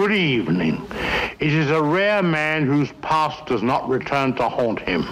[0.00, 0.86] Good evening.
[1.40, 5.06] It is a rare man whose past does not return to haunt him.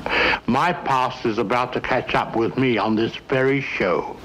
[0.47, 4.17] My past is about to catch up with me on this very show.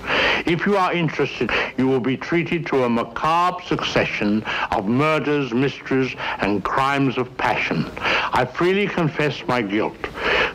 [0.46, 6.16] If you are interested, you will be treated to a macabre succession of murders, mysteries,
[6.40, 7.92] and crimes of passion.
[7.98, 9.98] I freely confess my guilt.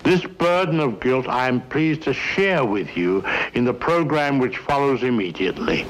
[0.04, 4.56] This burden of guilt I am pleased to share with you in the program which
[4.56, 5.86] follows immediately.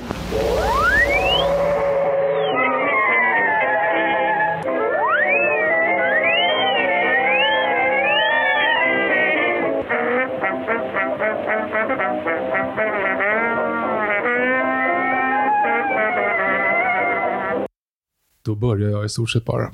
[18.48, 19.70] Då börjar jag i stort sett bara.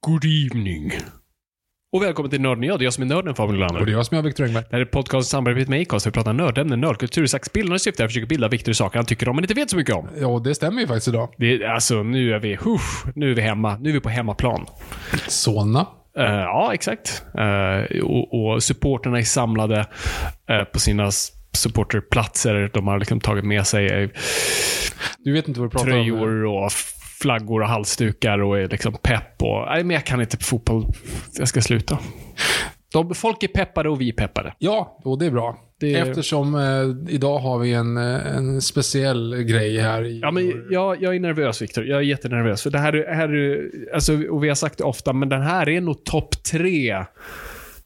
[0.00, 0.92] Good evening.
[1.92, 2.78] Och välkommen till Nörden jag.
[2.78, 4.64] Det är jag som är nörden Fabian Och det är jag som är Viktor Engberg.
[4.70, 6.06] Det här är podcast samarbete med Acast.
[6.06, 8.02] Vi pratar nördämnen, nördkultur, slags bildande syfte.
[8.02, 10.08] Jag försöker bilda Viktor i saker han tycker om men inte vet så mycket om.
[10.20, 11.34] Ja, och det stämmer ju faktiskt idag.
[11.38, 13.76] Det alltså, nu är vi, huff, nu är vi hemma.
[13.76, 14.66] Nu är vi på hemmaplan.
[15.28, 15.86] Solna.
[16.18, 17.22] Eh, ja, exakt.
[17.38, 19.86] Eh, och, och supporterna är samlade
[20.48, 21.10] eh, på sina
[21.52, 22.70] supporterplatser.
[22.74, 24.12] De har liksom tagit med sig
[25.18, 25.92] Du vet inte vad du pratar om.
[25.92, 26.72] tröjor och
[27.22, 29.42] flaggor och halsdukar och är liksom pepp.
[29.42, 30.86] Och, nej, men jag kan inte fotboll.
[31.38, 31.98] Jag ska sluta.
[32.92, 34.54] De, folk är peppade och vi är peppade.
[34.58, 35.58] Ja, och det är bra.
[35.80, 40.04] Det- Eftersom eh, idag har vi en, eh, en speciell grej här.
[40.04, 41.84] I Ja, men jag, jag är nervös, Viktor.
[41.86, 42.62] Jag är jättenervös.
[42.62, 45.42] För det här, är- här är, alltså, och vi har sagt det ofta, men den
[45.42, 47.04] här är nog topp tre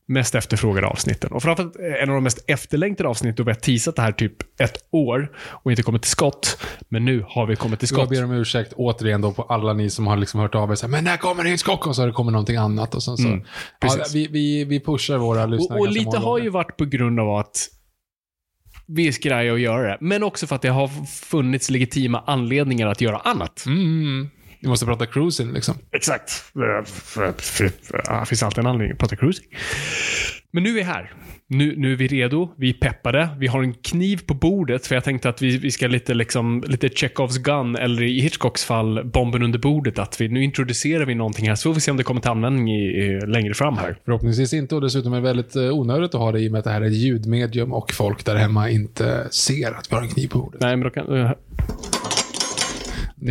[0.09, 1.33] mest efterfrågade avsnitten.
[1.33, 3.35] Och framförallt en av de mest efterlängtade avsnitten.
[3.37, 6.59] Då vi har teasat det här typ ett år och inte kommit till skott.
[6.89, 8.11] Men nu har vi kommit till Så jag skott.
[8.11, 10.75] ber om ursäkt återigen då på alla ni som har liksom hört av er.
[10.75, 11.87] så här, Men när kommer Hitchcock?
[11.87, 12.95] Och så har det kommit någonting annat.
[12.95, 13.43] Och sen så, Mm,
[13.81, 17.21] ja, vi, vi, vi pushar våra lyssnare Och, och lite har ju varit på grund
[17.21, 17.69] av att
[18.87, 19.99] vi är skraja att göra det.
[20.01, 23.67] Men också för att det har funnits legitima anledningar att göra annat.
[23.67, 24.31] Mm.
[24.61, 25.75] Vi måste prata cruising liksom.
[25.93, 26.45] Exakt.
[28.21, 29.47] Det finns alltid en anledning att prata cruising.
[30.53, 31.13] Men nu är vi här.
[31.49, 32.55] Nu, nu är vi redo.
[32.59, 33.29] Vi är peppade.
[33.39, 34.87] Vi har en kniv på bordet.
[34.87, 38.65] För jag tänkte att vi, vi ska lite, liksom, lite Chekhovs gun, eller i Hitchcocks
[38.65, 39.99] fall, bomben under bordet.
[39.99, 42.31] Att vi, nu introducerar vi någonting här, så får vi se om det kommer till
[42.31, 43.99] användning i, i, längre fram här.
[44.05, 46.59] Förhoppningsvis inte och dessutom är det väldigt eh, onödigt att ha det i och med
[46.59, 50.03] att det här är ett ljudmedium och folk där hemma inte ser att vi har
[50.03, 50.61] en kniv på bordet.
[50.61, 51.31] Nej, men då kan, eh,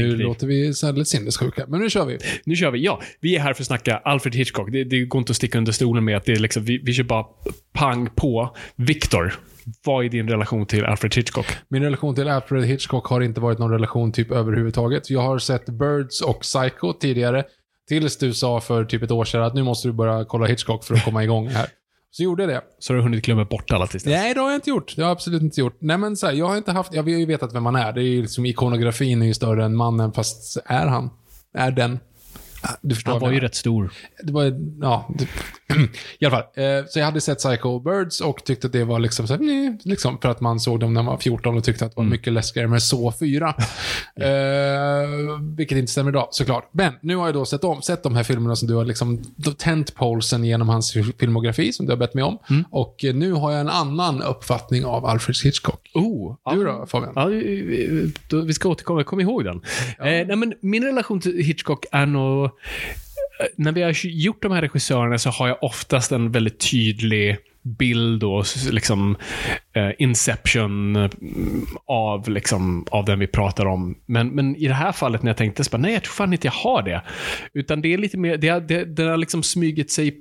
[0.02, 2.18] nu låter vi lite sinnessjuka, men nu kör vi.
[2.46, 2.84] Nu kör vi.
[2.84, 4.72] Ja, vi är här för att snacka Alfred Hitchcock.
[4.72, 6.94] Det, det går inte att sticka under stolen med att det är liksom, vi, vi
[6.94, 7.26] kör bara
[7.74, 8.56] pang på.
[8.76, 9.34] Viktor,
[9.86, 11.46] vad är din relation till Alfred Hitchcock?
[11.68, 15.10] Min relation till Alfred Hitchcock har inte varit någon relation typ överhuvudtaget.
[15.10, 17.44] Jag har sett Birds och Psycho tidigare.
[17.88, 20.84] Tills du sa för typ ett år sedan att nu måste du börja kolla Hitchcock
[20.84, 21.66] för att komma igång här.
[22.18, 22.62] Så gjorde jag det.
[22.80, 24.12] Så har du hunnit glömma bort alla tills dess.
[24.12, 24.96] Nej, det har jag inte gjort.
[24.96, 25.78] Det har jag absolut inte gjort.
[25.80, 26.94] Nej, men så här, jag har inte haft...
[26.94, 27.94] Jag har ju vetat vem man är.
[27.94, 31.10] Det är ju liksom ikonografin är ju större än mannen, fast är han?
[31.54, 32.00] Är den?
[32.82, 33.92] Du förstår Han var ju rätt stor.
[34.24, 34.44] Det var,
[34.82, 35.28] ja, det,
[36.20, 36.64] i alla fall.
[36.64, 39.42] Eh, så jag hade sett Psycho Birds och tyckte att det var liksom så här,
[39.68, 41.98] eh, liksom för att man såg dem när man var 14 och tyckte att det
[41.98, 43.48] var mycket läskigare med så 4.
[44.26, 45.10] eh,
[45.58, 46.70] vilket inte stämmer idag, såklart.
[46.72, 49.24] Men nu har jag då sett, om, sett de här filmerna som du har liksom,
[49.58, 52.38] tänt polsen genom hans filmografi, som du har bett mig om.
[52.72, 55.92] Och eh, nu har jag en annan uppfattning av Alfred Hitchcock.
[55.94, 57.14] Oh, Du då, Fabian?
[57.16, 59.04] Ja, vi- ska återkomma.
[59.04, 59.56] Kom ihåg den.
[60.00, 62.50] Eh, nej, men min relation till Hitchcock är nog...
[63.40, 67.38] Eh, när vi har gjort de här regissörerna så har jag oftast en väldigt tydlig
[67.78, 69.18] bild och liksom
[69.74, 71.10] eh, inception eh,
[71.86, 73.98] av, liksom, av den vi pratar om.
[74.06, 76.34] Men, men i det här fallet när jag tänkte så bara, nej jag tror fan
[76.34, 77.02] inte jag har det.
[77.54, 80.18] Utan det är lite mer, det, har- det, det har liksom smugit sig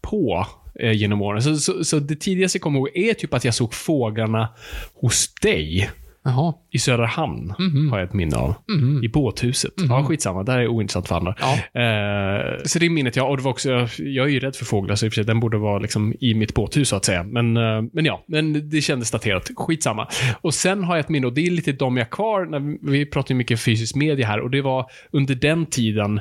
[0.00, 0.46] på
[0.80, 1.42] eh, genom åren.
[1.42, 4.48] Så, så, så det tidigaste jag kommer ihåg är typ att jag såg fåglarna
[4.94, 5.90] hos dig.
[6.24, 6.54] Jaha.
[6.70, 7.90] i Söderhamn, Mhm.
[7.90, 8.54] har jag ett minne av.
[9.02, 9.72] I båthuset.
[9.88, 10.42] Ja, skitsamma.
[10.42, 11.34] Det här är ointressant för andra.
[11.40, 11.52] Ja.
[11.54, 13.30] Eh, så det är minnet jag.
[13.30, 15.24] Och det var också, jag är ju rädd för fåglar, så i och för sig,
[15.24, 17.22] den borde vara liksom i mitt båthus, så att säga.
[17.22, 19.50] Men, eh, men ja, men det kändes daterat.
[19.56, 20.08] Skitsamma.
[20.40, 23.06] Och sen har jag ett minne, och det är lite de jag kvar, när vi,
[23.06, 26.20] pratar ju mycket fysisk media här, och det var under den tiden,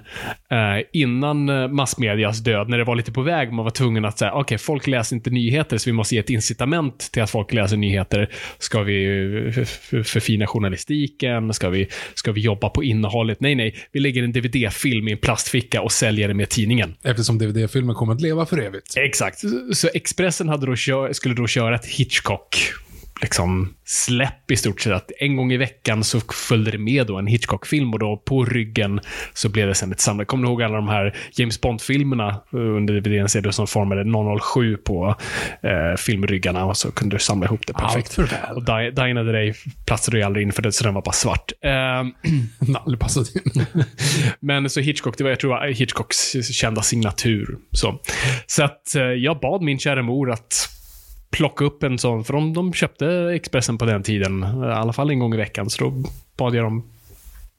[0.50, 4.18] eh, innan eh, massmedias död, när det var lite på väg, man var tvungen att
[4.18, 7.54] säga, okej, folk läser inte nyheter, så vi måste ge ett incitament till att folk
[7.54, 8.30] läser nyheter.
[8.60, 9.06] Ska vi
[9.58, 9.64] eh,
[10.04, 11.54] förfina journalistiken?
[11.54, 13.40] Ska vi, ska vi jobba på innehållet?
[13.42, 13.76] Nej, nej.
[13.92, 16.94] Vi lägger en DVD-film i en plastficka och säljer den med tidningen.
[17.04, 18.98] Eftersom DVD-filmen kommer att leva för evigt.
[18.98, 19.40] Exakt.
[19.74, 20.76] Så- Expressen hade då
[21.14, 22.58] skulle då köra ett Hitchcock
[23.24, 24.94] liksom släpp i stort sett.
[24.94, 28.46] Att en gång i veckan så följde det med då en Hitchcock-film och då på
[28.46, 29.00] ryggen
[29.34, 30.28] så blev det sen ett samlat.
[30.28, 34.40] Kommer du ihåg alla de här James Bond-filmerna eh, under DVDn ser du som formade
[34.40, 35.16] 007 på
[35.62, 38.20] eh, filmryggarna och så kunde du samla ihop det perfekt.
[38.20, 38.54] Allt för.
[38.56, 39.54] Och Di- the Day
[39.86, 41.52] platsade ju aldrig in för det, så den var bara svart.
[41.62, 42.14] Ehm,
[42.86, 43.66] Aldrig passat in.
[44.40, 47.58] men så Hitchcock, det var jag tror Hitchcocks kända signatur.
[47.72, 48.00] Så,
[48.46, 50.70] så att eh, jag bad min kära mor att
[51.34, 55.10] plocka upp en sån, för de, de köpte Expressen på den tiden, i alla fall
[55.10, 55.94] en gång i veckan, så då
[56.38, 56.84] bad jag dem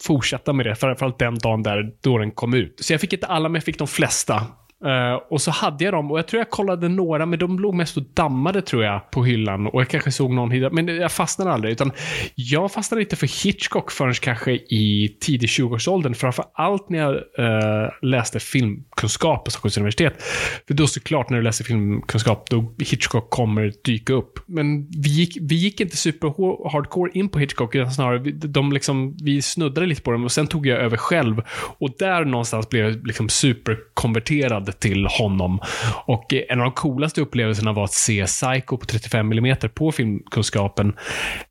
[0.03, 2.81] fortsätta med det, framförallt den dagen där då den kom ut.
[2.81, 4.47] Så jag fick inte alla, men jag fick de flesta.
[4.85, 7.75] Eh, och så hade jag dem och jag tror jag kollade några, men de låg
[7.75, 9.67] mest och dammade tror jag på hyllan.
[9.67, 11.73] Och jag kanske såg någon hida, men jag fastnade aldrig.
[11.73, 11.93] Utan
[12.35, 16.15] jag fastnade inte för Hitchcock förrän kanske i tidig 20-årsåldern.
[16.15, 20.23] Framför allt när jag uh, läste filmkunskap på Stockholms universitet.
[20.67, 24.39] För då såklart när du läser filmkunskap, då Hitchcock kommer dyka upp.
[24.47, 26.29] Men vi gick, vi gick inte super
[26.73, 30.33] hardcore in på Hitchcock, utan snarare vi, de liksom, vi snuddade lite på dem och
[30.33, 31.43] sen tog jag över själv.
[31.79, 35.61] Och där någonstans blev jag liksom superkonverterad till honom.
[36.07, 39.93] Och eh, en av de coolaste upplevelserna var att se Psycho på 35 mm på
[39.93, 40.97] filmkunskapen.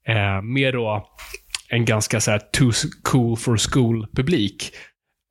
[0.08, 1.08] Eh, med då
[1.70, 2.72] en ganska så här too
[3.04, 4.72] cool for school-publik.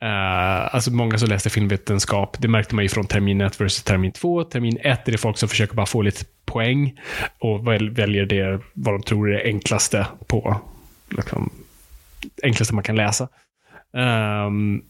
[0.04, 4.12] Uh, alltså många som läste filmvetenskap, det märkte man ju från termin 1 versus termin
[4.12, 4.44] 2.
[4.44, 7.00] Termin 1 är det folk som försöker bara få lite poäng
[7.38, 10.60] och väl, väljer det vad de tror är det enklaste på,
[11.10, 11.50] liksom,
[12.42, 13.28] enklaste man kan läsa.
[14.46, 14.84] Um,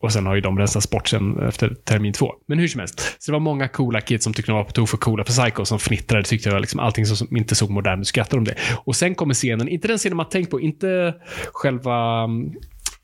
[0.00, 2.34] och sen har ju de rensats bort sen efter termin två.
[2.48, 3.16] Men hur som helst.
[3.18, 5.32] Så det var många coola kids som tyckte de var på tok för coola för
[5.32, 8.44] Psycho, som fnittrade, tyckte det var liksom allting som inte såg modern ut, skrattade om
[8.44, 8.54] det.
[8.84, 11.14] Och sen kommer scenen, inte den scenen man tänkt på, inte
[11.52, 12.52] själva mm,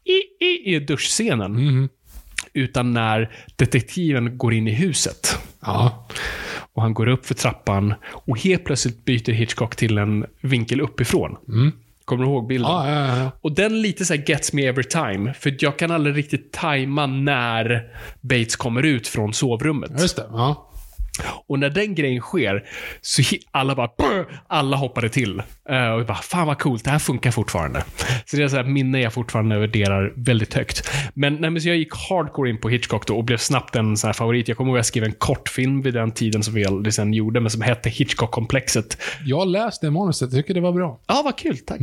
[0.05, 1.53] i, i, i duschscenen.
[1.53, 1.89] Mhm.
[2.53, 5.39] Utan när detektiven går in i huset.
[5.61, 6.09] Ja.
[6.75, 11.37] Och han går upp för trappan och helt plötsligt byter Hitchcock till en vinkel uppifrån.
[12.07, 12.71] Kommer du ihåg bilden?
[12.71, 13.31] Ja, ja, ja.
[13.41, 15.35] Och den lite så här gets me every time.
[15.35, 17.83] För jag kan aldrig riktigt tajma när
[18.21, 19.91] Bates kommer ut från sovrummet.
[20.01, 20.27] Just det.
[20.33, 20.66] Ja.
[21.49, 22.65] Och när den grejen sker,
[23.01, 25.39] så alla bara "Brr!" alla hoppade till.
[25.69, 27.85] Eh, och jag bara, fan vad coolt, det här funkar fortfarande.
[28.25, 30.91] Så det är så här minne jag fortfarande värderar väldigt högt.
[31.15, 34.09] Men, nej, så jag gick hardcore in på Hitchcock då och blev snabbt en sån
[34.09, 34.49] här favorit.
[34.49, 37.41] Jag kommer ihåg att jag skrev en kortfilm vid den tiden som vi sen gjorde,
[37.41, 38.99] men som hette Hitchcock-komplexet.
[39.25, 41.01] Jag läste det manuset, jag tycker det var bra.
[41.07, 41.59] Ja, vad kul.
[41.59, 41.81] Tack.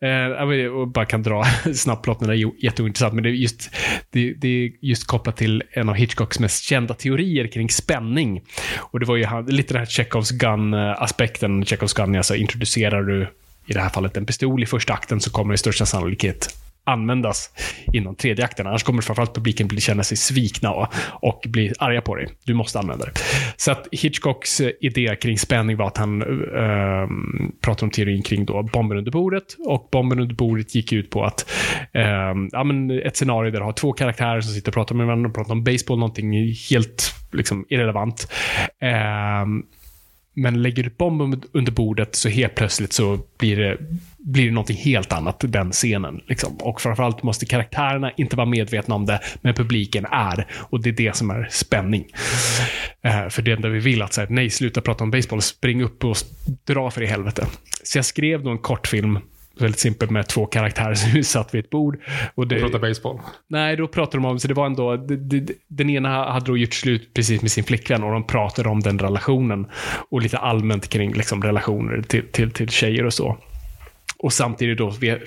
[0.00, 1.44] Eh, jag vill- och bara kan dra
[1.74, 3.70] snabbt plotten, det är jätteointressant, men det är, just,
[4.10, 8.40] det, det är just kopplat till en av Hitchcocks mest kända teorier kring spänning.
[8.78, 11.64] Och det var ju lite den här Chekhovs gun-aspekten.
[11.64, 13.28] Chekhovs gun alltså, introducerar du
[13.66, 16.63] i det här fallet en pistol i första akten så kommer det i största sannolikhet
[16.84, 17.50] användas
[17.92, 18.66] innan tredje akten.
[18.66, 22.28] Annars kommer framförallt publiken bli, känna sig svikna och, och bli arga på dig.
[22.44, 23.12] Du måste använda det.
[23.56, 27.08] Så att Hitchcocks eh, idé kring spänning var att han eh,
[27.60, 29.56] pratade om teorin kring då bomben under bordet.
[29.58, 31.50] Och bomben under bordet gick ut på att
[31.92, 35.06] eh, ja, men ett scenario där du har två karaktärer som sitter och pratar med
[35.06, 35.28] varandra.
[35.28, 38.32] och pratar om baseball, någonting helt liksom, irrelevant.
[38.82, 39.46] Eh,
[40.34, 43.78] men lägger du bomben under bordet så helt plötsligt så blir det,
[44.18, 46.20] blir det någonting helt annat, den scenen.
[46.26, 46.56] Liksom.
[46.56, 50.46] Och framförallt måste karaktärerna inte vara medvetna om det, men publiken är.
[50.52, 52.04] Och det är det som är spänning.
[53.02, 55.82] Eh, för det enda vi vill är att säga, nej, sluta prata om baseball, spring
[55.82, 56.16] upp och
[56.64, 57.46] dra för i helvete.
[57.82, 59.18] Så jag skrev då en kortfilm,
[59.58, 61.98] väldigt simpel, med två karaktärer som satt vid ett bord.
[62.34, 63.20] Och det, Prata baseball.
[63.48, 66.56] Nej, då pratade de om, så det var ändå, det, det, den ena hade då
[66.56, 69.66] gjort slut precis med sin flickvän och de pratade om den relationen.
[70.10, 73.36] Och lite allmänt kring liksom, relationer till, till, till tjejer och så.
[74.18, 75.18] Och samtidigt då vi-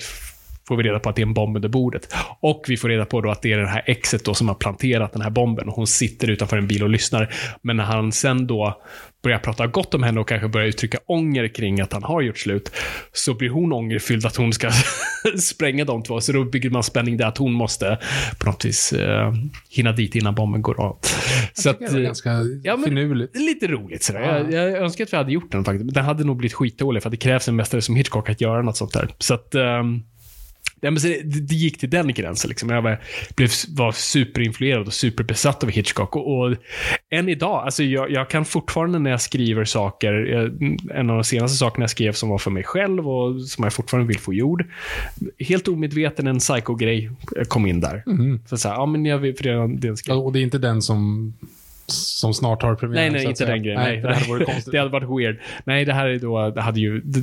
[0.68, 2.14] får vi reda på att det är en bomb under bordet.
[2.40, 4.54] Och vi får reda på då att det är det här exet då som har
[4.54, 5.68] planterat den här bomben.
[5.68, 7.34] Och hon sitter utanför en bil och lyssnar.
[7.62, 8.82] Men när han sen då
[9.22, 12.38] börjar prata gott om henne och kanske börjar uttrycka ånger kring att han har gjort
[12.38, 12.70] slut,
[13.12, 14.70] så blir hon ångerfylld att hon ska
[15.40, 16.20] spränga de två.
[16.20, 17.98] Så då bygger man spänning där att hon måste
[18.38, 19.32] på något vis uh,
[19.70, 20.98] hinna dit innan bomben går av.
[21.52, 22.30] Så att, Det är ganska
[22.62, 23.36] ja, men- finurligt.
[23.36, 24.20] Lite roligt sådär.
[24.20, 25.84] Jag, jag önskar att vi hade gjort den faktiskt.
[25.84, 28.40] Men Den hade nog blivit skitdålig för att det krävs en mästare som Hitchcock att
[28.40, 29.08] göra något sånt där.
[29.18, 29.54] Så att...
[29.54, 30.02] ehm,
[30.82, 32.48] Men det, det gick till den gränsen.
[32.48, 32.70] Liksom.
[32.70, 33.00] Jag var,
[33.36, 36.16] blev, var superinfluerad och superbesatt av Hitchcock.
[36.16, 36.56] Och, och
[37.10, 40.62] än idag, alltså jag, jag kan fortfarande när jag skriver saker, jag,
[40.98, 43.72] en av de senaste sakerna jag skrev som var för mig själv och som jag
[43.72, 44.66] fortfarande vill få gjord.
[45.38, 47.10] Helt omedveten en psycho-grej
[47.48, 48.02] kom in där.
[48.48, 50.16] Så, så här, ja men jag för det, det är en skrev.
[50.16, 51.32] Och det är inte den som,
[51.92, 53.00] som snart har premiär.
[53.00, 53.50] Nej, nej, inte säga.
[53.50, 53.80] den grejen.
[53.80, 54.72] Nej, Nej, det hade varit konstigt.
[54.72, 55.40] det hade varit weird.
[55.64, 57.20] Nej, det här är då, det hade ju, det,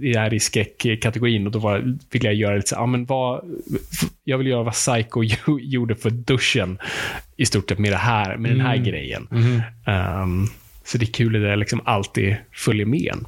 [0.00, 3.44] det är i skräckkategorin och då var, ville jag göra lite så, ja men vad,
[4.24, 5.22] jag vill göra vad Psycho
[5.60, 6.78] gjorde för duschen
[7.36, 8.84] i stort sett med det här, med den här Mm.
[8.88, 9.26] grejen.
[9.30, 9.62] Mhm.
[9.86, 10.46] Ehm,
[10.84, 13.24] så det är kul att det liksom alltid följer med en.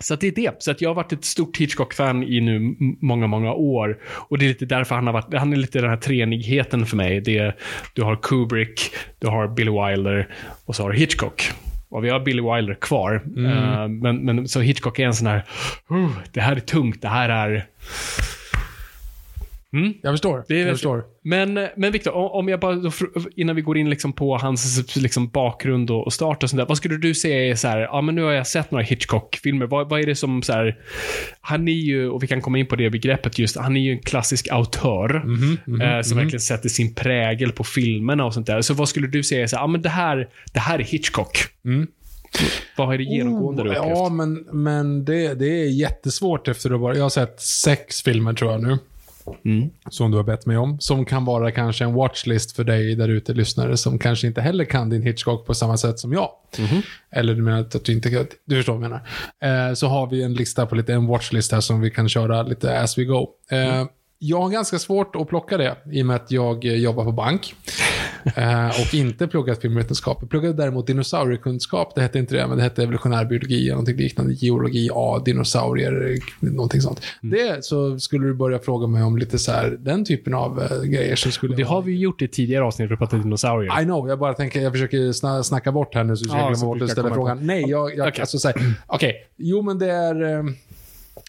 [0.00, 0.62] Så det är det.
[0.62, 3.98] Så att jag har varit ett stort Hitchcock-fan i nu många, många år.
[4.28, 6.96] Och det är lite därför han har varit, han är lite den här treenigheten för
[6.96, 7.20] mig.
[7.20, 7.56] Det är,
[7.94, 8.80] du har Kubrick,
[9.18, 10.28] du har Billy Wilder
[10.66, 11.50] och så har du Hitchcock.
[11.90, 13.22] Och vi har Billy Wilder kvar.
[13.36, 15.44] Eh, men, men så Hitchcock är en sån här,
[15.88, 17.66] "Oh, det här är tungt, det här är...
[20.02, 20.44] Jag förstår.
[20.48, 21.04] Det är jag förstår.
[21.22, 22.92] Men, men Viktor, om- jag bara,
[23.36, 26.66] innan vi går in liksom på hans liksom bakgrund och, start och sånt där.
[26.66, 29.66] Vad skulle du säga är så här, ja men nu har jag sett några Hitchcock-filmer.
[29.66, 30.76] Vad, vad är det som så här,
[31.40, 33.92] han är ju, och vi kan komma in på det begreppet just, han är ju
[33.92, 35.14] en klassisk autör.
[35.16, 38.60] eh, som verkligen sätter sin prägel på filmerna och sånt där.
[38.62, 40.82] Så vad skulle du säga är så här, ja men det här, det här är
[40.84, 41.38] Hitchcock.
[42.76, 43.96] Vad är det genomgående du har upplevt?
[43.96, 46.94] Oh, Ja, men, men det, det är jättesvårt efter att bara...
[46.96, 48.78] Jag har sett sex filmer tror jag nu.
[49.44, 49.70] Mm.
[49.90, 50.80] Som du har bett mig om.
[50.80, 54.64] Som kan vara kanske en watchlist för dig där ute lyssnare som kanske inte heller
[54.64, 56.30] kan din Hitchcock på samma sätt som jag.
[56.58, 56.82] Mhm.
[57.10, 58.26] Eller du menar att du inte kan...
[58.44, 58.90] Du förstår vad jag
[59.40, 59.68] menar.
[59.68, 62.42] Eh, så har vi en lista på lite, en watchlist här som vi kan köra
[62.42, 63.28] lite as we go.
[63.50, 64.28] Eh, Mm.
[64.28, 67.12] Jag har ganska svårt att plocka det i och med att jag eh, jobbar på
[67.12, 67.54] bank.
[68.36, 70.18] Eh, och inte pluggat filmvetenskap.
[70.20, 71.94] Jag pluggade däremot dinosauriekunskap.
[71.94, 74.32] Det hette inte det, men det hette evolutionär biologi eller någonting liknande.
[74.32, 77.00] Geologi, ja, dinosaurier, någonting sånt.
[77.22, 77.38] Mm.
[77.38, 80.82] Det, så skulle du börja fråga mig om lite så här, den typen av eh,
[80.82, 83.80] grejer så skulle Det jag har vi ju gjort i tidigare avsnitt, vi pratade dinosaurier.
[83.82, 86.48] I know, jag bara tänker, jag försöker sna- snacka bort här nu så jag Ja,
[86.48, 87.46] glömmer bort att ställa frågan.
[87.46, 88.20] Nej, jag, jag Okej.
[88.20, 88.52] alltså
[88.86, 90.44] okej, jo men det är, eh,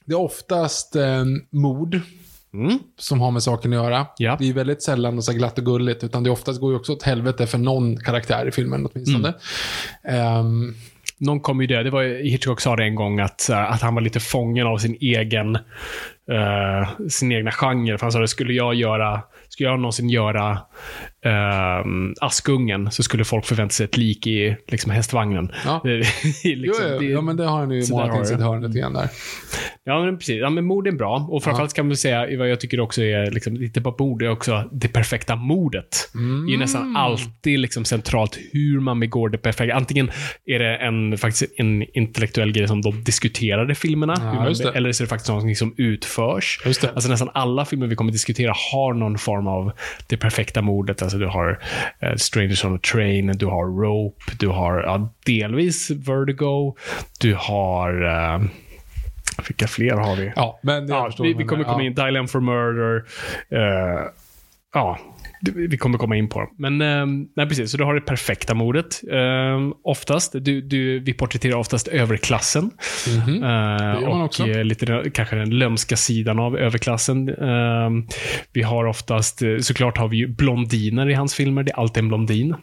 [0.05, 1.99] det är oftast eh, mord
[2.53, 2.79] Mm.
[2.97, 4.07] som har med saken att göra.
[4.17, 4.35] Ja.
[4.39, 6.93] Det är väldigt sällan och så glatt och gulligt, utan det oftast går ju också
[6.93, 9.33] åt helvete för någon karaktär i filmen åtminstone.
[10.03, 10.21] Mm.
[10.21, 10.75] Ehm,
[11.21, 11.83] Någon kommer ju dö.
[11.83, 14.77] Det var, Hitchcock sa det en gång att, här, att han var lite fången av
[14.77, 15.55] sin egen
[16.31, 17.97] eh, sin egna genre.
[17.97, 20.59] För han sa det, skulle jag göra, skulle jag någonsin göra
[21.25, 25.51] uh, Askungen så skulle folk förvänta sig ett lik i liksom, hästvagnen.
[25.65, 25.81] Ja.
[26.43, 28.93] Liksom, jo, jo, ja, men det har han ju målat in sitt hörn lite grann
[28.93, 29.09] där.
[29.83, 30.37] Ja, men precis.
[30.41, 31.27] Ja, men mord är bra.
[31.29, 34.25] Och framförallt kan man säga, vad jag tycker också är, liksom, inte bara mord, det
[34.25, 36.09] är också det perfekta mordet.
[36.13, 36.59] Det är ju Mm.
[36.59, 39.75] nästan alltid liksom centralt hur man begår det perfekta.
[39.75, 40.11] Antingen
[40.45, 45.03] är det en, faktiskt en intellektuell grej som de diskuterade filmerna, Ja, man, eller så
[45.03, 46.59] är det faktiskt något som utförs.
[46.65, 49.71] Alltså nästan alla filmer vi kommer diskutera har någon form av
[50.07, 51.01] det perfekta mordet.
[51.09, 51.59] Alltså du har
[51.99, 56.75] eh, Strangers on a Train, du har Rope, du har ja, delvis Vertigo,
[57.19, 58.01] du har...
[58.03, 58.41] Eh,
[59.47, 60.31] vilka fler har vi?
[60.35, 61.93] Ja, men Ja, vi, vi kommer komma in.
[61.93, 63.03] Dial M for Murder.
[63.49, 64.07] eh,
[64.73, 64.97] ja,
[65.41, 66.49] vi kommer komma in på dem.
[66.57, 67.71] Men ehm, nej, precis.
[67.71, 69.01] Så du har det perfekta mordet.
[69.11, 70.33] Um, oftast.
[70.33, 72.71] Du, du, vi porträtterar oftast överklassen.
[73.07, 73.43] Mhm.
[73.43, 74.47] Eh, gör man och också.
[74.47, 77.29] eh, lite kanske den lömska sidan av överklassen.
[77.29, 78.07] Ehm,
[78.53, 81.63] vi har oftast, eh, såklart har vi ju blondiner i hans filmer.
[81.63, 82.55] Det är alltid en blondin.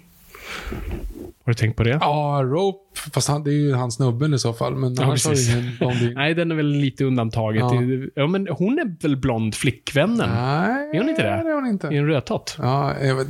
[1.45, 1.99] Har du tänkt på det?
[2.01, 4.75] Ja, Rope, fast han, det är ju hans snubben i så fall.
[4.77, 6.13] Men Ja, annars har ju ingen blondin.
[6.17, 7.61] Nej, den är väl lite undantaget.
[7.61, 7.81] Ja.
[7.81, 10.31] Det- Ja, men hon är väl blond, flickvännen?
[10.35, 11.29] Nej, Är hon inte det?
[11.45, 11.89] det är hon inte.
[11.93, 12.57] I en rödtott?
[12.63, 13.27] Ja, vet,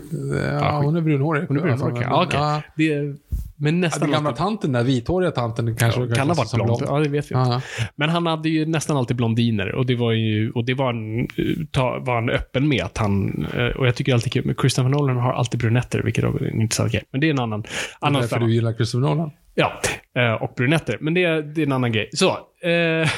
[0.60, 1.44] ja, hon är brunhårig.
[1.48, 1.96] Hon är brunhårig.
[2.02, 2.40] Ja, okej.
[2.40, 3.16] ja, Det är-
[3.58, 6.48] Men Ja, nästan Den gamla alltid, tanten där, vithåriga tanten, kanske ja, kan ha varit
[6.48, 6.82] som blond.
[6.86, 7.50] Ja, det vet vi inte.
[7.50, 7.60] Ja,
[7.96, 11.28] Men han hade ju nästan alltid blondiner och det var ju, och det var han,
[11.70, 14.88] ta, var han öppen med att han, eh, och jag tycker alltid kul, men Christopher
[14.88, 17.02] Nolan har alltid brunetter, vilket är en intressant grej.
[17.12, 17.64] Men det är en annan,
[18.00, 18.06] ja.
[18.06, 18.46] annan Därför femma.
[18.46, 19.30] du gillar Christopher Nolan.
[19.58, 19.80] Ja,
[20.22, 20.98] eh, och brunetter.
[21.00, 22.08] Men det, är- det är en annan grej.
[22.12, 22.68] Så, eh,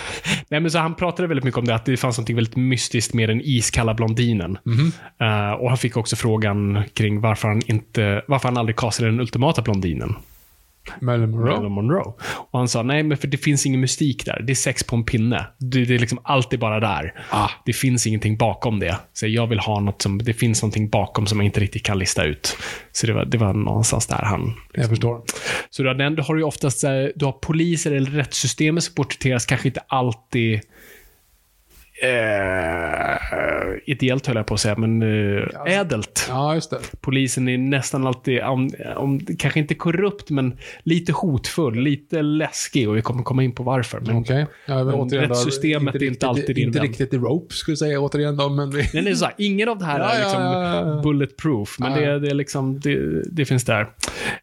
[0.48, 3.14] nej, men så han pratade väldigt mycket om det, att det fanns något väldigt mystiskt
[3.14, 4.58] med den iskalla blondinen.
[5.20, 9.20] Eh, och han fick också frågan kring varför han, inte, varför han aldrig castade den
[9.20, 10.14] ultimata blondinen.
[11.00, 11.50] Marilyn Monroe.
[11.50, 12.12] Marilyn Monroe.
[12.50, 14.42] Och han sa, nej men för det finns ingen mystik där.
[14.46, 15.46] Det är sex på en pinne.
[15.58, 17.14] Det, det är liksom alltid bara där.
[17.30, 17.48] Ah.
[17.64, 18.98] Det finns ingenting bakom det.
[19.12, 21.98] Så jag vill ha något som, det finns någonting bakom som jag inte riktigt kan
[21.98, 22.56] lista ut.
[22.92, 24.54] Så det var, det var någonstans där han...
[24.72, 25.22] Jag förstår.
[25.70, 26.80] Så du har, den, du har ju oftast,
[27.14, 30.60] du har poliser eller rättssystemet som porträtteras kanske inte alltid
[32.02, 33.18] eh,
[33.84, 36.26] ideellt höll jag på att säga, men eh, ädelt.
[36.28, 36.78] Ja, just det.
[37.00, 42.96] Polisen är nästan alltid, om, om, kanske inte korrupt, men lite hotfull, lite läskig och
[42.96, 44.00] vi kommer komma in på varför.
[44.00, 44.46] Men, Okej.
[44.66, 48.00] Ja, men då, rättssystemet är inte alltid din Inte riktigt i rope, skulle jag säga
[48.00, 48.88] återigen då, men vi...
[48.94, 51.02] Nej, nej, så här, ingen av det här Ja, är ja, liksom ja, ja.
[51.02, 52.12] bulletproof, men Ja, ja.
[52.12, 53.86] det, det, är liksom, det, det finns där.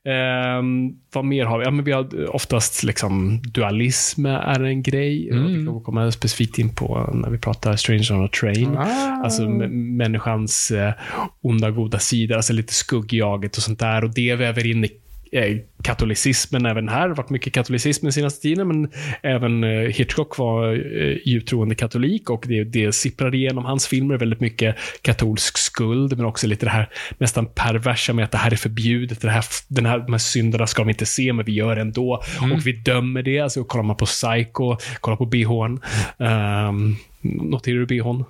[0.04, 1.66] Ehm, vad mer har vi?
[1.66, 5.30] Ja, men vi har oftast liksom, dualism är en grej.
[5.30, 5.60] Mm.
[5.60, 8.78] Vi kommer komma specifikt in på när vi pratar Stranger on a Train.
[8.78, 9.22] Ah.
[9.24, 10.94] Alltså människans eh,
[11.42, 14.04] onda goda sidor, alltså lite skuggjaget och sånt där.
[14.04, 14.92] Och det väver in i
[15.32, 17.02] eh, katolicismen även här.
[17.02, 21.50] Det har varit mycket katolicism den senaste tiden, men även eh, Hitchcock var eh, djupt
[21.50, 26.48] troende katolik och det, det sipprar igenom hans filmer väldigt mycket katolsk skuld, men också
[26.48, 29.22] lite det här nästan perversa med att det här är förbjudet.
[29.22, 31.82] Det här, den här, de här synderna ska vi inte se, men vi gör det
[31.82, 32.24] ändå.
[32.54, 33.40] Och vi dömer det.
[33.40, 35.80] Alltså, kollar man på Psycho, kollar på bhn.
[36.18, 38.24] Um, noterar du bhn?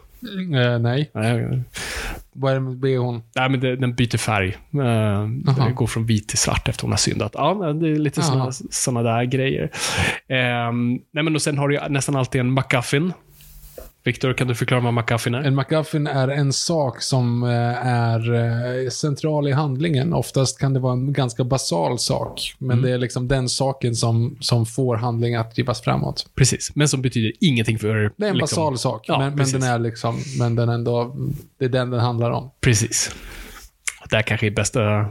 [0.55, 1.11] Eh, nej.
[1.13, 1.61] Nej,
[2.33, 3.21] Vad är det med bhn?
[3.35, 4.57] Nej, men det, den byter färg.
[5.57, 7.31] Den går från vit till svart efter hon har syndat.
[7.33, 8.21] Ja, det är lite
[8.69, 9.71] såna där grejer.
[10.27, 13.13] Ehm, nej, men och sen har du nästan alltid en McGuffin.
[14.05, 15.43] Viktor, kan du förklara vad McGuffin är?
[15.43, 17.49] En MacGuffin är en sak som eh,
[17.87, 20.13] är eh, central i handlingen.
[20.13, 24.37] Oftast kan det vara en ganska basal sak, men det är liksom den saken som,
[24.39, 26.29] som får handlingen att drivas framåt.
[26.35, 28.11] Precis, men som betyder ingenting för...
[28.17, 31.15] Det är en liksom- basal sak, Ja, men, men den är liksom, men den ändå,
[31.59, 32.51] det är den den handlar om.
[32.61, 33.15] Precis.
[34.09, 35.05] Det här kanske är bästa mm,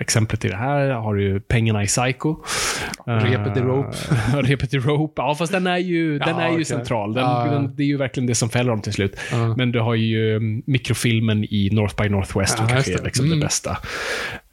[0.00, 0.90] exemplet i det här.
[0.90, 2.36] Har du pengarna i Psycho.
[3.06, 3.96] Repet i Rope.
[4.10, 5.22] Eh, repet i Rope.
[5.22, 6.64] Ja, fast den är ju, den Ja, är ju okej.
[6.64, 7.14] central.
[7.14, 7.52] Den, Ja, ja.
[7.52, 9.16] Den, det är ju verkligen det som fäller dem till slut.
[9.56, 13.38] Men du har ju mm, mikrofilmen i North by Northwest som kanske är liksom Mm.
[13.40, 13.70] det bästa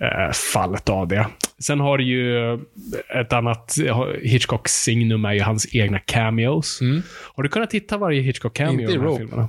[0.02, 1.28] eh, fallet av det.
[1.60, 2.54] Sen har du ju
[3.22, 3.76] ett annat,
[4.22, 6.80] Hitchcocks signum är ju hans egna cameos.
[7.36, 8.80] Har du kunnat hitta varje Hitchcock-cameo Mm.
[8.80, 9.20] Inte i de här Rope.
[9.20, 9.48] filmerna?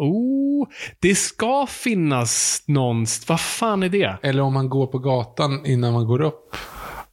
[0.00, 0.68] Oh,
[1.00, 3.28] det ska finnas någonstans.
[3.28, 4.16] Vad fan är det?
[4.22, 6.56] Eller om man går på gatan innan man går upp.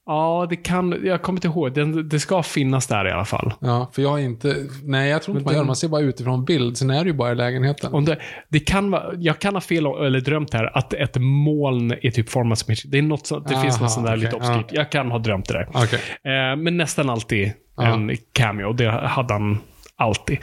[0.06, 1.00] Ja, det kan...
[1.04, 1.74] Jag kommer inte ihåg.
[1.74, 3.54] Det, det ska finnas där i alla fall.
[3.60, 5.68] Ja, för jag har inte, nej jag tror inte man gör det.
[5.68, 7.94] Man ser bara utifrån bild, sen är det ju bara i lägenheten.
[7.94, 8.18] Om det,
[8.50, 12.30] det kan vara, jag kan ha fel eller drömt här, att ett moln är typ
[12.30, 14.66] format som Det är något så, det finns Aha, något sånt där okej, lite obskyrt.
[14.72, 15.68] Jag kan ha drömt det där.
[15.74, 16.00] Okej.
[16.24, 17.84] Eh, men nästan alltid Ja.
[17.84, 18.74] en cameo.
[18.74, 19.58] Det hade han
[19.96, 20.38] alltid.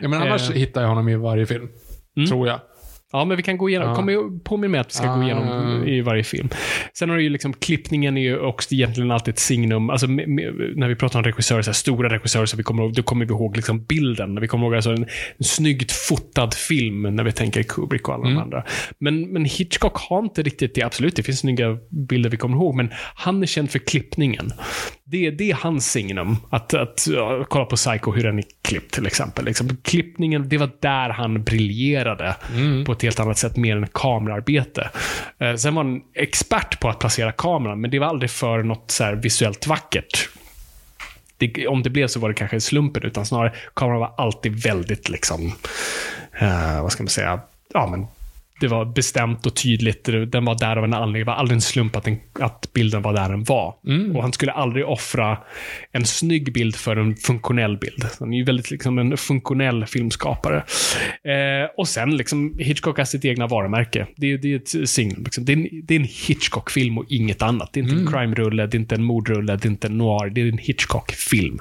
[0.00, 0.56] Ja, men annars Eh.
[0.56, 1.68] hittar jag honom i varje film.
[2.28, 2.60] Tror jag.
[3.12, 3.88] Ja, men vi kan gå igenom.
[3.88, 3.94] Ja.
[3.94, 5.86] Kom påminn mig att vi ska Ja, gå igenom ja.
[5.86, 6.48] i varje film.
[6.98, 9.90] Sen har du ju liksom, klippningen är ju också egentligen alltid ett signum.
[9.90, 12.88] Alltså, med, med, när vi pratar om regissörer, så här, stora regissörer, så vi kommer
[12.94, 14.40] då kommer vi ihåg liksom bilden.
[14.40, 15.02] Vi kommer ihåg alltså en,
[15.38, 18.34] en snyggt fotad film när vi tänker Kubrick och alla Mm.
[18.36, 18.64] de andra.
[18.98, 20.82] Men, men Hitchcock har inte riktigt det.
[20.82, 24.50] Absolut, det finns snygga bilder vi kommer ihåg, men han är känd för klippningen.
[25.10, 26.36] Det, det är hans signum.
[26.50, 29.44] Att, att ja, kolla på Psycho, hur den är klippt till exempel.
[29.44, 32.36] Liksom, klippningen, det var där han briljerade
[32.86, 34.90] på ett helt annat sätt, mer än kamerarbete.
[35.38, 38.90] Eh, sen var han expert på att placera kameran, men det var aldrig för något
[38.90, 40.28] så visuellt vackert.
[41.36, 45.08] Det, om det blev så var det kanske slumpen, utan snarare kameran var alltid väldigt
[45.08, 45.52] liksom,
[46.40, 47.40] eh, vad ska man säga,
[47.74, 48.06] ja men
[48.60, 50.04] det var bestämt och tydligt.
[50.32, 51.20] Den var där av en anledning.
[51.20, 53.74] Det var aldrig en slump att, den, att bilden var där den var.
[54.16, 55.38] Och han skulle aldrig offra
[55.92, 58.04] en snygg bild för en funktionell bild.
[58.20, 60.56] Han är ju väldigt liksom en funktionell filmskapare.
[61.24, 64.06] Eh, och sen, liksom, Hitchcock har sitt egna varumärke.
[64.16, 65.24] Det, är- det är ett signum.
[65.24, 65.44] Liksom.
[65.44, 67.70] Det, är en, Hitchcock-film och inget annat.
[67.72, 70.30] Det är inte en crime-rulle, det är inte en mordrulle, det är inte en noir.
[70.30, 71.58] Det är en Hitchcock-film.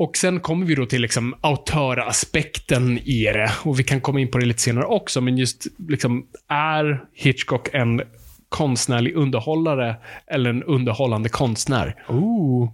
[0.00, 3.50] Och sen kommer vi då till liksom autöraspekten i det.
[3.64, 7.68] Och vi kan komma in på det lite senare också, men just liksom, är Hitchcock
[7.72, 8.02] en
[8.48, 12.04] konstnärlig underhållare eller en underhållande konstnär?
[12.08, 12.68] Ooh.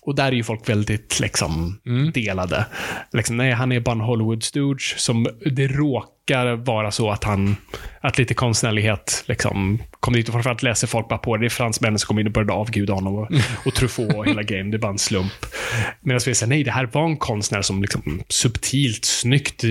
[0.00, 1.80] Och där är ju folk väldigt liksom,
[2.14, 2.66] delade.
[3.12, 7.56] Liksom, nej, han är bara en Hollywood-stooge som det råkar vara så att han,
[8.00, 11.42] att lite konstnärlighet liksom, kom dit och framförallt läser folk bara på det.
[11.42, 13.28] Det är fransmännen som kom in och började avguda honom och,
[13.66, 14.70] och Truffaut och hela grejen.
[14.70, 15.32] Det är bara en slump.
[16.00, 19.64] Medan vi säger, nej, det här var en konstnär som liksom, subtilt, snyggt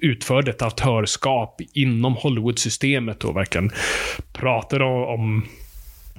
[0.00, 3.70] utförde ett autörskap inom Hollywood-systemet och verkligen
[4.32, 5.44] pratade om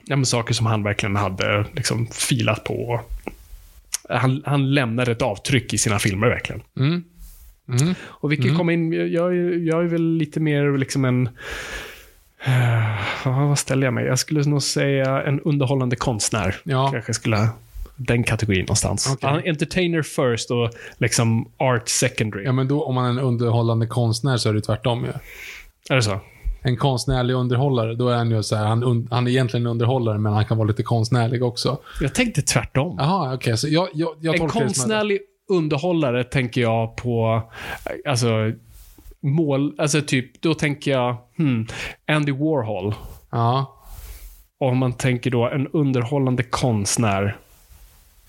[0.06, 3.02] ja, men saker som han verkligen hade liksom, filat på.
[4.10, 6.62] Han, han lämnade ett avtryck i sina filmer verkligen.
[6.80, 7.04] Mm.
[7.82, 7.96] Mm.
[8.04, 11.30] Och vi kan komma in, jag, är- jag är väl lite mer liksom en
[13.26, 14.06] Ja, vad ställer jag mig?
[14.06, 16.56] Jag skulle nog säga en underhållande konstnär.
[16.64, 16.92] Ja.
[16.92, 17.50] Kanske skulle
[17.96, 19.18] den kategorin någonstans.
[19.22, 22.44] Är entertainer first och liksom art secondary.
[22.44, 25.12] Ja, men då om man är en underhållande konstnär så är det tvärtom ju.
[25.90, 26.20] Är det så?
[26.64, 30.18] En konstnärlig underhållare, då är han ju så här, han, han är egentligen en underhållare,
[30.18, 31.78] men han kan vara lite konstnärlig också.
[32.02, 32.96] Jag tänkte tvärtom.
[33.00, 33.58] Jaha, okej.
[33.58, 35.20] så jag, jag, jag en konstnärlig
[35.50, 37.42] underhållare tänker jag på,
[38.08, 38.52] alltså,
[39.20, 41.68] mål, alltså typ, då tänker jag, hmm,
[42.08, 42.94] Andy Warhol.
[43.30, 43.78] Ja.
[44.58, 47.38] Och om man tänker då en underhållande konstnär.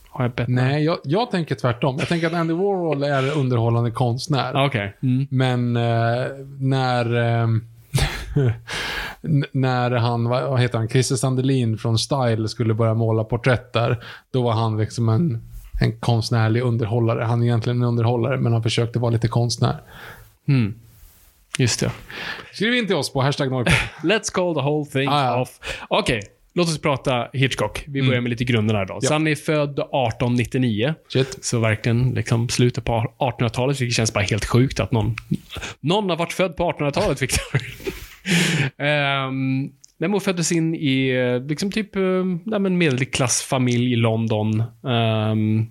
[0.08, 0.48] Har jag bett?
[0.48, 1.96] Nej, jag, jag tänker tvärtom.
[1.98, 4.66] Jag tänker att Andy Warhol är underhållande konstnär.
[4.66, 4.96] Okej.
[5.02, 5.26] Mm.
[5.30, 6.26] Men eh,
[6.58, 7.16] när...
[7.40, 7.48] Eh,
[9.52, 14.42] när han, vad heter han, Christer Sandelin från Style skulle börja måla porträtt där, då
[14.42, 15.42] var han liksom en,
[15.80, 17.24] en konstnärlig underhållare.
[17.24, 19.76] Han är egentligen en underhållare, men han försökte vara lite konstnär.
[20.48, 20.74] Mm.
[21.58, 21.90] Just det.
[22.52, 23.72] Skriv in till oss på hashtag Norrpod.
[24.02, 25.40] Let's call the whole thing Ah, ja.
[25.40, 25.58] off.
[25.88, 26.22] Okej,
[26.54, 27.84] låt oss prata Hitchcock.
[27.86, 28.78] Vi börjar med lite grunderna.
[28.82, 28.94] Mm.
[28.94, 29.00] Ja.
[29.08, 30.94] Så han är född 1899.
[31.08, 31.44] Shit.
[31.44, 35.16] Så verkligen liksom slutet på 1800-talet, vilket känns bara helt sjukt att någon,
[35.80, 37.60] någon har varit född på 1800-talet, Victor.
[38.78, 42.02] Ehm, um, hon föddes in i eh, liksom typ eh,
[42.54, 44.62] en medelklassfamilj i London.
[44.82, 45.70] Um,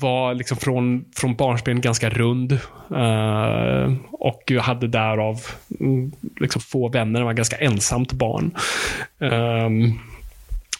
[0.00, 2.52] var liksom från, från barnsben ganska rund.
[2.90, 5.40] uh, och hade därav
[5.80, 7.20] mm, liksom få vänner.
[7.20, 8.56] Han var ganska ensamt barn.
[9.18, 9.98] Um,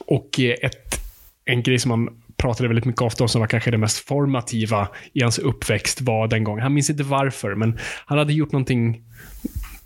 [0.06, 1.00] och ett,
[1.44, 4.88] en grej som man pratade väldigt mycket ofta om, som var kanske det mest formativa
[5.12, 9.02] i hans uppväxt, var den gången, han minns inte varför, men han hade gjort någonting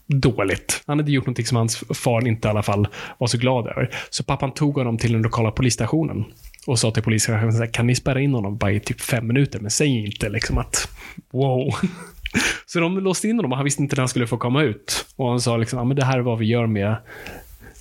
[0.08, 0.82] dåligt.
[0.86, 3.94] Han hade gjort någonting som hans far inte i alla fall var så glad över.
[4.10, 6.24] Så pappan tog honom till den lokala polisstationen
[6.66, 9.70] och sa till polisen, kan ni spärra in honom bara i typ fem minuter, men
[9.70, 10.88] säg inte liksom att
[11.30, 11.74] wow.
[12.66, 15.06] Så de låste in honom och han visste inte när han skulle få komma ut.
[15.16, 16.96] Och han sa liksom, ah, men det här är vad vi gör med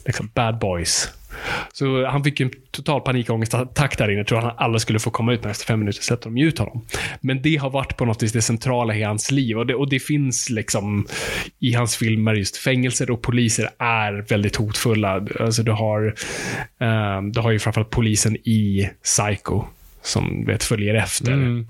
[0.05, 1.09] liksom, bad boys.
[1.73, 4.17] Så han fick ju en total panikångestattack där inne.
[4.17, 6.59] Jag tror han aldrig skulle få komma ut, men efter fem minuter släppte de ut
[6.59, 6.85] honom.
[7.21, 9.57] Men det har varit på något vis det centrala i hans liv.
[9.57, 11.07] Och det, och det finns liksom
[11.59, 15.25] i hans filmer, just fängelser och poliser är väldigt hotfulla.
[15.39, 16.15] Alltså du har,
[17.17, 19.63] um, du har ju framförallt polisen i Psycho,
[20.01, 21.31] som vet följer efter.
[21.33, 21.67] Mm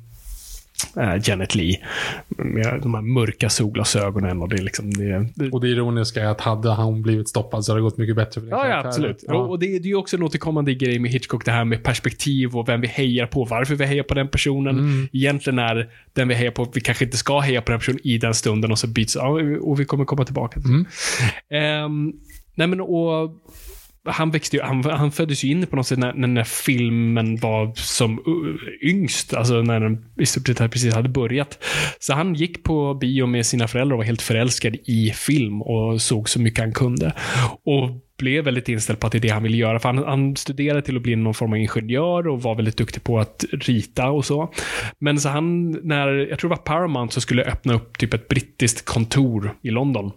[0.98, 1.80] eh, Janet Lee.
[2.28, 4.94] Med de här mörka solglasögonen och det är liksom...
[4.94, 7.98] Det, det, Och det ironiska är att hade han blivit stoppad så hade det gått
[7.98, 9.24] mycket bättre för den Ja, ja absolut.
[9.28, 9.36] Ja.
[9.36, 12.56] Och det, det är ju också en återkommande grej med Hitchcock, det här med perspektiv
[12.56, 14.80] och vem vi hejar på, varför vi hejar på den personen.
[14.80, 15.08] Mm.
[15.14, 18.18] Egentligen är den vi hejar på, vi kanske inte ska heja på den personen i
[18.18, 19.16] den stunden och så byts,
[19.62, 20.86] och vi kommer komma tillbaka till Mm.
[21.50, 22.14] Ehm,
[22.58, 23.32] Nej men och
[24.08, 27.38] han växte ju, han, han föddes ju in på något sätt när, när när filmen
[27.38, 31.64] var som uh, yngst, alltså när den i stort sett precis hade börjat.
[32.00, 36.02] Så han gick på bio med sina föräldrar och var helt förälskad i film och
[36.02, 37.14] såg så mycket han kunde.
[37.64, 39.80] Och blev väldigt inställd på att det är det han ville göra.
[39.80, 43.04] För han, han studerade till att bli någon form av ingenjör och var väldigt duktig
[43.04, 44.54] på att rita och så.
[45.00, 48.28] Men så han, när, jag tror det var Paramount som skulle öppna upp typ ett
[48.28, 50.12] brittiskt kontor i London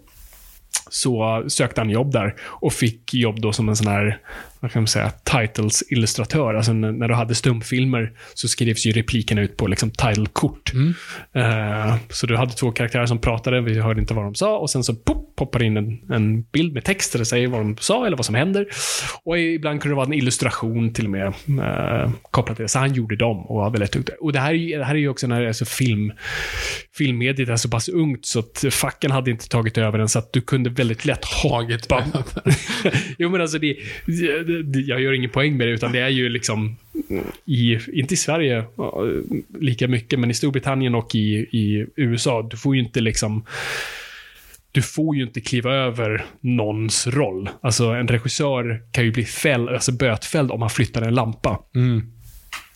[0.90, 4.18] så sökte han jobb där och fick jobb då som en sån här,
[4.60, 6.54] vad kan man säga, titles-illustratör.
[6.54, 10.72] Alltså när, du hade stumfilmer så skrevs ju replikerna ut på liksom title-kort.
[11.34, 14.70] Eh, så du hade två karaktärer som pratade, vi hörde inte vad de sa och
[14.70, 17.76] sen så pop, poppar in en, en bild med text där det säger vad de
[17.80, 18.66] sa eller vad som händer.
[19.22, 22.68] Och ibland kunde det vara en illustration till och med eh, kopplat till det.
[22.68, 24.14] Så han gjorde dem och var väldigt duktig.
[24.20, 26.12] Och det här är det här är ju också när alltså film,
[26.96, 30.32] filmmediet är så pass ungt så att facken hade inte tagit över den så att
[30.32, 32.04] du kunde väldigt lätt hoppa.
[33.18, 33.76] jo men alltså det,
[34.86, 36.76] jag gör ingen poäng med det utan det är ju liksom
[37.44, 38.64] i, inte i Sverige
[39.58, 43.44] lika mycket, men i Storbritannien och i, i USA, du får ju inte liksom
[44.72, 47.50] du får ju inte kliva över någons roll.
[47.60, 51.60] Alltså en regissör kan ju bli fäll, alltså bötfälld om han flyttar en lampa.
[51.74, 52.12] Mm.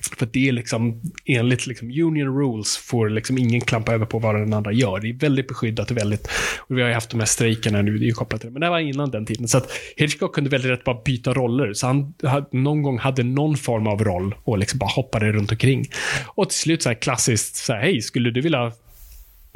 [0.08, 4.34] För det är liksom, enligt liksom union rules får liksom ingen klampa över på vad
[4.34, 5.00] den andra gör.
[5.00, 7.98] Det är väldigt beskyddat och väldigt, och vi har ju haft de här strejkerna nu,
[7.98, 8.52] det är ju kopplat till det.
[8.52, 9.48] Men det här var innan den tiden.
[9.48, 11.72] Så att Hitchcock kunde väldigt rätt bara byta roller.
[11.72, 12.14] Så han
[12.52, 15.86] någon gång hade någon form av roll och liksom bara hoppade runt omkring.
[16.26, 18.72] Och till slut så här klassiskt, så här, hej, skulle du vilja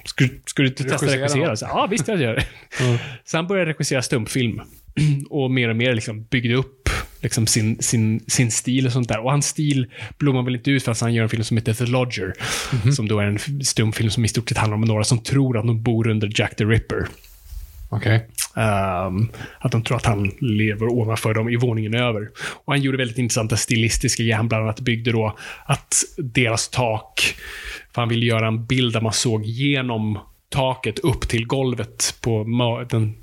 [0.04, 2.46] skulle, skulle du testa Regissera ja, visst jag gör det.
[3.24, 4.60] Så han började regissera stumpfilm.
[5.30, 6.77] och mer och mer liksom byggde upp
[7.20, 9.18] liksom sin, sin, sin stil och sånt där.
[9.18, 9.86] Och hans stil
[10.18, 12.32] blommar väl inte ut för att han gör en film som heter The Lodger.
[12.92, 15.66] Som då är en stumfilm som i stort sett handlar om några som tror att
[15.66, 17.06] de bor under Jack the Ripper.
[17.90, 18.26] Okej.
[18.56, 19.28] Ehm,
[19.58, 22.28] att de tror att han lever ovanför dem i våningen över.
[22.64, 24.36] Och han gjorde väldigt intressanta stilistiska grejer.
[24.36, 27.34] Han bland annat byggde då att deras tak,
[27.92, 32.44] för han ville göra en bild där man såg genom taket upp till golvet på
[32.90, 33.14] den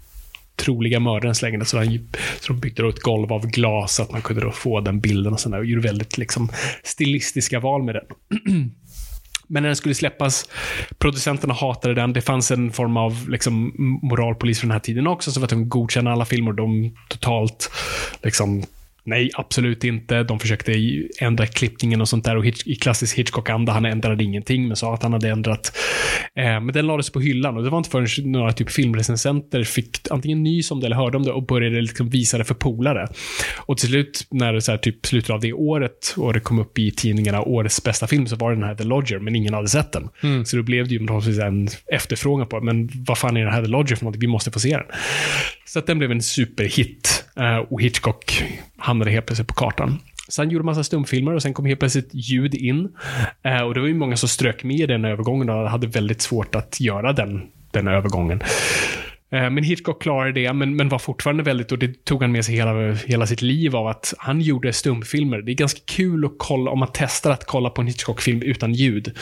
[0.56, 1.68] troliga mördarens lägenhet.
[1.68, 4.52] Så, han, så de byggde då ett golv av glas så att man kunde då
[4.52, 5.58] få den bilden och sådär.
[5.58, 6.50] Och gjorde väldigt liksom,
[6.84, 8.06] stilistiska val med den.
[9.48, 10.50] Men när den skulle släppas,
[10.98, 12.14] producenterna hatade den.
[12.14, 15.70] Det fanns en form av liksom, moralpolis från den här tiden också, som var de
[15.70, 16.54] godkänna alla filmer.
[16.54, 17.72] De totalt
[18.24, 18.64] liksom,
[19.06, 20.24] Nej, absolut inte.
[20.24, 20.74] De försökte
[21.20, 22.38] ändra klippningen och sånt där.
[22.38, 25.78] Och i klassisk Hitchcock-anda, han ändrade ingenting, men sa att han hade ändrat.
[26.36, 30.12] Eh, men den lades på hyllan och det var inte förrän några typ filmrecensenter fick
[30.12, 33.08] antingen nys om det eller hörde om det och började liksom visa det för polare.
[33.58, 36.60] Och till slut, när det så här, typ slutet av det året och det kom
[36.60, 39.54] upp i tidningarna årets bästa film, så var det den här The Lodger, men ingen
[39.54, 40.10] hade sett den.
[40.24, 40.46] Mm.
[40.46, 41.08] Så då blev det ju
[41.42, 44.22] en efterfrågan på, men vad fan är den här The Lodger för någonting?
[44.22, 44.86] Vi måste få se den.
[45.66, 47.25] Så att den blev en superhit.
[47.40, 48.44] Eh, och Hitchcock
[48.78, 50.00] hamnade helt plötsligt på kartan.
[50.30, 52.90] Sen gjorde massa stumfilmer och sen kom helt plötsligt ljud in.
[53.44, 56.56] Eh, och det var ju många som strök med den övergången och hade väldigt svårt
[56.56, 58.42] att göra den, den övergången.
[59.32, 62.46] Eh, men Hitchcock klarade det, men, men var fortfarande väldigt, och det tog han med
[62.46, 65.42] sig hela, hela sitt liv av, att han gjorde stumfilmer.
[65.42, 68.74] Det är ganska kul att kolla, om man testar att kolla på en Hitchcock-film utan
[68.74, 69.18] ljud.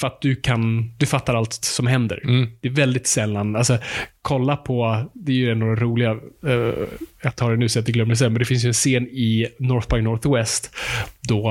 [0.00, 2.20] För att du kan, du fattar allt som händer.
[2.24, 2.50] Mm.
[2.60, 3.78] Det är väldigt sällan, alltså
[4.22, 6.14] kolla på, det är ju en av de roliga,
[6.46, 6.74] uh,
[7.22, 8.74] jag tar det nu så att jag glömmer det sen, men det finns ju en
[8.74, 10.70] scen i North by Northwest
[11.20, 11.50] då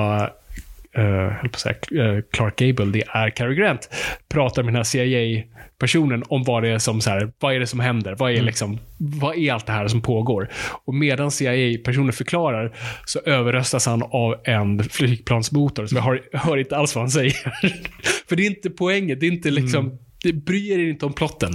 [0.97, 3.89] uh, säga, uh, Clark Gable, det är Cary Grant,
[4.29, 7.67] pratar med den här CIA-personen om vad det är som, så här, vad är det
[7.67, 8.15] som händer?
[8.19, 8.45] Vad är, mm.
[8.45, 10.49] liksom, vad är allt det här som pågår?
[10.85, 16.77] Och medan CIA-personen förklarar så överröstas han av en flygplansmotor, så vi hör, hör inte
[16.77, 17.33] alls vad han säger.
[18.29, 19.97] För det är inte poängen, det är inte liksom, mm.
[20.23, 21.53] det bryr er inte om plotten.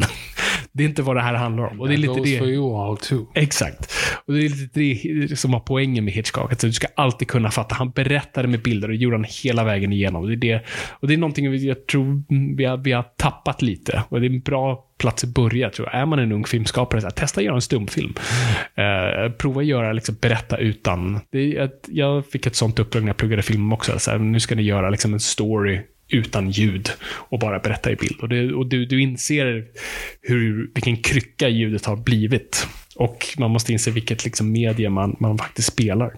[0.73, 1.81] Det är inte vad det här handlar om.
[1.81, 2.39] Och det är lite det.
[2.39, 3.27] For you all too.
[3.35, 3.93] Exakt.
[4.27, 6.53] Och det är lite det som var poängen med Hitchcock.
[6.53, 7.75] Att du ska alltid kunna fatta.
[7.75, 10.27] Han berättade med bilder och gjorde han hela vägen igenom.
[10.27, 12.23] Det är det, och det är någonting jag tror
[12.57, 14.03] vi har, vi har tappat lite.
[14.09, 16.01] Och det är en bra plats att börja, tror jag.
[16.01, 18.15] Är man en ung filmskapare, så här, testa att göra en stumfilm.
[18.75, 19.25] Mm.
[19.25, 21.21] Uh, prova att göra, liksom, berätta utan.
[21.31, 23.99] Det är, jag fick ett sånt uppdrag när jag pluggade film också.
[23.99, 25.81] Så här, nu ska ni göra liksom, en story
[26.13, 28.21] utan ljud och bara berätta i bild.
[28.21, 29.65] Och, det, och du, du inser
[30.21, 32.67] hur, vilken krycka ljudet har blivit.
[32.97, 36.13] Och man måste inse vilket liksom medie man, man faktiskt spelar.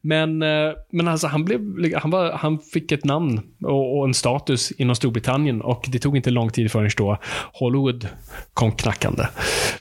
[0.00, 1.60] Men, eh, men alltså han, blev,
[1.94, 6.16] han, var, han fick ett namn och, och, en status inom Storbritannien och det tog
[6.16, 7.18] inte lång tid förrän då
[7.52, 8.08] Hollywood
[8.54, 9.24] kom knackande.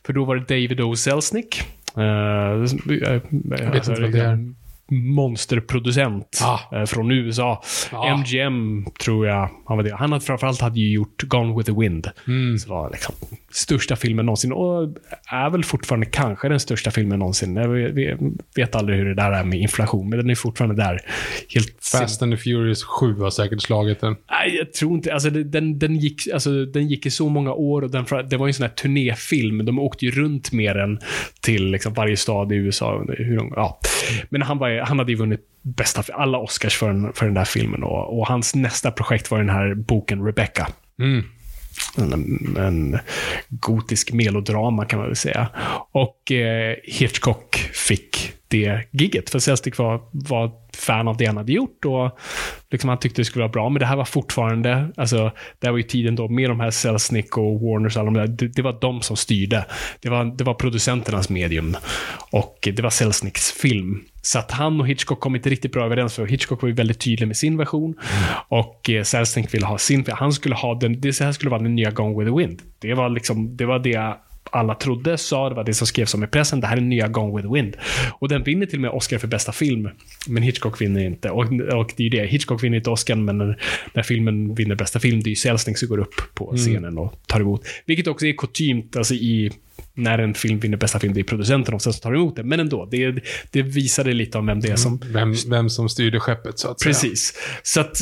[0.05, 0.95] För då var det David O.
[0.95, 1.61] Selznick.
[1.97, 4.53] Uh, jag vet alltså, inte vad det är
[4.91, 6.85] monsterproducent ah.
[6.85, 7.63] från USA.
[7.91, 8.15] Ah.
[8.17, 9.95] MGM tror jag han var det.
[9.95, 12.11] Han hade framförallt hade ju gjort Gone with the Wind.
[12.27, 12.57] Mm.
[12.57, 13.15] Så var liksom
[13.57, 14.89] största filmen någonsin och
[15.31, 17.55] är väl fortfarande kanske den största filmen någonsin.
[17.55, 20.99] Jag vet aldrig hur det där är med inflation, men den är fortfarande där.
[21.53, 24.15] Helt Fast and the Furious 7 har säkert slagit den.
[24.31, 25.13] Nej, jag tror inte.
[25.13, 28.47] Alltså, den, den, gick, alltså, den gick i så många år och den, det var
[28.47, 29.65] en sån här turnéfilm.
[29.65, 30.99] De åkte ju runt med den
[31.41, 33.03] till liksom, varje stad i USA.
[33.07, 33.79] Hur, ja.
[34.29, 37.45] Men han, var, han hade ju vunnit bästa, alla Oscars för, den, för den där
[37.45, 40.67] filmen och, och hans nästa projekt var den här boken Rebecca.
[40.99, 41.23] Mm
[41.97, 42.99] en, en
[43.49, 45.49] gotisk melodrama kan man väl säga.
[45.91, 49.29] Och eh, Hitchcock fick det gigget.
[49.29, 52.19] För Selznick var, var fan av det han hade gjort och
[52.71, 53.69] liksom han tyckte det skulle vara bra.
[53.69, 56.71] Men det här var fortfarande, alltså, det här var ju tiden då med de här
[56.71, 59.65] Selznick och Warners, alla de där, det, det, var de som styrde.
[60.01, 61.77] Det var, det var producenternas medium.
[62.31, 64.03] Och det var Selznicks film.
[64.21, 66.99] Så att han och Hitchcock kom inte riktigt bra överens, för Hitchcock var ju väldigt
[66.99, 67.83] tydlig med sin version.
[67.83, 68.23] Mm.
[68.47, 71.75] Och eh, Selznick ville ha sin, han skulle ha den, det här skulle vara den
[71.75, 72.61] nya Gone with the Wind.
[72.79, 74.17] Det var liksom, det var det
[74.51, 76.59] alla trodde, sa, det var det som skrevs om i pressen.
[76.59, 77.77] Det här är nya Gone with the Wind.
[78.19, 79.89] Och den vinner till och med Oscar för bästa film.
[80.27, 81.29] Men Hitchcock vinner inte.
[81.29, 83.61] Och, och det är ju det, Hitchcock vinner inte Oscar, men när,
[83.93, 86.57] när filmen vinner bästa film, det är ju Selznick som går upp på mm.
[86.57, 86.97] scenen mm.
[86.97, 87.61] och tar emot.
[87.85, 89.51] Vilket också är kutymt, alltså i
[89.93, 92.43] när en film vinner bästa film, det är producenten och sen tar emot det.
[92.43, 95.01] Men ändå, det, det visade lite om vem det är som...
[95.01, 95.13] Mm.
[95.13, 97.25] Vem, vem som styrde skeppet, så att Precis.
[97.25, 97.41] säga.
[97.63, 98.01] Så att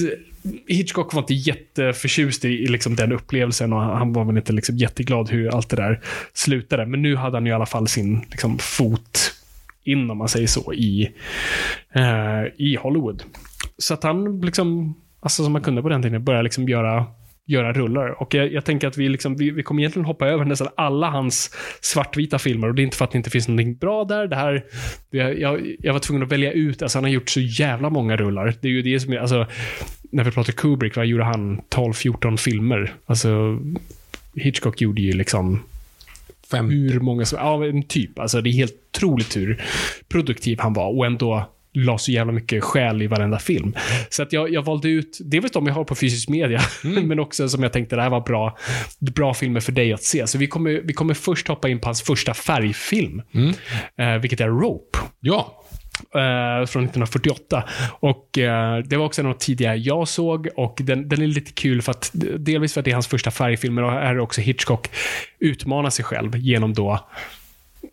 [0.67, 4.77] Hitchcock var inte jätteförtjust i, i liksom den upplevelsen och han var väl inte liksom
[4.77, 6.01] jätteglad hur allt det där
[6.33, 6.85] slutade.
[6.85, 9.33] Men nu hade han ju i alla fall sin liksom, fot
[9.83, 11.11] in, om man säger så, i,
[11.93, 13.23] eh, i Hollywood.
[13.77, 17.05] Så att han, liksom, alltså som man kunde på den tiden, började liksom göra
[17.47, 18.21] göra rullar.
[18.21, 21.09] Och jag, jag tänker att vi, liksom, vi, vi kommer egentligen hoppa över nästan alla
[21.09, 22.67] hans svartvita filmer.
[22.67, 24.27] Och det är inte för att det inte finns någonting bra där.
[24.27, 24.65] Det här,
[25.11, 28.17] det, jag, jag var tvungen att välja ut, alltså han har gjort så jävla många
[28.17, 28.53] rullar.
[28.61, 29.47] Det är ju det som alltså,
[30.15, 31.61] när vi pratar Kubrick, vad gjorde han?
[31.69, 32.93] 12-14 filmer.
[33.05, 33.59] Alltså,
[34.35, 35.63] Hitchcock gjorde ju liksom
[36.51, 36.69] Fem.
[36.69, 38.19] hur många som, ja, en typ.
[38.19, 39.63] Alltså det är helt otroligt hur
[40.07, 43.75] produktiv han var och ändå la så jävla mycket själ i varenda film.
[44.09, 47.49] Så att jag, jag valde ut, dels de jag har på fysisk media, men också
[47.49, 48.57] som jag tänkte det här var bra,
[48.99, 50.27] bra filmer för dig att se.
[50.27, 53.21] Så vi kommer, vi kommer först hoppa in på hans första färgfilm,
[53.97, 54.99] eh, vilket är Rope.
[55.19, 55.64] Ja.
[55.99, 57.63] Eh, från 1948.
[57.99, 61.27] Och eh, Det var också en av de tidigare jag såg och den, den är
[61.27, 64.15] lite kul för att delvis för att det är hans första färgfilm, men här är
[64.15, 64.89] det också Hitchcock
[65.39, 66.99] utmanar sig själv genom då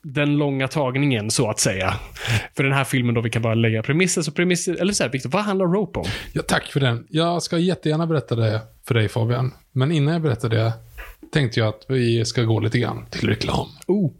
[0.02, 1.94] den långa tagningen, så att säga.
[2.56, 4.22] För den här filmen då, vi kan bara lägga premisser.
[4.22, 6.06] Så premisser, eller så här, Victor, vad handlar Rope om?
[6.32, 7.06] ja, tack för den.
[7.10, 9.54] Jag ska jättegärna berätta det för dig Fabian.
[9.72, 10.72] Men innan jag berättar det
[11.32, 13.68] tänkte jag att vi ska gå lite grann till reklam.
[13.86, 14.10] Oh.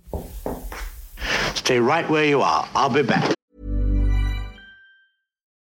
[1.55, 2.65] Stay right where you are.
[2.75, 3.25] I'll be back.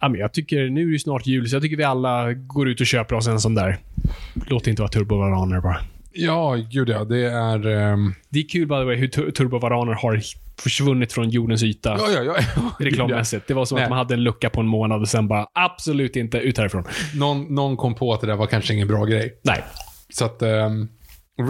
[0.00, 2.68] Ja, men jag tycker, nu är det snart jul, så jag tycker vi alla går
[2.68, 3.78] ut och köper oss en sån där.
[4.46, 5.76] Låt inte vara turbovaraner bara.
[6.12, 7.04] Ja, gud ja.
[7.04, 7.66] Det är...
[7.66, 10.20] ehm, Det är kul by the way hur tu- turbovaraner har
[10.58, 11.90] försvunnit från jordens yta.
[11.98, 12.34] Ja, ja, ja.
[12.84, 13.48] Reklammässigt.
[13.48, 13.84] Det var som Nej.
[13.84, 16.84] att man hade en lucka på en månad och sen bara absolut inte ut härifrån.
[17.14, 19.38] Någon, någon kom på att det där var kanske ingen bra grej.
[19.42, 19.64] Nej.
[20.08, 20.42] Så att...
[20.42, 20.88] Um,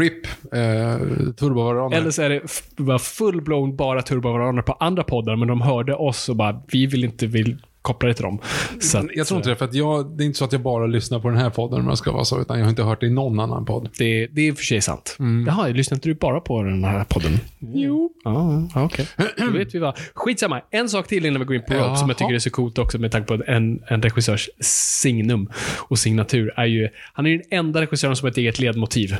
[0.00, 0.98] RIP, eh,
[1.32, 1.96] turbovaraner.
[1.96, 2.40] Eller så är det
[2.76, 7.04] bara full-blown bara turbovaraner på andra poddar, men de hörde oss och bara, vi vill
[7.04, 8.38] inte vill koppla det till dem.
[8.80, 10.60] Så att, jag tror inte det, för att jag, det är inte så att jag
[10.60, 12.82] bara lyssnar på den här podden om jag ska vara så, utan jag har inte
[12.82, 13.88] hört det i någon annan podd.
[13.98, 15.16] det, det är i och för sig sant.
[15.46, 17.38] Jaha, lyssnar inte du bara på den här podden?
[17.58, 18.12] Jo.
[18.24, 19.06] Ja, ja, okej.
[19.38, 19.98] Då vet vi vad.
[20.14, 20.60] Skitsamma.
[20.70, 22.78] En sak till innan vi går in på Rope, som jag tycker är så coolt
[22.78, 27.38] också med tanke på en, en regissörs signum och signatur, är ju, han är ju
[27.38, 29.16] den enda regissören som har ett eget ledmotiv.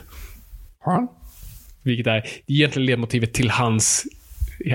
[0.79, 1.09] Har han?
[1.83, 4.07] Vilket är egentligen ledmotivet till hans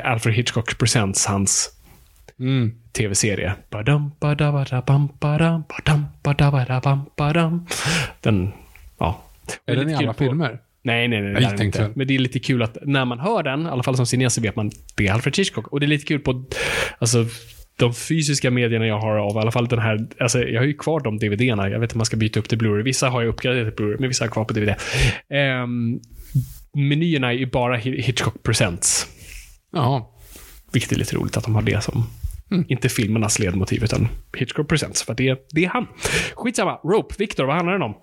[0.04, 1.70] Alfred Hitchcock Presents, hans
[2.42, 2.72] Mm.
[2.92, 3.54] tv-serie.
[8.22, 8.52] Den,
[9.00, 9.22] ja.
[9.66, 10.60] Är den i alla filmer?
[10.84, 11.44] Nej, nej, nej.
[11.44, 11.92] Jag tänkte inte.
[11.96, 14.34] Men det är lite kul att när man hör den, i alla fall som kines,
[14.34, 15.68] så vet man det är Alfred Hitchcock.
[15.68, 16.44] Och det är lite kul på
[17.00, 17.26] alltså,
[17.80, 20.74] de fysiska medierna jag har av, i alla fall den här, alltså jag har ju
[20.74, 21.70] kvar de DVD-erna.
[21.70, 22.84] Jag vet inte om man ska byta upp till Blu-ray.
[22.84, 24.76] Vissa har jag uppgraderat till Blu-ray, men vissa har jag kvar på DVD.
[25.30, 26.00] Ehm,
[26.74, 29.08] menyerna är ju bara Hi- Hitchcock Presents.
[29.74, 30.04] Jaha.
[30.72, 32.04] Vilket är lite roligt att de har det som,
[32.68, 35.04] inte filmernas ledmotiv, utan Hitchcock Presents.
[35.04, 35.88] För det, det är han.
[36.36, 36.76] Skitsamma.
[36.84, 37.16] Rope.
[37.18, 37.96] Victor, vad handlar den om?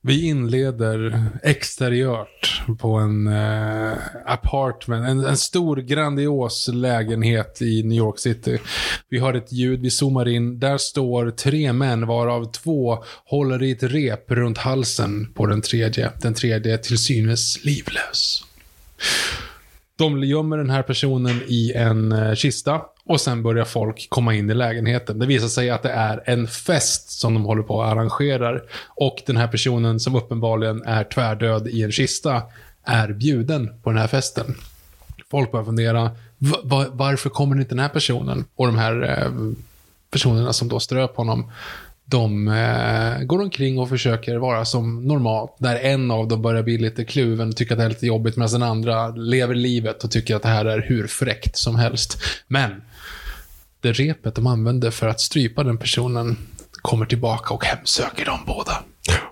[0.00, 3.92] Vi inleder exteriört på en eh,
[4.26, 8.58] apartment, en, en stor grandios lägenhet i New York City.
[9.08, 10.58] Vi hör ett ljud, vi zoomar in.
[10.58, 16.10] Där står tre män varav två håller i ett rep runt halsen på den tredje.
[16.22, 18.44] Den tredje är till synes livlös.
[19.98, 24.50] De gömmer den här personen i en eh, kista och sen börjar folk komma in
[24.50, 25.18] i lägenheten.
[25.18, 28.62] Det visar sig att det är en fest som de håller på och arrangerar.
[28.86, 32.42] Och den här personen som uppenbarligen är tvärdöd i en kista
[32.84, 34.54] är bjuden på den här festen.
[35.30, 36.10] Folk börjar fundera,
[36.92, 38.44] varför kommer inte den här personen?
[38.56, 39.32] Och de här eh,
[40.10, 41.50] personerna som då ströp honom,
[42.04, 45.54] de eh, går omkring och försöker vara som normalt.
[45.58, 48.36] Där en av dem börjar bli lite kluven och tycker att det är lite jobbigt
[48.36, 52.22] medan den andra lever livet och tycker att det här är hur fräckt som helst.
[52.48, 52.70] Men
[53.80, 56.36] det repet de använder för att strypa den personen
[56.82, 58.82] kommer tillbaka och hemsöker dem båda.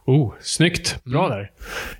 [0.04, 1.04] Oh, snyggt.
[1.04, 1.50] Bra där.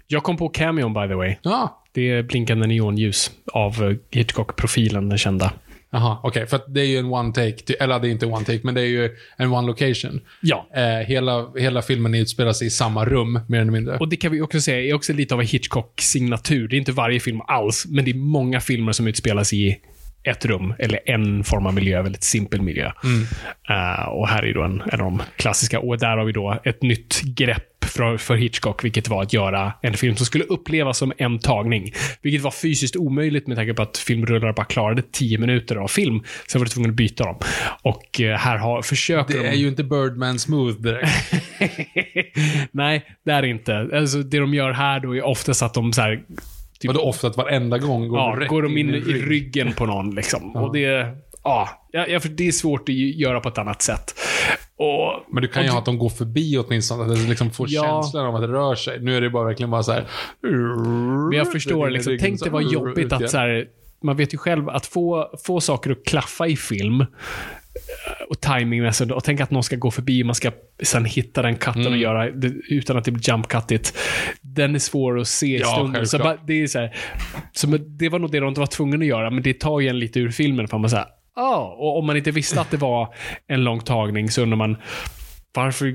[0.07, 1.37] Jag kom på cameon by the way.
[1.43, 1.83] Ja.
[1.93, 5.53] Det är blinkande neonljus av eh, Hitchcock-profilen, den kända.
[5.91, 6.47] Jaha, okej.
[6.47, 7.75] För att det är ju en one take.
[7.81, 10.21] Eller det är inte one take, men det är ju en one location.
[10.43, 10.69] Ja.
[10.75, 13.97] Eh, hela, hela filmen utspelar sig i samma rum, mer eller mindre.
[13.97, 16.69] Och det kan vi också säga är också lite av en Hitchcock-signatur.
[16.69, 19.79] Det är inte varje film alls, men det är många filmer som utspelas i
[20.27, 22.93] ett rum, eller en form av miljö, väldigt simpel miljö.
[23.69, 25.81] Eh, och här är då en, en av de klassiska.
[25.81, 29.73] Och där har vi då ett nytt grepp för, för Hitchcock, vilket var att göra
[29.83, 31.93] en film som skulle upplevas som en tagning.
[32.23, 36.23] Vilket var fysiskt omöjligt med tanke på att filmrullar bara klarade 10 minuter av film.
[36.49, 37.39] Sen var du tvungen att byta dem.
[37.83, 39.49] Och eh, här har, försöker det de...
[39.49, 41.33] är ju inte Birdman Smooth direkt.
[42.73, 43.89] Nej, det är det inte.
[43.95, 46.23] Alltså, det de gör här då är oftast att de så här,
[46.81, 49.31] typ, Vadå ofta att varenda gång går ja, går de in i rygg.
[49.31, 50.15] ryggen på någon.
[50.15, 50.57] Liksom.
[50.57, 50.83] Och det,
[51.45, 54.15] ja, ja, ja, för det är svårt att göra på ett annat sätt.
[54.79, 57.03] Och, Men du kan ju ha att de går förbi åtminstone.
[57.03, 58.03] Att det liksom får Ja.
[58.03, 59.01] känslan av att det rör sig.
[59.01, 60.05] Nu är det bara verkligen bara så här.
[61.31, 63.67] Men jag förstår, liksom, tänk det var jobbigt att så här,
[64.03, 67.07] man vet ju själv att få, få saker att klaffa i film eh,
[68.29, 70.51] och timingmässigt och tänk att någon ska gå förbi och man ska
[70.83, 71.93] sen hitta den katten Mm.
[71.93, 73.99] och göra det utan att det blir jump cuttigt.
[74.57, 76.07] Den är svår att se i Ja, stunden.
[76.07, 76.97] Så bara, det, är så här,
[77.53, 79.89] så det var nog det de inte var tvungna att göra, men det tar ju
[79.89, 80.69] en lite ur filmen.
[80.69, 83.15] För man säger, ah, och om man inte visste att det var
[83.47, 84.77] en lång tagning så undrar man
[85.55, 85.95] varför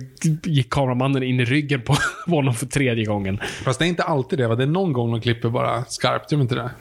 [0.49, 1.95] gick kameramannen in i ryggen på
[2.32, 3.39] honom för tredje gången?
[3.64, 4.55] Fast det är inte alltid det va?
[4.55, 6.72] Det är någon gång de klipper bara skarpt, gör de inte det?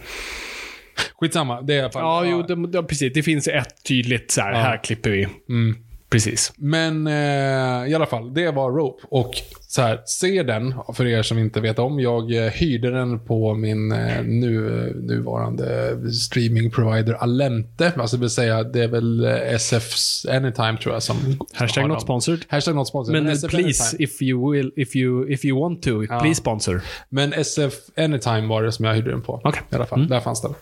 [1.15, 2.03] Skitsamma, det är i alla fall...
[2.03, 3.13] Ja, jo, det, ja, precis.
[3.13, 5.29] Det finns ett tydligt så här, här klipper vi.
[5.49, 5.77] Mm.
[6.11, 6.53] Precis.
[6.57, 9.07] Men eh, i alla fall, det var Rope.
[9.11, 9.31] Och
[9.69, 12.01] så här, se den, för er som inte vet om.
[12.01, 14.61] Jag eh, hyrde den på min eh, nu,
[15.03, 17.93] nuvarande streaming provider Alente.
[17.97, 21.17] Alltså det vill säga, det är väl eh, SF's Anytime tror jag som
[21.55, 22.45] Hashtag not sponsored.
[22.49, 23.23] Hashtag not sponsored.
[23.23, 24.05] Men, eh, SF please, Anytime.
[24.05, 26.81] if you will, if you, if you want to, please sponsor.
[27.09, 29.41] Men SF Anytime var det som jag hyrde den på.
[29.45, 29.63] Okej.
[29.71, 30.55] I alla fall, där fanns den.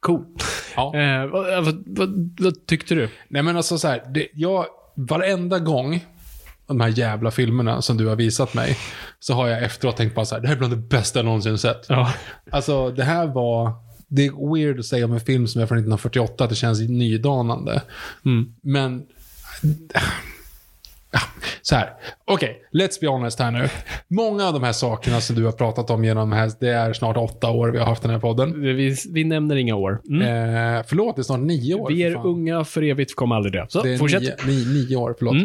[0.00, 0.24] Cool.
[0.76, 0.94] Ja.
[0.96, 3.08] Eh, vad, vad, vad, vad tyckte du?
[3.28, 4.66] Nej men alltså så här, det, jag,
[4.98, 6.04] varenda gång
[6.66, 8.76] de här jävla filmerna som du har visat mig,
[9.20, 11.26] så har jag efteråt tänkt bara så här, det här är bland det bästa jag
[11.26, 11.86] någonsin sett.
[11.88, 12.12] Ja.
[12.50, 13.72] Alltså det här var,
[14.08, 16.80] det är weird att säga om en film som är från 1948, att det känns
[16.80, 17.82] nydanande.
[18.62, 19.02] Men,
[21.10, 21.20] ja,
[21.62, 21.92] så här,
[22.24, 23.68] okej, let's be honest här nu.
[24.08, 27.16] Många av de här sakerna som du har pratat om genom här, det är snart
[27.16, 28.62] åtta år vi har haft den här podden.
[28.62, 30.00] Vi, vi nämner inga år.
[30.08, 30.22] Mm.
[30.76, 31.88] Eh, förlåt, det är snart nio år.
[31.88, 32.26] vi för är fan.
[32.26, 33.66] unga för evigt, kommer aldrig dö.
[33.68, 34.22] Så, Det är fortsätt.
[34.22, 35.36] nio, nio, nio år, förlåt.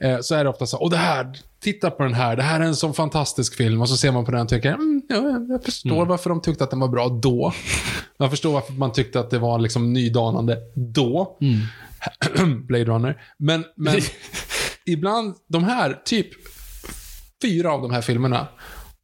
[0.00, 2.60] Eh, så är det ofta så, och det här, titta på den här, det här
[2.60, 3.80] är en sån fantastisk film.
[3.80, 6.64] Och så ser man på den och tycker, mm, ja, jag förstår varför de tyckte
[6.64, 7.52] att den var bra då.
[8.18, 11.38] Jag förstår varför man tyckte att det var liksom nydanande då.
[12.66, 13.22] Blade Runner.
[13.38, 13.94] Men, men
[14.92, 16.28] ibland, de här, typ
[17.42, 18.48] fyra av de här filmerna,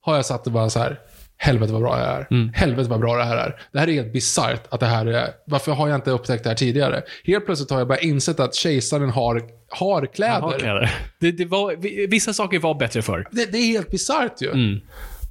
[0.01, 0.99] har jag satt och bara så här,
[1.39, 2.27] helvete vad bra här är.
[2.55, 3.61] Helvete vad bra det här är.
[3.73, 6.51] Det här är helt bisarrt att det här är, varför har jag inte upptäckt det
[6.51, 7.03] här tidigare?
[7.25, 10.49] Helt plötsligt har jag bara insett att kejsaren har, har kläder.
[10.53, 10.95] Ja, kläder.
[11.21, 13.29] Det, det var, vi- vissa saker var bättre förr.
[13.33, 14.81] Det, det är helt bisarrt ju.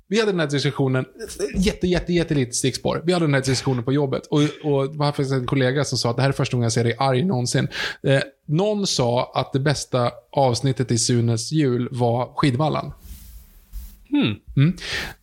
[0.07, 1.05] Vi hade den här diskussionen,
[1.55, 3.01] jätte, jätte, jättelitet stickspår.
[3.05, 4.27] Vi hade den här diskussionen på jobbet.
[4.27, 6.71] Och, och det var en kollega som sa att det här är första gången jag
[6.71, 7.67] ser dig arg någonsin.
[8.03, 12.91] Eh, någon sa att det bästa avsnittet i Sunes jul var skidvallan.
[14.55, 14.73] Mm.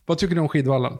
[0.05, 0.97] Vad tycker du om skidvallan?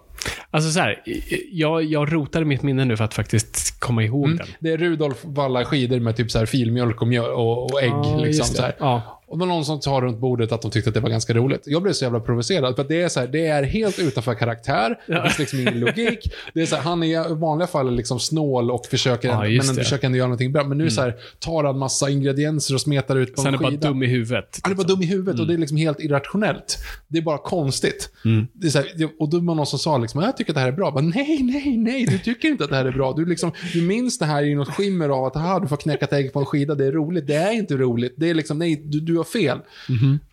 [0.51, 1.03] Alltså så här,
[1.51, 4.47] jag, jag rotade mitt minne nu för att faktiskt komma ihåg den.
[4.59, 7.91] Det är Rudolf vallar skidor med typ så här filmjölk och, mjöl och, och ägg.
[7.91, 8.75] Ja, liksom, så här.
[8.79, 9.22] Ja.
[9.33, 11.33] Och det var någon som tar runt bordet att de tyckte att det var ganska
[11.33, 11.61] roligt.
[11.65, 12.75] Jag blev så jävla provocerad.
[12.75, 14.99] För att det är så här, det är helt utanför karaktär.
[15.07, 16.33] Det finns liksom ingen logik.
[16.53, 19.51] Det är så här, han är i vanliga fall liksom snål och försöker, Ja, men.
[19.59, 19.75] Mm.
[19.75, 20.63] försöker ändå göra någonting bra.
[20.63, 23.61] Men nu så här, tar han massa ingredienser och smetar ut på Sen är en
[23.63, 23.87] bara skida.
[23.87, 24.59] dum i huvudet.
[24.63, 25.41] Han är bara dum i huvudet Mm.
[25.41, 26.77] och det är liksom helt irrationellt.
[27.07, 28.09] Det är bara konstigt.
[28.53, 28.87] Det är så här,
[29.19, 30.91] och då var någon som sa liksom, jag tycker att det här är bra.
[30.91, 33.13] Bara, nej, nej, nej, du tycker inte att det här är bra.
[33.13, 36.13] Du, liksom, du minns det här i något skimmer av att du får knäcka ett
[36.13, 37.27] ägg på en skida, det är roligt.
[37.27, 38.13] Det är inte roligt.
[38.17, 39.59] Det är liksom, nej, du, du har fel.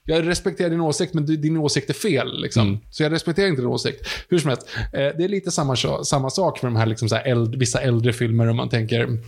[0.05, 2.43] Jag respekterar din åsikt, men din åsikt är fel.
[2.43, 2.81] Liksom.
[2.91, 4.09] Så jag respekterar inte din åsikt.
[4.29, 7.15] Hur som helst, eh, det är lite samma, samma sak för de här, liksom, så
[7.17, 9.19] här äldre, vissa äldre filmer, om man tänker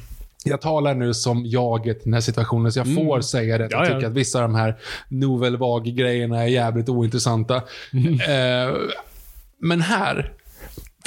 [0.45, 3.65] jag talar nu som jaget i den här situationen, så jag får säga det.
[3.65, 3.95] Jag Ja, ja.
[3.95, 4.77] tycker att vissa av de här
[5.09, 7.57] Nouvelle Vague-grejerna är jävligt ointressanta.
[7.57, 8.75] Eh,
[9.59, 10.33] men här,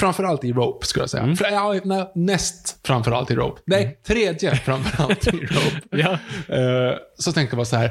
[0.00, 1.36] framförallt i Rope, skulle jag säga.
[1.36, 3.60] För, ja, nej, näst framförallt i Rope.
[3.64, 5.80] Nej, tredje framförallt i Rope.
[5.90, 6.12] Ja.
[6.54, 7.90] Eh, så tänkte jag bara så här.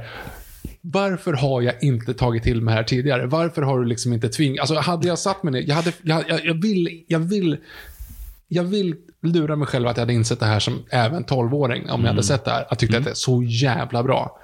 [0.91, 3.25] Varför har jag inte tagit till mig här tidigare?
[3.25, 4.61] Varför har du liksom inte tvingat...
[4.61, 7.57] Alltså hade jag satt mig ner, jag, hade, jag, jag, jag vill, jag vill,
[8.47, 12.01] jag vill lura mig själv att jag hade insett det här som även 12-åring, om
[12.01, 14.39] jag hade sett det här, att tyckte att det är så jävla bra.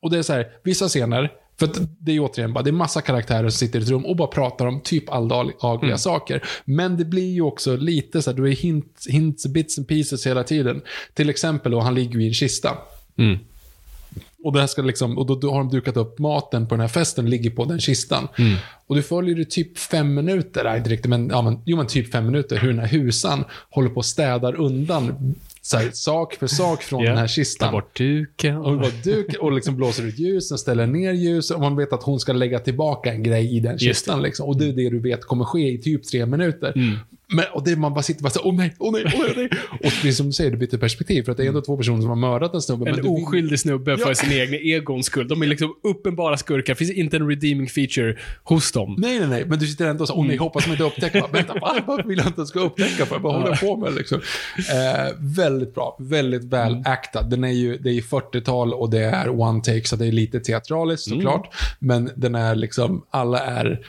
[0.00, 1.68] Och det är så här, vissa scener För
[1.98, 4.28] det är återigen bara, det är massa karaktärer som sitter i ett rum och bara
[4.28, 5.98] pratar om typ alldagliga Mm.
[5.98, 6.42] saker.
[6.64, 10.26] Men det blir ju också lite så här, du är hint, hints, bits and pieces
[10.26, 10.82] hela tiden.
[11.14, 12.78] Till exempel då, han ligger i en kista.
[13.18, 13.38] Mm.
[14.46, 16.80] Och, det här ska liksom, och då, då har de dukat upp maten på den
[16.80, 18.28] här festen, ligger på den kistan.
[18.38, 18.56] Mm.
[18.86, 21.86] Och du följer det typ fem minuter, nej inte riktigt, men, ja, men, jo, men
[21.86, 25.34] typ fem minuter, hur den här husan håller på och städar undan
[25.74, 27.08] här, sak för sak från Ja.
[27.08, 27.72] den här Ta kistan.
[27.72, 28.56] bort duken.
[28.56, 32.20] Och, duk, och liksom blåser ut ljusen, ställer ner ljus och man vet att hon
[32.20, 34.22] ska lägga tillbaka en grej i den kistan.
[34.22, 34.48] Liksom.
[34.48, 36.72] Och det är det du vet kommer ske i typ tre minuter.
[37.32, 39.48] Men, och det man bara sitter bara så åh nej, åh nej, åh nej.
[39.70, 41.22] Och det är som du säger, du byter perspektiv.
[41.22, 42.90] För att det är ändå två personer som har mördat en snubbe.
[42.90, 44.14] En men du vill- oskyldig snubbe för Ja.
[44.14, 45.28] sin egna egons skull.
[45.28, 46.74] De är liksom uppenbara skurkar.
[46.74, 48.94] Det finns inte en redeeming feature hos dem.
[48.98, 49.44] Nej, nej, nej.
[49.44, 50.28] Men du sitter ändå och så, åh Mm.
[50.28, 51.20] nej, hoppas de inte upptäcker.
[51.20, 51.76] Bara, Vänta, va?
[51.86, 53.06] Varför vill jag inte att jag ska upptäcka?
[53.06, 53.18] För?
[53.18, 54.20] Vad håller jag på med liksom?
[54.58, 55.96] Eh, väldigt bra.
[56.00, 56.82] Väldigt väl Mm.
[56.86, 57.30] actad.
[57.30, 60.12] Den är ju, det är ju 40-tal och det är one take, så det är
[60.12, 61.18] lite teatraliskt Mm.
[61.18, 61.54] såklart.
[61.78, 63.80] Men den är liksom, alla är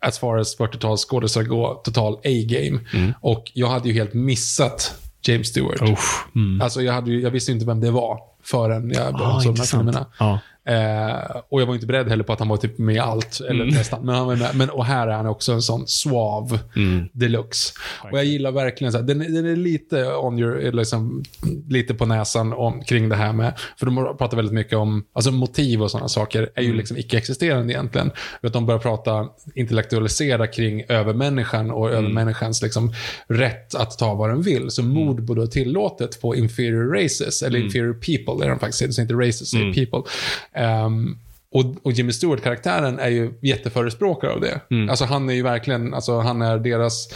[0.00, 2.80] as far as 40-tals skådespelare går, total A-game.
[3.20, 5.80] Och jag hade ju helt missat James Stewart.
[5.80, 5.92] Mm.
[5.92, 6.26] Uff.
[6.34, 6.60] Mm.
[6.60, 9.54] Alltså jag, hade ju, jag visste inte vem det var förrän jag började Ah, såg
[9.54, 10.06] de här filmerna.
[10.18, 10.38] Ja.
[10.64, 13.40] Eh, och jag var inte beredd heller på att han var typ med i allt,
[13.40, 13.74] eller Mm.
[13.74, 14.06] nästan.
[14.06, 14.50] Men, han var med.
[14.54, 17.08] men och här är han också en sån suave Mm.
[17.12, 17.72] deluxe.
[18.12, 21.24] Och jag gillar verkligen så här, den, är- den är lite on your, liksom,
[21.68, 25.30] lite på näsan om, kring det här med, för de pratar väldigt mycket om, alltså
[25.30, 26.72] motiv och sådana saker är Mm.
[26.72, 28.10] ju liksom icke-existerande egentligen.
[28.42, 31.98] Att de börjar prata, intellektualisera kring övermänniskan och Mm.
[31.98, 32.92] övermänniskans liksom,
[33.28, 34.70] rätt att ta vad den vill.
[34.70, 39.00] Så mord borde vara tillåtet på inferior races, eller inferior people, är de faktiskt, så
[39.02, 40.10] inte races, är people.
[40.54, 41.16] Ehm,
[41.52, 44.60] och, och Jimmy Stewart-karaktären är ju jätteförespråkare av det.
[44.90, 47.08] Alltså han är ju verkligen, alltså han är deras,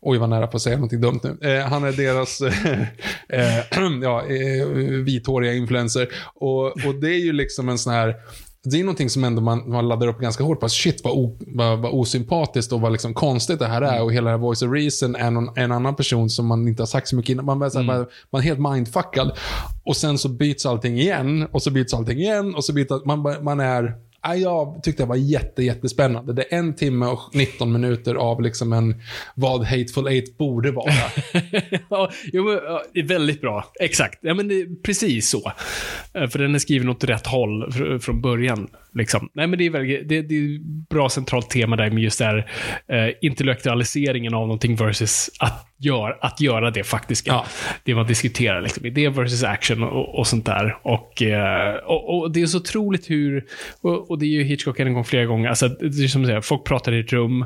[0.00, 1.50] oj vad nära på att säga någonting dumt nu.
[1.50, 2.40] Eh, han är deras
[3.28, 4.66] eh, ja, eh,
[5.04, 6.08] vithåriga influencer.
[6.34, 8.14] Och, och det är ju liksom en sån här,
[8.64, 10.68] det är någonting som ändå man, man laddar upp ganska hårt på.
[10.68, 14.02] Shit vad, o, vad, vad osympatiskt och vad liksom konstigt det här är.
[14.02, 16.82] Och hela det här Voice of Reason är någon, en annan person som man inte
[16.82, 17.44] har sagt så mycket innan.
[17.44, 19.38] Man, här, man, man är helt mindfuckad.
[19.84, 21.48] Och sen så byts allting igen.
[21.52, 22.54] Och så byts allting igen.
[22.54, 24.07] Och så byts man, man är...
[24.34, 26.32] Jag tyckte det var jätte, jättespännande.
[26.32, 29.02] Det är en timme och 19 minuter av liksom en
[29.34, 30.92] vad Hateful Eight borde vara.
[31.90, 33.64] ja, det är väldigt bra.
[33.80, 34.18] Exakt.
[34.22, 35.52] Ja, men det är precis så.
[36.14, 38.68] Eh, för den är skriven åt rätt håll från början.
[38.94, 39.28] Liksom.
[39.34, 40.58] Nej, men det är, väldigt, det, det är
[40.88, 42.50] bra centralt tema där med just det här
[42.88, 47.30] eh, intellektualiseringen av någonting versus att, gör, att göra det faktiska.
[47.30, 47.46] Ja.
[47.84, 48.62] Det man diskuterar.
[48.62, 48.86] Liksom.
[48.86, 50.76] Idé versus action och, och sånt där.
[50.82, 53.44] Och, eh, och, och det är så otroligt hur,
[53.80, 56.40] och, och det är ju Hitchcock en gång flera gånger, alltså, det är som säger,
[56.40, 57.42] folk pratar i ett rum,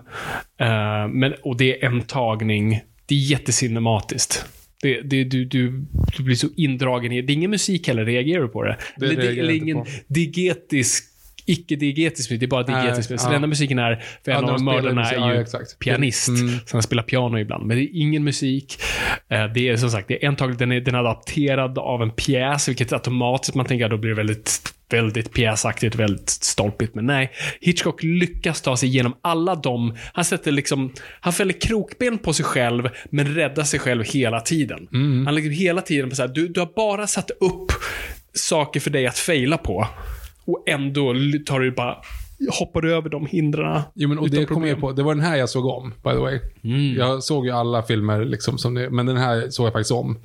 [0.61, 2.81] eh, men, och det är en tagning.
[3.07, 4.47] Det är jättecinematiskt.
[4.83, 5.85] Det, det, du, du,
[6.17, 7.33] du blir så indragen i det.
[7.33, 8.79] är ingen musik heller, reagerar du på det?
[8.97, 11.12] Det eller, det, eller jag inte ingen digetisk
[11.47, 13.21] icke-diegetisk musik, det är bara diegetisk musik.
[13.21, 15.45] Så den enda musiken är, för en av mördarna är ju
[15.79, 16.29] pianist.
[16.29, 16.49] Mm.
[16.67, 17.67] Så han spelar piano ibland.
[17.67, 18.79] Men det är ingen musik.
[19.29, 22.03] Eh, Det är som sagt, det är en tag, den är, den är adapterad av
[22.03, 26.95] en pjäs, vilket automatiskt man tänker att då blir det väldigt väldigt pjäsaktigt, väldigt stolpigt.
[26.95, 27.31] Men nej,
[27.61, 29.97] Hitchcock lyckas ta sig igenom alla de...
[30.13, 30.93] Han sätter liksom...
[31.21, 34.89] Han fäller krokben på sig själv, men räddar sig själv hela tiden.
[35.27, 37.73] Han lägger hela tiden på så här, du, du har bara satt upp
[38.35, 39.89] saker för dig att faila på.
[40.45, 41.15] Och ändå
[41.47, 41.97] tar du bara...
[42.61, 44.93] Hoppar du över de hindren Jo, men, och det kom jag på.
[44.93, 46.41] Det var den här jag såg om, by the way.
[46.97, 50.19] Jag såg ju alla filmer, liksom, som det, men den här såg jag faktiskt om.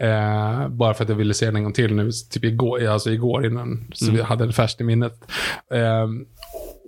[0.00, 3.10] Eh, bara för att jag ville se den en gång till nu, typ igår, alltså
[3.10, 5.12] igår innan, så vi hade det färskt i minnet.
[5.74, 6.06] Eh,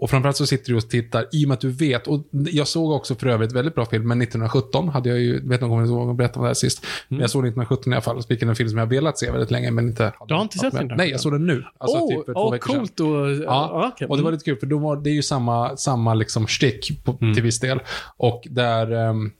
[0.00, 2.68] och framförallt så sitter du och tittar, i och med att du vet, och jag
[2.68, 6.06] såg också för övrigt väldigt bra film, men 1917 hade jag ju, vet någon gång
[6.08, 6.86] jag berättade om det här sist.
[7.08, 9.50] Men jag såg 1917 i alla fall, vilken en film som jag velat se väldigt
[9.50, 10.12] länge, men inte...
[10.28, 10.66] Du har inte sett.
[10.66, 10.96] 1917?
[10.96, 11.64] Nej, jag såg den nu.
[11.78, 12.78] Alltså Åh, typ för två åh, veckor sedan.
[12.78, 13.44] coolt och...
[13.44, 14.06] Ja, okej.
[14.08, 17.04] och det var lite kul för då var, det är ju samma, samma liksom stick
[17.04, 17.34] på, Mm.
[17.34, 17.80] till viss del.
[18.16, 19.32] Och där, um,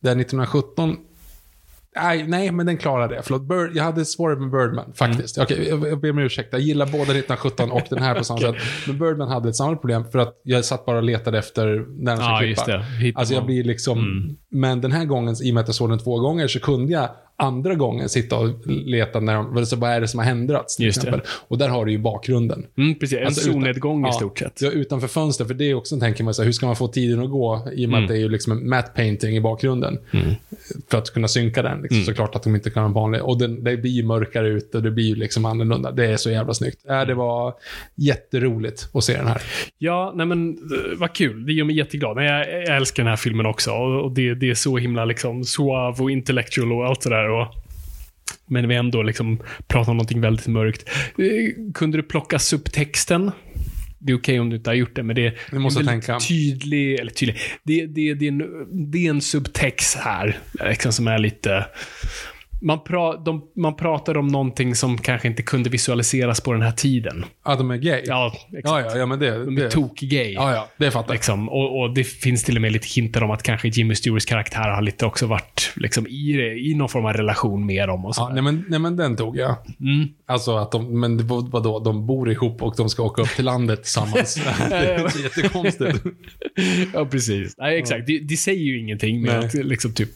[0.00, 0.96] där 1917
[1.96, 3.20] Nej, nej, men den klarar det.
[3.24, 5.38] Förlåt, Bird, jag hade svårare med Birdman, faktiskt.
[5.38, 6.48] Okej, jag, jag ber om ursäkt.
[6.52, 8.54] Jag gillar både 1917 och den här på samma sätt.
[8.86, 12.12] Men Birdman hade ett samma problem för att jag satt bara och letade efter när
[12.12, 12.48] den ska Ja, klippa.
[12.50, 12.82] just det.
[13.04, 13.96] Hittar Alltså jag blir liksom...
[14.56, 16.92] Men den här gången, i och med att jag såg den två gånger, så kunde
[16.92, 20.26] jag andra gången sitta och leta när de, vad- så vad är det som har
[20.30, 20.76] ändrats.
[20.76, 21.08] Till Just det.
[21.08, 21.28] exempel.
[21.48, 22.66] Och där har du ju bakgrunden.
[22.78, 23.18] Mm, precis.
[23.18, 24.62] En Alltså, utan- solnedgång i ja, stort sett.
[24.62, 26.88] Ja, utanför fönster, för det är också, tänker man så här, hur ska man få
[26.88, 27.68] tiden att gå?
[27.72, 29.98] I och med att det är ju liksom en matte painting i bakgrunden.
[30.90, 31.82] För att kunna synka den.
[31.82, 32.02] Liksom.
[32.04, 33.22] Såklart att de inte kan ha en vanlig.
[33.22, 35.90] Och den, det blir ju mörkare ute och det blir ju liksom annorlunda.
[35.92, 36.80] Det är så jävla snyggt.
[36.88, 37.54] Ja, det var
[37.94, 39.42] jätteroligt att se den här.
[39.78, 41.46] Ja, nej men eh, vad kul.
[41.46, 42.16] Det gör mig jätteglad.
[42.16, 43.70] Nej, jag, jag älskar den här filmen också.
[43.70, 47.30] Och, och det, det är så himla liksom suave och intellectual och allt det där.
[47.30, 47.54] Och,
[48.46, 50.88] men vi ändå liksom pratar om någonting väldigt mörkt.
[51.18, 53.30] Eh, Kunde du plocka subtexten?
[53.98, 56.06] det är okej om du inte har gjort det, men det, Du måste är väldigt
[56.06, 56.20] tänka.
[56.20, 58.42] tydlig, eller tydlig, det, det, det, är en,
[58.92, 61.66] det är en subtext här, liksom, som är lite...
[62.66, 66.72] Man, pra, de, man pratar om någonting som kanske inte kunde visualiseras på den här
[66.72, 67.24] tiden.
[67.42, 68.02] Att de är gay?
[68.06, 68.64] Ja, exakt.
[68.64, 69.44] ja, ja, ja men det...
[69.44, 70.32] De är det tok-gay.
[70.32, 71.14] ja, ja, det fattar jag.
[71.14, 71.48] Liksom.
[71.48, 74.68] Och, och det finns till och med lite hintar om att kanske Jimmy Stewarts karaktär
[74.70, 78.04] har lite också varit liksom, i, det- i någon form av relation med dem.
[78.04, 78.34] Och Ja, sådär.
[78.34, 79.56] nej, men, nej, men den tog jag.
[79.80, 80.08] Mm.
[80.26, 83.82] Alltså att de, men vadå, de bor ihop och de ska åka upp till landet
[83.82, 84.34] tillsammans.
[84.68, 86.04] det är jättekonstigt.
[86.94, 87.54] ja, precis.
[87.58, 88.06] Nej, exakt.
[88.06, 89.28] Det, det säger ju ingenting.
[89.28, 90.10] Att, liksom, typ,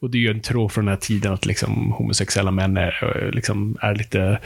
[0.00, 3.22] och det är ju en tråd från den här tiden att liksom, homosexuella män är,
[3.24, 4.38] eh, liksom, är lite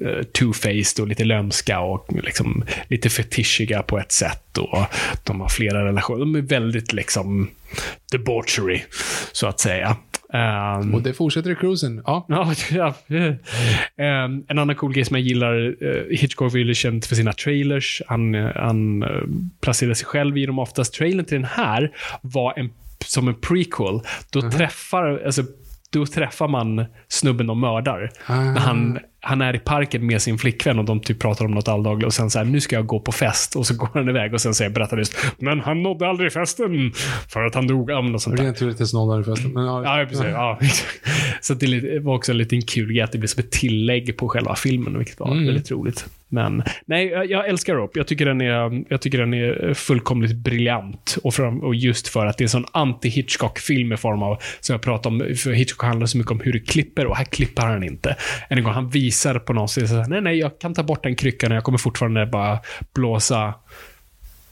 [0.00, 4.58] eh, two-faced och lite lömska och liksom, lite fetischiga på ett sätt.
[4.58, 4.78] Och
[5.24, 6.18] de har flera relationer.
[6.18, 7.50] De är väldigt liksom
[8.12, 8.80] debauchery,
[9.32, 9.96] så att säga.
[10.32, 12.02] Ehm, Och det fortsätter i cruisen.
[12.06, 12.26] Ja.
[13.96, 18.02] Ehm, en annan cool grej som jag gillar, eh, Hitchcock är känd för sina trailers.
[18.06, 19.04] Han, han
[19.60, 20.94] placerar sig själv i dem oftast.
[20.94, 22.70] Trailern till den här var en,
[23.04, 24.00] som en prequel.
[24.30, 25.44] Då, träffar, alltså,
[25.92, 28.10] då träffar man snubben de mördar.
[28.28, 31.68] När han, han är i parken med sin flickvän och de typ pratar om något
[31.68, 34.08] alldagligt och sen så här, nu ska jag gå på fest och så går han
[34.08, 36.92] iväg och sen säger berättar just, men han nådde aldrig festen
[37.28, 37.88] för att han dog.
[37.88, 38.44] Men något sånt där.
[38.44, 39.52] Rent teoretiskt nollade förresten.
[39.52, 40.26] Men, ja, Ja, precis.
[40.26, 40.58] Ja,
[41.40, 44.28] så det var också en liten kul grej att det blev som ett tillägg på
[44.28, 45.46] själva filmen, vilket var Mm.
[45.46, 46.06] väldigt roligt.
[46.28, 47.98] Men nej, jag, älskar Rope.
[47.98, 51.18] Jag tycker den är, jag tycker den är fullkomligt briljant.
[51.22, 54.72] Och, fram, och just för att det är en sån anti-Hitchcock-film i form av, som
[54.74, 57.62] jag pratade om, för Hitchcock handlar så mycket om hur du klipper och här klipper
[57.62, 58.16] han inte.
[58.48, 61.02] En gång, han visar på något sätt, så här, nej, nej, jag kan ta bort
[61.02, 62.58] den kryckan och jag kommer fortfarande bara
[62.94, 63.54] blåsa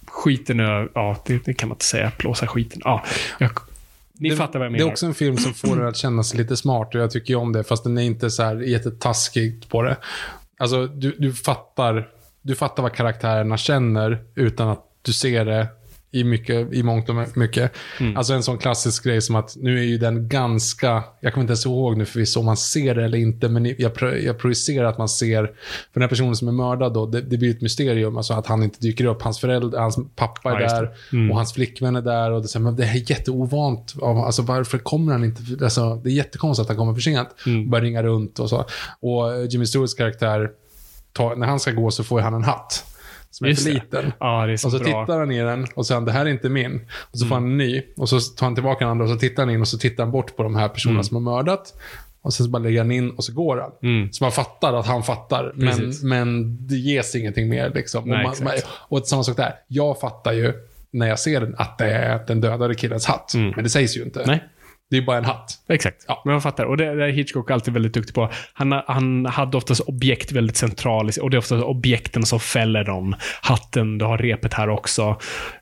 [0.07, 2.81] skiten ur, ja, det, det kan man inte säga, blåsa skiten.
[2.85, 3.05] Ja,
[3.39, 3.51] jag,
[4.13, 4.87] ni det, fattar vad jag Det menar.
[4.89, 7.31] är också en film som får en att känna sig lite smart och jag tycker
[7.31, 9.97] ju om det, fast den är inte så här jättetaskig på det.
[10.59, 12.09] Alltså, du, du, fattar,
[12.43, 15.67] du fattar vad karaktärerna känner utan att du ser det
[16.13, 17.73] i, mycket, i mångt och mycket.
[18.01, 18.17] Mm.
[18.17, 21.51] Alltså en sån klassisk grej som att nu är ju den ganska, jag kommer inte
[21.51, 24.85] ens ihåg nu förvisso om man ser det eller inte, men jag, pro, jag projicerar
[24.85, 25.53] att man ser, för
[25.93, 28.63] den här personen som är mördad då, det, det blir ett mysterium, alltså att han
[28.63, 29.23] inte dyker upp.
[29.23, 32.59] Hans föräldrar, hans pappa är Ja, där och hans flickvän är där och det, så
[32.59, 33.95] här, men det är jätteovant.
[34.03, 35.65] Alltså varför kommer han inte?
[35.65, 37.29] Alltså, det är jättekonstigt att han kommer för sent.
[37.71, 38.65] Börjar ringa runt och så.
[39.01, 40.51] Och Jimmy Stewarts karaktär,
[41.13, 42.85] tar, när han ska gå så får han en hatt.
[43.31, 43.75] Som är Just för det.
[43.75, 44.13] liten.
[44.21, 44.87] Ja, det är så, Och så bra.
[44.87, 46.81] tittar han i den och säger det här är inte min.
[47.13, 47.83] Och så får han en ny.
[47.97, 50.05] Och så tar han tillbaka den andra och så tittar han in och så tittar
[50.05, 51.05] han bort på de här personerna Mm.
[51.05, 51.75] som har mördat.
[52.23, 54.09] Och sen så bara lägger han in och så går han.
[54.13, 55.53] Så man fattar att han fattar.
[55.55, 56.03] Men, Precis.
[56.03, 57.71] men det ges ingenting mer.
[57.75, 58.09] Liksom.
[58.09, 59.55] Nej, och, man, och samma sak där.
[59.69, 60.53] Jag fattar ju
[60.91, 63.33] när jag ser den att det är den dödade killens hatt.
[63.35, 64.25] Men det sägs ju inte.
[64.27, 64.45] Nej.
[64.91, 65.53] Det är bara en hatt.
[65.69, 66.05] Exakt.
[66.09, 66.23] Ja.
[66.25, 66.65] Men jag fattar.
[66.65, 68.31] Och det, det är Hitchcock alltid väldigt duktig på.
[68.53, 73.15] Han, han hade oftast objekt väldigt centralt och det är oftast objekten som fäller dem.
[73.43, 75.03] Hatten, du har repet här också.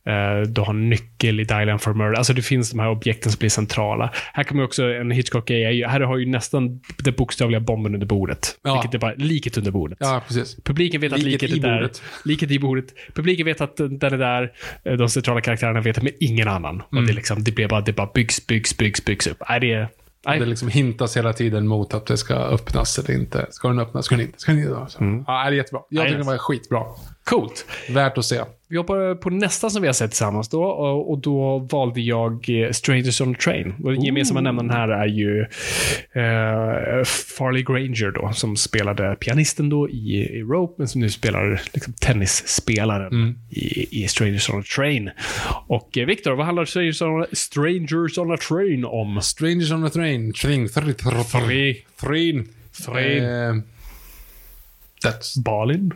[0.06, 2.14] Eh, du har nyckel i Dial for Murder.
[2.18, 4.10] Alltså det finns de här objekten som blir centrala.
[4.32, 5.84] Här kommer också en Hitchcock-grej.
[5.88, 8.58] Här har ju nästan den bokstavliga bomben under bordet.
[8.64, 8.72] Ja.
[8.74, 9.98] Vilket är bara liket under bordet.
[10.00, 10.56] Ja, precis.
[10.64, 11.76] Publiken vet att Liket liket, i är där.
[11.80, 12.02] bordet.
[12.24, 12.84] Liket i bordet.
[13.14, 14.52] Publiken vet att den är där.
[14.84, 16.80] Eh, De centrala karaktärerna vet det, men ingen annan.
[16.80, 17.06] Och Mm.
[17.06, 19.42] det, är liksom, det, blir bara, det bara byggs, byggs, byggs, byggs upp.
[19.48, 19.88] Nej, det är...
[20.26, 20.38] Nej.
[20.38, 23.46] Det liksom hintas hela tiden mot att det ska öppnas eller inte.
[23.50, 24.04] Ska den öppnas?
[24.04, 24.38] Ska den inte?
[24.38, 24.86] Ska den inte?
[24.88, 24.98] Så.
[25.26, 25.80] Ja, det är jättebra.
[25.88, 26.84] Jag tycker den var skitbra.
[27.28, 27.66] Coolt.
[27.88, 28.40] Värt att se.
[28.70, 32.70] Vi hoppar på nästa som vi har sett tillsammans då och, då valde jag eh,
[32.70, 33.74] Strangers on a Train.
[33.84, 35.40] Och den gemensamma nämnaren här är ju
[36.12, 37.04] eh,
[37.38, 43.38] Farley Granger då, som spelade pianisten då i, Rope, men som nu spelar liksom, tennisspelaren
[43.50, 45.10] i, i Strangers on a Train.
[45.66, 49.20] Och eh, Viktor, vad handlar Strangers on, a, Strangers on a Train om?
[49.22, 50.32] Strangers on a train.
[50.32, 50.68] Train.
[50.68, 50.94] Train.
[50.94, 51.24] Train.
[52.00, 52.48] Train.
[52.86, 53.24] Train.
[53.24, 53.54] Eh,
[55.04, 55.42] that's...
[55.44, 55.92] Balin?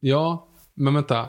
[0.00, 1.28] Ja, men vänta.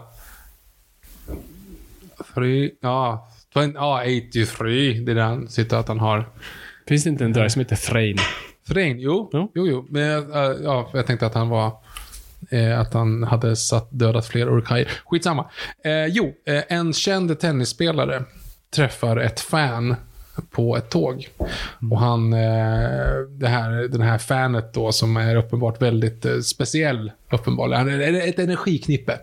[2.36, 4.94] Three, ja, twen- ja, 83.
[4.94, 6.30] Det är den citat han har.
[6.88, 8.18] Finns det inte en dvärg som heter Thrain?
[8.68, 9.30] Thrain, jo.
[9.32, 9.52] Ja.
[9.56, 9.88] Jo, jo.
[9.90, 11.72] Men eh, ja, jag tänkte att han var...
[12.52, 14.92] Eh, att han hade satt, dödat fler orkajer.
[15.06, 15.50] Skitsamma.
[15.84, 18.24] Eh, jo, eh, en känd tennisspelare
[18.76, 19.96] träffar ett fan
[20.42, 21.30] på ett tåg.
[21.92, 27.12] Och han, eh, det här, den här fanet då som är uppenbart väldigt eh, speciell,
[27.32, 29.20] uppenbarligen, han är ett energiknippe,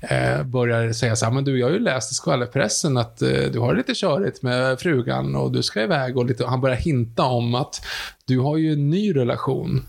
[0.00, 3.18] eh, börjar säga så här, men du, jag har ju läst i skvallerpressen att
[3.52, 6.76] du har det lite körigt med frugan och du ska iväg och lite, han börjar
[6.76, 7.86] hinta om att
[8.24, 9.82] du har ju en ny relation.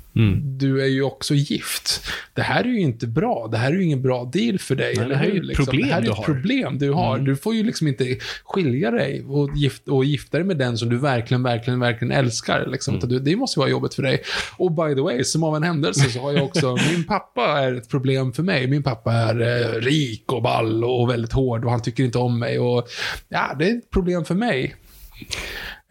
[0.57, 2.01] Du är ju också gift.
[2.33, 3.47] Det här är ju inte bra.
[3.51, 4.93] Det här är ju ingen bra deal för dig.
[4.97, 6.23] Nej, det här är ju ett problem Det här är ett har.
[6.23, 7.19] problem du har.
[7.19, 10.89] Du får ju liksom inte skilja dig och, gift, och gifta dig med den som
[10.89, 12.67] du verkligen, verkligen, verkligen älskar.
[12.67, 12.95] Liksom.
[12.95, 13.23] Mm.
[13.23, 14.21] Det, måste vara jobbigt för dig.
[14.57, 17.73] Och by the way, som av en händelse så har jag också, min pappa är
[17.73, 18.67] ett problem för mig.
[18.67, 22.39] Min pappa är eh, rik och ball och väldigt hård och han tycker inte om
[22.39, 22.59] mig.
[22.59, 22.87] Och,
[23.29, 24.75] ja, det är ett problem för mig.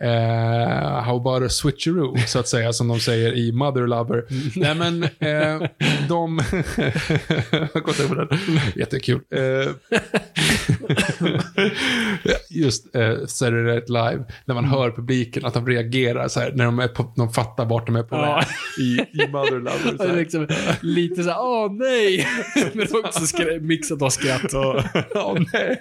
[0.03, 4.24] Uh, how about a switcheroo, så att säga, som de säger i Mother Lover.
[4.57, 5.68] Nej, men eh,
[6.09, 6.38] de...
[7.74, 8.38] Jag över den.
[8.76, 9.20] Jättekul.
[9.30, 9.70] Eh,
[12.51, 16.64] just uh, Saturday Night Live, när man hör publiken, att de reagerar så här, när
[16.64, 18.45] de, är på, de fattar vart de är på väg
[18.80, 20.07] i, i Mother Lover.
[20.07, 20.49] Så liksom,
[20.80, 22.26] lite så här, åh nej!
[22.72, 24.82] Men också skra- mixat av skratt och...
[25.14, 25.78] Åh nej.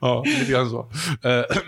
[0.00, 0.90] ja, lite grann så.
[1.28, 1.59] Eh,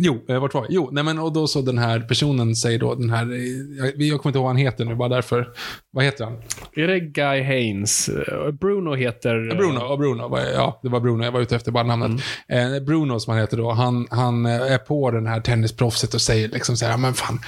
[0.00, 0.72] Jo, eh, vart var jag?
[0.72, 3.38] Jo, nej men och då så den här personen säger då, den här, eh,
[3.78, 5.48] jag, jag kommer inte ihåg vad han heter nu, bara därför.
[5.90, 6.34] Vad heter han?
[6.72, 8.08] Är det Guy Haynes?
[8.08, 9.56] Eh, Bruno heter...
[9.56, 12.22] Bruno, Bruno, ja det var Bruno, jag var ute efter bara namnet.
[12.48, 16.48] Eh, Bruno som han heter då, han, han är på den här tennisproffset och säger
[16.48, 17.40] liksom så här, men fan,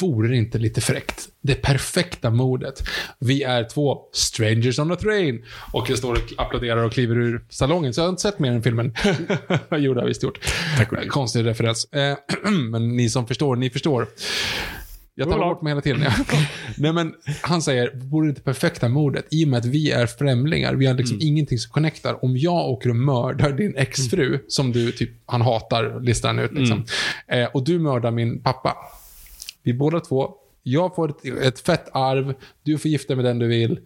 [0.00, 1.28] vore det inte lite fräckt?
[1.40, 2.82] Det perfekta modet.
[3.18, 5.44] Vi är två strangers on a train.
[5.72, 8.52] Och jag står och applåderar och kliver ur salongen, så jag har inte sett mer
[8.52, 8.94] än filmen.
[9.04, 9.14] jo,
[9.68, 10.38] det har jag visst gjort.
[10.76, 11.84] Tack Konstig referens.
[11.84, 12.16] Eh,
[12.70, 14.06] men ni som förstår, ni förstår.
[15.18, 16.00] Jag tar bort mig hela tiden.
[16.76, 19.26] Nej, men han säger, vore det inte perfekta mordet?
[19.30, 22.24] I och med att vi är främlingar, vi har liksom ingenting som connectar.
[22.24, 26.52] Om jag åker och mördar din exfru, som du typ, han hatar, listar han ut
[26.52, 26.84] liksom.
[27.28, 28.76] Eh, och du mördar min pappa.
[29.66, 30.30] Vi båda två,
[30.62, 33.78] jag får ett, ett fett arv, du får gifta med den du vill.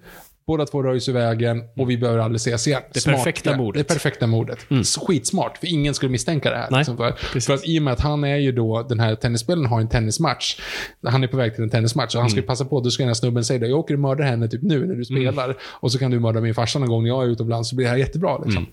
[0.47, 2.83] Båda två röjs ur vägen och vi behöver aldrig ses igen.
[2.93, 3.57] Det Smart, perfekta det.
[3.57, 3.89] mordet.
[3.89, 4.59] Det perfekta mordet.
[4.85, 6.68] Så Skitsmart, för ingen skulle misstänka det här.
[6.70, 9.14] Nej, liksom, för, för att i och med att han är ju då, den här
[9.14, 10.61] tennisspelaren har en tennismatch.
[11.07, 13.03] Han är på väg till en tennismatch och han ska ju passa på, då ska
[13.03, 13.66] den här snubben säga det.
[13.66, 15.57] Jag åker och mördar henne typ nu när du spelar.
[15.62, 17.87] Och så kan du mörda min farsa någon gång när jag är utomlands, så blir
[17.87, 18.39] det här jättebra.
[18.45, 18.66] Liksom.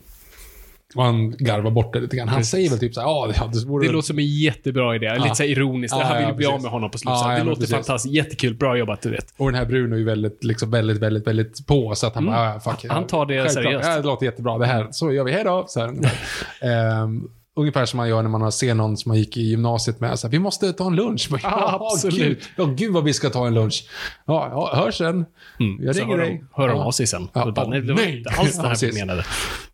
[0.96, 2.28] Och han garvar bort det lite grann.
[2.28, 5.16] Han säger väl typ så här, ja, det, vore Det låter som en jättebra idé.
[5.20, 5.96] Lite så ironiskt.
[6.00, 6.64] Ja, han vill ja, bli av precis.
[6.64, 7.20] med honom på slutet.
[7.22, 7.76] Ja, det låter precis.
[7.76, 8.16] fantastiskt.
[8.16, 8.56] Jättekul.
[8.56, 9.34] Bra jobbat, du vet.
[9.38, 11.96] Och den här Bruno är ju väldigt, liksom, väldigt, väldigt, väldigt på.
[11.96, 12.84] Så att han bara, ja, fuck.
[12.84, 12.96] Mm.
[12.96, 13.54] Han tar det Självklart.
[13.54, 13.88] seriöst.
[13.88, 14.58] Ja, det låter jättebra.
[14.58, 15.32] Det här, så gör vi.
[15.32, 15.66] Hej då.
[15.68, 15.90] Så här,
[16.62, 20.20] Ehm, ungefär som man gör när man ser någon som man gick i gymnasiet med.
[20.20, 21.28] Så här, vi måste ta en lunch.
[21.32, 22.18] Bara, Ja, absolut.
[22.20, 23.90] Gud, ja, gud vad vi ska ta en lunch.
[24.26, 25.26] Ja, ja hörs sen.
[25.58, 25.94] Jag Mm.
[25.94, 26.44] Så ringer hör dig.
[26.56, 26.84] de, hör de Ja.
[26.84, 27.28] av sig sen.
[27.34, 28.18] Ja, bara, ja, nej, det var nej.
[28.18, 29.26] inte alls det Ja, här vi menade.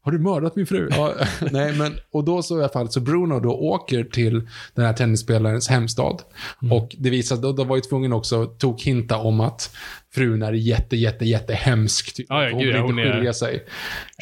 [0.02, 0.90] Har du mördat min fru?
[0.92, 1.14] Ja,
[1.52, 4.94] nej, men, och då så i alla fall, så Bruno då åker till den här
[4.94, 6.22] tennisspelarens hemstad.
[6.62, 6.78] Mm.
[6.78, 9.76] Och det visar, då, då var ju tvungen också tog hinta om att
[10.16, 12.16] frun är jätte, jätte, jätte hemsk.
[12.16, 12.26] Typ.
[12.30, 13.64] Ja, ja, hon gud, vill hon inte är- skilja sig.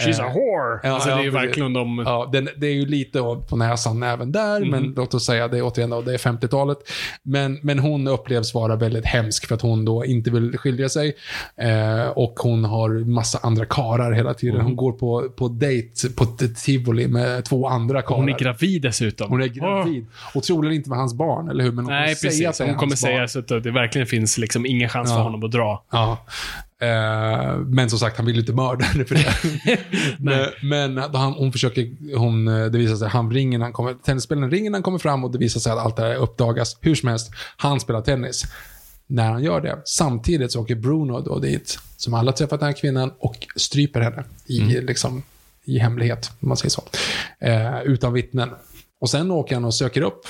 [0.06, 0.80] She's a Eh, whore.
[0.84, 2.04] Ja, alltså, ja, det är ju verkligen de...
[2.06, 3.20] Ja, den, det är ju lite
[3.50, 4.70] på näsan även där, Mhm.
[4.70, 6.78] men låt oss säga det är återigen det är 50-talet.
[7.24, 11.14] Men, men hon upplevs vara väldigt hemsk för att hon då inte vill skilja sig.
[11.58, 14.56] Eh, och hon har massa andra karar hela tiden.
[14.58, 14.66] Mhm.
[14.66, 16.26] Hon går på, på dejt på
[16.66, 18.20] tivoli med två andra karar.
[18.20, 19.30] Hon är gravid dessutom.
[19.32, 20.06] Hon är gravid.
[20.36, 21.72] Och troligen inte med hans barn, eller hur?
[21.72, 22.48] Men hon Nej, kommer säga precis.
[22.48, 23.30] att är Hon kommer säga barn.
[23.30, 25.81] så att det verkligen finns liksom ingen chans för honom att dra.
[25.92, 26.26] Ja.
[26.82, 29.80] Eh, men som sagt, han vill ju inte mörda henne för det.
[30.20, 33.94] men men han, hon försöker, hon, eh, det visar sig, han ringer när han kommer,
[33.94, 36.78] tennisspelaren ringer när han kommer fram och det visar sig att allt det här uppdagas.
[36.82, 38.44] Hur som helst, han spelar tennis.
[39.08, 42.74] När han gör det, samtidigt så åker Bruno då dit, som alla träffat den här
[42.74, 45.24] kvinnan, och stryper henne i, liksom,
[45.64, 46.84] i hemlighet, om man säger så.
[47.40, 48.50] Eh, utan vittnen.
[49.00, 50.28] Och sen åker han och söker upp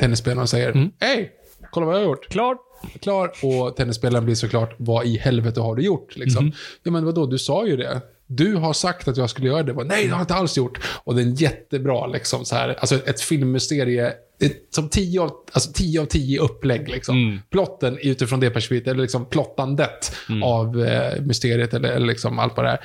[0.00, 1.32] tennisspelaren och säger, hej,
[1.70, 2.28] kolla vad jag har gjort.
[2.28, 2.58] Klart.
[3.00, 3.32] Klar.
[3.42, 6.16] Och tennisspelaren blir såklart, vad i helvete har du gjort?
[6.16, 6.52] Liksom.
[6.82, 8.00] Ja, men vadå, du sa ju det.
[8.26, 9.74] Du har sagt att jag skulle göra det.
[9.74, 10.78] Bara, Nej, det har jag inte alls gjort.
[11.04, 15.32] Och det är en jättebra, liksom, så här, alltså ett filmmuserie, ett, som 10 av,
[15.52, 16.88] alltså 10 av 10 upplägg.
[16.88, 17.40] Liksom.
[17.50, 20.12] Plotten utifrån det perspektivet, eller liksom plottandet
[20.44, 22.80] av eh, mysteriet, eller, eller liksom allt vad det är.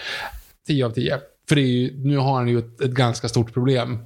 [0.68, 1.18] 10 av 10.
[1.50, 4.00] För ju, nu har han ju ett, ett ganska stort problem.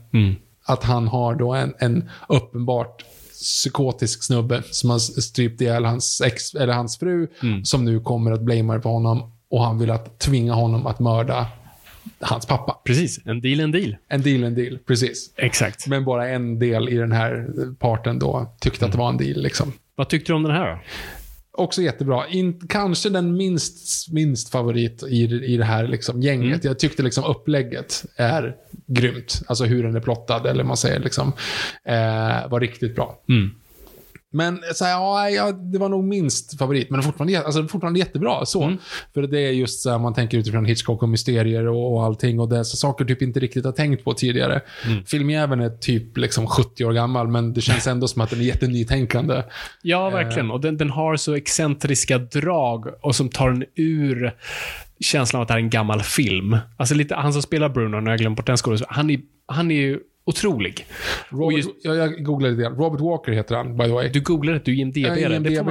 [0.65, 3.03] Att han har då en, en uppenbart
[3.41, 7.27] psykotisk snubbe som har strypt ihjäl hans, ex, eller hans fru,
[7.63, 11.47] som nu kommer att blamea på honom och han vill att tvinga honom att mörda
[12.19, 12.81] hans pappa.
[12.83, 13.19] Precis.
[13.25, 13.95] En deal, en deal.
[14.09, 14.77] En deal, en deal.
[14.87, 15.33] Precis.
[15.35, 15.87] Exakt.
[15.87, 17.47] Men bara en del i den här
[17.79, 19.41] parten då tyckte att det var en deal.
[19.41, 19.73] Liksom.
[19.95, 20.79] Vad tyckte du om den här då?
[21.57, 22.27] Också jättebra.
[22.27, 26.63] In, kanske den minst, minst favorit i, i det här liksom gänget.
[26.63, 28.55] Jag tyckte liksom upplägget är
[28.87, 29.41] grymt.
[29.47, 31.33] Alltså hur den är plottad, eller man säger liksom.
[31.83, 33.19] Eh, var riktigt bra.
[34.31, 38.45] Men så här, ja, ja, det var nog minst favorit, men fortfarande, alltså, fortfarande jättebra.
[38.45, 38.75] Så.
[39.13, 42.39] För det är just så här, man tänker utifrån Hitchcock och mysterier och, och allting.
[42.39, 44.61] Och det så saker typ inte riktigt har tänkt på tidigare.
[45.05, 48.43] Filmjäveln är typ liksom 70 år gammal, men det känns ändå som att den är
[48.43, 49.43] jättenytänkande.
[49.81, 50.51] Ja, verkligen.
[50.51, 54.35] Och den, den har så excentriska drag och som tar den ur
[54.99, 56.57] känslan av att det här är en gammal film.
[56.77, 59.71] Alltså lite, han som spelar Bruno, när jag glömt bort den skådespelaren, han är, han
[59.71, 60.85] är ju otrolig.
[61.29, 62.69] Robert, just, jag, jag googlade det.
[62.69, 64.09] Robert Walker heter han, by the way.
[64.09, 65.19] du googlade det, du IMDB Jag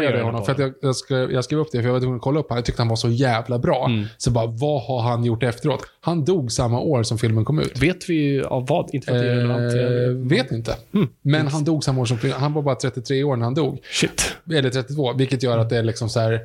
[0.03, 0.23] göra.
[0.23, 2.23] honom, för att jag, jag, skrev, jag skrev upp det, för jag var tvungen att
[2.23, 2.59] kolla upp honom.
[2.59, 3.87] Jag tyckte han var så jävla bra.
[3.87, 4.07] Mm.
[4.17, 5.81] Så bara, vad har han gjort efteråt?
[6.01, 7.83] Han dog samma år som filmen kom ut.
[7.83, 8.91] Vet vi av vad?
[8.93, 9.75] Inte för att det är relevant.
[9.75, 10.77] Eh, vet inte.
[10.95, 11.09] Mm.
[11.23, 12.41] Men han dog samma år som filmen.
[12.41, 13.79] Han var bara 33 år när han dog.
[13.91, 14.37] Shit.
[14.55, 16.41] Eller 32, vilket gör att det är liksom så här.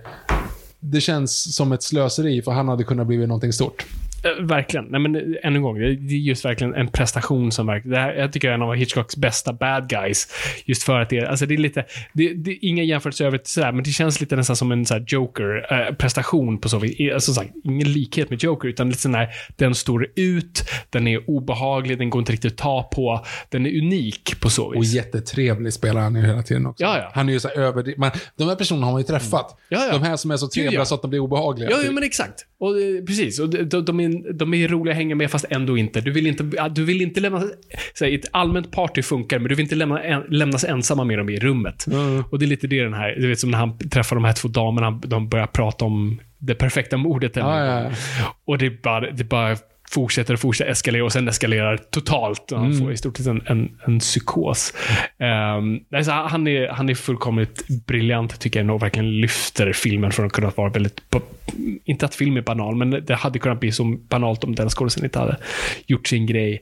[0.80, 3.86] Det känns som ett slöseri, för han hade kunnat bli någonting stort.
[4.24, 4.86] Eh, Verkligen.
[4.86, 7.94] Nej, men eh, än en gång, det är just verkligen en prestation som verkligen...
[7.94, 10.28] Det här, jag tycker det är en av Hitchcocks bästa bad guys.
[10.66, 11.86] Just för att det, är- alltså det är lite...
[12.14, 15.00] Det, det är inga jämförelser övrigt sådär, men det känns lite nästan som en så
[15.08, 17.00] Joker-prestation på så vis.
[17.00, 21.08] Eh, Alltså, sagt, ingen likhet med Joker, utan lite sån här, den står ut, den
[21.08, 23.26] är obehaglig, den går inte riktigt att ta på.
[23.50, 24.94] Den är unik på så Och vis.
[24.94, 26.84] jättetrevlig spelar han ju hela tiden också.
[26.84, 27.12] Ja, ja.
[27.14, 27.98] Han är ju så här.
[28.00, 29.60] Man- De här personerna har man ju träffat.
[29.70, 29.92] Ja, ja.
[29.98, 31.70] De här som är så trevliga så att de blir obehagliga.
[31.72, 32.46] Ja, ja men exakt.
[32.60, 33.40] Och, eh, precis.
[33.40, 34.00] Och de, de, de,
[34.34, 36.02] de är roliga att hänga med, fast ändå inte.
[36.02, 37.44] Du vill inte, du vill inte lämna...
[37.94, 41.18] Så här, ett allmänt party funkar, men du vill inte lämna, en, lämnas ensamma med
[41.18, 41.86] dem i rummet.
[42.30, 44.34] Och det är lite det den här, du vet som när han träffar de här
[44.34, 47.36] två damerna, de börjar prata om det perfekta mordet.
[47.36, 47.94] Ja, något.
[48.20, 48.36] ja.
[48.46, 49.58] Och det bara, det bara
[49.94, 52.52] fortsätter och fortsätter eskalera och sen eskalerar totalt.
[52.52, 54.74] Och han får i stort sett en, en, en psykos.
[55.58, 60.26] Um, alltså, han, är, han är fullkomligt briljant, tycker jag, och verkligen lyfter filmen från
[60.26, 61.02] att kunna vara väldigt...
[61.86, 65.06] Inte att film är banal, men det hade kunnat bli så banalt om den skådespelaren
[65.06, 65.38] inte hade
[65.88, 66.62] gjort sin grej.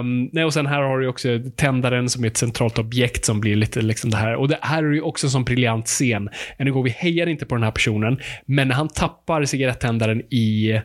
[0.00, 3.40] Um, nej, och sen här har du också tändaren som är ett centralt objekt som
[3.40, 4.34] blir lite liksom det här.
[4.34, 6.28] Och det här är ju också en sån briljant scen.
[6.58, 10.80] Än gång, vi hejar inte på den här personen, men när han tappar cigarettändaren i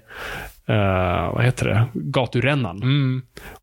[0.69, 2.81] eh, vad heter det, gaturännan.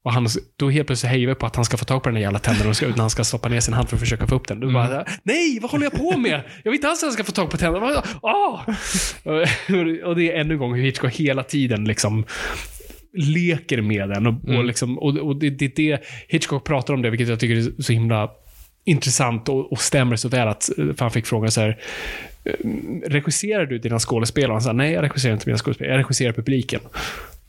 [0.03, 0.27] Och han,
[0.57, 2.39] då helt plötsligt hejar vi på att han ska få tag på den där jävla
[2.39, 4.49] tändaren och ska, när han ska stoppa ner sin hand för att försöka få upp
[4.49, 4.61] den.
[4.61, 6.41] Då bara, så här, nej, vad håller jag på med?
[6.63, 7.83] Jag vill inte alls att han ska få tag på tändaren.
[7.83, 8.61] Vad- Ah!
[10.05, 12.25] Och- det är ännu en gång hur Hitchcock hela tiden liksom
[13.13, 14.27] leker med den.
[14.27, 17.57] Och, och, liksom, och, och det, det, det Hitchcock pratar om det, vilket jag tycker
[17.57, 18.31] är så himla
[18.87, 21.78] intressant och, och stämmer så väl att han fick frågan så här.
[22.45, 22.53] eh,
[23.07, 24.53] Regisserar du dina skådespelare?
[24.53, 25.95] Han sa, nej, jag regisserar inte mina skådespelare.
[25.95, 26.80] Jag regisserar publiken.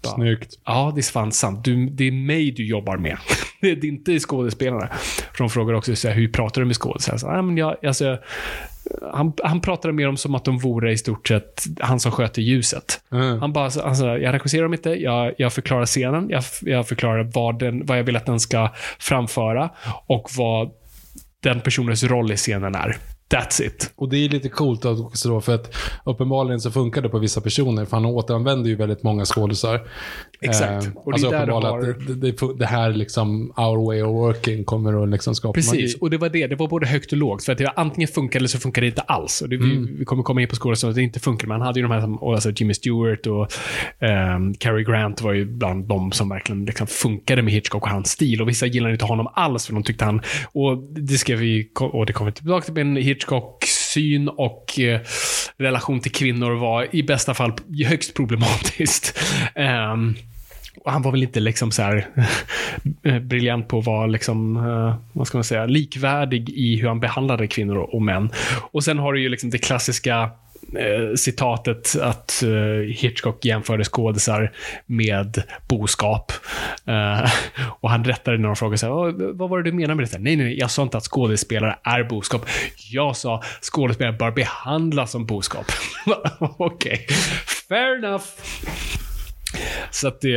[0.04, 0.54] Bara, Snyggt.
[0.66, 1.66] Ja, det är fan sant.
[1.66, 3.18] Du, det är mig du jobbar med.
[3.62, 4.90] Det är inte skådespelarna.
[5.34, 6.76] För de frågar också så här, hur pratar du med
[7.24, 8.18] "Nej, men jag, alltså,
[9.14, 12.42] han, han pratade mer om som att de vore i stort sett han som sköter
[12.42, 13.02] ljuset.
[13.12, 13.40] Mm.
[13.40, 17.60] Han bara, alltså, jag regisserar dem inte, jag, jag förklarar scenen, jag, jag förklarar vad,
[17.60, 18.70] den, vad jag vill att den ska
[19.00, 19.70] framföra
[20.08, 20.72] och vad
[21.44, 22.98] den personens roll i scenen är.
[23.34, 23.92] That's it.
[23.96, 25.76] Och det är lite coolt också då, för att
[26.06, 29.88] uppenbarligen så funkar det på vissa personer, för han återanvänder ju väldigt många skådisar.
[30.42, 30.86] Exakt.
[30.86, 34.10] Eh, Och det alltså där har- att det, det, det här liksom, our way of
[34.16, 35.96] working kommer att liksom skapa Precis, magi.
[36.02, 36.48] och det var det.
[36.48, 37.44] Det var både högt och lågt.
[37.44, 39.42] För att det var antingen funkar eller så funkar det inte alls.
[39.42, 39.86] Och det, Mm.
[39.86, 41.84] vi, vi kommer komma in på skådespelare att det inte funkar, men han hade ju
[41.88, 43.52] de här som alltså Jimmy Stewart och
[44.36, 48.12] um, Cary Grant var ju bland de som verkligen liksom funkade med Hitchcock och hans
[48.12, 48.42] stil.
[48.42, 50.22] Och vissa gillade inte honom alls, för de tyckte han...
[50.52, 51.70] Och det ska vi...
[51.80, 55.02] Och det kommer vi tillbaka till, men Hitchcocks syn och eh,
[55.58, 57.54] relation till kvinnor var i bästa fall
[57.86, 59.20] högst problematiskt.
[59.94, 60.16] Um,
[60.86, 62.08] och han var väl inte liksom så här
[63.04, 67.00] eh, briljant på att vara liksom, eh, vad ska man säga, likvärdig i hur han
[67.00, 68.30] behandlade kvinnor och män.
[68.72, 70.30] Och sen har du ju liksom det klassiska
[70.76, 72.50] eh, citatet att eh,
[72.96, 74.52] Hitchcock jämförde skådisar
[74.86, 76.32] med boskap.
[76.88, 77.32] Eh,
[77.80, 80.18] och han rättade när de frågade så här, "Vad- var det du menade med det?
[80.20, 82.46] Nej, nej, nej, jag sa inte att skådespelare är boskap.
[82.92, 85.66] Jag sa skådespelare bör behandlas som boskap.
[86.40, 87.08] Okej,
[87.70, 88.24] fair enough.
[89.92, 90.30] Så att det,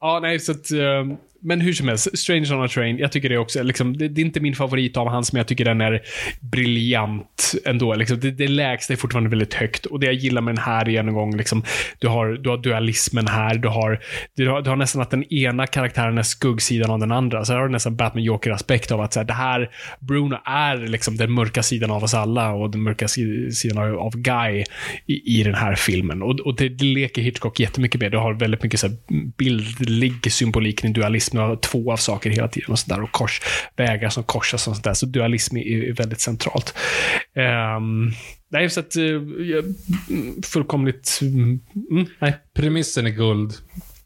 [0.00, 3.28] ja nej, så att, eh, men hur som helst, Strange on a Train, jag tycker
[3.28, 5.80] det också, liksom, det, det är inte min favorit av hans, men jag tycker den
[5.80, 6.02] är
[6.40, 7.94] briljant ändå.
[7.94, 10.88] Liksom, det, det lägsta är fortfarande väldigt högt och det jag gillar med den här
[10.88, 11.64] är en gång, liksom,
[11.98, 14.00] du, har, du har dualismen här, du har,
[14.36, 17.44] du har, du har nästan att den ena karaktären är skuggsidan av den andra.
[17.44, 19.70] Så här har du nästan Batman Joker-aspekt av att så här, det här,
[20.00, 24.16] Bruno är liksom den mörka sidan av oss alla och den mörka sidan av, av
[24.16, 24.64] Guy
[25.06, 26.22] i, i den här filmen.
[26.22, 28.12] Och, och det, det leker Hitchcock jättemycket med.
[28.12, 28.96] Du har väldigt mycket så här
[29.36, 31.31] bildlig symbolik kring dualism.
[31.38, 33.02] Du har två av saker hela tiden och sådär.
[33.02, 33.40] Och kors,
[33.76, 34.94] vägar som korsas och sådär.
[34.94, 36.74] Så dualism är, är väldigt centralt.
[37.76, 38.12] Um,
[38.50, 39.22] nej, så att uh,
[40.44, 41.18] fullkomligt...
[41.22, 41.60] Mm,
[41.90, 42.36] mm, nej.
[42.54, 43.52] Premissen är guld.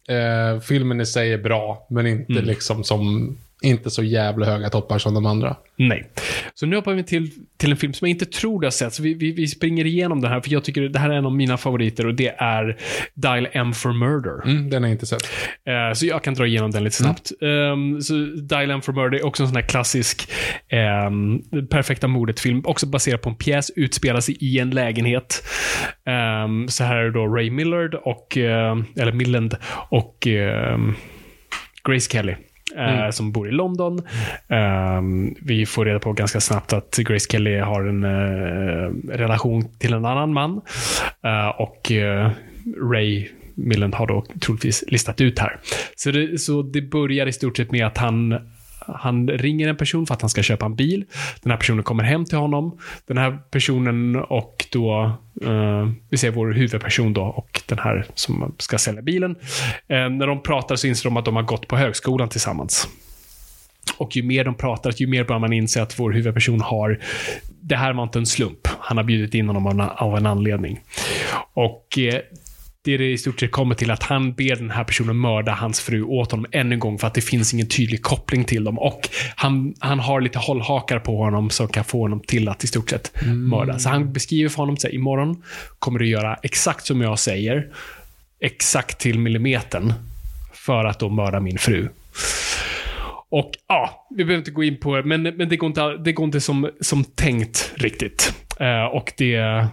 [0.08, 2.44] Eh, filmen i sig är bra, men inte Mm.
[2.44, 3.36] liksom som...
[3.62, 5.56] Inte så jävla höga toppar som de andra.
[5.76, 6.10] Nej.
[6.54, 8.94] Så nu hoppar vi till, till en film som jag inte tror du har sett.
[8.94, 11.26] Så vi, vi, vi springer igenom den här, för jag tycker det här är en
[11.26, 12.76] av mina favoriter och det är
[13.14, 14.50] Dial M for Murder.
[14.50, 15.22] Mm, den har jag inte sett.
[15.68, 17.32] Eh, så jag kan dra igenom den lite snabbt.
[17.40, 20.30] Um, så Dial M for Murder är också en sån här klassisk
[21.08, 22.62] um, perfekta mordet-film.
[22.64, 25.44] Också baserad på en pjäs, utspelar sig i en lägenhet.
[26.44, 29.56] Um, så här är då Ray Millard och, eh, eller Milland
[29.90, 30.94] och ehm,
[31.84, 32.34] Grace Kelly.
[32.76, 34.02] Eh, som bor i London.
[34.48, 39.92] Ehm, vi får reda på ganska snabbt att Grace Kelly har en eh, relation till
[39.92, 40.60] en annan man.
[41.24, 41.92] Eh, och
[42.92, 45.60] Ray Millen har då troligtvis listat ut här.
[45.96, 48.34] Så det, så det börjar i stort sett med att han
[48.88, 51.04] han ringer en person för att han ska köpa en bil.
[51.42, 52.78] Den här personen kommer hem till honom.
[53.06, 55.12] Den här personen och då,
[55.44, 59.36] eh, vi ser vår huvudperson då och den här som ska sälja bilen.
[59.88, 62.88] Eh, när de pratar så inser de att de har gått på högskolan tillsammans.
[63.98, 67.00] Och ju mer de pratar, ju mer börjar man inse att vår huvudperson har,
[67.60, 68.68] det här var inte en slump.
[68.80, 70.80] Han har bjudit in honom av en, av en anledning.
[71.54, 72.20] Och eh,
[72.86, 75.80] det det i stort sett kommer till att han ber den här personen mörda hans
[75.80, 78.78] fru åt honom än en gång för att det finns ingen tydlig koppling till dem.
[78.78, 82.66] Och han, han har lite hållhakar på honom som kan få honom till att i
[82.66, 83.78] stort sett mörda.
[83.78, 85.42] Så han beskriver för honom att imorgon
[85.78, 87.68] kommer du göra exakt som jag säger.
[88.40, 89.92] Exakt till millimetern.
[90.54, 91.88] För att då mörda min fru.
[93.28, 96.12] Och ja, vi behöver inte gå in på det, men, men det går inte, det
[96.12, 98.34] går inte som, som tänkt riktigt.
[98.60, 99.66] Eh, och det...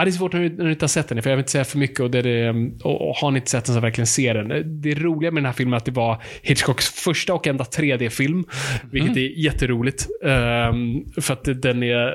[0.00, 1.64] Ja, det är svårt när du, inte har sett den, för jag vill inte säga
[1.64, 2.00] för mycket.
[2.00, 2.50] Och, det det,
[2.82, 4.80] och, och har ni inte sett den så verkligen se den.
[4.82, 8.44] Det roliga med den här filmen är att det var Hitchcocks första och enda 3D-film.
[8.90, 10.08] Vilket är jätteroligt.
[10.22, 12.14] Um, för att den är...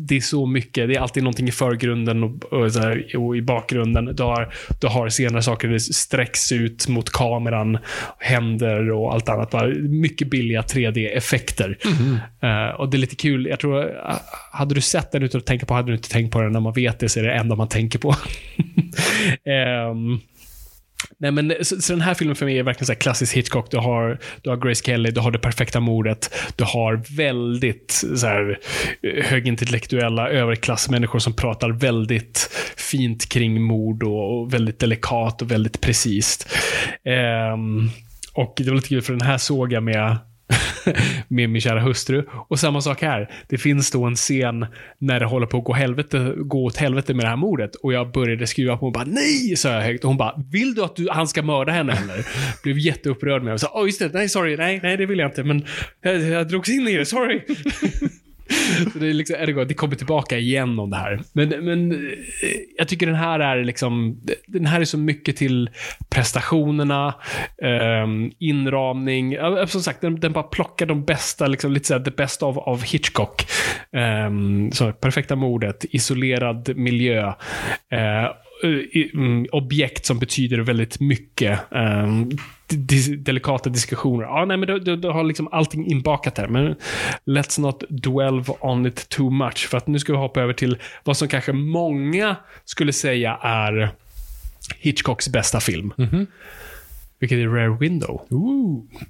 [0.00, 0.88] Det är så mycket.
[0.88, 4.04] Det är alltid någonting i förgrunden och, och, här, och i bakgrunden.
[4.04, 7.78] Du har, du har senare saker det sträcks ut mot kameran,
[8.18, 9.50] händer och allt annat.
[9.50, 11.78] Bara mycket billiga 3D-effekter.
[12.44, 13.46] Uh, och det är lite kul.
[13.46, 13.92] Jag tror, uh,
[14.52, 16.52] hade du sett den utan att tänka på, hade du inte tänkt på den.
[16.52, 18.14] När man vet det så är det det enda man tänker på.
[19.90, 20.20] um,
[21.18, 23.70] Nej, men, så, så den här filmen för mig är verkligen så här klassisk Hitchcock.
[23.70, 26.34] Du har, du har Grace Kelly, du har det perfekta mordet.
[26.56, 28.58] Du har väldigt så här,
[29.02, 35.80] eh, högintellektuella överklassmänniskor som pratar väldigt fint kring mord och, och väldigt delikat och väldigt
[35.80, 36.46] precis.
[37.54, 37.90] Um,
[38.32, 40.16] och det var lite kul för den här såg jag med
[41.28, 42.24] med min kära hustru.
[42.48, 43.30] Och samma sak här.
[43.48, 44.66] Det finns då en scen
[44.98, 47.74] när det håller på att gå, helvete, gå åt helvete med det här mordet.
[47.74, 50.04] Och jag började skruva på och bara nej, sa jag högt.
[50.04, 52.26] Och hon bara, vill du att du, han ska mörda henne eller?
[52.62, 53.58] Blev jätteupprörd med mig.
[53.58, 55.44] Så, oh, just det, nej sorry, nej, nej det vill jag inte.
[55.44, 55.64] Men
[56.02, 57.40] jag, jag drogs in i det, sorry.
[58.92, 61.20] Så det, är liksom, ergo, det kommer tillbaka igen om det här.
[61.32, 61.98] Men, men eh,
[62.78, 65.70] jag tycker den här är liksom, den här är så mycket till
[66.10, 67.14] prestationerna,
[68.02, 69.36] um, inramning.
[69.66, 72.82] Som sagt, den, den bara plockar de bästa, liksom, lite såhär, the best of, av
[72.84, 73.46] Hitchcock.
[74.26, 77.28] Um, så perfekta mordet, isolerad miljö.
[77.28, 78.30] Uh,
[79.52, 81.60] objekt som betyder väldigt mycket.
[81.70, 82.30] Um,
[83.18, 84.24] delikata diskussioner.
[84.24, 86.48] Ja, nej, men du, du, har liksom allting inbakat här.
[86.48, 86.74] Men
[87.26, 89.68] let's not dwell on it too much.
[89.68, 93.90] För att nu ska vi hoppa över till vad som kanske många skulle säga är
[94.78, 95.92] Hitchcocks bästa film.
[97.20, 98.26] Vilket är Rare Window.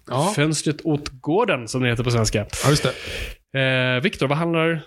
[0.07, 0.33] Ja.
[0.37, 2.47] Fönstret åt gården, som det heter på svenska.
[2.65, 2.93] Ja, just det.
[3.61, 4.83] Eh, Viktor, vad handlar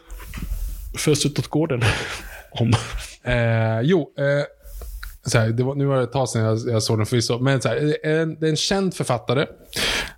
[0.98, 1.82] Fönstret åt gården
[2.52, 2.74] om?
[3.24, 4.46] Eh, jo, eh,
[5.34, 7.40] här, det var, nu var det ett tag sedan jag, jag såg den förvisso.
[7.40, 9.46] Men så här, det är en, det är en känd författare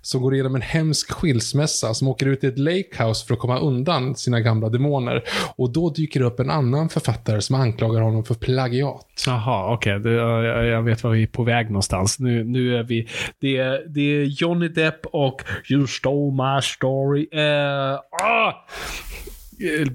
[0.02, 1.94] som går igenom en hemsk skilsmässa.
[1.94, 5.24] Som åker ut i ett lakehouse för att komma undan sina gamla demoner.
[5.56, 9.06] Och då dyker det upp en annan författare som anklagar honom för plagiat.
[9.26, 9.96] Jaha, okej.
[9.96, 10.12] Okay.
[10.12, 12.18] Jag, jag vet var vi är på väg någonstans.
[12.18, 13.08] Nu, nu är vi...
[13.40, 17.28] Det är, det är Johnny Depp och You stole my story.
[17.34, 18.52] Uh, ah!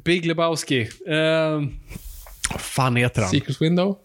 [0.04, 0.82] Big Lebowski.
[1.10, 1.62] Uh,
[2.52, 3.30] vad fan heter han?
[3.30, 3.98] Secret Window?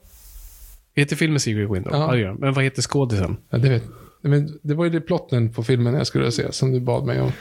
[0.96, 1.94] Heter filmen Secret Window?
[1.94, 2.12] Ja.
[2.12, 2.36] Det gör den.
[2.36, 3.36] Men vad heter skådisen?
[3.50, 3.82] Ja, det vet
[4.28, 7.20] men Det var ju det plotten på filmen jag skulle se, som du bad mig
[7.20, 7.32] om.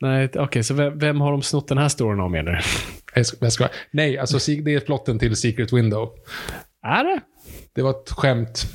[0.00, 0.62] Nej, okej.
[0.62, 3.22] så vem, vem har de snott den här storyn om menar du?
[3.40, 6.08] Jag ska, nej, alltså det är plotten till Secret Window.
[6.86, 7.20] Är det?
[7.72, 8.66] Det var ett skämt.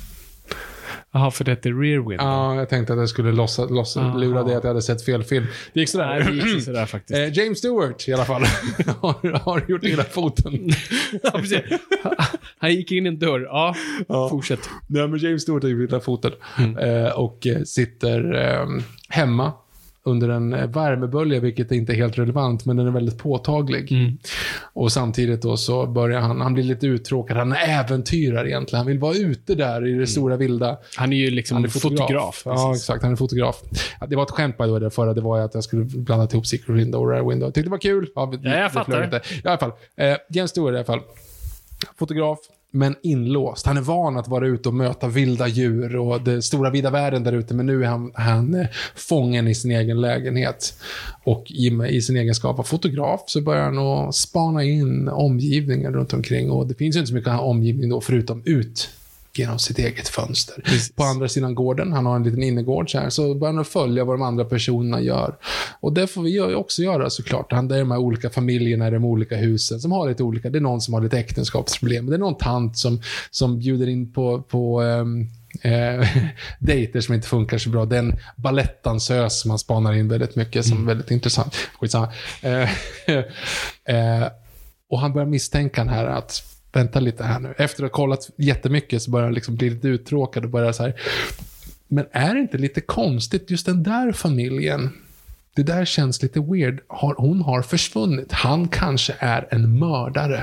[1.12, 2.26] Jaha, för det heter Rear Window.
[2.26, 4.18] Ja, jag tänkte att jag skulle lossa, lossa, Aha.
[4.18, 5.46] lura dig att jag hade sett fel film.
[5.72, 6.06] Det gick sådär.
[6.06, 7.18] Nej, det gick sådär faktiskt.
[7.18, 8.42] Eh, James Stewart i alla fall
[9.00, 10.52] har, har gjort illa foten.
[11.22, 11.60] Ja, precis.
[12.58, 13.40] Han gick in i en dörr.
[13.40, 13.74] Ja,
[14.30, 14.70] fortsätt.
[14.86, 16.32] Nej, men James Stewart har gjort illa foten.
[16.78, 18.66] Eh, och eh, sitter eh,
[19.08, 19.52] hemma
[20.08, 23.92] under en eh, värmebölja, vilket inte är helt relevant, men den är väldigt påtaglig.
[24.72, 28.78] Och samtidigt då så börjar han, han blir lite uttråkad, han är äventyrare egentligen.
[28.78, 30.78] Han vill vara ute där i det stora vilda.
[30.96, 32.00] Han är ju liksom Han är fotograf.
[32.00, 32.42] fotograf.
[32.44, 33.02] Ja, exakt.
[33.02, 33.62] Han är fotograf.
[34.00, 35.14] Ja, det var ett skämt by the way, det förra.
[35.14, 37.46] Det var ju att jag skulle blanda ihop Secret Window och Rare Window.
[37.46, 38.08] Jag tyckte det var kul.
[38.14, 39.20] Ja, vi- Ja, jag fattar.
[39.44, 39.72] I alla fall.
[39.96, 41.00] Eh, James Stewart i alla fall.
[41.98, 42.38] Fotograf,
[42.70, 43.66] men inlåst.
[43.66, 47.24] Han är van att vara ute och möta vilda djur och den stora vida världen
[47.24, 50.74] där ute, men nu är han, han fången i sin egen lägenhet.
[51.24, 56.12] Och i, i sin egenskap av fotograf så börjar han att spana in omgivningen runt
[56.12, 56.50] omkring.
[56.50, 58.90] Och det finns ju inte så mycket omgivning då, förutom ut
[59.38, 60.64] genom sitt eget fönster.
[60.94, 64.04] På andra sidan gården, han har en liten innergård så här, så börjar han följa
[64.04, 65.36] vad de andra personerna gör.
[65.80, 67.52] Och det får vi också göra såklart.
[67.52, 70.50] Han, det är de här olika familjerna i de olika husen som har lite olika,
[70.50, 74.12] det är någon som har lite äktenskapsproblem, det är någon tant som, som bjuder in
[74.12, 75.28] på, på um,
[75.62, 76.08] eh,
[76.58, 77.84] dejter som inte funkar så bra.
[77.84, 81.54] Det är en balettdansös som man spanar in väldigt mycket, som är väldigt intressant.
[81.80, 82.08] Skitsamma.
[82.42, 82.70] Eh,
[83.94, 84.28] eh,
[84.90, 86.42] och han börjar misstänka den här att,
[86.72, 87.54] vänta lite här nu.
[87.58, 90.82] Efter att ha kollat jättemycket så börjar han liksom bli lite uttråkad och börjar så
[90.82, 91.00] här.
[91.88, 94.90] Men är det inte lite konstigt, just den där familjen,
[95.56, 96.80] det där känns lite weird.
[97.16, 98.32] Hon har försvunnit.
[98.32, 100.42] Han kanske är en mördare.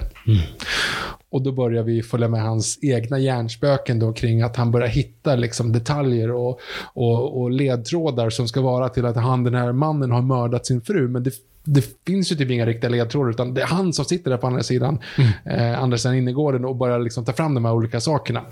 [1.30, 5.36] Och då börjar vi följa med hans egna hjärnspöken då kring att han börjar hitta
[5.36, 6.59] liksom detaljer och,
[6.93, 10.82] och, och ledtrådar som ska vara till att han, den här mannen, har mördat sin
[10.82, 11.07] fru.
[11.07, 11.32] Men det,
[11.66, 14.47] det finns ju typ inga riktiga ledtrådar, utan det är han som sitter där på
[14.47, 14.99] andra sidan,
[15.45, 18.45] eh, andra sidan innergården och börjar liksom ta fram de här olika sakerna.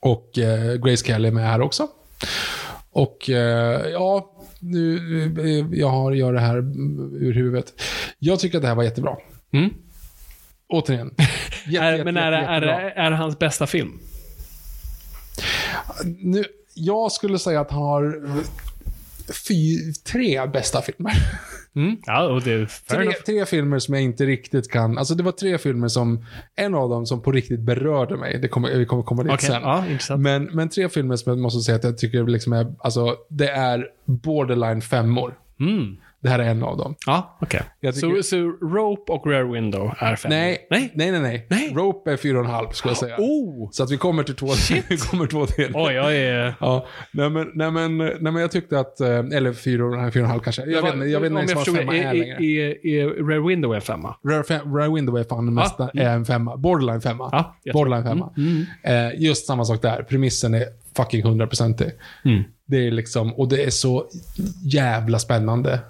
[0.00, 1.88] Och eh, Grace Kelly är med här också.
[2.90, 4.96] Och eh, ja, nu,
[5.38, 7.82] eh, jag har, gör det här ur huvudet.
[8.18, 9.16] Jag tycker att det här var jättebra.
[9.52, 9.70] Mm.
[10.68, 11.14] Återigen.
[11.66, 13.98] Jätte, Är, jätte, men är, jätte, är, är det hans bästa film?
[16.04, 16.44] Nu,
[16.74, 18.28] jag skulle säga att han har
[19.48, 21.12] fy, tre bästa filmer.
[21.76, 21.96] Mm.
[22.06, 24.98] Ja, och det Tre, tre filmer som jag inte riktigt kan...
[24.98, 26.24] Alltså det var tre filmer som...
[26.54, 28.38] En av dem som på riktigt berörde mig.
[28.38, 29.62] Det kommer, vi kommer komma dit Okej, sen.
[30.08, 30.16] ja.
[30.16, 32.74] Men, men tre filmer som jag måste säga att jag tycker liksom är...
[32.78, 35.34] Alltså, det är borderline femmor.
[35.60, 35.96] Mm.
[36.22, 36.94] Det här är en av dem.
[37.06, 37.62] Ja, okej.
[37.80, 40.28] Jag tycker- Så, så Rope och Rare Window är fem?
[40.30, 40.90] Nej, Nej?
[40.94, 41.46] nej, nej, nej.
[41.50, 41.72] Nej.
[41.74, 43.16] Rope är fyra och en halv, skulle jag säga.
[43.18, 43.68] Oh!
[43.72, 44.46] Så att vi kommer till två,
[44.88, 45.70] vi kommer två till.
[45.74, 46.54] Oj, jag är...
[46.60, 50.22] Ja, nej men, nej, men, nej men jag tyckte att, eh, eller fyra, och- fyra
[50.22, 50.64] och en halv kanske.
[50.64, 52.36] Jag vet inte, jag vet inte ens vad femma det, är längre.
[52.44, 54.16] är, är, är Rare Window en femma?
[54.28, 55.90] Rare, fem, Rare Window är fan mest, Ja.
[55.94, 56.56] är en femma.
[56.56, 57.30] Borderline femma.
[57.30, 58.32] Tror- Borderline femma.
[58.82, 60.02] Eh, just samma sak där.
[60.02, 60.64] Premissen är
[60.96, 61.90] fucking hundraprocentig.
[62.24, 62.42] Mm.
[62.66, 64.06] Det är liksom, och det är så
[64.64, 65.80] jävla spännande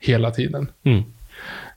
[0.00, 0.68] hela tiden.
[0.84, 1.02] Mm.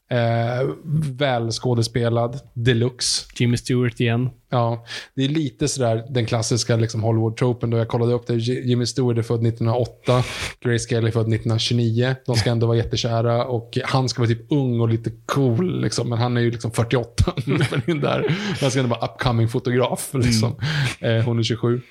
[0.09, 3.25] Eh, väl skådespelad, deluxe.
[3.35, 4.29] Jimmy Stewart igen.
[4.49, 4.85] Ja,
[5.15, 7.69] det är lite sådär den klassiska liksom Hollywood-tropen.
[7.69, 8.35] Då jag kollade upp det.
[8.35, 10.23] Jimmy Stewart är född 1908.
[10.61, 12.15] Grace Kelly är född 1929.
[12.25, 15.81] De ska ändå vara jättekära och han ska vara typ ung och lite cool.
[15.81, 16.09] Liksom.
[16.09, 17.33] Men han är ju liksom 48.
[17.45, 18.37] när in där.
[18.61, 20.09] Han ska ändå vara upcoming fotograf.
[20.13, 20.55] Liksom.
[20.99, 21.81] Eh, hon är 27.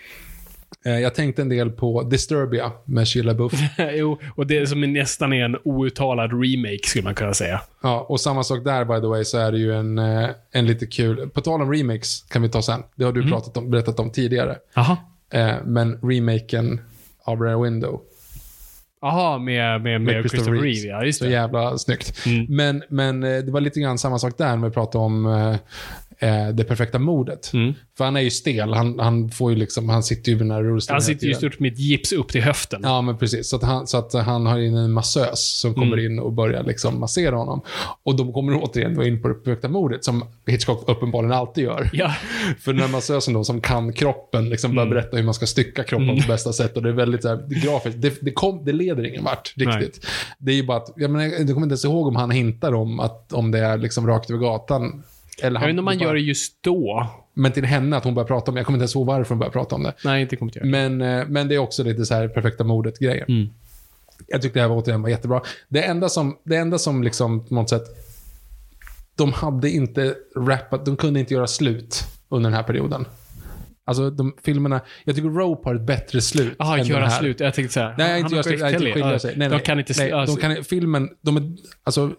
[0.87, 3.53] Eh, jag tänkte en del på Disturbia med Sheila LaBeouf.
[3.95, 7.61] jo, och det som är nästan är en outtalad remake, skulle man kunna säga.
[7.83, 10.67] Ja, och samma sak där by the way så är det ju en, eh, en
[10.67, 12.83] lite kul, på tal om remakes kan vi ta sen.
[12.95, 14.57] Det har du pratat om, berättat om tidigare.
[14.75, 14.97] Jaha.
[15.31, 16.81] Eh, men remaken
[17.25, 18.01] av Rare Window
[19.01, 20.89] Jaha, med, med, med, Christopher Reeve.
[20.89, 21.31] Ja, just Så det.
[21.31, 22.27] jävla snyggt.
[22.27, 22.47] Mm.
[22.49, 25.27] Men, men det var lite grann samma sak där med att prata om
[26.19, 27.51] eh, det perfekta mordet.
[27.53, 27.75] Mm.
[27.97, 28.73] För han är ju stel.
[28.75, 31.35] Han, han får ju liksom, han sitter ju i den här rullstolen Han sitter ju
[31.35, 32.81] stort med ett gips upp till höften.
[32.85, 33.49] Ja, men precis.
[33.49, 36.13] Så att, han, så att han har in en massös som kommer Mm.
[36.13, 37.61] in och börjar liksom massera honom.
[38.03, 41.91] Och de kommer återigen vara in på det perfekta mordet, som Hitchcock uppenbarligen alltid gör.
[41.93, 42.15] Ja.
[42.61, 45.85] För den här massösen då, som kan kroppen, liksom börjar berätta hur man ska stycka
[45.85, 46.77] kroppen på bästa sätt.
[46.77, 48.03] Och det är väldigt så här, det är grafiskt.
[48.03, 50.07] Det, det, kom, det leder ingen vart riktigt.
[50.39, 52.75] Det är ju bara att, jag, menar, jag kommer inte ens ihåg om han hintar
[52.75, 55.03] om att om det är liksom rakt över gatan.
[55.43, 57.11] Eller Jag vet inte om man bara- gör det just då.
[57.35, 58.59] Men till henne att hon börjar prata om det.
[58.59, 59.93] Jag kommer inte ens ihåg varför hon börjar prata om det.
[60.05, 60.67] Nej, inte kommer jag.
[60.67, 63.25] Men, eh, men det är också lite så här perfekta mordet-grejer.
[63.29, 63.49] Mm.
[64.27, 65.43] Jag tyckte det här var återigen var jättebra.
[65.69, 67.85] Det enda som, det enda som liksom på något sätt,
[69.17, 73.07] de hade inte rappat, de kunde inte göra slut under den här perioden.
[73.87, 76.57] Alltså de filmerna, jag tycker Rope har ett bättre slut.
[76.59, 77.41] Jaha, göra slut.
[77.41, 77.95] Jag tänkte säga.
[77.99, 78.61] Nej, inte göra slut.
[78.61, 79.35] Nej, inte skilja Ja, sig.
[79.37, 79.65] Nej, de nej.
[79.65, 79.95] kan inte...
[79.99, 81.53] nej, alltså, de kan, filmen, de är,
[81.85, 82.13] alltså,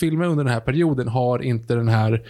[0.00, 2.22] filmer under den här perioden har inte den här...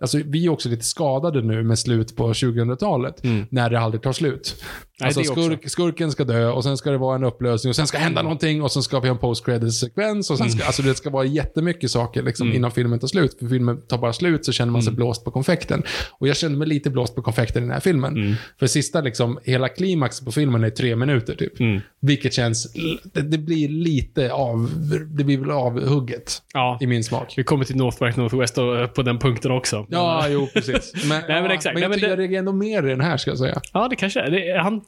[0.00, 4.12] Alltså, vi är också lite skadade nu med slut på 2000-talet, när det aldrig tar
[4.12, 4.64] slut.
[5.04, 5.12] Mm.
[5.16, 7.86] Nej, alltså, skurk, skurken ska dö och sen ska det vara en upplösning och sen
[7.86, 9.44] ska hända någonting och sen ska vi ha en post
[9.80, 10.58] sekvens och sen Mm.
[10.58, 13.36] ska, alltså det ska vara jättemycket saker liksom, innan filmen tar slut.
[13.38, 14.96] För filmen tar bara slut så känner man sig Mm.
[14.96, 15.82] blåst på konfekten.
[16.18, 18.16] Och jag kände mig lite blåst på konfekten i den här filmen.
[18.16, 18.34] Mm.
[18.58, 21.60] För sista, liksom, hela klimax på filmen är tre minuter typ.
[21.60, 21.80] Mm.
[22.00, 22.72] Vilket känns,
[23.12, 24.70] det, det blir lite av,
[25.06, 26.78] det blir väl avhugget Ja.
[26.80, 27.34] i min smak.
[27.36, 29.86] Vi kommer till Northwest Northwest och, på den punkten också.
[29.90, 30.92] Ja, jo precis.
[31.08, 31.64] Men, Nej, men exakt.
[31.64, 33.38] men Nej, jag men tycker det- jag reagerar ändå mer i den här, ska jag
[33.38, 33.60] säga.
[33.72, 34.30] Ja, det kanske är.
[34.30, 34.80] Det, han,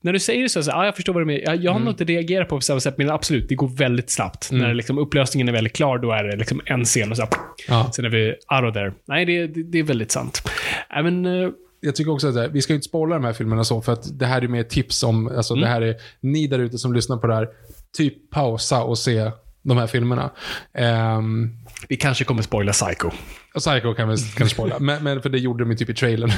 [0.00, 1.40] när du säger så, så ja, jag förstår vad du menar.
[1.40, 3.68] Jag, jag har nog inte reagerat på det på samma sätt, men absolut, det går
[3.68, 4.48] väldigt snabbt.
[4.52, 7.26] När liksom upplösningen är väldigt klar, då är det liksom en scen och så,
[7.68, 7.90] Ja.
[7.94, 8.92] sen är vi out of there.
[9.04, 10.42] Nej, det, det, det är väldigt sant.
[10.90, 11.48] Även, eh,
[11.80, 13.82] jag tycker också att det här, vi ska ju inte spoila de här filmerna så,
[13.82, 16.78] för att det här är mer tips om, alltså det här är, ni där ute
[16.78, 17.48] som lyssnar på det här,
[17.96, 19.30] typ pausa och se
[19.62, 20.30] de här filmerna.
[20.74, 21.50] Ehm,
[21.88, 23.10] Vi kanske kommer spoila Psycho.
[23.54, 26.30] Psycho kan vi kanske spoila, men, men, för det gjorde de ju typ i trailern.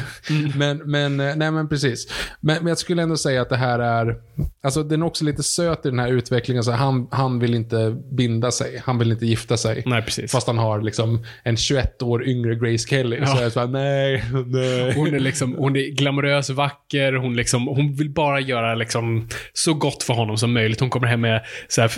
[0.57, 2.07] Men, men, eh, nej men precis.
[2.41, 4.16] Men, men jag skulle ändå säga att det här är,
[4.62, 6.65] alltså den är också lite söt i den här utvecklingen.
[6.65, 9.83] Så han, han vill inte binda sig, han vill inte gifta sig.
[9.87, 10.33] Nej, precis.
[10.33, 13.27] Fast han har liksom en 21 år yngre Grace Kelly.
[13.27, 14.95] Så jag här, nej, nej.
[14.95, 19.75] Hon är, liksom, hon är glamorös, vacker, hon, liksom, hon vill bara göra liksom, så
[19.75, 20.81] gott för honom som möjligt.
[20.81, 21.91] Hon kommer hem med, så här,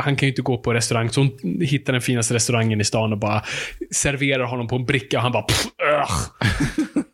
[0.00, 3.12] han kan ju inte gå på restaurang, så hon hittar den finaste restaurangen i stan
[3.12, 3.42] och bara
[3.90, 5.66] serverar honom på en bricka och han bara pff,
[6.02, 6.20] ugh,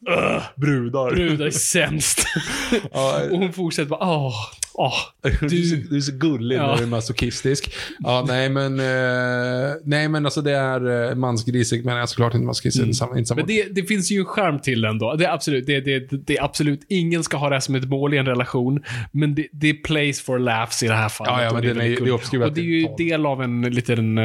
[0.56, 1.10] Brudar.
[1.14, 2.26] brudar är sämst.
[2.90, 4.34] och hon fortsätter bara, åh,
[4.74, 4.94] åh.
[5.22, 6.66] Du, är du är så gullig Ja.
[6.66, 7.74] när du är masochistisk.
[7.98, 12.46] Ja, nej men, eh, nej men alltså det är eh, mansgrisigt, men är såklart inte
[12.46, 12.96] mansgrisigt.
[12.96, 15.14] Samma- inte samma- Men det, det finns ju en charm till den då.
[15.14, 17.88] Det är absolut, det, det, det är absolut, ingen ska ha det här som ett
[17.88, 18.82] mål i en relation.
[19.12, 21.32] Men det, det är place for laughs i det här fallet.
[21.36, 23.62] Ja, ja, men det är det är uppskruvat Och det är ju del av en
[23.62, 24.18] liten,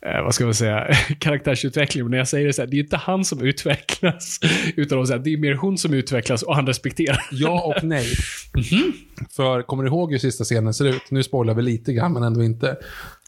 [0.00, 2.04] eh, vad ska man säga, karaktärsutveckling.
[2.04, 4.40] Men när jag säger det så här, det är ju inte han som utvecklas.
[4.76, 7.20] Utan så här, det är mer hon som utvecklas och han respekterar.
[7.30, 8.06] Ja och nej.
[8.54, 8.92] Mhm.
[9.30, 11.10] För kommer du ihåg hur sista scenen ser ut?
[11.10, 12.76] Nu spoilar vi lite grann, men ändå inte.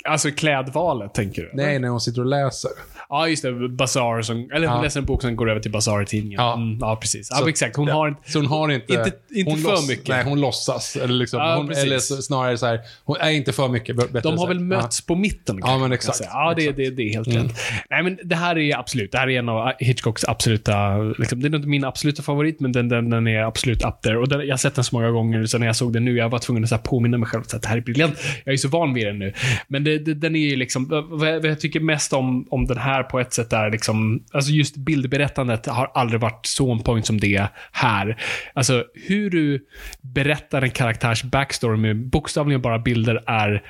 [0.04, 1.50] Alltså klädvalet, tänker du?
[1.54, 2.70] Nej, när hon sitter och läser.
[3.08, 3.68] Ja, just det.
[3.68, 4.82] Bazaar som, eller hon Ja.
[4.82, 6.40] läser en bok som går över till Bazaar i tidningen.
[6.40, 6.54] Ja.
[6.54, 7.28] Mm, ja precis.
[7.30, 7.76] Ja, Så- exakt.
[7.76, 7.94] Hon ja.
[7.94, 8.30] har inte...
[8.32, 8.92] Så hon har inte...
[8.94, 10.08] Inte- inte för mycket.
[10.08, 10.96] Nej, hon låtsas.
[10.96, 13.96] Eller, liksom, Ja, hon, eller snarare så här, hon är inte för mycket.
[13.96, 15.56] bättre De har väl mötts på mitten?
[15.56, 16.20] kanske men man kan exakt.
[16.32, 16.76] Ja, det, Exakt.
[16.76, 17.42] det, det är helt Mm.
[17.42, 17.56] rätt.
[17.90, 21.48] Nej, men det här är absolut, det här är en av Hitchcocks absoluta, liksom, det
[21.48, 24.18] är inte min absoluta favorit, men den, den, den är absolut up there.
[24.18, 26.16] Och den, jag har sett den så många gånger, så när jag såg den nu,
[26.16, 28.14] jag var tvungen att så här, påminna mig själv att det här är briljant.
[28.44, 29.32] Jag är så van vid den nu.
[29.68, 32.66] Men det, det, den är ju liksom, vad jag, vad jag tycker mest om, om
[32.66, 36.82] den här på ett sätt är liksom, alltså just bildberättandet har aldrig varit så on
[36.82, 38.22] point som det är här.
[38.54, 39.66] Alltså hur du
[40.00, 43.62] berättar en karaktärs backstory med bokstavligen bara bilder är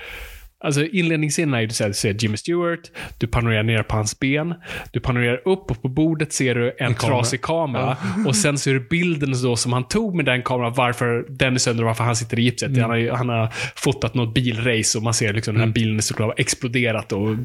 [0.65, 2.81] Alltså inledningsscenen är ju så här, du ser Jimmy Stewart,
[3.19, 4.55] du panorerar ner på hans ben,
[4.93, 6.95] du panorerar upp och på bordet ser du en, kamera.
[6.95, 7.97] trasig kamera.
[8.27, 11.59] Och sen ser du bilden då som han tog med den kameran, varför den är
[11.59, 12.78] sönder och varför han sitter i gipset.
[12.78, 16.27] Han, har, han har fotat något bilrace och man ser liksom den här bilen såklart
[16.27, 17.37] har exploderat och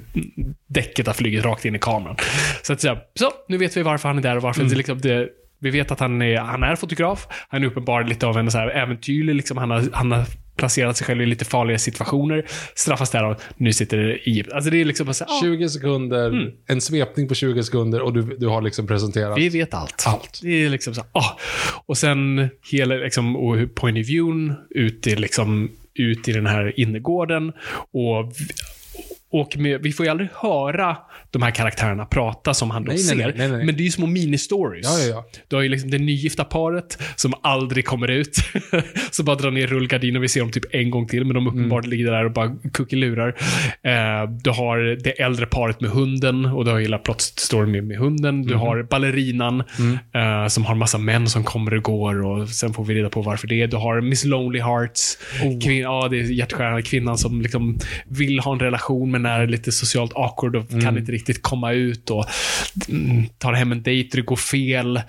[0.67, 2.15] däcket har flugit rakt in i kameran.
[2.61, 5.29] Så, att, så, nu vet vi varför han är där och varför det, liksom, det
[5.59, 7.27] vi vet att han är, han är fotograf.
[7.49, 9.35] Han är uppenbarligen lite av en så här äventyrlig.
[9.35, 10.25] Liksom, han, har, han har
[10.55, 12.45] placerat sig själv i lite farliga situationer.
[12.75, 14.43] Straffas där och nu sitter det i...
[14.53, 18.01] Alltså det är liksom bara så här, ah, 20 sekunder, en svepning på 20 sekunder
[18.01, 19.37] och du, du har liksom presenterat.
[19.37, 20.03] vi vet allt.
[20.07, 20.39] Allt.
[20.41, 21.37] Det är liksom så här, ah.
[21.85, 26.79] Och sen hela liksom, och point of viewn ut i, liksom, ut i den här
[26.79, 27.53] innergården.
[27.91, 28.33] Och,
[29.29, 30.97] och med, vi får ju aldrig höra
[31.35, 33.15] de här karaktärerna prata som han då Nej, ser.
[33.15, 33.65] nej, nej.
[33.65, 34.79] Men det är ju små mini-stories.
[34.83, 35.25] Ja, ja, ja.
[35.47, 38.37] Du har ju liksom det nygifta paret som aldrig kommer ut.
[39.11, 41.47] som bara drar ner rullgardinen och vi ser dem typ en gång till, men de
[41.47, 43.27] uppenbarligen ligger där och bara kuckelurar.
[43.83, 47.97] Eh, du har det äldre paret med hunden och du har hela plot-storyn med, med
[47.97, 48.41] hunden.
[48.43, 49.59] Du har ballerinan
[50.13, 53.21] eh, som har massa män som kommer och går och sen får vi reda på
[53.21, 53.67] varför det är.
[53.67, 55.17] Du har Miss Lonely Hearts.
[55.41, 59.71] Kvin- ja, det är hjärtskärande kvinnan som liksom vill ha en relation men är lite
[59.71, 62.25] socialt awkward och kan inte riktigt komma ut och
[62.89, 65.01] mm, tar hem en dejt och det går fel.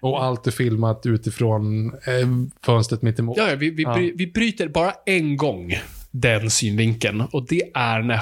[0.00, 2.28] Och allt är filmat utifrån eh,
[2.64, 3.36] fönstret mitt emot.
[3.36, 5.74] Ja, ja, vi, vi, bry, vi bryter bara en gång
[6.10, 8.20] den synvinkeln och det är när,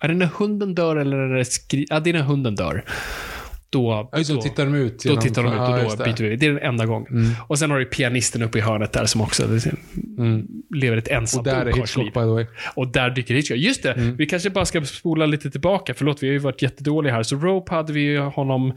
[0.00, 1.86] är det när hunden dör eller är det skri...
[1.90, 2.84] Ja, det är när hunden dör.
[3.72, 5.02] Då, Ja, då, då tittar de ut.
[5.04, 6.04] då tittar de ut Ja, och då det.
[6.04, 6.36] byter vi.
[6.36, 7.34] Det är den enda gången.
[7.46, 9.42] Och sen har du pianisten uppe i hörnet där som också
[10.74, 11.72] lever ett Och ensamt där är.
[11.72, 12.46] Hitchcock by the way.
[12.74, 13.56] Och där dyker Hitchcock.
[13.58, 14.16] Just det, Mm.
[14.16, 15.94] vi kanske bara ska spola lite tillbaka.
[15.94, 17.22] Förlåt, vi har ju varit jättedåliga här.
[17.22, 18.68] Så Rope hade vi ju honom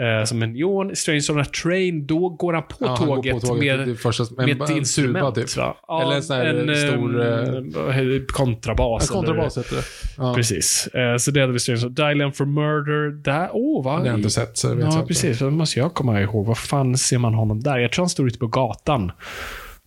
[0.00, 0.96] eh, som en neon.
[0.96, 3.78] Strange on a Train, då går han på, Ja, han tåget, på tåget.
[3.78, 5.34] med, Det första- med en- ett en instrument.
[5.34, 5.46] typ.
[5.56, 8.26] Ja, Eller en sån här stor, eh, heter det?
[8.32, 9.06] kontrabas.
[9.10, 9.82] Ja, kontrabas heter det.
[10.16, 10.34] Ja.
[10.34, 10.86] Precis.
[10.86, 13.10] Eh, så det hade vi Strange on Dial for Murder.
[13.22, 14.06] Där, åh, oh, vad...
[14.40, 15.06] sett, så det vet jag Ja, inte.
[15.08, 15.38] precis.
[15.38, 16.46] Då måste jag komma ihåg.
[16.46, 17.78] Vad fan ser man honom där?
[17.78, 19.12] Jag tror han står ute på gatan.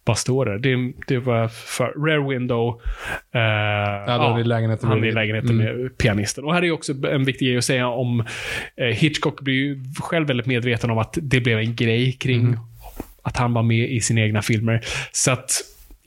[0.05, 0.57] Bara står där.
[0.57, 2.81] Det, det var för Rare Window.
[3.33, 6.43] Eh, ja, det i lägenheten Han är i lägenheten med pianisten.
[6.43, 8.19] Och här är också en viktig grej att säga om
[8.77, 12.59] eh, Hitchcock blir ju själv väldigt medveten om att det blev en grej kring Mm.
[13.23, 14.81] att han var med i sina egna filmer.
[15.11, 15.51] Så att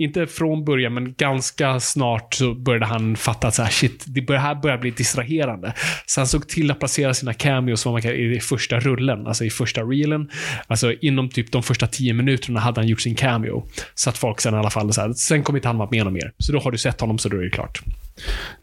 [0.02, 4.38] inte från början, men ganska snart så började han fatta att så här, shit, det
[4.38, 5.74] här börjar bli distraherande.
[6.06, 9.44] Så han såg till att placera sina cameos vad man kan, i första rullen, alltså
[9.44, 10.30] i första reelen.
[10.66, 13.68] Alltså inom typ de första tio minuterna hade han gjort sin cameo.
[13.94, 16.04] Så att folk sen i alla fall, så här, sen kommer inte han vara med
[16.04, 16.32] någon mer.
[16.38, 17.82] Så då har du sett honom så då är det klart.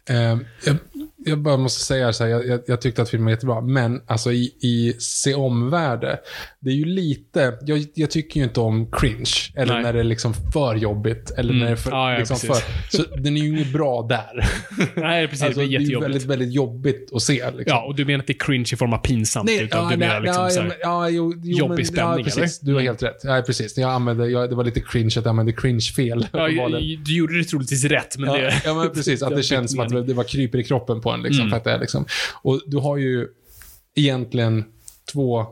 [0.09, 0.77] Uh, jag,
[1.25, 4.31] jag bara måste säga så här, jag, jag, tyckte att filmen var jättebra, men alltså
[4.31, 6.19] i, i se omvärde,
[6.59, 9.83] det är ju lite, jag, jag tycker ju inte om cringe, eller Nej.
[9.83, 12.55] när det är liksom för jobbigt, eller när det är för, Ja, ja, liksom för,
[12.97, 14.45] så den är ju inget bra där.
[15.01, 15.45] Nej, precis.
[15.45, 16.09] alltså, det är det är ju jättejobbigt.
[16.09, 17.33] väldigt, väldigt jobbigt att se.
[17.33, 17.63] Liksom.
[17.65, 20.21] Ja, och du menar att det är cringe i form av pinsamt, utan du menar
[20.21, 22.61] liksom ja, så ja, här, ja, jo, jo, jobbig men, spänning, ja, precis.
[22.61, 22.65] eller?
[22.65, 22.87] Du har Mm.
[22.89, 23.21] helt rätt.
[23.23, 23.77] Ja, precis.
[23.77, 26.27] Jag använde, jag, det var lite cringe att jag använde cringe fel.
[26.33, 26.47] Ja,
[27.05, 28.61] du gjorde det troligtvis rätt, men Ja, det...
[28.65, 29.23] ja, men precis.
[29.23, 31.21] Att det känns som att det var kryper i kroppen på en.
[31.21, 31.49] Liksom, Mm.
[31.49, 32.05] för att det är liksom.
[32.41, 33.27] Och du har ju
[33.95, 34.65] egentligen
[35.13, 35.45] två...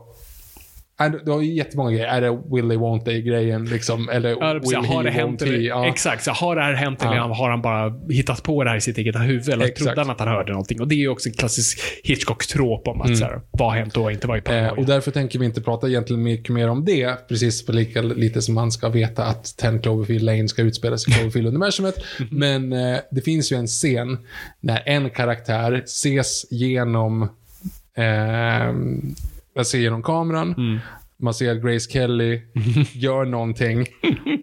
[1.24, 2.06] Du har ju jättemånga grejer.
[2.06, 3.64] Är det will they, won't they-grejen?
[3.64, 5.48] Liksom, eller Ja, will har he, det hänt he?
[5.48, 5.88] eller, Ja.
[5.88, 7.34] Exakt, så har det här hänt eller Ja.
[7.34, 9.48] har han bara hittat på det här i sitt eget huvud?
[9.48, 9.78] Eller Exakt.
[9.78, 10.80] trodde han att han hörde någonting?
[10.80, 13.96] Och det är ju också en klassisk Hitchcock-trop om att så här, vad har hänt
[13.96, 14.58] och har inte varit Mm.
[14.58, 14.80] Eh, paranoia.
[14.80, 17.28] och därför tänker vi inte prata egentligen mycket mer om det.
[17.28, 21.12] Precis på lika lite som man ska veta att 10 Cloverfield Lane ska utspela sig
[21.12, 21.94] i Cloverfield-universumet.
[22.18, 22.28] Mhm.
[22.30, 24.18] Men eh, det finns ju en scen
[24.60, 27.22] när en karaktär ses genom,
[27.96, 28.74] eh,
[29.58, 30.54] man ser genom kameran.
[30.58, 30.78] Mm.
[31.22, 32.40] Man ser att Grace Kelly
[32.92, 33.86] gör någonting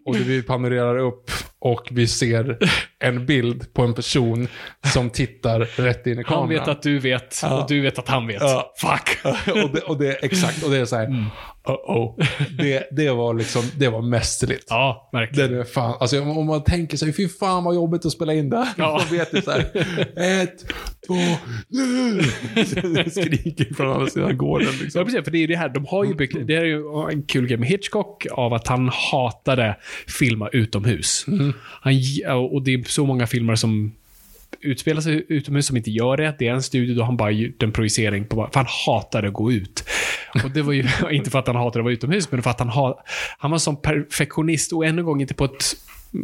[0.06, 2.58] och vi panorerar upp och vi ser
[3.00, 4.48] en bild på en person
[4.94, 6.40] som tittar rätt in i kameran.
[6.42, 7.62] Han vet att du vet Ja.
[7.62, 8.42] och du vet att han vet.
[8.42, 8.74] Ja.
[8.82, 9.26] Fuck!
[9.64, 11.26] och, det, och det exakt, och det är så här, Mm.
[11.66, 12.26] Uh-oh.
[12.58, 14.66] Det, det var liksom, det var mästerligt.
[14.70, 15.52] Ja, verkligen.
[15.52, 18.50] Det är fan, alltså om man tänker sig, fy fan vad jobbigt att spela in
[18.50, 18.68] det.
[18.78, 18.92] Ja.
[18.92, 19.62] Man vet ju så här,
[20.44, 20.66] ett,
[21.08, 21.14] två,
[21.68, 22.22] nu.
[23.04, 25.06] Det skriker från andra sidan gården Ja, liksom.
[25.06, 25.24] precis.
[25.24, 25.70] För det är ju det här.
[25.70, 28.90] De har ju byggt, det är ju en kul grej med Hitchcock av att han
[29.12, 29.76] hatade
[30.08, 31.26] filma utomhus.
[31.82, 31.94] Han,
[32.52, 33.92] och det är så många filmer som
[34.62, 36.36] utspelar sig utomhus som inte gör det.
[36.40, 39.34] Det är en studio då han bara gjort en projicering på, för han hatade att
[39.34, 39.84] gå ut.
[40.44, 42.60] Och det var ju inte för att han hatade att vara utomhus, men för att
[42.60, 43.04] han, ha,
[43.38, 45.76] han var som perfektionist och ännu en gång inte på ett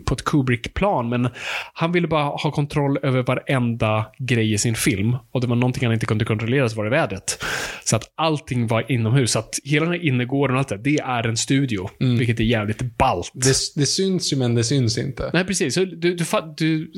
[0.06, 1.30] på ett Kubrick-plan, men
[1.74, 5.16] han ville bara ha kontroll över varenda grej i sin film.
[5.32, 7.44] Och det var någonting han inte kunde kontrollera, så var det vädret.
[7.84, 9.32] Så att allting var inomhus.
[9.32, 11.90] Så att hela den här innergården och allt det, det är en studio.
[12.00, 13.32] Vilket är jävligt ballt.
[13.34, 15.30] Det, det syns ju men det syns inte.
[15.34, 15.74] Nej, precis.
[15.74, 16.26] Så du, du,
[16.58, 16.92] du,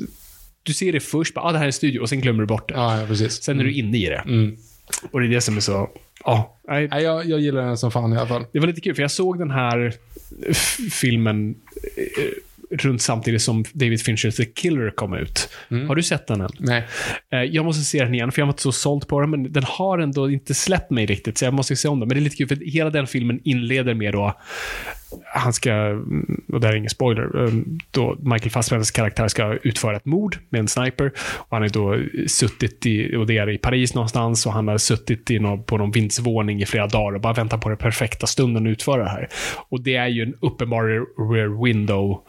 [0.62, 2.46] du ser det först, bara, ah, det här är en studio, och sen glömmer du
[2.46, 2.74] bort det.
[2.74, 3.42] Ja, ja precis.
[3.42, 4.22] Sen är du inne i det.
[4.26, 4.56] Mm.
[5.10, 5.90] Och det är det som är så...
[6.24, 8.44] Ja, nej, Nej, jag, jag gillar den som fan i alla fall.
[8.52, 9.92] det var lite kul, för jag såg den här
[10.90, 11.54] filmen
[11.96, 12.24] eh,
[12.78, 15.48] runt samtidigt som David Finchers The Killer kom ut.
[15.88, 16.50] Har du sett den än?
[16.58, 16.86] Nej.
[17.32, 19.52] Eh, Jag måste se den igen, för jag var inte så såld på den, men
[19.52, 22.08] den har ändå inte släppt mig riktigt, så jag måste se om den.
[22.08, 24.34] Men det är lite kul, för hela den filmen inleder med då,
[25.24, 25.74] han ska,
[26.52, 27.52] och det här är ingen spoiler, eh,
[27.90, 31.12] då Michael Fassbenders karaktär ska utföra ett mord med en sniper.
[31.36, 34.78] Och han är då suttit i, och det är i Paris någonstans, och han har
[34.78, 38.26] suttit i någon, på någon vindsvåning i flera dagar och bara väntat på den perfekta
[38.26, 39.28] stunden att utföra det här.
[39.68, 40.84] Och det är ju en uppenbar
[41.34, 42.20] rear window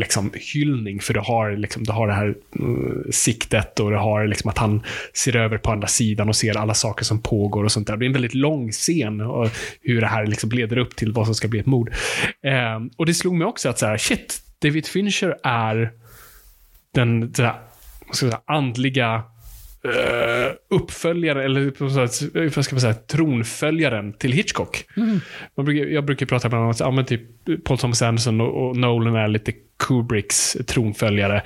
[0.00, 4.26] liksom hyllning för det har, liksom, det har det här uh, siktet och det har
[4.26, 4.82] liksom att han
[5.14, 7.96] ser över på andra sidan och ser alla saker som pågår och sånt där.
[7.96, 9.48] Det är en väldigt lång scen och
[9.82, 11.90] hur det här liksom leder upp till vad som ska bli ett mord.
[12.44, 15.92] Eh, och det slog mig också att så här, shit, David Fincher är
[16.94, 17.60] den den här,
[18.06, 19.22] vad ska jag säga, andliga
[19.84, 21.72] eh, uppföljare, eller
[22.54, 24.84] vad ska man säga, tronföljaren till Hitchcock.
[25.56, 27.22] Man brukar, jag brukar prata med honom om ja, typ
[27.64, 31.42] Paul Thomas Anderson och, och Nolan är lite Kubricks tronföljare.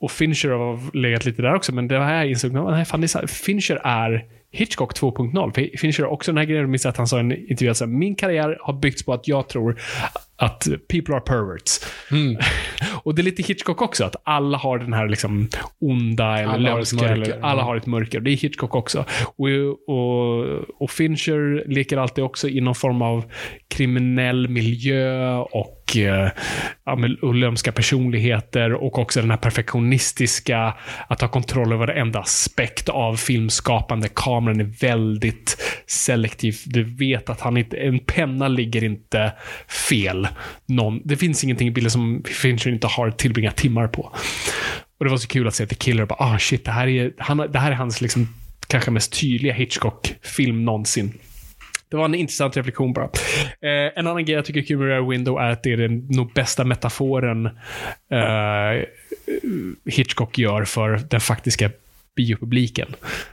[0.00, 3.14] Och Fincher har legat lite där också, men det här insåg jag, nej, fan, det
[3.14, 5.54] är Fincher är Hitchcock 2.0.
[5.54, 7.70] För Fincher har också den här grejen, jag minns att han sa i en intervju
[7.70, 9.80] att min karriär har byggts på att jag tror
[10.38, 11.80] att people are perverts.
[13.02, 15.48] och det är lite Hitchcock också, att alla har den här liksom
[15.80, 17.12] onda eller Alla har lömska, mörker.
[17.12, 18.20] eller alla har ett mörker.
[18.20, 19.04] Det är Hitchcock också.
[19.36, 19.48] Och,
[19.88, 20.44] och,
[20.82, 23.24] och Fincher leker alltid också i någon form av
[23.68, 26.30] kriminell miljö och, eh,
[27.22, 30.74] och lömska personligheter och också den här perfektionistiska,
[31.08, 34.08] att ha kontroll över varenda aspekt av filmskapande.
[34.14, 35.56] Kameran är väldigt
[35.86, 36.56] selektiv.
[36.66, 39.32] Du vet att han inte, en penna ligger inte
[39.88, 40.27] fel.
[40.66, 44.12] Någon, det finns ingenting i bilden som Fincher inte har tillbringat timmar på.
[44.98, 47.12] Och det var så kul att se The Killer bara, ah shit, det här är,
[47.18, 48.34] han, det här är hans liksom,
[48.66, 51.12] kanske mest tydliga Hitchcock-film någonsin.
[51.90, 53.04] Det var en intressant reflektion bara.
[53.60, 55.76] Eh, en annan grej jag tycker är kul med Rear Window är att det är
[55.76, 57.46] den nog bästa metaforen
[58.10, 58.84] eh,
[59.84, 61.70] Hitchcock gör för den faktiska
[62.18, 62.88] biopubliken.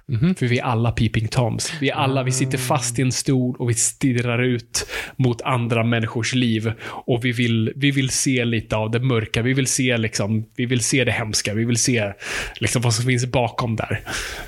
[0.06, 1.74] Mhm, för vi är alla peeping toms.
[1.82, 5.84] Vi är alla, vi sitter fast i en stol och vi stirrar ut mot andra
[5.84, 6.72] människors liv.
[6.82, 9.42] Och vi vill, vi vill se lite av det mörka.
[9.42, 11.54] Vi vill se, liksom, vi vill se det hemska.
[11.54, 12.14] Vi vill se
[12.60, 14.02] liksom, vad som finns bakom där.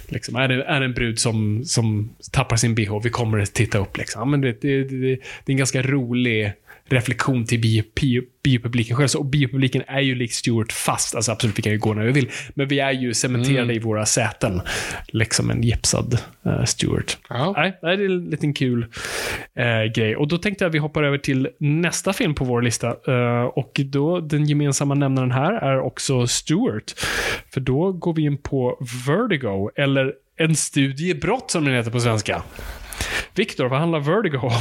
[0.08, 3.54] Liksom, är, det, är det en brud som, som tappar sin bh, vi kommer att
[3.54, 3.98] titta upp.
[3.98, 4.32] Liksom.
[4.32, 6.54] Men det, det, det, det är en ganska rolig
[6.90, 9.08] reflektion till bio, bio, biopubliken själv.
[9.08, 11.16] Så, och biopubliken är ju likt Stewart fast.
[11.16, 12.30] Alltså absolut, vi kan ju gå när vi vill.
[12.54, 13.76] Men vi är ju cementerade Mm.
[13.76, 14.62] i våra säten.
[15.08, 17.18] Liksom en gipsad uh, Stewart.
[17.30, 17.54] Ja.
[17.58, 18.86] Nej, det är en liten kul
[19.56, 20.16] eh, grej.
[20.16, 22.88] Och då tänkte jag att vi hoppar över till nästa film på vår lista.
[22.88, 26.94] Eh, och då, den gemensamma nämnaren här är också Stewart.
[27.54, 28.78] För då går vi in på
[29.08, 32.44] Vertigo, eller En studie i brott som den heter på svenska.
[33.38, 34.52] Viktor, vad handlar Vertigo om?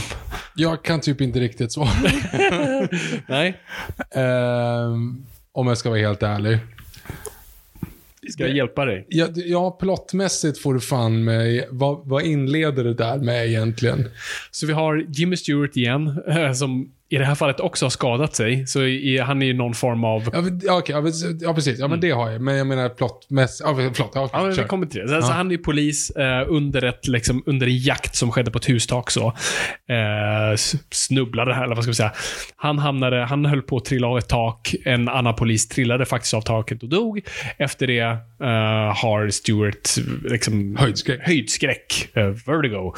[0.54, 1.88] Jag kan typ inte riktigt svara.
[3.26, 3.60] Nej,
[4.10, 6.58] Ehm, om jag ska vara helt ärlig.
[8.30, 9.06] ska jag hjälpa dig?
[9.08, 11.68] Ja, ja plottmässigt får du fan mig.
[11.70, 14.08] Vad, vad inleder det där med egentligen?
[14.50, 18.34] Så vi har Jimmy Stewart igen, eh, som i det här fallet också har skadat
[18.36, 18.66] sig.
[18.66, 20.22] Så i, han är ju någon form av...
[20.32, 21.02] Ja, men- ja,
[21.54, 21.78] precis.
[21.78, 22.40] Ja, men det har jag.
[22.40, 23.68] Men jag menar plottmässigt.
[23.68, 24.10] Ja, förlåt.
[24.14, 25.08] Ja, okej, Ja, vi kommer till det.
[25.08, 25.32] Så, Ja.
[25.34, 28.68] han är ju polis eh, under, ett, liksom, under en jakt som skedde på ett
[28.68, 29.10] hustak.
[29.10, 29.26] Så.
[29.26, 30.56] Eh,
[30.90, 32.12] snubblade här, eller vad ska vi säga.
[32.56, 34.74] Han, hamnade, han höll på att trilla av ett tak.
[34.84, 37.20] En annan polis trillade faktiskt av taket och dog.
[37.58, 38.00] Efter det
[38.42, 39.88] eh, har Stewart
[40.30, 41.20] liksom, Höjdskräck.
[41.22, 42.94] höjdskräck eh, vertigo.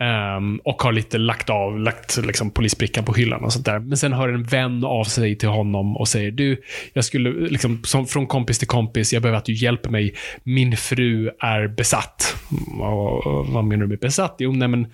[0.00, 3.78] Ehm, och har lite lagt av, lagt liksom, polisbrickan på hyllan och sånt där.
[3.78, 7.84] Men sen hör en vän av sig till honom och säger du, jag skulle, liksom,
[7.84, 10.14] som, från kompis till kompis, jag behöver att du hjälper mig.
[10.42, 12.36] Min fru är besatt.
[12.78, 14.36] Och, och, vad menar du med besatt?
[14.38, 14.86] Jo, nej men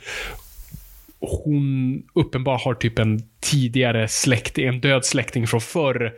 [1.21, 6.13] hon uppenbart har typ en tidigare släkting, en död släkting från förr,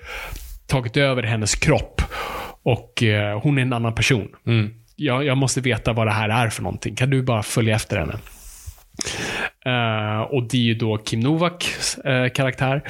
[0.66, 2.02] tagit över hennes kropp.
[2.62, 4.28] Och eh, hon är en annan person.
[4.96, 6.94] Jag, jag måste veta vad det här är för någonting.
[6.94, 8.18] Kan du bara följa efter henne?
[9.64, 12.82] Eh, och det är ju då Kim Novaks eh, karaktär.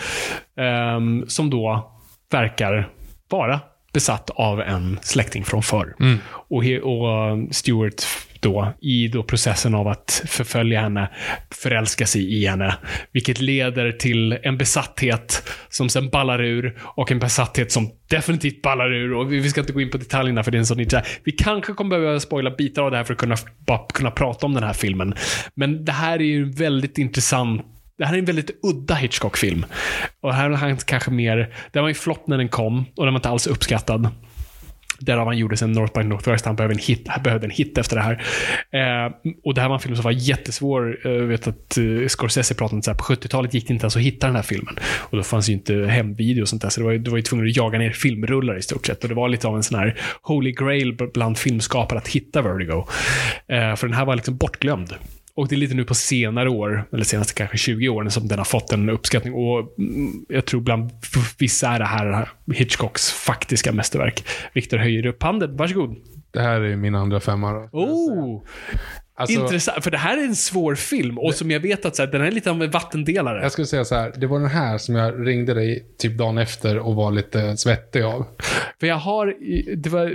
[0.57, 1.93] ehm, som då
[2.31, 2.89] verkar
[3.29, 3.61] vara
[3.93, 5.95] besatt av en släkting från förr.
[6.29, 8.03] Och, he, och eh, Stewart
[8.45, 11.11] då, i då processen av att förfölja henne,
[11.51, 12.77] förälska sig i henne.
[13.12, 18.93] Vilket leder till en besatthet som sen ballar ur och en besatthet som definitivt ballar
[18.93, 19.15] ur.
[19.15, 21.03] Och vi, ska inte gå in på detaljerna för det är en sån inte.
[21.25, 24.47] Vi kanske kommer behöva spoila bitar av det här för att kunna, bara kunna prata
[24.47, 25.15] om den här filmen.
[25.55, 29.66] Men det här är ju en väldigt intressant det här är en väldigt udda Hitchcock-film.
[30.21, 31.55] Och här har han kanske mer...
[31.73, 34.09] Den var ju flopp när den kom och den var inte alls uppskattad.
[34.99, 36.47] Därav han gjorde sen North by Northwest.
[36.47, 38.23] Han behövde en hit, han behövde en hit efter det här.
[39.07, 39.12] Eh,
[39.45, 40.99] och det här var en film som var jättesvår.
[41.05, 43.97] Eh, jag vet att eh, Scorsese pratade om att på 70-talet gick det inte ens
[43.97, 44.75] att hitta den här filmen.
[44.99, 46.69] Och då fanns ju inte hemvideo och sånt där.
[46.69, 49.03] Så det var, ju- du var ju tvungen att jaga ner filmrullar i stort sett.
[49.03, 52.85] Och det var lite av en sån här holy grail bland filmskapare att hitta Vertigo.
[53.49, 54.95] Eh, för den här var liksom bortglömd.
[55.36, 58.39] Och det är lite nu på senare år, eller senaste kanske 20 åren, som den
[58.39, 59.35] har fått en uppskattning.
[59.35, 60.90] Och mm, jag tror bland
[61.39, 64.24] vissa är det här Hitchcocks faktiska mästerverk.
[64.52, 65.56] Viktor höjer upp handen.
[65.56, 65.97] Varsågod.
[66.31, 67.52] Det här är min andra femma.
[67.52, 67.78] då.
[67.78, 68.43] Oh,
[69.16, 69.85] Alltså, intressant.
[69.85, 72.23] För det här är en svår film och som jag vet att så här, den
[72.23, 73.43] är lite av en vattendelare.
[73.43, 74.12] jag skulle säga så här.
[74.16, 78.02] Det var den här som jag ringde dig typ dagen efter och var lite svettig
[78.02, 78.27] av.
[78.81, 79.35] För jag har,
[79.77, 80.15] det var,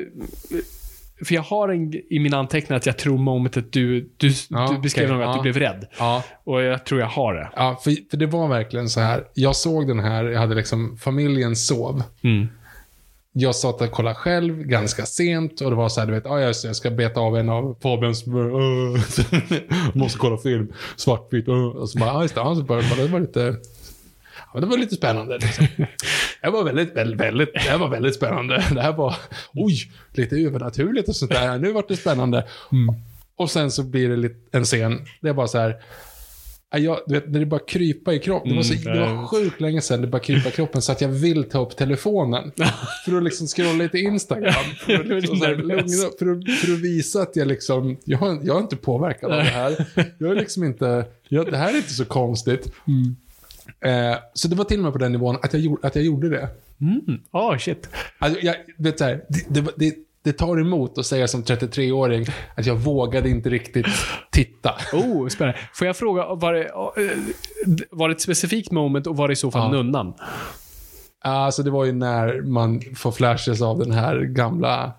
[1.26, 4.82] för jag har en, i mina anteckningar att jag tror momentet du, du, Ja, du
[4.82, 5.36] beskrev nog att ja.
[5.36, 5.88] du blev rädd.
[6.00, 6.24] Ja.
[6.44, 7.50] Och jag tror jag har det.
[7.56, 9.24] Ja, för, för det var verkligen så här.
[9.34, 12.04] Jag såg den här, jag hade liksom, familjen sov.
[12.22, 12.48] Mm.
[13.32, 16.40] Jag satt och kollade själv ganska sent och det var så här, du vet, ah,
[16.40, 18.34] jag ska beta av en av Fabians, uh,
[19.94, 23.20] måste kolla film, svartvitt, uh, och så bara, ah, just det, så började det var
[23.20, 23.56] lite,
[24.54, 25.38] men det var lite spännande.
[25.38, 25.68] Liksom.
[26.42, 28.66] Det var väldigt, väldigt, väldigt, det var väldigt spännande.
[28.74, 29.16] Det här var,
[29.54, 31.60] oj, lite övernaturligt och sånt där.
[31.60, 32.48] Nu vart det spännande.
[33.36, 35.76] Och sen så blir det lite, en scen, det är bara så här,
[36.72, 38.50] Ja, Jag, du vet, när det bara krypa i kroppen.
[38.50, 40.92] Det var, så, Mm, det var sjukt länge sedan det bara krypa i kroppen så
[40.92, 42.52] att jag vill ta upp telefonen.
[43.06, 44.54] För att liksom scrolla lite Instagram.
[44.86, 45.88] För att, liksom, så här, lugna,
[46.20, 49.44] för, att, för att visa att jag liksom, jag, jag är inte påverkad av det
[49.44, 49.86] här.
[50.18, 52.72] Jag är liksom inte, jag, det här är inte så konstigt.
[53.86, 56.04] Eh, så det var till och med på den nivån att jag, gjorde- att jag
[56.06, 56.50] gjorde det.
[57.32, 57.90] Oh, shit.
[58.20, 62.26] Alltså, jag, vet så här, det, det, det, det tar emot att säga som 33-åring
[62.56, 63.86] att jag vågade inte riktigt
[64.32, 64.76] titta.
[64.94, 65.60] Oh, spännande.
[65.74, 67.18] Får jag fråga, var det, eh,
[67.92, 69.84] var det ett specifikt moment och var det i så fall Ja.
[69.84, 70.14] nunnan?
[71.22, 74.92] Alltså det var ju när man får flashes av den här gamla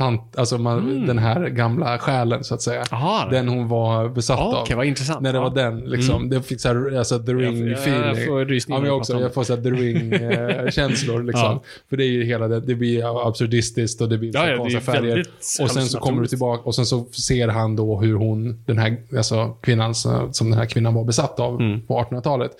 [0.00, 2.84] tant, alltså man, den här gamla själen så att säga.
[2.90, 3.28] Aha.
[3.30, 4.76] Den hon var besatt Okej, av.
[4.78, 5.20] vad intressant.
[5.20, 5.42] När det Ja.
[5.42, 6.28] var den, liksom.
[6.30, 8.06] Det fick så här, alltså the jag- ring-feeling.
[8.18, 9.20] jag får rysningar Ja, jag också.
[9.20, 11.42] Jag får så här the ring-känslor, liksom.
[11.44, 11.62] Ja.
[11.90, 14.80] För det är ju hela det, det blir absurdistiskt och det blir Ja, ja, konstiga
[14.80, 15.24] färger.
[15.62, 18.78] Och sen så kommer du tillbaka och sen så ser han då hur hon, den
[18.78, 21.86] här alltså kvinnan som den här kvinnan var besatt av Mm.
[21.86, 22.50] på 1800-talet.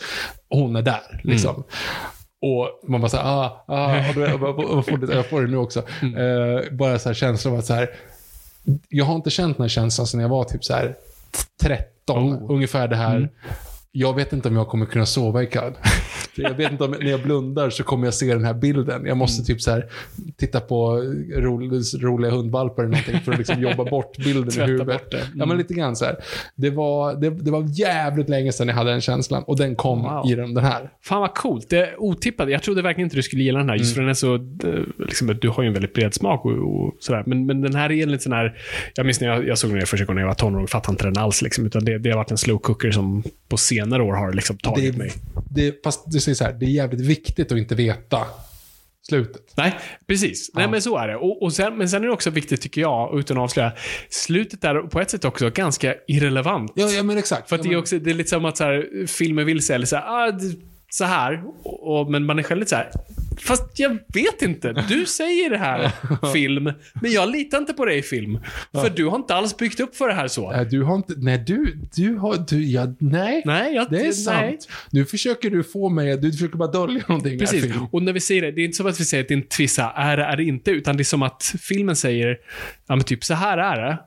[0.49, 1.65] Hon är där, liksom.
[2.43, 5.83] Och man bara såhär, ah, ah, bara- jag, får det, jag får det nu också.
[6.03, 6.17] Mm.
[6.57, 7.91] Eh, bara så här känslan av att så här,
[8.89, 10.95] jag har inte känt den här känslan sedan jag var typ så här
[11.63, 12.35] 13.
[12.35, 12.51] Oh.
[12.55, 13.17] Ungefär det här.
[13.17, 13.29] Mm.
[13.93, 15.73] Jag vet inte om jag kommer kunna sova ikväll.
[16.35, 19.07] Jag vet inte om när jag blundar så kommer jag se den här bilden.
[19.07, 19.87] Jag måste typ så här
[20.37, 20.97] titta på
[21.37, 21.61] ro,
[22.01, 24.87] roliga hundvalpar eller någonting för att liksom jobba bort bilden i huvudet.
[24.87, 25.17] bort det.
[25.21, 25.39] Mm.
[25.39, 26.17] Ja, men lite grann så här.
[26.55, 30.03] Det var, det, det var jävligt länge sedan jag hade den känslan och den kom
[30.03, 30.31] Wow.
[30.31, 30.91] i den, här.
[31.03, 31.71] Fan vad coolt.
[31.71, 32.51] Det är otippat.
[32.51, 34.35] Jag trodde verkligen inte du skulle gilla den här, just för den är så...
[34.35, 34.41] eh,
[34.99, 36.53] Liksom, du har ju en väldigt bred smak och,
[36.85, 37.23] och sådär.
[37.27, 38.57] Men, men den här är lite sån här...
[38.95, 41.05] Jag minns när jag, jag såg den första gången när jag var tonåring, fattade inte
[41.05, 41.43] den alls.
[41.43, 44.57] Liksom, utan det, det har varit en slow cooker som på senare år har liksom
[44.59, 45.13] tagit Det, mig.
[45.51, 48.27] det, fast det säger så här, det är jävligt viktigt att inte veta
[49.09, 49.43] slutet.
[49.57, 50.51] Nej, precis.
[50.55, 51.17] Nej, men så är det.
[51.17, 53.73] Och, och sen, men sen är det också viktigt, tycker jag, utan att avslöja,
[54.11, 56.73] slutet är på ett sätt också ganska irrelevant.
[56.75, 57.49] Ja, ja men exakt.
[57.49, 59.63] För att ja, det är också, det är lite som att så här, filmer vill
[59.67, 60.57] säga, eller så här, ah, det-
[60.91, 62.91] så här, och, och, men man är själv lite så här,
[63.41, 64.73] fast jag vet inte.
[64.89, 65.91] Du säger det här,
[66.33, 66.73] film,
[67.03, 68.39] men jag litar inte på dig, film.
[68.73, 70.51] För du har inte alls byggt upp för det här så.
[70.53, 73.43] Nej, du har inte, nej du, du har, du, ja, nej.
[73.45, 74.13] Nej, jag, Det är nej.
[74.13, 74.69] sant.
[74.91, 77.33] Nu försöker du få mig, du försöker bara dölja någonting.
[77.33, 77.63] här, Precis.
[77.65, 77.87] film.
[77.93, 79.39] Och när vi säger det, det är inte som att vi säger att det är
[79.39, 82.37] en tvissa, är det, är det inte, utan det är som att filmen säger,
[82.89, 83.99] ja men typ så här är det.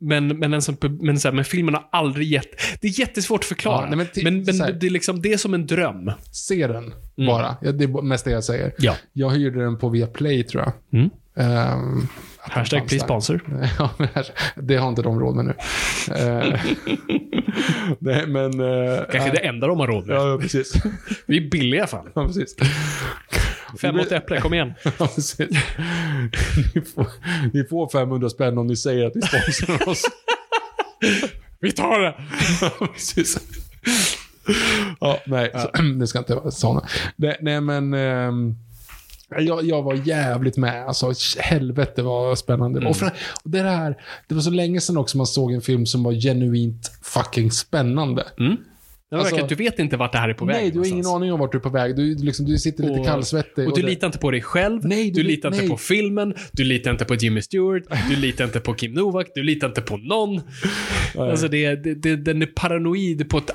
[0.00, 2.48] Men, men, som, men, så här, men filmen har aldrig gett...
[2.80, 3.88] Det är jättesvårt att förklara.
[3.90, 4.72] Ja, nej, men men men, här.
[4.72, 6.12] det, är liksom, det är som en dröm.
[6.32, 6.92] Se den
[7.26, 7.56] bara.
[7.60, 8.64] Ja, det är mest det jag säger.
[8.64, 8.74] Mm.
[8.78, 8.94] Ja.
[9.12, 11.00] Jag hyrde den på Viaplay tror jag.
[11.00, 11.10] Mm.
[11.38, 12.08] Ehm, den
[12.40, 13.40] Hashtag please sponsor.
[13.78, 15.54] Ja, men här- det har inte de råd med nu.
[16.14, 16.60] Eh,
[17.98, 18.60] nej, men...
[18.60, 19.30] eh, Kanske nej.
[19.32, 20.16] det enda de har råd med.
[20.16, 20.72] Ja, precis.
[21.26, 22.06] Vi är billiga fan.
[22.14, 22.56] Ja, precis.
[23.80, 24.74] Fem åt äpple, kom igen.
[24.84, 25.38] Ja, precis.
[26.74, 27.06] Ni, får,
[27.52, 30.02] ni får 500 spänn om ni säger att ni sponsrar oss.
[31.60, 32.14] Vi tar det!
[32.60, 33.38] Ja, precis.
[35.00, 36.86] Ja, nej, Så, det ska inte vara såna.
[37.16, 37.94] Nej, nej men...
[37.94, 38.54] ehm,
[39.38, 40.86] jag, jag var jävligt med.
[40.86, 42.78] Alltså, helvete vad spännande.
[42.78, 42.90] Mm.
[42.90, 43.06] Och, för,
[43.44, 43.96] och det här,
[44.28, 48.24] det var så länge sedan också man såg en film som var genuint fucking spännande.
[49.10, 51.06] Verkar Alltså- du vet inte vart det här är på väg Nej, du har ingen
[51.06, 51.96] aning om vart du är på väg.
[51.96, 53.68] Du, liksom, du sitter lite Och- kallsvettig.
[53.68, 55.68] Och du det- litar inte på dig själv, Nej, du, du- litar inte nej.
[55.70, 59.42] på filmen, du litar inte på Jimmy Stewart, du litar inte på Kim Novak, du
[59.42, 60.40] litar inte på någon.
[61.18, 63.50] Alltså det, det, det, den är paranoid på ett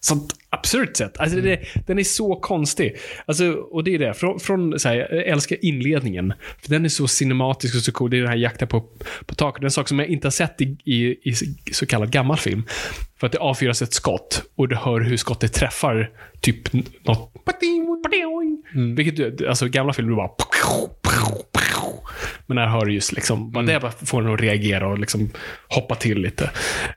[0.00, 1.18] sånt absurt sätt.
[1.18, 2.96] Alltså det, den är så konstig.
[3.26, 6.32] Alltså, och det är det, från, från så här, jag älskar inledningen.
[6.62, 8.10] För den är så cinematisk och så cool.
[8.10, 8.80] Det är den här jakten på,
[9.26, 9.60] på taket.
[9.60, 11.34] Det är en sak som jag inte har sett i, i, i
[11.72, 12.62] så kallad gammal film.
[13.20, 16.10] För att det avfyras ett skott och du hör hur skottet träffar
[16.40, 16.86] typ n-
[18.74, 20.30] något vilket du, alltså gamla filmer bara...
[22.46, 25.30] Men här hör du just liksom, bara det bara får den att reagera och liksom
[25.68, 26.50] hoppa till lite.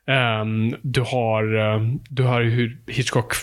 [0.08, 3.34] Ehm, du har, ehm, du har hur Hitchcock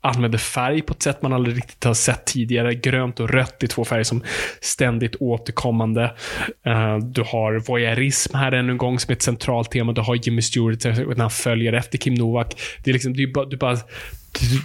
[0.00, 2.74] använder färg på ett sätt man aldrig riktigt har sett tidigare.
[2.74, 4.22] Grönt och rött är två färger som
[4.60, 6.04] ständigt återkommande.
[6.66, 9.92] Eh, du har voyeurism här ännu en gång som är ett centralt tema.
[9.92, 12.60] Du har Jimmy Stewart när han följer efter Kim Novak.
[12.84, 13.78] Det är liksom, är bara, du bara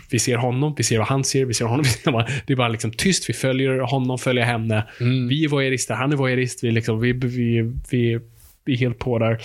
[0.09, 1.85] vi ser honom, vi ser vad han ser, vi ser honom.
[2.45, 3.29] Det är bara liksom tyst.
[3.29, 4.87] Vi följer honom, följer henne.
[5.29, 6.63] Vi är voyeurister, han är voyeurist.
[6.63, 8.19] Vi, liksom, vi, vi, vi,
[8.65, 9.41] vi är helt på där.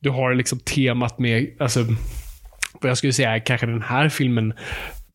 [0.00, 1.86] Du har liksom temat med, alltså,
[2.80, 4.52] vad jag skulle säga kanske den här filmen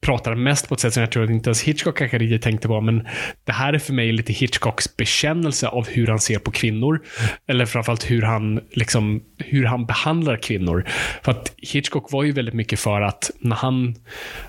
[0.02, 2.68] pratar mest på ett sätt som jag tror att inte ens Hitchcock kanske riktigt tänkte
[2.68, 2.82] på.
[2.82, 3.08] Men
[3.44, 7.02] det här är för mig lite Hitchcocks bekännelse av hur han ser på kvinnor.
[7.48, 10.86] Eller framförallt hur han, liksom, hur han behandlar kvinnor.
[11.24, 13.96] För att Hitchcock var ju väldigt mycket för att när han,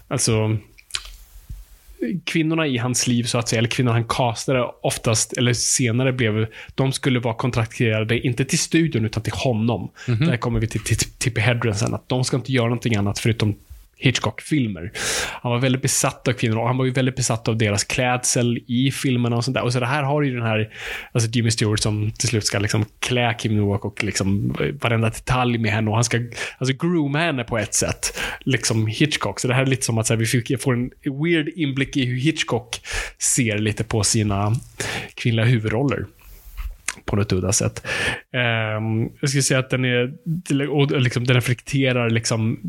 [0.09, 0.56] alltså
[2.24, 6.47] kvinnorna i hans liv, så att säga, eller kvinnorna han castade oftast, eller senare blev,
[6.74, 9.90] de skulle vara kontrakterade, inte till studion, utan till honom.
[10.06, 13.18] Där kommer vi till, till Tippi Hedren sen, att de ska inte göra någonting annat
[13.18, 13.55] förutom
[14.01, 14.93] Hitchcock-filmer.
[15.43, 18.59] Han var väldigt besatt av kvinnor och han var ju väldigt besatt av deras klädsel
[18.66, 19.62] i filmerna och sånt där.
[19.62, 20.74] Och så det här har ju den här,
[21.12, 25.09] alltså Jimmy Stewart som till slut ska liksom klä Kim Novak och liksom eh, varenda
[25.09, 26.18] detalj med henne och han ska
[26.59, 28.18] alltså grooma henne på ett sätt.
[28.40, 29.40] Liksom Hitchcock.
[29.40, 31.97] Så det här är lite som att så här, vi fick, får en weird inblick
[31.97, 32.81] i hur Hitchcock
[33.18, 34.56] ser lite på sina
[35.14, 36.06] kvinnliga huvudroller
[37.05, 37.87] på något udda sätt.
[38.33, 40.12] Ehm, jag skulle säga att den är,
[40.71, 42.61] och liksom, den reflekterar liksom,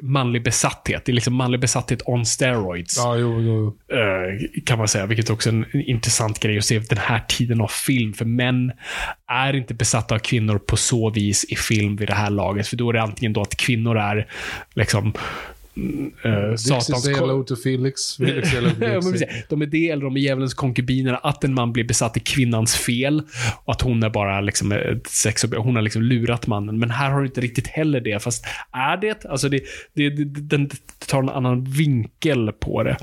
[0.00, 1.04] manlig besatthet.
[1.04, 2.96] Det är liksom manlig besatthet on steroids.
[2.96, 3.76] Ja, jo, jo.
[3.96, 5.06] eh, kan man säga.
[5.06, 8.12] Vilket också är en intressant grej att se den här tiden av film.
[8.12, 8.72] För män
[9.28, 12.68] är inte besatta av kvinnor på så vis i film vid det här laget.
[12.68, 14.26] För då är det antingen då att kvinnor är
[14.74, 15.12] liksom
[15.78, 18.16] Uh, Dixie hello to Felix.
[18.16, 19.44] Felix hello to Dixie.
[19.48, 21.20] de är det, eller de är djävulens konkubiner.
[21.22, 23.22] Att en man blir besatt är kvinnans fel.
[23.64, 26.78] Och att hon är bara liksom ett sex hon har liksom lurat mannen.
[26.78, 28.22] Men här har du inte riktigt heller det.
[28.22, 29.24] Fast är det?
[29.24, 29.60] Alltså det,
[29.94, 30.70] det, det, den
[31.06, 32.96] tar en annan vinkel på det.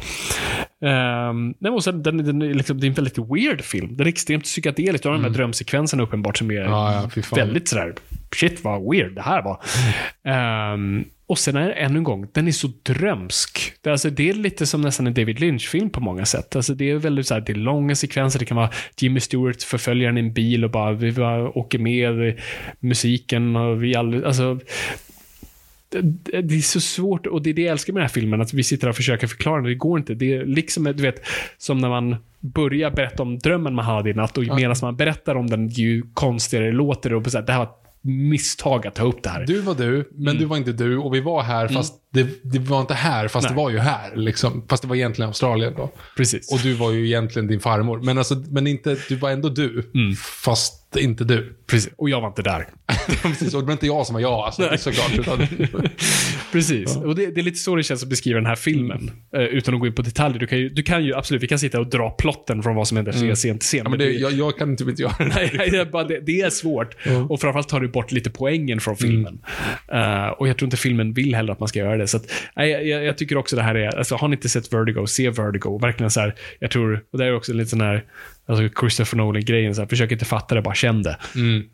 [0.83, 3.97] Um, nej, och sen, den, den, liksom, det är en väldigt weird film.
[3.97, 5.03] Den är extremt psykedelisk.
[5.03, 7.93] Du har de här drömsekvenserna uppenbart som är Ja, ja, väldigt sådär,
[8.35, 9.63] shit vad weird det här var.
[10.23, 13.73] Ehm, och sen är ännu en gång, den är så drömsk.
[13.81, 16.55] Det, är alltså, det är lite som nästan en David Lynch-film på många sätt.
[16.55, 19.63] Alltså, det är väldigt så här, det är långa sekvenser, det kan vara Jimmy Stewart
[19.63, 22.39] förföljer i en bil och bara, vi bara åker med
[22.79, 24.59] musiken och vi all, alltså
[26.43, 28.53] det är så svårt och det är det jag älskar med den här filmen, att
[28.53, 29.69] vi sitter och försöker förklara det.
[29.69, 30.13] Det går inte.
[30.13, 31.25] Det är liksom, du vet,
[31.57, 35.35] som när man börjar berätta om drömmen man hade i natt och medan man berättar
[35.35, 37.15] om den, ju konstigare låter det.
[37.15, 39.45] Och så här, det här var ett misstag att ta upp det här.
[39.45, 40.37] Du var du, men Mm.
[40.37, 40.97] du var inte du.
[40.97, 43.63] Och vi var här, fast det, det var inte här, fast det Nej.
[43.63, 44.15] var ju här.
[44.15, 44.65] Liksom.
[44.69, 45.91] Fast det var egentligen Australien då.
[46.17, 46.51] Precis.
[46.53, 48.01] Och du var ju egentligen din farmor.
[48.01, 50.15] Men, alltså, men inte, du var ändå du, Mm.
[50.15, 51.55] fast inte du.
[51.67, 51.93] Precis.
[51.97, 52.67] Och jag var inte där.
[53.21, 55.19] Precis, och det var inte jag som var jag, alltså, såklart.
[55.19, 55.47] Utan,
[56.51, 56.95] Precis.
[56.95, 59.11] Och det, det är lite så det känns att beskriva den här filmen.
[59.35, 60.39] Eh, utan att gå in på detaljer.
[60.39, 62.87] Du kan, ju, du kan ju absolut, vi kan sitta och dra plotten från vad
[62.87, 63.35] som händer mm.
[63.35, 63.81] scen till scen.
[63.83, 65.25] ja, men det, jag, jag kan inte göra det.
[65.25, 66.95] Nej, det, är bara, det, det är svårt.
[67.29, 69.39] Och framförallt tar du bort lite poängen från filmen.
[69.91, 72.07] Eh, och jag tror inte filmen vill heller att man ska göra det.
[72.07, 72.25] Så att,
[72.55, 75.05] nej, jag, jag, jag tycker också det här är, alltså, har ni inte sett Vertigo,
[75.07, 75.79] se Vertigo.
[75.81, 78.03] Verkligen så här, jag tror, och det är också lite sån här,
[78.45, 81.17] alltså Christopher Nolan-grejen, försök inte fatta det, bara känn det.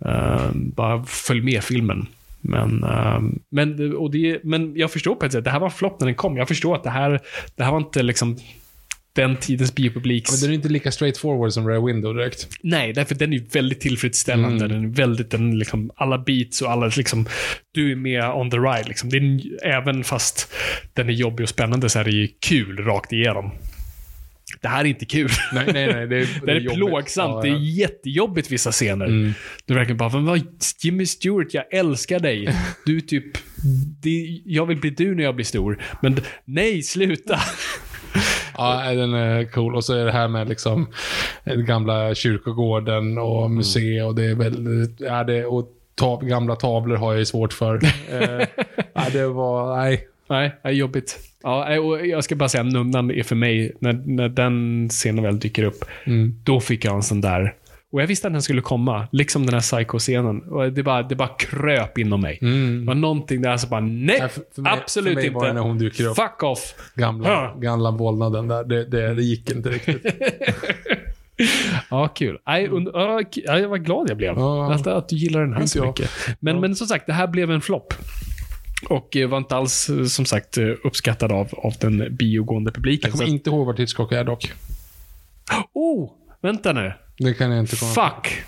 [0.05, 2.05] Eh, bara följ med filmen.
[2.41, 5.71] Men, ehm, men, och det, men jag förstår på ett sätt, det här var en
[5.73, 6.37] flopp när den kom.
[6.37, 7.19] Jag förstår att det här,
[7.55, 8.37] det här var inte liksom
[9.13, 10.31] den tidens biopubliks...
[10.31, 12.47] Men den är inte lika straightforward som Rare Window direkt.
[12.61, 14.67] Nej, därför den är väldigt tillfredsställande.
[14.67, 17.25] Den är väldigt, den liksom, alla beats och alla liksom,
[17.71, 19.09] du är med on the ride liksom.
[19.09, 20.53] Det är, en- även fast
[20.93, 23.51] den är jobbig och spännande så är det ju kul rakt igenom.
[24.61, 25.29] Det här är inte kul.
[25.53, 26.07] Nej, nej, nej.
[26.07, 26.73] Det är, Det är jobbigt.
[26.77, 27.33] plågsamt.
[27.35, 27.57] Ja, Det är ja.
[27.59, 29.33] jättejobbigt vissa scener.
[29.65, 30.41] Du verkligen bara, vad,
[30.83, 32.55] Jimmy Stewart, jag älskar dig.
[32.85, 33.37] Du är typ,
[34.01, 35.81] det, jag vill bli du när jag blir stor.
[36.01, 37.39] Men nej, sluta.
[38.57, 39.75] Ja, den är cool.
[39.75, 40.87] Och så är det här med liksom
[41.43, 46.95] den gamla kyrkogården och museet och det är väldigt, ja, det, och tav, gamla tavlor
[46.95, 47.79] har jag ju svårt för.
[48.11, 48.47] eh,
[48.93, 50.07] ja, det var, nej.
[50.29, 51.19] Nej, det är jobbigt.
[51.43, 55.23] Ja, nej, och jag ska bara säga, nunnan är för mig, när, när den scenen
[55.23, 55.85] väl dyker upp,
[56.43, 57.53] då fick jag en sån där
[57.91, 60.41] och jag visste att den skulle komma, liksom den här psycho-scenen.
[60.41, 62.37] Och det bara, det bara kröp inom mig.
[62.41, 65.35] Det var någonting där som bara, nej, Nej, för- för mig- absolut för mig inte.
[65.39, 66.15] var det när hon dyker upp.
[66.15, 66.73] Fuck off.
[66.95, 67.55] Gamla, Ja.
[67.61, 68.63] gamla vålnaden där.
[68.63, 70.05] Det, det, det gick inte riktigt.
[71.89, 72.37] Ja, kul.
[72.47, 74.33] Nej, und- ja, ja, jag var glad jag blev.
[74.37, 74.73] Ja.
[74.73, 76.09] Att, att du gillar den här så mycket.
[76.39, 77.93] Men, men som sagt, det här blev en flopp.
[78.89, 83.07] Och eh, var inte alls, eh, som sagt, eh, uppskattad av, av den biogående publiken.
[83.07, 84.51] Jag kommer Så- inte ihåg vart Hitchcock är dock.
[85.73, 86.11] Oh,
[86.41, 86.93] vänta nu.
[87.17, 88.43] Det kan jag inte komma Fuck.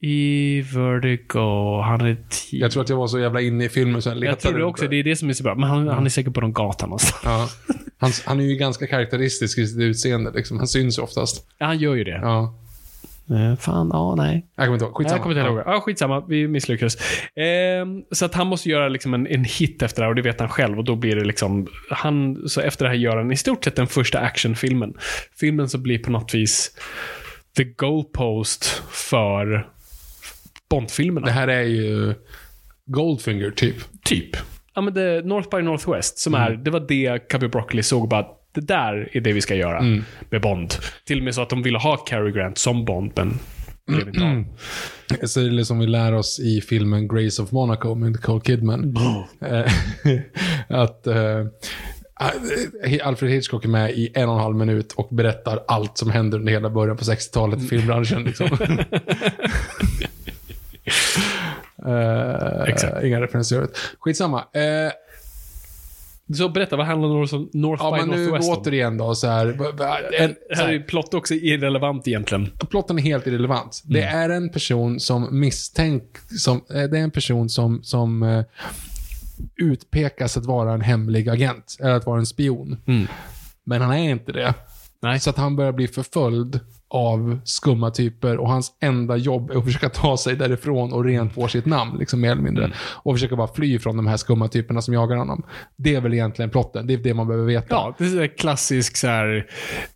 [0.00, 2.60] I Vertigo, han är tio.
[2.60, 4.58] Jag tror att jag var så jävla inne i filmen så jag Jag letade tror
[4.58, 4.84] det också.
[4.84, 4.90] där.
[4.90, 5.54] Det är det som är så bra.
[5.54, 7.20] Men han, han är säkert på någon gata någonstans.
[7.24, 7.48] Ja.
[7.98, 10.30] Han, han är ju ganska karaktäristisk i sitt utseende.
[10.34, 10.58] Liksom.
[10.58, 11.46] Han syns ju oftast.
[11.58, 12.18] Ja, han gör ju det.
[12.22, 12.54] Ja.
[13.30, 14.46] Eh, fan, ja, nej.
[14.56, 14.94] Jag kommer inte ihåg.
[14.94, 15.16] Skitsamma.
[15.16, 15.62] Jag kommer inte ihåg.
[15.66, 16.24] Ja, skitsamma.
[16.28, 16.96] Vi misslyckades.
[17.36, 20.22] Ehm, så att han måste göra liksom en, en hit efter det här och det
[20.22, 20.78] vet han själv.
[20.78, 21.66] Och då blir det liksom...
[21.90, 24.94] Han, så efter det här gör han i stort sett den första actionfilmen.
[25.40, 26.70] Filmen som blir på något vis
[27.56, 29.68] the goalpost för
[30.70, 31.26] Bondfilmerna.
[31.26, 32.14] Det här är ju
[32.86, 33.76] Goldfinger, typ.
[34.04, 34.36] Typ.
[34.74, 38.26] Ja, men det, North by Northwest, som är, det var det Cubby Broccoli såg bara,
[38.54, 39.82] det där är det vi ska göra
[40.30, 40.74] med Bond.
[41.04, 43.38] Till och med så att de ville ha Cary Grant som Bond, men
[43.86, 44.44] det blev inte av.
[45.26, 48.96] Så är det som vi lär oss i filmen Grace of Monaco med Nicole Kidman.
[49.40, 49.72] Eh,
[50.80, 51.46] att eh,
[53.02, 56.38] Alfred Hitchcock är med i en och en halv minut och berättar allt som händer
[56.38, 58.24] under hela början på 60-talet i filmbranschen.
[58.24, 58.48] Liksom.
[61.86, 63.04] Eh, Exakt.
[63.04, 63.66] Inga referenser.
[63.98, 64.38] Skitsamma.
[64.38, 64.92] Eh,
[66.32, 68.58] Så berätta, vad handlar North, North ja, by men nu Northwest om?
[68.58, 69.46] återigen då, så här,
[70.20, 72.50] en, så här är plott också irrelevant egentligen.
[72.70, 73.82] plotten är helt irrelevant.
[73.84, 76.02] Det är en person som misstänk...
[76.38, 78.44] Som, eh, det är en person som, som eh,
[79.56, 82.76] utpekas att vara en hemlig agent, eller att vara en spion.
[83.64, 84.54] Men han är inte det.
[85.00, 85.20] Nej.
[85.20, 86.60] Så att han börjar bli förföljd
[86.94, 91.34] av skumma typer och hans enda jobb är att försöka ta sig därifrån och rent
[91.34, 92.72] få sitt namn, liksom mer eller mindre.
[92.76, 95.42] Och försöka bara fly från de här skumma typerna som jagar honom.
[95.76, 96.86] Det är väl egentligen plotten.
[96.86, 97.66] Det är det man behöver veta.
[97.70, 99.46] Ja, det är klassisk så här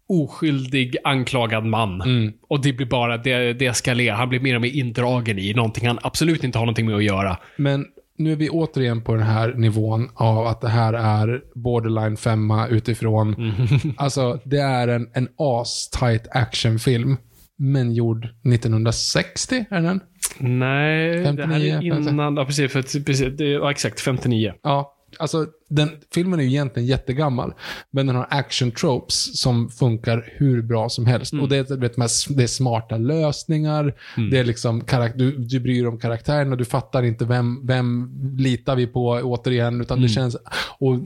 [0.09, 2.01] oskyldig anklagad man.
[2.01, 2.33] Mm.
[2.49, 4.17] Och det blir bara, det, det eskalerar.
[4.17, 7.05] Han blir mer och mer indragen i någonting han absolut inte har någonting med att
[7.05, 7.37] göra.
[7.57, 7.87] Men
[8.19, 12.69] nu är vi återigen på den här nivån av att det här är borderline femma
[12.69, 13.53] utifrån.
[13.97, 17.17] Alltså, det är en, en as-tight actionfilm.
[17.59, 20.01] Men gjord 1960, är den?
[20.39, 24.53] Nej, det här 59, är innan, ja, precis, för, precis det, ja, exakt, 59.
[24.63, 27.53] Ja, alltså den, filmen är ju egentligen jättegammal,
[27.91, 31.33] men den har action tropes som funkar hur bra som helst.
[31.33, 31.97] Och det är, vet,
[32.37, 33.95] det är smarta lösningar,
[34.31, 34.85] det är liksom,
[35.15, 39.81] du, du bryr dig om karaktärerna, du fattar inte vem, vem litar vi på återigen,
[39.81, 40.37] utan det känns,
[40.79, 40.99] och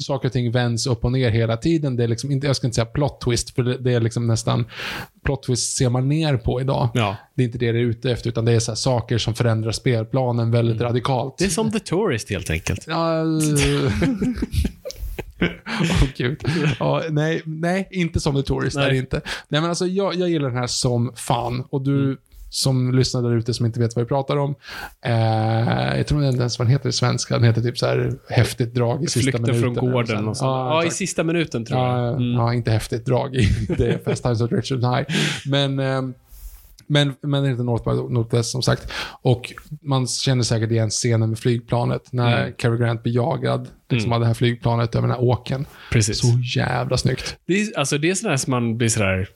[0.00, 1.96] saker och ting vänds upp och ner hela tiden.
[1.96, 4.26] Det är liksom inte, jag ska inte säga plot twist, för det, det är liksom
[4.26, 4.64] nästan,
[5.24, 6.88] plot twist ser man ner på idag.
[6.94, 7.16] Ja.
[7.34, 9.72] Det är inte det det är ute efter, utan det är så saker som förändrar
[9.72, 11.38] spelplanen väldigt radikalt.
[11.38, 12.84] Det är som The Tourist helt enkelt.
[12.86, 13.24] Ja,
[16.16, 16.42] gud.
[16.80, 18.76] Ja, nej, nej, inte som The Tourist.
[18.76, 18.86] Nej.
[18.86, 19.20] Är det inte.
[19.48, 21.64] Nej, men alltså, jag, jag gillar den här som fan.
[21.70, 22.16] Och du
[22.50, 24.54] som lyssnar där ute som inte vet vad vi pratar om.
[25.06, 27.34] Eh, jag tror inte ens vad den heter i svenska.
[27.34, 29.74] Den heter typ så här häftigt drag i sista Flykten minuten.
[29.74, 30.40] från gården och så.
[30.40, 30.48] sånt.
[30.48, 30.98] Ja, i exakt.
[30.98, 31.88] sista minuten tror jag.
[31.98, 32.32] Ja, Mm.
[32.32, 33.48] ja, inte häftigt drag i
[33.78, 35.04] det Fast Times at Richard High.
[35.46, 36.02] Men, eh,
[36.86, 38.92] men, men det heter North by Northwest som sagt.
[39.22, 39.52] Och
[39.82, 42.12] man känner säkert igen scenen med flygplanet.
[42.12, 42.54] När Mm.
[42.58, 45.66] Cary Grant blir jagad liksom, av det här flygplanet över den här åken.
[45.90, 46.18] Precis.
[46.18, 46.26] Så
[46.56, 47.36] jävla snyggt.
[47.46, 49.28] Det är, alltså, det är sådär som man blir sådär...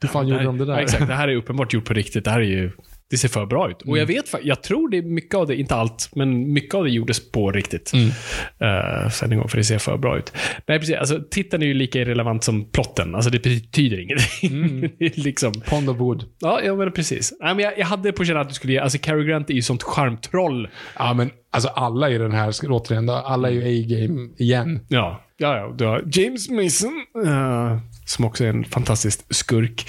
[0.00, 0.72] Hur fan gjorde de det där?
[0.72, 2.24] Ja, exakt, det här är uppenbart gjort på riktigt.
[2.24, 2.70] Det här är ju...
[3.12, 3.82] Det ser för bra ut.
[3.82, 3.98] Och Mm.
[3.98, 6.84] jag vet fa- jag tror det är mycket av det, inte allt, men mycket av
[6.84, 7.92] det gjordes på riktigt.
[7.92, 8.06] Mm.
[8.06, 10.32] Uh, sen en gång, för det ser för bra ut.
[10.66, 10.96] Nej, precis.
[10.96, 13.14] Alltså, titeln är ju lika irrelevant som plotten.
[13.14, 14.50] Alltså, det betyder ingenting.
[14.64, 14.84] Mm.
[14.98, 15.52] är liksom...
[15.52, 16.24] Pond of Wood.
[16.40, 17.32] Ja, ja men precis.
[17.40, 18.78] Nej, men jag, jag hade på känn att du skulle ge...
[18.78, 20.68] Alltså, Cary Grant är ju sånt charmtroll.
[20.98, 24.80] Ja, men alltså alla i den här, återigen, alla är ju A-game igen.
[24.88, 26.00] Ja, ja, ja.
[26.12, 29.86] James Mason, eh, som också är en fantastisk skurk.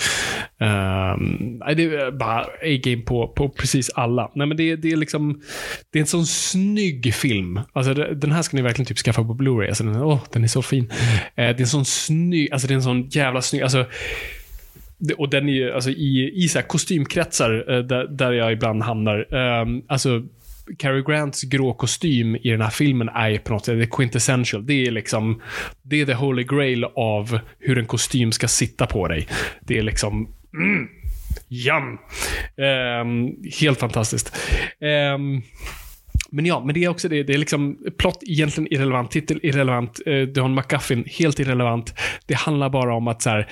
[0.60, 4.31] Um, det är bara A-game på, på precis alla.
[4.35, 5.41] Nej, men det, det är liksom,
[5.91, 7.60] det är en sån snygg film.
[7.73, 9.68] Alltså, den här ska ni verkligen typ skaffa på Blu-ray.
[9.68, 10.91] Alltså, den, oh, den är så fin.
[11.38, 11.49] Mm.
[11.49, 13.85] Uh, det är en sån snygg, alltså det är en sån jävla snygg, alltså
[14.98, 18.52] det- och den är ju, alltså i, i så här kostymkretsar, uh, där, där jag
[18.52, 19.34] ibland hamnar.
[19.34, 20.23] Um, alltså,
[20.77, 23.98] Cary Grants grå kostym i den här filmen är ju på något sätt det är
[23.98, 24.65] quintessential.
[24.65, 25.41] Det är liksom,
[25.81, 29.27] det är the holy grail av hur en kostym ska sitta på dig.
[29.61, 30.88] Det är liksom, mm,
[31.49, 31.99] yum.
[32.57, 34.35] Um, helt fantastiskt.
[35.15, 35.41] Um,
[36.34, 37.23] men ja, men det är också det.
[37.23, 41.93] Det är liksom plott egentligen irrelevant, titel irrelevant, eh, du har en McGuffin helt irrelevant.
[42.26, 43.47] Det handlar bara om att så här,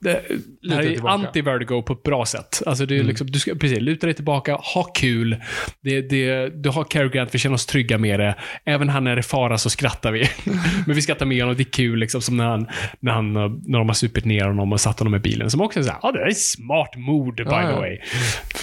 [0.00, 0.22] det,
[0.62, 2.62] det här är anti-vertigo på ett bra sätt.
[2.66, 5.36] Alltså det är liksom, du ska precis luta dig tillbaka, ha kul.
[5.82, 8.34] Det, det, du har Cary Grant, vi känner oss trygga med det.
[8.64, 10.28] Även han när det fara så skrattar vi.
[10.86, 12.66] men vi skrattar med honom, det är kul liksom som när, han,
[13.00, 15.50] när, han, när de har supit ner honom och satt honom i bilen.
[15.50, 17.76] Som också är såhär, ja det där är smart mord by Ja, the ja.
[17.76, 17.98] way.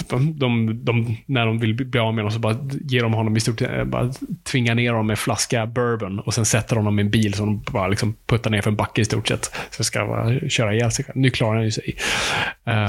[0.08, 3.36] De, de, de, när de vill bli av med honom så bara ger de honom
[3.36, 4.12] i stort eh, bara
[4.42, 7.46] tvingar ner honom med flaska bourbon och sen sätter de honom i en bil som
[7.46, 9.54] de bara liksom puttar ner för en backe i stort sett.
[9.70, 11.16] Så ska bara köra ihjäl sig själv.
[11.16, 11.96] Nu klarar han ju sig.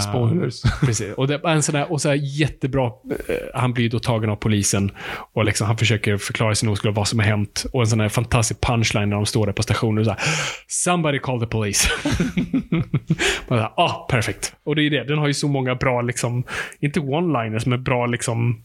[0.10, 0.62] Spoilers.
[0.82, 1.14] Precis.
[1.14, 4.30] Och, det, är en sån där, och så här jättebra, eh, han blir då tagen
[4.30, 4.92] av polisen
[5.34, 7.66] och liksom, han försöker förklara sin oskuld vad som har hänt.
[7.74, 10.20] Och en sån här fantastisk punchline när de står där på stationen och så här,
[10.68, 11.90] Somebody call the police.
[13.48, 14.56] Man ah, perfekt.
[14.64, 16.44] Och det är det, den har ju så många bra, liksom,
[16.80, 18.64] inte one-liners, men bra liksom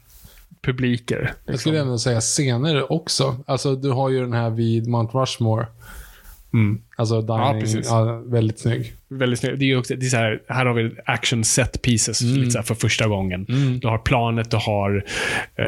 [0.63, 1.17] publiker.
[1.17, 1.59] Jag Liksom.
[1.59, 3.37] skulle även säga scener också.
[3.47, 5.67] Alltså, du har ju den här vid Mount Rushmore.
[6.53, 6.81] Mm.
[6.97, 7.61] Alltså, dining.
[7.61, 7.87] precis.
[7.91, 8.93] Ja, väldigt snygg.
[9.09, 9.59] Väldigt snyggt.
[9.59, 12.35] Det är ju också, det är så här, här har vi action set pieces Mm.
[12.39, 13.47] lite så för första gången.
[13.83, 15.05] Du har planet, du har,
[15.57, 15.67] eh,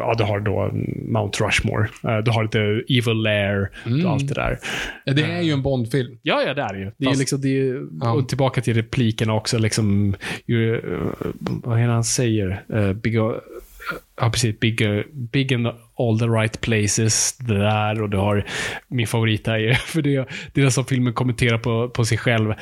[0.00, 0.70] ja, du har då
[1.12, 1.88] Mount Rushmore.
[2.08, 4.06] Eh, du har lite Evil Lair, Mm.
[4.06, 4.58] allt det där.
[5.14, 6.18] Det är ju en Bondfilm.
[6.22, 6.90] Ja, ja, det är ju.
[6.96, 8.12] Det är Fast- liksom, det är, Ja.
[8.12, 9.58] Och tillbaka till replikerna också.
[9.58, 10.14] Liksom,
[10.46, 10.82] ju, eh,
[11.38, 12.62] vad är det han säger?
[12.74, 12.92] Uh,
[14.20, 14.60] ja, precis.
[14.60, 15.66] Big, eh, big in
[15.98, 17.36] all the right places.
[17.38, 18.02] Det där.
[18.02, 18.44] Och du har
[18.88, 19.58] min favorit här.
[19.58, 20.10] är- För det,
[20.52, 22.54] det är den som filmen kommenterar på, på sig själv.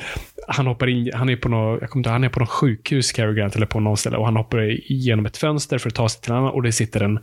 [0.47, 3.11] Han hoppar in, han är på något, jag kommer inte, han är på något sjukhus,
[3.11, 4.17] Cary Grant, eller på någon ställe.
[4.17, 6.51] Och han hoppar igenom ett fönster för att ta sig till en annan.
[6.51, 7.19] Och det sitter en,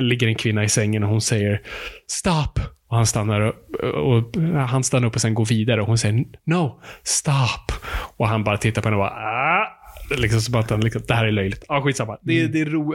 [0.00, 1.60] ligger en kvinna i sängen och hon säger
[2.06, 2.60] Stop!
[2.88, 5.98] Och han stannar upp och, och han stannar upp och sen går vidare och hon
[5.98, 7.72] säger No, stop!
[8.16, 9.66] Och han bara tittar på henne och bara ah!
[10.18, 11.64] Liksom som att han liksom, det här är löjligt.
[11.68, 12.18] Ja, skitsamma.
[12.22, 12.94] Det, är det är ro,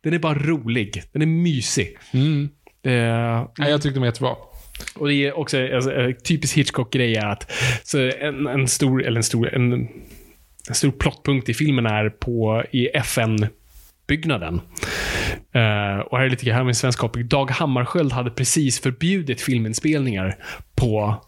[0.00, 1.02] den är bara rolig.
[1.12, 1.98] Den är mysig.
[2.84, 4.36] Eh, Ja, jag tyckte de var jättebra.
[4.94, 7.52] och det är också alltså, en typisk Hitchcock-grej att
[7.84, 9.72] så en, en stor, eller en stor, en,
[10.68, 14.60] en stor plottpunkt i filmen är på i FN-byggnaden.
[15.52, 17.28] Eh, och här är lite med en svensk koppling.
[17.28, 20.36] Dag Hammarskjöld hade precis förbjudit filminspelningar
[20.74, 21.24] på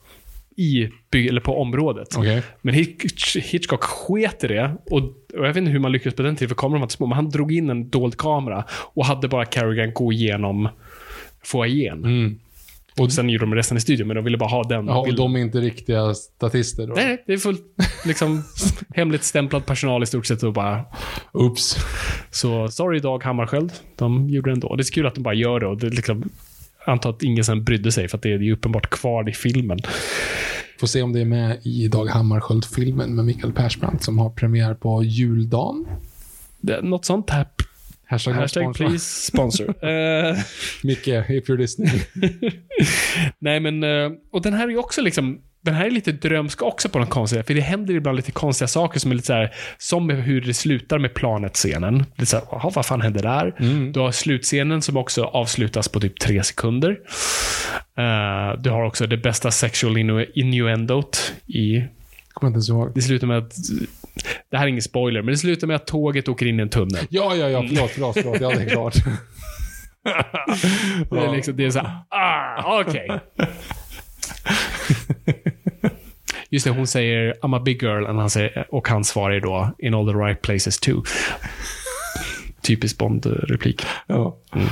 [0.57, 2.09] i by- eller på området.
[2.19, 2.43] Okej.
[2.63, 4.77] Men Hitch- Hitchcock sket i det.
[4.91, 6.95] Och, och jag vet inte hur man lyckades på den tiden, för kameran var inte
[6.95, 7.07] små.
[7.07, 10.69] Men han drog in en dold kamera och hade bara Carrigan gå igenom
[11.45, 12.39] foajén.
[13.01, 15.15] Och sen gjorde de resten i studion, men de ville bara ha den Ja, och
[15.15, 16.95] de är inte riktiga statister då.
[16.95, 17.63] Nej, det är fullt
[18.07, 18.45] liksom,
[18.95, 20.85] hemligt stämplad personal i stort sett och bara...
[21.33, 21.77] Oops.
[22.31, 24.77] Så sorry Dag Hammarskjöld, de gjorde det ändå.
[24.77, 26.31] Det är så kul att de bara gör det och det liksom...
[26.87, 29.79] Antar att ingen sen brydde sig, för att det är ju uppenbart kvar i filmen.
[30.81, 34.75] Får se om det är med i Dag Hammarskjöld-filmen med Mikael Persbrandt som har premiär
[34.75, 35.87] på juldagen.
[36.61, 37.47] Det, något sånt här.
[38.09, 38.87] Hashtag, Hashtag sponsor.
[38.89, 39.85] please sponsor.
[39.89, 40.37] Eh,
[40.83, 42.01] Micke, if you're listening.
[43.39, 43.83] Nej, men...
[43.83, 45.41] eh, Och den här är ju också liksom...
[45.67, 48.69] Den här är lite drömsk också på något konstigt För det händer ibland lite konstiga
[48.69, 52.05] saker som är lite så här, Som hur det slutar med planet-scenen.
[52.17, 53.55] Lite såhär, jaha, vad fan hände där?
[53.93, 56.91] Du har slutscenen som också avslutas på typ tre sekunder.
[57.99, 61.85] Eh, du har också det bästa sexual innu- innuendot i...
[62.33, 62.93] Kommer inte ens ihåg.
[62.95, 63.55] Det slutar med att...
[64.51, 66.69] Det här är ingen spoiler, men det slutar med att tåget åker in i en
[66.69, 67.07] tunnel.
[67.09, 67.65] Ja, ja, ja.
[67.69, 68.41] Förlåt, förlåt, förlåt.
[68.41, 68.95] Ja, det är klart.
[71.11, 73.21] Det är liksom, det är såhär, ah, okej.
[76.51, 79.75] Just det, hon säger I'm a big girl och han, säger, och han svarar då
[79.79, 81.03] in all the right places too.
[82.63, 83.83] Typisk Bond-replik.
[84.07, 84.37] Ja.
[84.53, 84.67] Nej,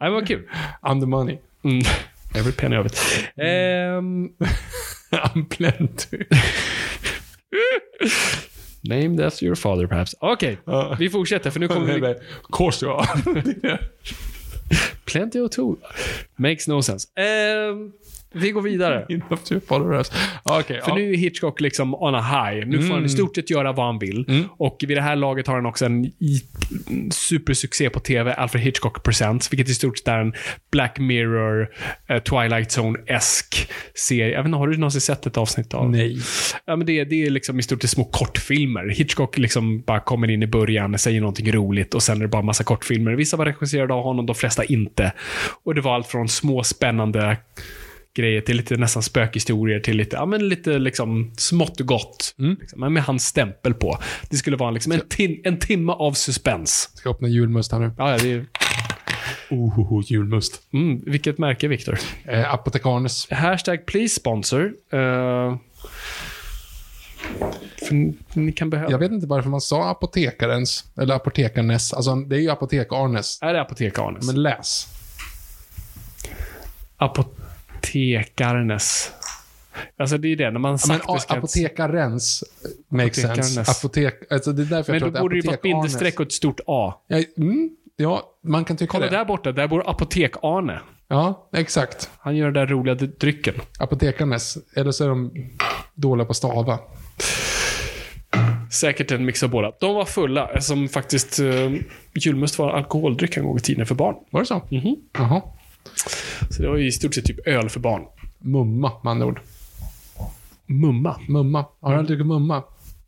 [0.00, 0.48] men vad kul.
[0.82, 1.38] I'm the money.
[1.64, 1.82] Mm.
[2.34, 2.98] Every penny of it.
[3.36, 4.30] Ehm,
[5.12, 6.18] I'm plenty.
[8.88, 10.14] named after your father perhaps.
[10.20, 10.58] Okej,
[10.98, 12.14] vi fortsätter för nu kommer vi...
[12.52, 13.78] Course you are.
[15.04, 15.76] Plenty of tool.
[16.36, 17.08] Makes no sense.
[17.20, 17.92] Ehm,
[18.36, 19.06] vi går vidare.
[20.42, 20.96] Okej, För ja.
[20.96, 22.66] nu är Hitchcock liksom on a high.
[22.66, 24.46] Nu får han i stort sett göra vad han vill.
[24.56, 26.12] Och vid det här laget har han också en
[27.10, 30.34] supersuccé på TV, Alfred Hitchcock Presents, vilket i stort sett är en
[30.72, 31.68] Black Mirror,
[32.08, 34.30] eh, Twilight Zone-esk serie.
[34.30, 35.90] Jag vet inte, har du någonsin sett ett avsnitt av?
[35.90, 36.18] Nej.
[36.64, 38.88] Ja, men det, det är liksom i stort sett små kortfilmer.
[38.88, 42.42] Hitchcock liksom bara kommer in i början, säger någonting roligt och sen är det bara
[42.42, 43.12] massa kortfilmer.
[43.12, 45.12] Vissa var regisserade av honom, de flesta inte.
[45.64, 47.36] Och det var allt från små spännande
[48.16, 52.34] grejer till lite nästan spökhistorier till lite, ja men lite liksom smått och gott.
[52.36, 53.98] Liksom, men med hans stämpel på.
[54.30, 56.90] Det skulle vara liksom en, tim- en timme av suspens.
[56.94, 57.90] Ska öppna julmust här nu.
[57.98, 58.46] Ja, ja, det är,
[59.50, 60.60] Oh, julmust.
[60.72, 61.98] mm, vilket märke, Viktor?
[62.24, 63.30] Eh, Apotekarnes.
[63.30, 64.72] Hashtag please sponsor.
[67.88, 68.90] För ni kan behöva...
[68.90, 71.92] Jag vet inte varför man sa apotekarens, eller apotekarnes.
[71.92, 73.38] Alltså, det är ju apotek-Arnes.
[73.42, 74.26] Är det Apotek Arnes?
[74.26, 74.86] Men läs.
[77.86, 79.12] Apotekarnes.
[79.98, 81.34] Alltså det är det, när man Ja, sagt men det ska...
[81.34, 82.44] apotekarens
[82.88, 83.60] makes sense.
[83.60, 86.20] Apotek, alltså det är därför men jag då tror att borde det ju vara bindestreck
[86.20, 86.94] och ett stort A.
[87.06, 89.16] Ja, mm, ja, man kan tycka Kolla det.
[89.16, 90.78] där borta, där bor Apotek-Arne.
[91.08, 92.10] Ja, exakt.
[92.18, 93.54] Han gör den där roliga drycken.
[93.78, 94.58] Apotekarnes.
[94.76, 95.50] Eller så är de
[95.94, 96.78] dåliga på att stava.
[98.72, 99.72] Säkert en mix av båda.
[99.80, 101.74] De var fulla, som faktiskt uh,
[102.14, 104.14] julmust var alkoholdryck en gång i tiden för barn.
[104.30, 104.62] Var det så?
[104.70, 104.96] Mhm.
[105.18, 105.42] Jaha.
[106.50, 108.02] Så det var ju i stort sett typ öl för barn.
[108.38, 109.40] Mumma, med andra ord.
[110.66, 111.20] Mumma?
[111.28, 111.64] Mumma.
[111.80, 112.62] Har du aldrig druckit mumma?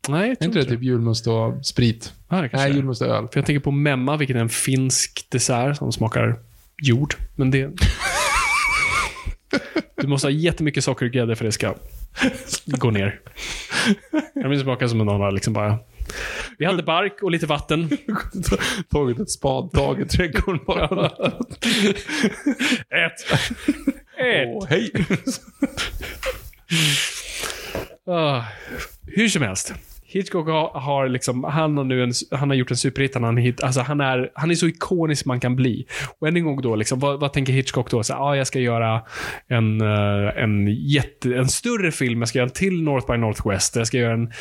[0.09, 2.13] Nej, jag tror inte det typ julmust och sprit?
[2.29, 3.27] Ja, det Nej, julmust och öl.
[3.31, 6.39] För jag tänker på memma, vilket är en finsk dessert som smakar
[6.77, 7.15] jord.
[7.35, 7.69] Men det...
[9.95, 11.75] Du måste ha jättemycket socker och grädde för det ska
[12.65, 13.19] gå ner.
[14.33, 15.79] Jag minns smaka som en annan liksom bara...
[16.57, 17.89] Vi hade bark och lite vatten.
[18.91, 21.05] Tagit ett spadtag i trädgården bara.
[22.89, 23.31] Ät!
[24.17, 24.47] Ät!
[24.47, 24.91] Åh, hej!
[28.07, 28.43] Ah,
[29.07, 29.73] hur som helst.
[30.11, 33.15] Hitchcock har, har liksom, han har nu en, han har gjort en superhit.
[33.15, 35.85] Han, hit, alltså han, är, han är så ikonisk man kan bli.
[36.19, 38.03] Och än en gång då, liksom, vad, vad tänker Hitchcock då?
[38.03, 39.01] Så, ah, jag ska göra
[39.47, 42.21] en, eh, en, jätte, en större film.
[42.21, 43.75] Jag ska göra en till North by Northwest.
[43.75, 44.31] Jag ska göra en,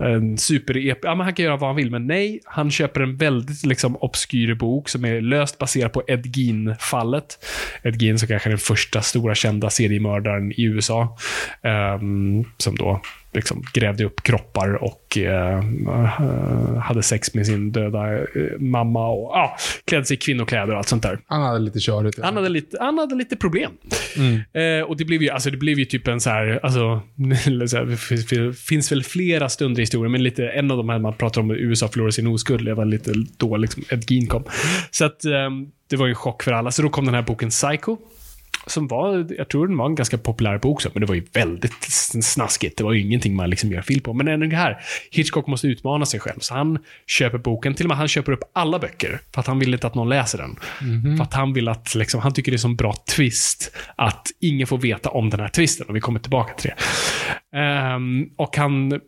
[0.00, 2.40] en super ja, men Han kan göra vad han vill, men nej.
[2.44, 7.46] Han köper en väldigt liksom, obskyr bok som är löst baserad på Ed Gein-fallet.
[7.82, 11.16] Ed Gein som kanske är den första stora kända seriemördaren i USA.
[11.62, 13.00] Um, ehm, som då
[13.38, 18.22] liksom grävde upp kroppar och eh, eh, hade sex med sin döda eh,
[18.58, 21.18] mamma och ah, klädde sig i kvinnokläder och allt sånt där.
[21.26, 22.18] Han hade lite körigt.
[22.22, 23.72] Han hade lite, han hade lite problem.
[24.52, 27.00] Eh, och det blev, ju, alltså, det blev ju typ en så här, alltså,
[27.86, 31.40] det finns- väl flera stunder i historien, men lite, en av de här man pratar
[31.40, 34.44] om, USA förlorar sin oskuld, det var lite då liksom Ed Gein kom.
[34.90, 36.70] Så att, ehm, det var ju en chock för alla.
[36.70, 37.96] Så då kom den här boken Psycho.
[38.68, 41.26] Som var, jag tror den var en ganska populär bok också, men det var ju
[41.32, 41.84] väldigt
[42.24, 42.78] snaskigt.
[42.78, 44.14] Det var ju ingenting man liksom gör film på.
[44.14, 44.78] Men ändå här,
[45.10, 46.38] Hitchcock måste utmana sig själv.
[46.40, 49.20] Så han köper boken, till och med han köper upp alla böcker.
[49.34, 50.56] För att han vill inte att någon läser den.
[51.16, 54.66] För att han vill att, liksom, han tycker det är så bra twist att ingen
[54.66, 55.86] får veta om den här twisten.
[55.88, 57.58] Och vi kommer tillbaka till det.
[57.58, 59.00] Ehm, och han,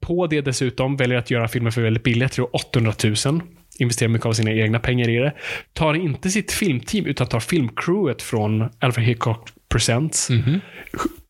[0.00, 2.22] på det dessutom, väljer att göra filmen för väldigt billigt.
[2.22, 3.42] Jag tror 800 000
[3.78, 5.32] investerar mycket av sina egna pengar i det.
[5.72, 10.28] Tar inte sitt filmteam, utan tar filmcrewet från Alfred Hitchcock Presents.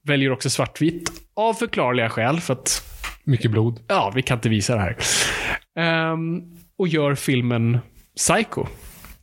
[0.04, 2.82] Väljer också svartvitt, av förklarliga skäl, för att
[3.24, 3.80] Mycket blod.
[3.88, 4.96] ja, vi kan inte visa det här.
[5.78, 6.42] Ehm,
[6.78, 7.78] och gör filmen
[8.16, 8.66] Psycho.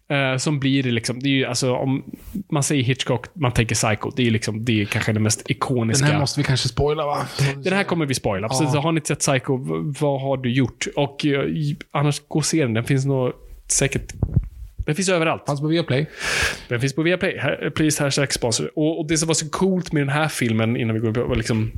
[0.08, 2.04] Eh, som blir liksom, det är ju alltså om
[2.52, 4.10] man säger Hitchcock, man tänker Psycho.
[4.16, 6.06] Det är ju liksom, det är kanske det mest ikoniska.
[6.06, 7.18] Den här måste vi kanske spoila va?
[7.64, 8.48] Den här kommer vi spoila.
[8.52, 8.56] Ja.
[8.72, 9.58] så har ni inte sett Psycho,
[10.00, 10.88] vad har du gjort?
[10.96, 12.74] Och eh, i- annars, gå och se den.
[12.74, 13.32] Den finns nog
[13.68, 14.14] säkert...
[14.86, 15.44] Den finns överallt.
[15.48, 16.06] Fanns på Viaplay.
[16.68, 17.38] Den finns på Viaplay.
[17.38, 18.72] Här- Please hashtag sponsor.
[18.76, 21.24] Och, och det som var så coolt med den här filmen, innan vi går på,
[21.24, 21.72] var liksom...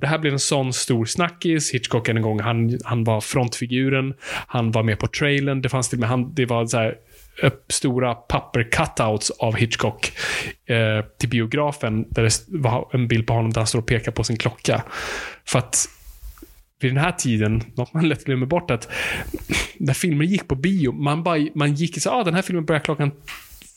[0.00, 1.74] Det här blev en sån stor snackis.
[1.74, 4.14] Hitchcock en gång, han, han var frontfiguren.
[4.46, 5.62] Han var med på trailern.
[5.62, 6.94] Det fanns till och med, han, det var så här,
[7.68, 10.12] stora papper-cutouts av Hitchcock
[10.66, 14.12] eh, till biografen, där det var en bild på honom där han står och pekar
[14.12, 14.82] på sin klocka.
[15.44, 15.88] För att
[16.80, 18.88] vid den här tiden, något man lätt glömmer bort, att
[19.76, 22.80] när filmer gick på bio, man, bara, man gick så ah, den här filmen börjar
[22.80, 23.10] klockan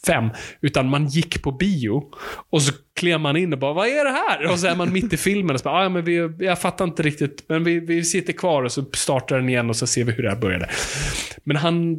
[0.05, 0.29] fem.
[0.61, 2.03] Utan man gick på bio
[2.49, 4.51] och så klev man in och bara, vad är det här?
[4.51, 6.61] Och så är man mitt i filmen och så bara, ah, ja, men vi, jag
[6.61, 9.87] fattar inte riktigt, men vi, vi sitter kvar och så startar den igen och så
[9.87, 10.69] ser vi hur det här började.
[11.43, 11.97] Men han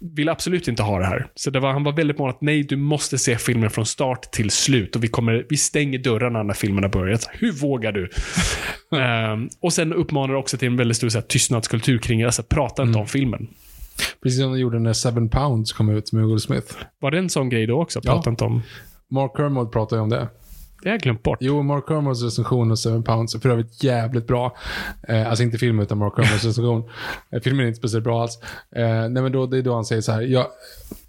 [0.00, 1.26] ville absolut inte ha det här.
[1.34, 4.22] Så det var, han var väldigt mån att nej, du måste se filmen från start
[4.22, 7.16] till slut och vi, kommer, vi stänger dörrarna när filmerna börjar.
[7.16, 8.10] Så, Hur vågar du?
[9.00, 12.24] Ehm, och sen uppmanar också till en väldigt stor så här, tystnadskultur kring det.
[12.24, 13.48] Alltså, prata inte om filmen.
[14.22, 16.74] Precis som de gjorde när Seven Pounds kom ut med Will Smith.
[17.00, 18.00] Var det en sån grej då också?
[18.00, 18.30] Prata Ja.
[18.30, 18.62] inte om...
[19.10, 20.28] Mark Kermode pratade ju om det.
[20.82, 21.38] Det har jag glömt bort.
[21.40, 24.56] Jo, Mark Kermodes recension av Seven Pounds är för övrigt jävligt bra.
[25.08, 26.90] Eh, alltså inte filmen, utan Mark Kermodes recension.
[27.32, 28.38] Eh, filmen är inte speciellt bra alls.
[28.76, 30.20] Eh, nej, men då, det är då han säger så här.
[30.22, 30.46] Jag,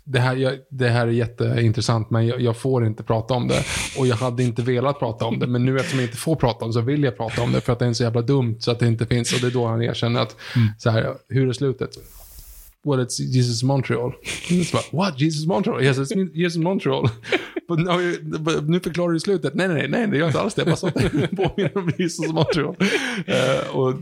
[0.03, 3.63] det, här jag, det här är jätteintressant, men jag, jag får inte prata om det.
[3.99, 6.65] Och jag hade inte velat prata om det, men nu eftersom jag inte får prata
[6.65, 7.61] om det så vill jag prata om det.
[7.61, 9.33] För att det är så jävla dumt så att det inte finns.
[9.33, 10.35] Och det är då han erkänner att,
[10.77, 11.89] så här, hur är slutet?
[12.85, 14.13] Well, it's Jesus Montreal.
[14.49, 15.17] It's What?
[15.17, 15.81] Jesus Montreal?
[15.81, 17.09] Yes, it's Jesus Montreal.
[17.67, 17.99] But now
[18.39, 19.53] but nu förklarar du slutet.
[19.53, 20.61] Nej, nej, nej, det gör inte alls det.
[20.61, 20.91] Jag bara
[21.49, 22.75] påminner om Jesus Montreal.
[22.79, 23.93] Uh, och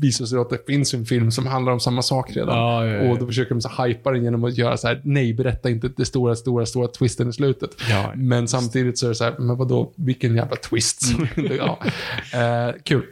[0.00, 2.56] visar sig att det finns en film som handlar om samma sak redan.
[2.56, 3.10] Ja, ja, ja.
[3.10, 5.90] Och då försöker de så hypa den genom att göra så här, nej, berätta inte
[5.96, 7.70] det stora, stora, stora twisten i slutet.
[8.14, 11.02] Men samtidigt så är det så här, men vadå, vilken jävla twist.
[11.58, 11.78] ja.
[12.32, 13.02] Eh, kul.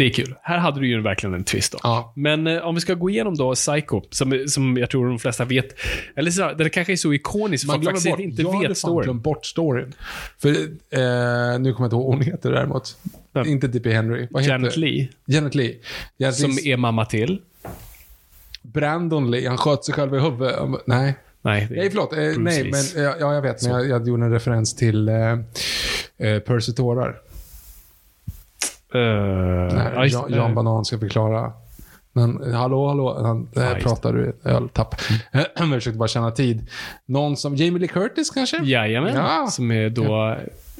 [0.00, 0.34] Det är kul.
[0.42, 1.78] Här hade du ju verkligen en twist då.
[1.82, 2.12] Ja.
[2.16, 5.44] Men eh, om vi ska gå igenom då Psycho, som, som jag tror de flesta
[5.44, 5.66] vet.
[6.16, 8.20] Eller så, det kanske är så ikoniskt, Man glömmer faktiskt bort.
[8.20, 9.04] inte jag vet storyn.
[9.04, 9.92] glömt bort storyn.
[10.38, 10.62] För, eh, nu
[10.92, 12.96] kommer jag inte ihåg vad hon heter däremot.
[13.32, 13.46] Vem?
[13.46, 14.26] Inte Dippy Henry.
[14.30, 14.80] Vad Janet heter?
[14.80, 15.76] Lee, Janet Lee.
[16.18, 17.40] Janet som Lees- är mamma till.
[18.62, 19.48] Brandon Lee.
[19.48, 20.56] Han sköt sig själv i huvudet.
[20.86, 21.14] Nej.
[21.42, 22.12] Nej, det är Nej, förlåt.
[22.12, 23.62] Eh, nej, men ja, ja, jag vet.
[23.62, 25.14] Men jag, jag gjorde en referens till eh,
[26.18, 27.16] eh, Percy Tårar.
[28.94, 31.52] Eh, Nej, Jan, Jan Banan ska förklara.
[32.12, 33.22] Men hallå, hallå.
[33.22, 34.94] Han eh, just pratar ett öltapp.
[35.32, 36.66] Jag försökte bara känna tid.
[37.06, 37.56] Någon som...
[37.56, 38.62] Jamie Lee Curtis kanske?
[38.62, 39.46] Jajamän, Ja.
[39.50, 40.36] som är då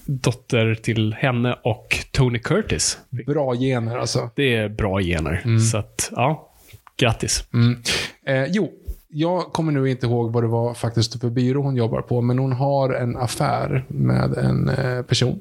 [0.06, 2.98] dotter till henne och Tony Curtis.
[3.26, 4.30] Bra gener alltså.
[4.34, 5.42] Det är bra gener.
[5.44, 5.60] Mm.
[5.60, 6.46] Så att, ja.
[6.96, 7.44] Grattis.
[8.26, 8.70] Eh, jo,
[9.12, 12.38] jag kommer nu inte ihåg vad det var faktiskt för byrå hon jobbar på, men
[12.38, 15.40] hon har en affär med en eh, person.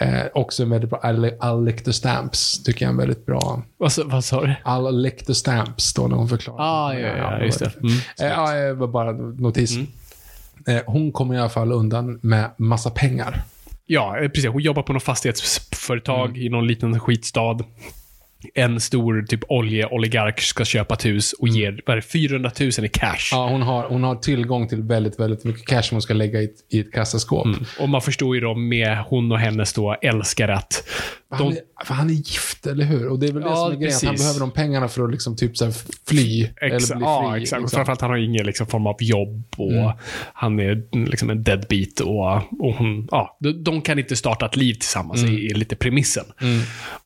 [0.00, 3.62] Eh, också en väldigt bra, I'll, lick the stamps, tycker jag är en väldigt bra.
[3.78, 4.54] Vad, sa- vad sa du?
[4.64, 6.58] I'll lick the stamps, står när hon förklarar.
[6.60, 7.72] Ah, ja, ja, just det.
[7.78, 7.92] Mm.
[8.20, 9.76] Eh, ja, det var bara notis.
[10.68, 13.42] Eh, hon kommer i alla fall undan med massa pengar.
[13.86, 14.50] Ja, eh, precis.
[14.50, 16.40] Hon jobbar på något fastighetsföretag Mm.
[16.42, 17.58] i någon liten skitstad.
[18.54, 22.68] En stor typ oljeoligark ska köpa ett hus och ger vad är det, 400 000
[22.68, 23.06] i cash.
[23.06, 23.16] Mm.
[23.32, 26.40] Ja, hon, har, hon har tillgång till väldigt, väldigt mycket cash som hon ska lägga
[26.40, 27.46] i ett, i ett kassaskåp.
[27.80, 30.88] Och man förstår ju då med hon och hennes då älskare att
[31.34, 33.08] Han, de, är, han är gift, eller hur?
[33.08, 33.98] Och det är väl det Ja, som är grejen.
[34.04, 35.72] Han behöver de pengarna för att liksom typ så
[36.08, 36.42] fly.
[36.44, 36.96] Exa, eller bli fri.
[37.00, 37.62] ja, exakt.
[37.62, 37.76] liksom.
[37.76, 39.92] Framförallt han har ingen liksom, form av jobb och Mm.
[40.34, 42.34] han är liksom en deadbeat och,
[42.66, 45.34] och hon, ja, de, kan inte starta ett liv tillsammans, Mm.
[45.34, 46.24] i, i lite premissen.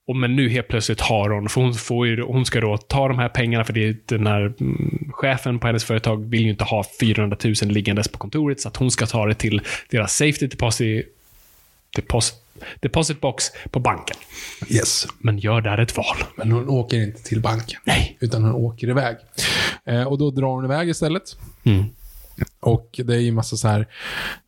[0.09, 3.09] Och men nu helt plötsligt har hon, för hon, får ju, hon ska då ta
[3.09, 6.51] de här pengarna för det är den här mm, chefen på hennes företag vill ju
[6.51, 9.61] inte ha 400 000 liggandes på kontoret så att hon ska ta det till
[9.91, 11.07] deras safety deposit,
[12.81, 14.17] deposit, box på banken.
[14.69, 15.07] Yes.
[15.19, 16.17] Men gör där ett val.
[16.37, 17.81] Men hon åker inte till banken.
[17.85, 18.17] Nej.
[18.21, 19.17] Utan hon åker iväg.
[19.85, 21.37] Eh, och då drar hon iväg istället.
[21.65, 21.85] Mm.
[22.61, 23.87] Och det är ju massa så här,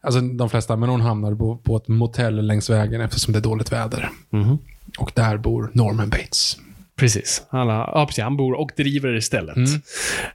[0.00, 3.42] alltså de flesta, men hon hamnar på, på ett motell längs vägen eftersom det är
[3.42, 4.10] dåligt väder.
[4.30, 4.58] Mhm.
[4.98, 6.56] Och där bor Norman Bates.
[6.96, 7.42] Precis.
[7.50, 8.24] Alla, ja, precis.
[8.24, 9.56] Han bor och driver istället.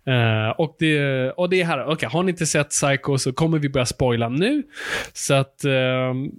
[0.06, 3.60] Eh, och, det, och det är här, okej, har ni inte sett Psycho så kommer
[3.60, 4.64] vi börja spoila nu.
[5.14, 6.32] Så att, ehm,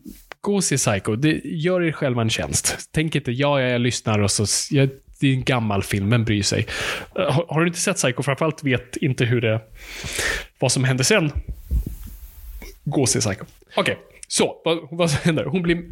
[0.47, 1.16] gå och se Psycho.
[1.16, 2.89] Det, gör er själva en tjänst.
[2.93, 4.89] Tänk inte, ja, ja jag lyssnar och så, jag,
[5.20, 6.66] det är en gammal film, vem bryr sig?
[7.18, 9.60] Eh, har, har du inte sett Psycho, framförallt vet inte hur det,
[10.59, 11.32] vad som hände sen,
[12.85, 13.44] gå och se Psycho.
[13.77, 13.98] Okej,
[14.28, 15.44] så, vad, vad händer?
[15.44, 15.82] Hon blir,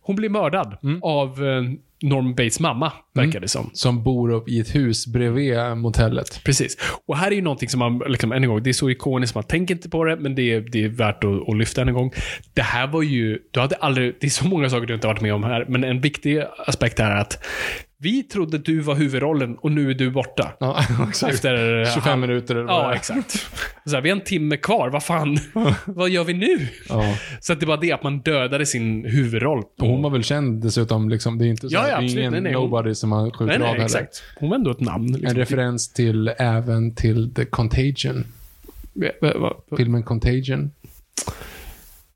[0.00, 1.62] hon blir mördad av eh,
[2.02, 3.70] Norman Bates mamma, verkar det som.
[3.72, 6.40] Som bor upp i ett hus bredvid motellet.
[6.44, 6.76] Precis.
[7.06, 9.34] Och här är ju någonting som man, liksom, än en gång, det är så ikoniskt,
[9.34, 11.88] man tänker inte på det, men det är, det är värt att, att lyfta än
[11.88, 12.12] en gång.
[12.54, 15.14] Det här var ju, du hade aldrig, det är så många saker du inte har
[15.14, 17.44] varit med om här, men en viktig aspekt här är att
[18.02, 20.52] vi trodde du var huvudrollen och nu är du borta.
[20.60, 21.34] Ja, exakt.
[21.34, 23.30] Efter 25 minuter eller vad det Ja, exakt.
[23.84, 25.38] Så här, vi har en timme kvar, vad fan,
[25.86, 26.68] vad gör vi nu?
[26.88, 27.16] Ja.
[27.40, 29.62] Så att det var det, att man dödade sin huvudroll.
[29.78, 32.16] Och hon var väl känd dessutom, liksom, det är inte så Ja, ja, absolut.
[32.16, 33.84] ingen Nej, nej, hon- nobody som man skjuter Nej, av nej, heller.
[33.84, 34.22] exakt.
[34.36, 35.06] Hon var ändå ett namn.
[35.06, 35.26] Liksom.
[35.26, 38.24] En referens till, även till The Contagion.
[39.76, 40.70] Filmen Contagion.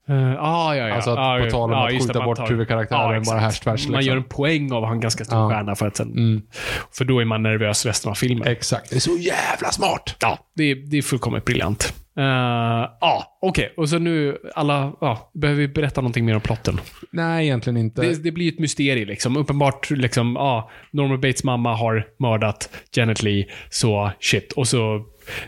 [0.08, 0.94] Eh, ah, ja, ja.
[0.94, 3.40] Alltså att ah, på tal om Ja, att skjuta man bort tar- huvudkaraktären Ja, bara
[3.40, 4.08] härs tvärs, Man liksom.
[4.10, 5.50] gör en poäng av att ha en ganska stor Ja.
[5.50, 6.10] stjärna för att sen...
[6.12, 6.42] Mm.
[6.92, 8.48] För då är man nervös resten av filmen.
[8.48, 8.90] Exakt.
[8.90, 10.16] Det är så jävla smart!
[10.20, 11.94] Ja, det är, det är fullkomligt briljant.
[12.18, 12.24] Uh,
[13.00, 13.74] ja, okej.
[13.76, 16.80] Och så nu, alla, ja, behöver vi berätta någonting mer om plotten?
[17.12, 18.02] Nej, egentligen inte.
[18.02, 19.36] Det, det blir ett mysterium liksom.
[19.36, 24.52] Uppenbart, liksom, ja, Norman Bates mamma har mördat Janet Lee, så shit.
[24.52, 25.04] Och så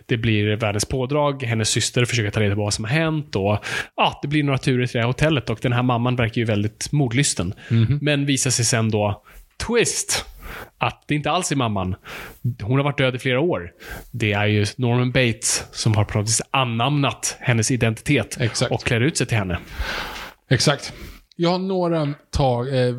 [0.07, 3.59] det blir världens pådrag, hennes syster försöker ta reda på vad som har hänt och
[3.97, 6.45] ja, det blir några turer till det här hotellet och den här mamman verkar ju
[6.45, 7.55] väldigt mordlysten.
[8.01, 9.23] Men visar sig sen då,
[9.67, 10.25] twist,
[10.79, 11.95] att det inte alls är mamman.
[12.63, 13.73] Hon har varit död i flera år.
[14.11, 18.73] Det är ju Norman Bates som har på anamnat hennes identitet Exakt.
[18.73, 19.59] och klär ut sig till henne.
[20.51, 20.93] Exakt.
[21.37, 22.95] Jag har några, tag, eh,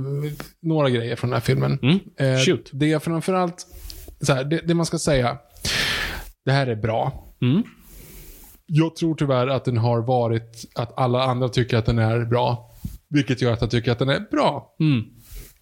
[0.61, 1.79] några grejer från den här filmen.
[1.81, 1.99] Mm.
[2.19, 2.69] Eh, Shoot.
[2.73, 3.65] Det är framförallt,
[4.21, 5.37] så här, det, det man ska säga,
[6.45, 7.33] det här är bra.
[7.41, 7.63] Mm.
[8.65, 12.71] Jag tror tyvärr att den har varit, att alla andra tycker att den är bra.
[13.09, 14.75] Vilket gör att jag tycker att den är bra.
[14.79, 15.05] Mm.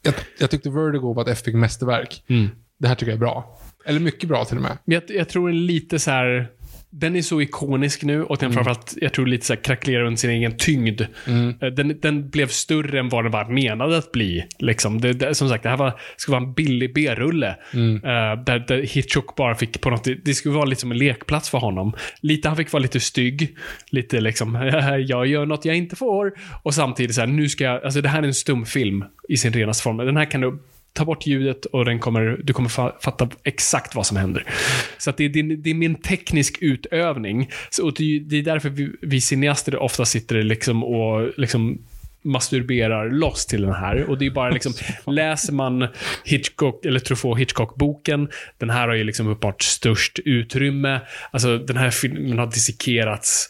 [0.02, 2.24] Jag, jag tyckte Vertigo var ett effektivt mästerverk.
[2.28, 2.48] Mm.
[2.80, 3.60] Det här tycker jag är bra.
[3.86, 4.78] Eller mycket bra till och med.
[4.86, 6.52] Jag, jag tror lite så här.
[6.89, 10.30] Den är så ikonisk nu och den framförallt, jag tror lite så här under sin
[10.30, 11.01] egen tyngd.
[11.01, 14.45] Eh, Den, den blev större än vad den var menad att bli.
[14.59, 15.01] Liksom.
[15.01, 17.47] Det, det, som sagt, det här var, skulle vara en billig B-rulle.
[17.95, 20.97] Eh, där, där Hitchcock bara fick på något, det, det skulle vara lite som en
[20.97, 21.93] lekplats för honom.
[22.22, 23.57] Lite, han fick vara lite stygg.
[23.89, 24.55] Lite liksom,
[25.07, 26.34] jag gör något jag inte får.
[26.64, 29.53] Och samtidigt så här, nu ska jag, alltså det här är en stumfilm i sin
[29.53, 29.97] renaste form.
[29.97, 30.59] Den här kan du
[30.98, 34.45] ta bort ljudet och den kommer, du kommer fa- fatta exakt vad som händer.
[34.98, 37.49] Så att det, det, det är en teknisk utövning.
[37.69, 41.78] Så, och det, det är därför vi, vi cineaster ofta sitter liksom och liksom
[42.22, 44.10] masturberar loss till den här.
[44.10, 44.74] Och det är bara liksom,
[45.14, 45.88] läser man
[46.26, 50.99] Hitchcock, eller Truffaut Hitchcock-boken, den här har ju liksom uppenbart störst utrymme.
[51.32, 53.49] Alltså den här filmen har dissekerats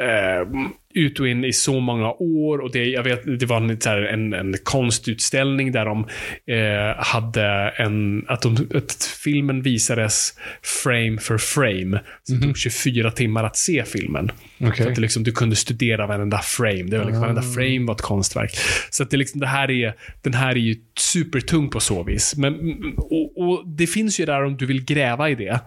[0.00, 0.48] eh,
[0.94, 2.58] ut och in i så många år.
[2.58, 6.06] Och det, jag vet, det var en, här, en, en konstutställning där de
[6.46, 7.44] eh, hade
[7.76, 8.24] en...
[8.28, 12.00] Att, de, att filmen visades frame for frame.
[12.22, 14.30] Så det tog 24 timmar att se filmen.
[14.60, 14.84] Okej.
[14.84, 16.82] Så att liksom, du kunde studera varenda frame.
[16.82, 18.50] Det var liksom, Varenda frame var ett konstverk.
[18.90, 22.36] Så att det liksom, det här är, den här är ju supertung på så vis.
[22.36, 22.54] Men,
[22.96, 25.60] och, och det finns ju där om du vill gräva i det.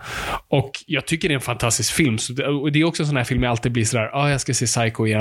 [0.47, 2.17] Och jag tycker det är en fantastisk film.
[2.17, 4.29] Så det, och det är också en sån här film jag alltid blir sådär, ah,
[4.29, 5.12] jag ska se Psycho igen.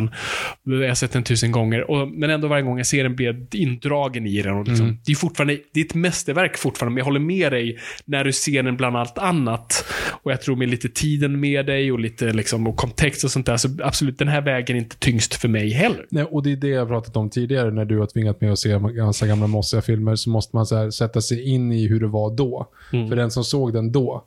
[0.64, 1.90] Jag har sett den tusen gånger.
[1.90, 4.54] Och, men ändå varje gång jag ser den blir jag indragen i den.
[4.54, 7.78] Och liksom, Det är fortfarande, det är ett mästerverk fortfarande, men jag håller med dig
[8.04, 9.84] när du ser den bland allt annat.
[10.22, 13.46] Och jag tror med lite tiden med dig och lite liksom, och kontext och sånt
[13.46, 16.06] där, så absolut, den här vägen är inte tyngst för mig heller.
[16.10, 18.58] Nej, och det är det jag pratat om tidigare när du har tvingat mig att
[18.58, 22.00] se ganska gamla mossiga filmer så måste man så här, sätta sig in i hur
[22.00, 22.68] det var då.
[22.90, 24.24] För den som såg den då.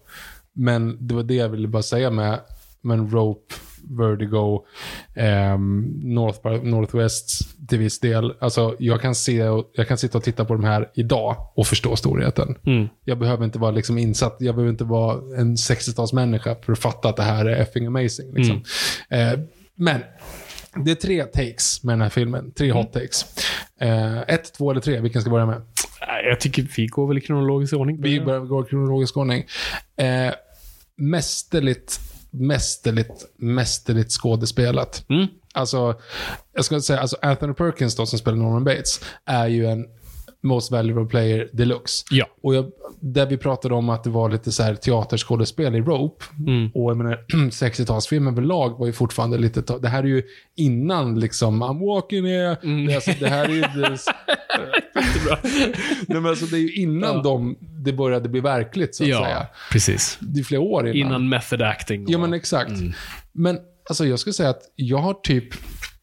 [0.54, 2.40] Men det var det jag ville bara säga med
[2.82, 3.56] men Rope,
[3.90, 4.66] Vertigo,
[5.16, 8.34] ehm, North Northwest till viss del.
[8.40, 9.36] Alltså, jag kan, se,
[9.74, 12.56] jag kan sitta och titta på de här idag och förstå storheten.
[13.04, 17.10] Jag behöver inte vara liksom insatt, jag behöver inte vara en 60-talsmänniska för att fatta
[17.10, 18.34] att det här är effing amazing.
[18.34, 18.64] Liksom.
[19.10, 19.40] Eh,
[19.76, 20.00] men
[20.86, 22.52] det är tre takes med den här filmen.
[22.52, 23.26] Tre hot takes.
[23.82, 25.00] Eh, ett, två eller tre.
[25.00, 25.62] Vilken ska börja med?
[26.30, 28.02] Jag tycker vi går väl i kronologisk ordning.
[28.02, 29.46] Vi börjar gå i kronologisk ordning.
[29.98, 30.34] Eh,
[30.98, 32.00] mästerligt,
[32.36, 35.06] mästerligt, mästerligt skådespelat.
[35.10, 35.28] Mm.
[35.54, 36.00] Alltså,
[36.54, 39.86] jag ska säga, alltså Anthony Perkins då, som spelar Norman Bates, är ju en
[40.46, 42.06] Most Valuable Player Deluxe.
[42.12, 42.26] Ja.
[42.44, 42.66] Och jag,
[43.00, 46.26] där vi pratade om att det var lite så här teaterskådespel i Rope.
[46.48, 46.72] Mm.
[46.74, 49.78] Och jag menar, 60-talsfilm överlag var ju fortfarande lite...
[49.82, 50.24] Det här är ju
[50.56, 52.58] innan liksom, I'm walking here.
[52.64, 52.86] Mm.
[52.86, 53.62] Det, alltså, det här är ju...
[53.76, 53.98] Det,
[56.08, 59.24] Nej, men alltså, det är ju innan de, det började bli verkligt, så att Ja,
[59.24, 59.48] säga.
[59.72, 60.18] precis.
[60.22, 61.08] Det är flera år innan.
[61.08, 62.06] Innan method acting.
[62.08, 62.72] Ja, men exakt.
[63.32, 63.58] Men
[63.90, 65.46] alltså, jag skulle säga att jag har typ...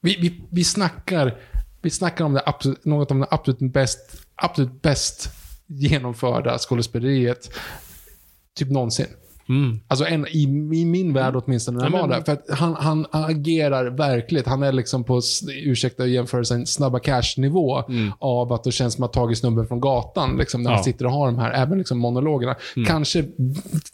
[0.01, 1.35] Vi, vi, vi snackar,
[1.83, 5.31] vi snackar om det absolut, något om det absolut bäst, absolut bäst
[5.67, 7.51] genomförda skådespeleriet
[8.57, 9.07] typ någonsin.
[9.89, 10.43] Alltså en, i,
[10.75, 12.23] i min värld åtminstone när han var där.
[12.23, 14.47] För att han, han agerar verkligt.
[14.47, 15.21] Han är liksom på,
[15.65, 17.83] ursäkta jämförelsen, snabba cash-nivå
[18.19, 20.37] av att det känns som att tagit snubben från gatan.
[20.39, 20.75] Liksom, när Ja.
[20.75, 22.55] han sitter och har de här, även liksom monologerna.
[22.87, 23.25] Kanske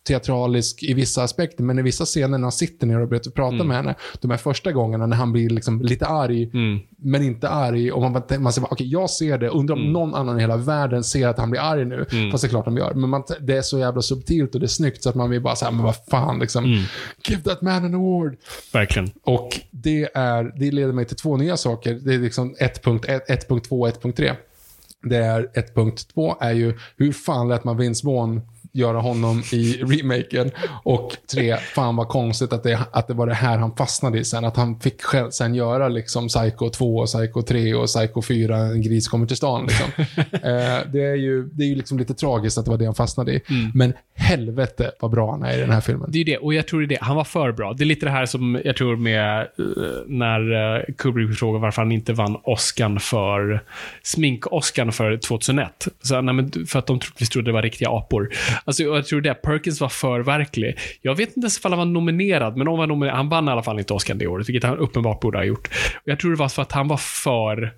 [0.07, 3.65] teatralisk i vissa aspekter, men i vissa scener när han sitter ner och börjar prata
[3.65, 6.51] med henne, de här första gångerna när han blir liksom lite arg,
[6.99, 7.93] men inte arg.
[7.93, 9.49] Och man, man säger, okej, jag ser det.
[9.49, 12.07] Undrar om någon annan i hela världen ser att han blir arg nu.
[12.33, 12.95] Fast det är klart de gör.
[12.95, 15.41] Men man, det är så jävla subtilt och det är snyggt så att man vill
[15.49, 16.87] bara säga, men vad fan liksom.
[17.29, 18.37] Give that man an award.
[18.73, 19.11] Verkligen.
[19.23, 21.95] Och det, är, det leder mig till två nya saker.
[21.95, 24.35] Det är liksom 1.1, 1.2 och 1.3.
[25.03, 28.41] Det är 1.2 är ju hur fan lät man Vince Vaughn
[28.79, 30.51] göra honom i remaken.
[30.83, 34.25] Och tre, fan vad konstigt att det, att det var det här han fastnade i
[34.25, 34.45] sen.
[34.45, 38.57] Att han fick själv sen göra liksom Psycho 2, och Psycho 3 och Psycho 4,
[38.57, 39.67] En gris kommer till stan.
[39.67, 39.87] Liksom.
[40.33, 42.95] eh, det är ju, det är ju liksom lite tragiskt att det var det han
[42.95, 43.43] fastnade i.
[43.75, 46.11] Men helvete vad bra han är i den här filmen.
[46.11, 46.99] Det är ju det, och jag tror det är det.
[47.01, 47.73] Han var för bra.
[47.73, 49.47] Det är lite det här som jag tror med eh,
[50.07, 53.63] när uh, Kubrick frågade varför han inte vann Oscar för
[54.03, 55.89] smink-Oscar för 2001.
[56.03, 58.31] Så, nej, men, för att de troligtvis trodde det var riktiga apor.
[58.69, 59.35] Alltså, jag tror det.
[59.35, 60.79] Perkins var för verklig.
[61.03, 63.49] Jag vet inte ens om han var nominerad, men om han, var nominerad, han vann
[63.49, 65.69] i alla fall inte Oscar det året, vilket han uppenbart borde ha gjort.
[65.95, 67.75] Och jag tror det var för att han var för...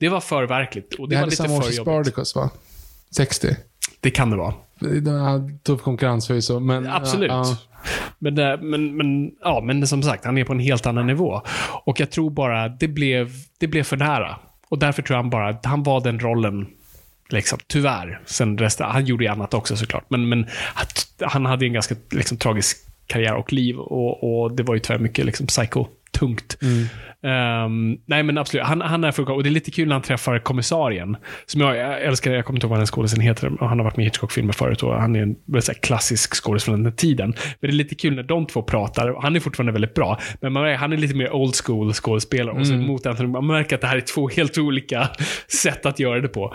[0.00, 0.94] Det var för verkligt.
[0.94, 1.74] Och det, Det var lite för jobbigt.
[1.74, 2.50] Spartacus va?
[3.16, 3.56] 60.
[4.00, 4.54] Det kan det vara.
[5.62, 6.86] Tuff konkurrens förvisso, men...
[6.86, 7.30] Absolut.
[7.30, 7.56] ja,
[8.18, 11.42] Men, det, men, men, ja, men som sagt, han är på en helt annan nivå.
[11.84, 14.36] Och jag tror bara det blev, det blev för nära.
[14.68, 16.66] Och därför tror jag han bara att han var den rollen.
[17.32, 18.20] Liksom, tyvärr.
[18.24, 20.04] Sen resten, han gjorde ju annat också såklart.
[20.08, 20.46] Men, men
[21.20, 22.76] han hade en ganska liksom, tragisk
[23.06, 23.78] karriär och liv.
[23.78, 26.56] Och, och det var ju tyvärr mycket liksom, psycho-tungt.
[27.22, 29.36] Ehm, nej men absolut, han, han är fullkomlig.
[29.36, 31.16] Och det är lite kul när han träffar kommissarien.
[31.46, 33.62] Som jag, jag älskar, jag kommer inte ihåg vad den skådisen heter.
[33.62, 36.64] och Han har varit med i Hitchcock-filmer förut och han är en väldigt klassisk skådis
[36.64, 37.34] från den tiden.
[37.60, 39.16] Men det är lite kul när de två pratar.
[39.22, 40.20] Han är fortfarande väldigt bra.
[40.40, 42.58] Men man, han är lite mer old school skådespelare.
[42.60, 45.08] Och så mot Anthony, man märker att det här är två helt olika
[45.62, 46.54] sätt att göra det på.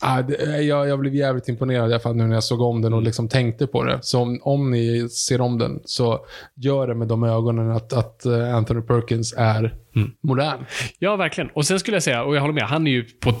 [0.00, 2.82] Ja, det, jag, jag blev jävligt imponerad i alla fall nu när jag såg om
[2.82, 3.98] den och liksom tänkte på det.
[4.02, 8.24] Så om, om ni ser om den, så gör det med de ögonen att, att
[8.26, 9.74] eh, Anthony Perkins är
[10.22, 10.64] modern.
[10.98, 11.50] Ja, verkligen.
[11.54, 13.32] Och sen skulle jag säga, och jag håller med, han är ju på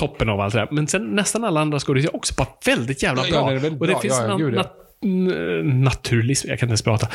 [0.00, 0.68] toppen av allt det där.
[0.70, 3.50] Men sen nästan alla andra skådespelare är också bara väldigt jävla Ja, ja, bra.
[3.50, 4.00] det väldigt och det bra.
[4.00, 4.62] finns Ja, ja, gud, ja.
[4.62, 4.70] nat-
[5.04, 7.08] n- naturalism, jag kan inte ens prata.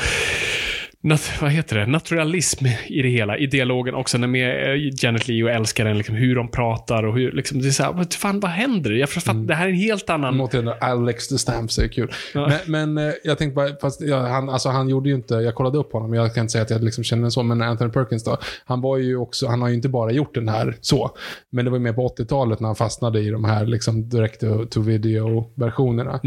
[1.04, 1.86] Nat vad heter det?
[1.86, 4.18] Naturalism i det hela, i dialogen också.
[4.18, 7.68] När med eh, Janet Leigh och älskaren, liksom, hur de pratar och hur, liksom, det
[7.68, 8.92] är så här, vad fan, vad händer?
[8.92, 9.48] Jag fattar, Mm.
[9.48, 10.42] det här är en helt annan...
[10.42, 12.12] Återigen, Alex the Stamps är kul.
[12.34, 12.52] Men,
[12.96, 15.78] men eh, jag tänkte bara, fast ja, han, alltså, han gjorde ju inte, jag kollade
[15.78, 18.38] upp honom, jag kan inte säga att jag liksom känner så, men Anthony Perkins då,
[18.66, 21.12] han var ju också, han har ju inte bara gjort den här så,
[21.52, 24.44] men det var ju mer på 80-talet när han fastnade i de här liksom direct
[24.70, 26.20] to, video-versionerna.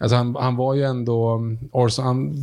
[0.00, 2.34] Alltså han, han var ju ändå, um, Orson, han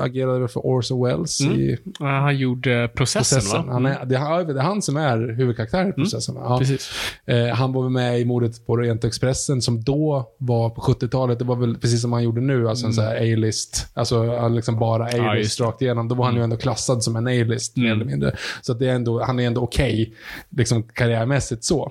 [0.00, 3.66] agerade väl för Orson Welles i Ja, han gjorde processen, processen.
[3.66, 3.72] va?
[3.72, 6.34] Han är, det, är, det är han som är huvudkaraktären i processen.
[6.34, 6.40] va?
[6.44, 6.58] Ja.
[6.58, 6.90] Precis.
[7.26, 11.38] Eh, han var väl med i mordet på Orientexpressen som då var på 70-talet.
[11.38, 13.86] Det var väl precis som han gjorde nu, alltså en sån här A-list.
[13.94, 15.64] Alltså liksom bara Ja, A-list det.
[15.64, 16.08] rakt igenom.
[16.08, 18.36] Då var han ju ändå klassad som en A-list, mer eller mindre.
[18.62, 20.14] Så att det är ändå, han är ändå okej,
[20.50, 21.88] liksom karriärmässigt så.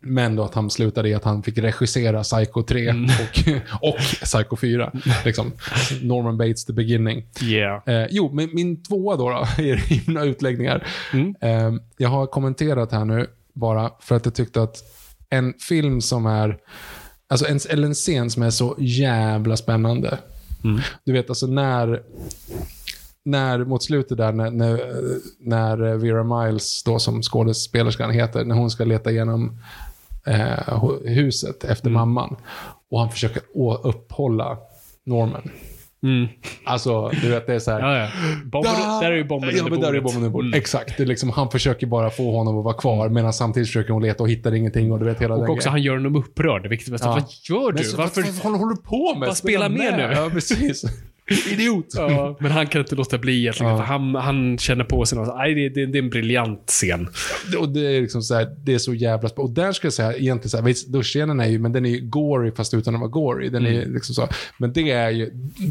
[0.00, 2.88] Men då att han slutade i att han fick regissera Psycho 3
[3.80, 4.92] och, och Psycho 4.
[5.24, 5.52] Liksom.
[6.02, 7.26] Norman Bates, The Beginning.
[7.42, 7.88] Yeah.
[7.88, 10.86] Eh, jo, men min tvåa då, då i mina utläggningar.
[11.40, 14.76] Eh, jag har kommenterat här nu bara för att jag tyckte att
[15.30, 16.58] en film som är,
[17.28, 20.18] alltså en, eller en scen som är så jävla spännande.
[21.04, 22.02] Du vet, alltså när,
[23.24, 24.80] när mot slutet där, när, när,
[25.40, 29.58] när Vera Miles, då som skådespelerskan heter, när hon ska leta igenom
[30.28, 32.36] eh, huset efter mamman.
[32.90, 33.42] Och han försöker
[33.84, 34.58] upphålla
[35.06, 35.50] Norman.
[36.64, 37.80] Alltså, du vet, det är så här.
[37.80, 38.08] Ja, ja.
[38.44, 40.02] Bomben, där är ju bomben ja, under men där är bordet.
[40.04, 40.54] bomben under bordet.
[40.54, 40.96] Exakt.
[40.96, 44.02] Det är liksom, han försöker bara få honom att vara kvar, medan samtidigt försöker hon
[44.02, 44.92] leta och hittar ingenting.
[44.92, 45.70] Och du vet hela den Och också, grejen.
[45.72, 46.66] han gör honom upprörd.
[46.68, 47.10] Vilket Ja.
[47.10, 47.84] Vad gör Men du?
[47.84, 48.22] så, Varför?
[48.22, 49.26] Vad, vad håller du på med?
[49.28, 50.02] Bara spela med nu.
[50.16, 50.84] Ja, precis.
[51.52, 51.86] Idiot.
[51.96, 53.72] Ja, men han kan inte låta bli egentligen.
[53.72, 53.82] Ja.
[53.82, 55.36] Han, han känner på sig något.
[55.36, 57.08] Nej, det, det, det är en briljant scen.
[57.58, 60.16] Och det är liksom så här, det är så jävla Och där ska jag säga
[60.16, 63.00] egentligen så här, visst, duschscenen är ju, men den är ju gory fast utan att
[63.00, 63.48] vara gory.
[63.48, 64.28] Den är liksom så.
[64.58, 65.30] Men det är ju,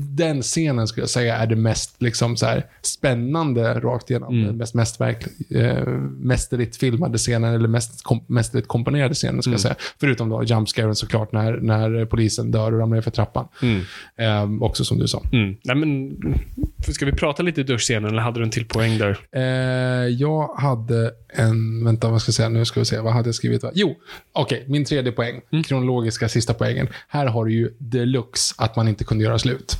[0.10, 4.44] den scenen skulle jag säga är det mest liksom så här spännande rakt igenom.
[4.46, 5.88] Den mest, mest verk, eh,
[6.20, 9.76] mästerligt filmade scenen, eller mest kom, mästerligt komponerade scenen ska jag säga.
[10.00, 13.48] Förutom då jumpscaren såklart när, när polisen dör och ramlar för trappan.
[14.18, 15.24] Eh, också som du sa.
[15.32, 15.47] Mm.
[15.64, 16.18] Nej, men,
[16.88, 19.18] ska vi prata lite duschscenen eller hade du en till poäng där?
[19.32, 19.42] Eh,
[20.08, 23.36] jag hade en, vänta vad ska jag säga, nu ska vi se, vad hade jag
[23.36, 23.64] skrivit?
[23.64, 23.72] Va?
[23.74, 23.96] Jo,
[24.32, 26.88] okej, min tredje poäng, kronologiska sista poängen.
[27.08, 29.74] Här har du ju deluxe att man inte kunde göra slut.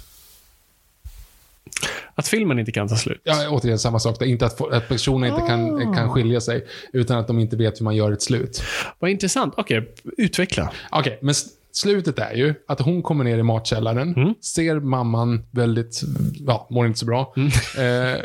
[2.16, 3.22] Att filmen inte kan ta slut.
[3.24, 4.22] Ja, återigen samma sak.
[4.22, 7.84] Inte att, att personerna inte kan, kan skilja sig, utan att de inte vet hur
[7.84, 8.64] man gör ett slut.
[9.00, 9.54] Vad intressant.
[9.58, 10.72] Okej, utveckla.
[10.92, 11.46] Okej, men s-
[11.78, 16.02] slutet är ju att hon kommer ner i matkällaren, ser mamman väldigt,
[16.34, 17.34] ja, mår inte så bra.
[17.78, 18.22] Eh,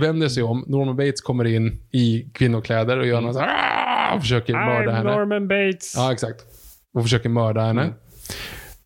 [0.00, 3.48] vänder sig om, Norman Bates kommer in i kvinnokläder och gör något så här,
[4.16, 5.10] "Ah!" försöker mörda henne.
[5.16, 5.92] Norman Bates.
[5.96, 6.40] Ja, exakt.
[6.94, 7.92] Och försöker mörda henne.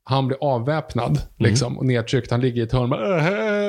[0.08, 2.30] Han blir avväpnad liksom, och nedtryckt.
[2.30, 2.90] Han ligger i ett hörn.
[2.90, 3.18] Bara,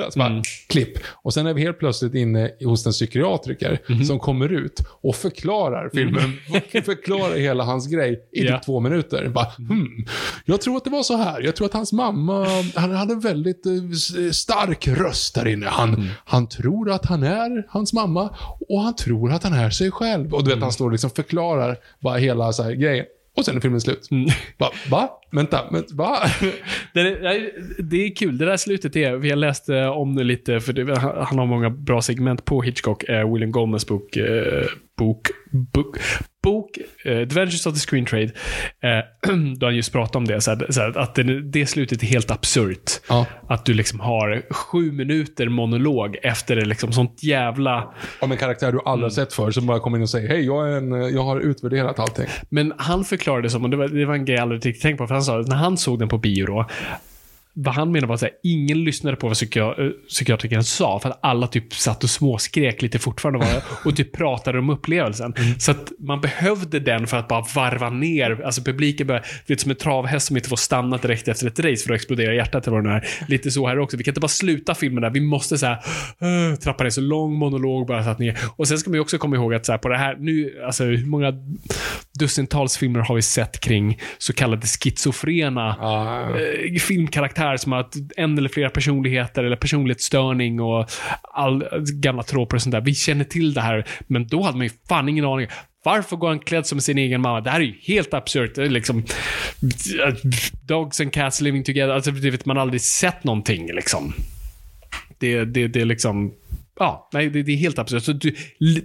[0.04, 0.98] "Äh", så bara, Klipp.
[1.14, 5.90] Och sen är vi helt plötsligt inne hos en psykiatriker som kommer ut och förklarar
[5.94, 6.34] filmen.
[6.86, 8.56] förklarar hela hans grej i Ja.
[8.58, 9.28] typ två minuter.
[9.28, 10.06] Bara, hmm,
[10.46, 11.42] jag tror att det var så här.
[11.42, 12.46] Jag tror att hans mamma
[12.76, 13.72] han hade en väldigt eh,
[14.32, 15.66] stark röst där inne.
[15.70, 18.30] Han, han tror att han är hans mamma
[18.70, 20.34] och han tror att han är sig själv.
[20.34, 23.06] Och du vet, han står och liksom förklarar bara hela så här, grejen.
[23.40, 24.10] Och sen är filmen slut.
[24.58, 24.72] Va?
[24.90, 25.10] va?
[25.32, 26.20] Vänta, men va?
[26.94, 27.52] Det är,
[27.84, 28.38] det är kul.
[28.38, 31.46] Det där slutet är, vi har läst om det lite, för det, han han har
[31.46, 34.66] många bra segment på Hitchcock, eh, William Goldmans bok, eh,
[34.98, 35.98] bok, bok,
[36.44, 38.32] bok eh, Adventures of the Screen Trade,
[38.84, 42.04] eh, då han just pratar om det, så här, så här, att det, det slutet
[42.04, 42.92] är helt absurt.
[43.10, 43.26] Ja.
[43.48, 47.94] Att du liksom har sju minuter monolog efter det, liksom sånt jävla...
[48.20, 50.46] Om en karaktär du aldrig har sett för som bara kommer in och säger hej,
[50.46, 52.26] jag, är en, eh, jag har utvärderat allting.
[52.50, 54.82] Men han förklarade det som, och det var, det var en grej jag aldrig riktigt
[54.82, 56.66] tänkt på, för han sa att när han såg den på bio då,
[57.54, 61.20] vad han menade var att ingen lyssnade på vad psykia- eh, psykiatrikern sa, för att
[61.22, 65.34] alla typ satt och småskrek lite fortfarande var, och typ pratade om upplevelsen.
[65.58, 69.62] Så att man behövde den för att bara varva ner, alltså publiken började, du vet
[69.62, 72.68] som en travhäst som inte får stanna direkt efter ett race för att explodera hjärtat
[72.68, 73.08] eller vad det är.
[73.28, 73.98] Lite så här också.
[73.98, 75.78] Vi kan inte bara sluta filmen där, vi måste så här,
[76.24, 78.38] uh, trappa ner så lång monolog bara satt ner.
[78.56, 80.62] Och sen ska man ju också komma ihåg att så här, på det här, nu,
[80.66, 81.34] alltså hur många
[82.20, 85.70] dussintals filmer har vi sett kring så kallade schizofrena
[86.38, 90.90] eh, filmkaraktär som har en eller flera personligheter eller personlighetsstörning och
[91.34, 92.82] all gamla tråpar och sånt där.
[92.82, 95.48] Vi känner till det här, men då hade man ju fan ingen aning.
[95.84, 97.42] Varför går han klädd som sin egen mamma?
[97.42, 98.58] Det här är ju helt absurt.
[98.58, 99.04] Liksom...
[100.68, 101.94] Dogs and cats living together.
[101.94, 104.14] Alltså, vet man aldrig sett någonting liksom.
[105.20, 106.34] Det, det, det är liksom...
[106.80, 108.04] Ja, nej, det, det är helt absurt.
[108.04, 108.36] Så du,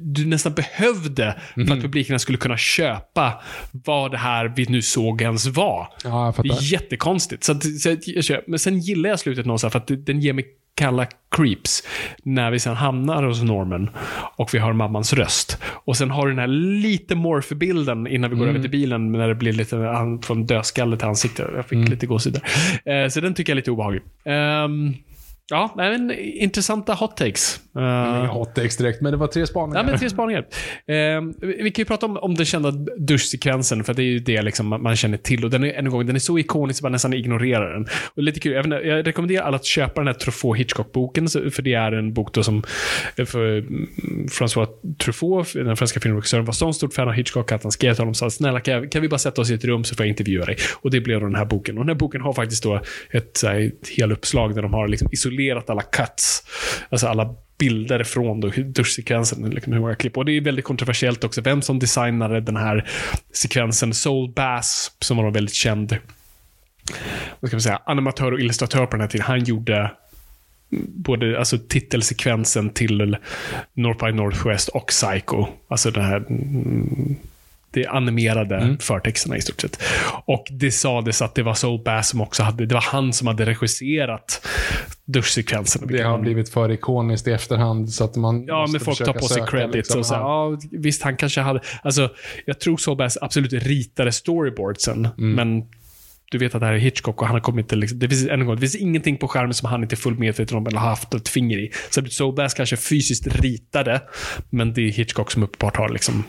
[0.01, 3.33] du nästan behövde för att publiken skulle kunna köpa
[3.73, 5.89] vad det här vi nu såg ens var.
[6.05, 7.45] Ja, Det är jättekonstigt.
[7.45, 8.43] Så att, så jag.
[8.47, 10.45] Men sen gillar jag slutet någonstans för att det- den ger mig
[10.77, 11.07] kalla
[11.37, 11.83] creeps.
[12.23, 13.91] När vi sen hamnar hos Norman
[14.37, 15.59] och vi hör mammans röst.
[15.65, 16.47] Och sen har du den här
[16.83, 19.13] lite morph-bilden innan vi går över till bilen.
[19.13, 19.77] När det blir lite
[20.23, 21.51] från dödskalle till ansikte.
[21.57, 22.41] Jag fick lite gåshud
[22.85, 23.03] där.
[23.05, 24.03] Eh, så den tycker jag är lite obehaglig.
[24.25, 24.95] Ehm,
[25.51, 27.61] ja, men intressanta hot takes.
[27.77, 29.79] Eh, Inga hot takes direkt, men det var tre spaningar.
[29.79, 30.47] Ja, men tre spaningar.
[30.87, 34.43] Eh, vi kan ju prata om, om den kända duschsekvensen, för det är ju det
[34.43, 35.45] liksom man känner till.
[35.45, 37.87] Och den är, en gång, den är så ikonisk att man nästan ignorerar den.
[38.15, 41.63] Och lite kul, jag, inte, jag rekommenderar alla att köpa den här Truffaut Hitchcock-boken, för
[41.63, 42.63] det är en bok då som
[43.27, 43.89] för mm,
[44.31, 44.69] François
[45.05, 48.11] Truffaut, den franska filmregissören, var så stort fan av Hitchcock att han skrev till honom
[48.11, 50.07] och sa snälla kan, jag- kan vi bara sätta oss i ett rum så får
[50.07, 50.57] jag intervjua dig.
[50.83, 51.79] Och det blev då den här boken.
[51.79, 52.81] Och den här boken har faktiskt då
[53.11, 55.34] ett, ett heluppslag där de har liksom isolerat
[55.71, 56.43] alla cuts,
[56.89, 58.41] alltså alla bilder från
[58.73, 60.17] duschsekvensen, liksom hur många klipp.
[60.17, 62.89] Och det är väldigt kontroversiellt också, vem som designade den här
[63.33, 63.95] sekvensen.
[63.95, 65.99] Soul Bass, som var en väldigt känd
[67.41, 69.91] vad ska man säga, animatör och illustratör på den här tiden, han gjorde
[70.87, 73.17] både alltså, titelsekvensen till
[73.75, 75.47] North by Northwest och Psycho.
[75.69, 77.17] Alltså den här mm,
[77.75, 79.83] det animerade förtexterna i stort sett.
[80.27, 83.27] Och det sades att det var Soul Bass som också hade, det var han som
[83.27, 84.47] hade regisserat
[85.05, 85.87] duschsekvensen.
[85.89, 89.25] Det har blivit för ikoniskt i efterhand så att man Ja, men folk tar på
[89.29, 89.99] sig credits liksom.
[89.99, 92.11] och så ja, visst han kanske hade, alltså
[92.47, 95.33] jag tror Soul Bass absolut ritade storyboardsen, Mm.
[95.35, 95.65] men
[96.31, 98.29] du vet att det här är Hitchcock och han har kommit till, liksom, det finns,
[98.29, 100.79] en gång, det finns ingenting på skärmen som han inte är fullt medveten om eller
[100.79, 101.73] har haft ett finger i.
[101.91, 104.03] Så Soul kanske fysiskt ritade,
[104.51, 106.25] men det är Hitchcock som uppenbart har liksom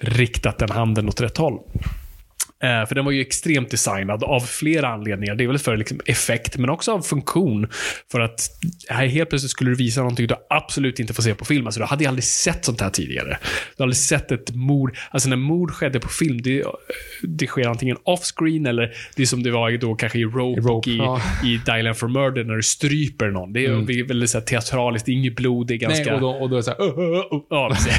[0.00, 1.58] riktat den handen åt rätt håll.
[2.62, 5.34] Eh, för den var ju extremt designad av flera anledningar.
[5.34, 7.68] Det är väl för liksom, effekt, men också av funktion.
[8.12, 8.50] För att
[8.88, 11.66] här helt plötsligt skulle du visa någonting du absolut inte får se på film.
[11.66, 13.38] Alltså, du hade ju aldrig sett sånt här tidigare.
[13.76, 14.96] Du har aldrig sett ett mord.
[15.10, 16.64] Alltså när mord skedde på film, det,
[17.22, 20.64] det sker antingen off-screen eller det är som det var då kanske i Rope, I
[20.64, 21.20] Rope, och i, ja.
[21.44, 23.52] i Dial for Murder när du stryper någon.
[23.52, 24.06] Det är mm.
[24.06, 26.04] väldigt så här, teatraliskt, det är inget blod, det är ganska...
[26.04, 27.92] Nej, och då, och då är det så här, "Åh, åh, åh, åh." Ja, precis.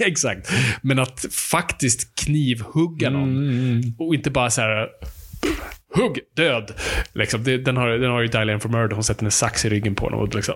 [0.00, 0.50] exakt.
[0.82, 3.94] Men att faktiskt knivhugga någon.
[4.06, 4.88] Och inte bara så här
[5.94, 6.72] hugg, död.
[7.12, 9.68] Liksom, det, den, har, den har ju Dial for Murder, hon sätter en sax i
[9.68, 10.54] ryggen på honom och liksom...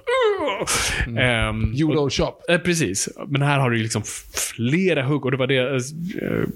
[1.19, 2.35] Ehm, Judo shop.
[2.48, 3.09] Eh, precis.
[3.28, 4.02] Men här har du liksom
[4.56, 5.59] flera hugg och det var det...
[5.59, 6.48] eh,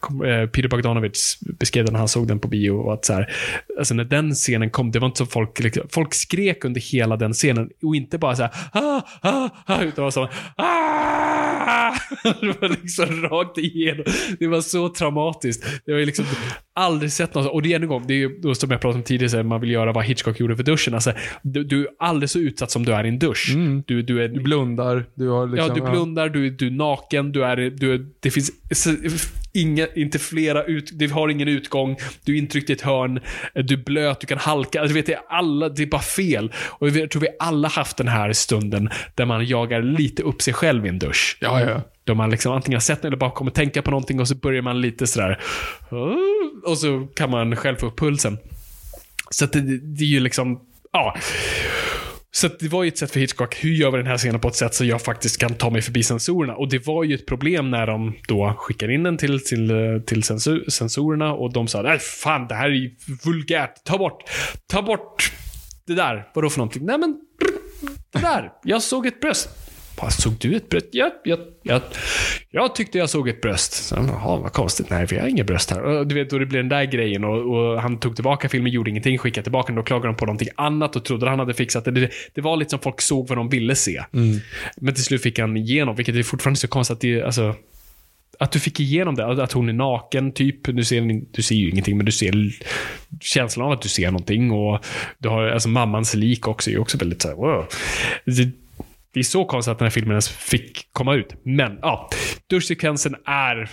[0.00, 2.70] kom, eh, Peter Bogdanovich beskrev den när han såg den på bio.
[2.70, 3.32] Och att så här,
[3.78, 7.16] alltså när den scenen kom, det var inte så folk, liksom, folk skrek under hela
[7.16, 7.70] den scenen.
[7.82, 11.94] Och inte bara så här, ah, ah, ah, utan var så, ah!
[12.40, 14.04] Det var liksom rakt igenom.
[14.38, 15.66] Det var så traumatiskt.
[15.86, 16.24] Det var liksom
[16.74, 17.52] aldrig sett något.
[17.52, 19.70] Och det en gång, det är ju som jag pratade om tidigare, här, man vill
[19.70, 20.94] göra vad Hitchcock gjorde för duschen.
[20.94, 23.52] Alltså, du, du är aldrig så utsatt som du är i en dusch.
[23.86, 25.68] Du, du är Du blundar, du har liksom...
[25.68, 28.50] Ja, du blundar, du, är- du är naken, du är, du är, det finns
[29.52, 33.20] inga, inte flera ut, du har ingen utgång, du är intryckt i ett hörn,
[33.54, 34.80] du är blöt, du kan halka.
[34.80, 36.52] Alltså, vet, det, är alla, det är bara fel.
[36.68, 40.54] Och jag tror vi alla haft den här stunden där man jagar lite upp sig
[40.54, 41.38] själv i en dusch.
[41.40, 41.82] Ja, ja.
[42.04, 44.62] Då man liksom antingen har sett eller bara kommer tänka på någonting och så börjar
[44.62, 45.38] man lite sådär.
[45.90, 46.16] "Åh",
[46.64, 48.38] och så kan man själv få upp pulsen.
[49.30, 50.60] Så att det, det är ju liksom,
[50.92, 51.16] ja.
[52.32, 54.40] Så att det var ju ett sätt för Hitchcock, hur gör vi den här scenen
[54.40, 56.54] på ett sätt så jag faktiskt kan ta mig förbi sensorerna?
[56.54, 60.22] Och det var ju ett problem när de då skickar in den till, till, till
[60.22, 64.22] sensor, sensorerna och de sa nej fan det här är ju vulgärt, ta bort,
[64.66, 65.32] ta bort
[65.86, 66.28] det där.
[66.34, 66.86] Vadå för någonting?
[66.86, 67.20] Nej men,
[68.12, 69.48] det där, jag såg ett bröst.
[70.08, 70.86] Såg du ett bröst?
[70.90, 71.80] Ja, jag, jag,
[72.50, 73.72] jag tyckte jag såg ett bröst.
[73.72, 74.90] Så, Jaha, vad konstigt.
[74.90, 75.82] Nej, jag har inget bröst här.
[75.82, 78.72] Och, du vet, då det blev den där grejen och, och han tog tillbaka filmen,
[78.72, 79.76] gjorde ingenting, skickade tillbaka den.
[79.76, 81.90] Då klagade de på någonting annat och trodde han hade fixat det.
[81.90, 84.04] Det, det var lite som folk såg vad de ville se.
[84.76, 87.54] Men till slut fick han igenom, vilket är fortfarande så konstigt att det, alltså,
[88.38, 89.26] att du fick igenom det.
[89.42, 90.56] Att hon är naken, typ.
[90.64, 92.52] Du ser, du ser ju ingenting, men du ser
[93.20, 94.50] känslan av att du ser någonting.
[94.50, 94.84] Och
[95.18, 97.66] du har, alltså mammans lik också, är också väldigt så här, wow.
[98.24, 98.50] Det,
[99.12, 101.34] det är så konstigt att den här filmen ens fick komma ut.
[101.42, 102.10] Men ja,
[102.46, 103.70] duschsekvensen är,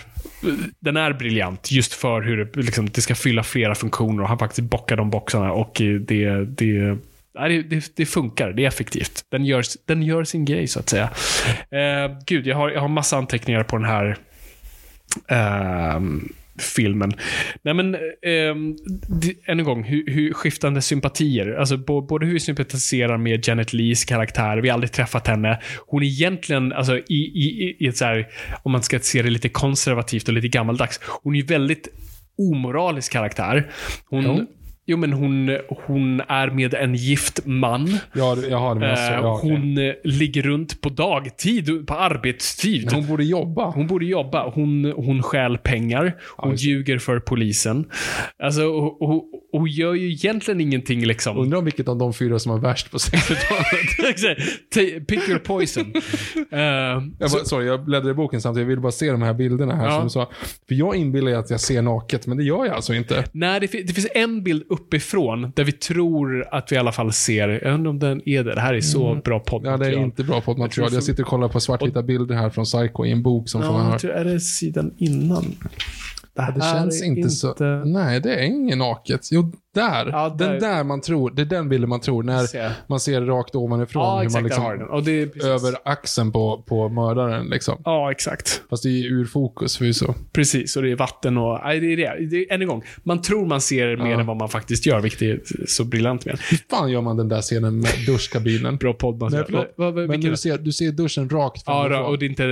[0.80, 4.38] den är briljant just för hur det, liksom, det ska fylla flera funktioner och han
[4.38, 6.98] faktiskt bockar de boxarna och det, det
[7.38, 9.24] Nej, det, det, funkar, det är effektivt.
[9.28, 11.10] Den gör, den gör sin grej så att säga.
[11.70, 14.16] Eh, gud, jag har, jag har massa anteckningar på den här
[15.28, 16.00] eh,
[16.58, 17.12] filmen.
[17.62, 18.00] Nej men, eh,
[19.46, 21.54] än en gång, hur, hur skiftande sympatier.
[21.54, 25.60] Alltså bo- både hur vi sympatiserar med Janet Lees karaktär, vi har aldrig träffat henne.
[25.86, 28.26] Hon är egentligen, alltså i, i, i ett så här,
[28.62, 31.88] om man ska se det lite konservativt och lite gammaldags, hon är ju väldigt
[32.38, 33.70] omoralisk karaktär.
[34.10, 34.46] Hon, Jo
[34.88, 34.96] jo.
[34.96, 37.88] men hon, hon är med en gift man.
[38.12, 42.92] Ja, jag har det så, Eh, ja, hon eh, ligger runt på dagtid, på arbetstid.
[42.92, 43.70] Hon borde jobba.
[43.70, 44.50] Hon borde jobba.
[44.54, 46.16] Hon, hon stjäl pengar.
[46.36, 47.90] Hon ljuger för polisen.
[48.42, 51.38] Alltså, och, och, och gör ju egentligen ingenting liksom.
[51.38, 54.10] Undrar om vilket av de fyra som var värst på 60-talet.
[54.10, 54.40] Exakt.
[54.74, 55.92] Ta- Pick your poison.
[56.52, 58.64] Eh, Jag, bara, sorry, jag bläddrar i boken samtidigt.
[58.64, 59.94] Jag vill bara se de här bilderna här Ja.
[59.94, 60.30] som du sa.
[60.68, 63.24] För jag inbillar att jag ser naket, men det gör jag alltså inte.
[63.32, 67.12] nej, det, det finns en bild uppifrån där vi tror att vi i alla fall
[67.12, 68.54] ser, jag undrar om den är det.
[68.54, 69.80] Det här är så bra Ja, poddmaterial.
[69.80, 70.88] det är inte bra poddmaterial.
[70.92, 73.62] Jag Jag sitter och kollar på svartvita bilder här från Psycho i en bok som
[73.62, 75.44] får Ja, jag tror, är det sidan innan?
[76.46, 77.54] Det, Det här känns är inte så...
[77.84, 79.20] Nej, det är inget naket.
[79.32, 79.52] Jo,
[79.82, 80.06] där.
[80.12, 80.48] Ja, där.
[80.50, 81.30] Den där man tror.
[81.30, 82.22] Det är den bilden man tror.
[82.22, 82.72] När Ser.
[82.86, 84.42] man ser rakt ovanifrån Ja, hur exakt.
[84.58, 84.88] man liksom...
[84.90, 85.46] Och det är.
[85.46, 87.82] Över axeln på, på mördaren liksom.
[87.84, 88.62] Ja, exakt.
[88.70, 90.14] Fast det är ur fokus förvisso.
[90.32, 91.60] Precis, och det är vatten och...
[91.64, 92.26] Nej, det är det.
[92.26, 94.20] det är, än en gång, man tror man ser mer Ja.
[94.20, 96.38] än vad man faktiskt gör, vilket är så briljant med.
[96.50, 98.76] Hur fan gör man den där scenen med duschkabinen?
[98.76, 99.44] Bra Nej, poddmaterial.
[99.46, 99.72] förlåt.
[99.76, 102.04] Vad- vad- Men du ser, du ser duschen rakt Ja, framifrån.
[102.06, 102.44] och det är inte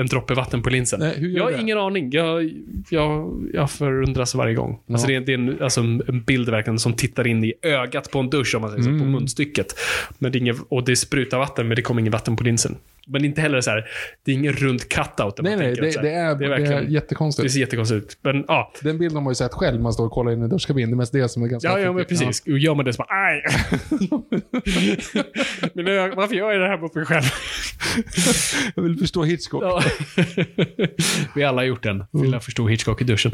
[0.00, 1.00] en droppe vatten på linsen.
[1.00, 1.60] Nej, jag har det?
[1.60, 2.10] ingen aning.
[2.12, 2.50] Jag,
[2.90, 4.80] jag, jag förundras varje gång.
[4.90, 8.10] Alltså det är, det är en, alltså en bild verkligen som tittar in i ögat
[8.10, 9.00] på en dusch, om man säger så, Mm.
[9.00, 9.66] på munstycket.
[10.18, 12.76] Men det är inget, och det sprutar vatten, men det kommer inget vatten på linsen.
[13.06, 13.84] Men inte heller så här,
[14.24, 15.38] det är ingen rund cutout.
[15.42, 17.52] Nej, nej, det, det, är, det är verkligen, det jättekonstigt.
[17.52, 18.18] ser jättekonstigt ut.
[18.22, 20.42] Men ja, Den bilden har man ju sett själv, man står och kollar in i
[20.42, 20.90] en duschkabin.
[20.90, 22.42] Det är mest det som är ganska Ja, ja, men precis.
[22.46, 23.44] Och gör man det så bara, aj!
[25.74, 27.24] Mina ögon, varför gör jag det här mot mig själv?
[28.74, 29.62] Jag vill förstå Hitchcock.
[29.62, 29.82] Ja.
[31.34, 32.04] Vi alla har gjort den.
[32.12, 33.32] Vill jag förstå Hitchcock i duschen.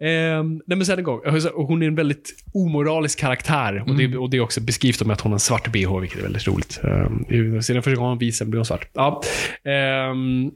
[0.00, 1.20] Ehm, nej men sen en gång.
[1.54, 3.84] Hon är en väldigt omoralisk karaktär.
[3.86, 6.18] Och, det, och det är också beskrivet med att hon har en svart bh, vilket
[6.18, 6.72] är väldigt roligt.
[6.72, 8.88] Ser den första gången visen blir hon svart.
[8.92, 9.05] Ja.
[10.10, 10.52] Um,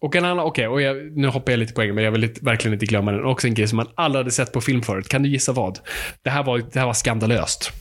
[0.00, 2.72] och en annan, okej, och jag, nu hoppar jag lite poäng, men jag vill verkligen
[2.72, 3.24] inte glömma den.
[3.24, 5.08] Också en grej som man aldrig hade sett på film förut.
[5.08, 5.78] Kan du gissa vad?
[6.22, 7.72] Det här var, det här var skandalöst.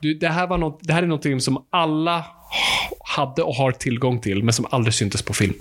[0.00, 2.24] Du, det, här var något, det här är någonting som alla
[3.00, 5.54] hade och har tillgång till, men som aldrig syntes på film.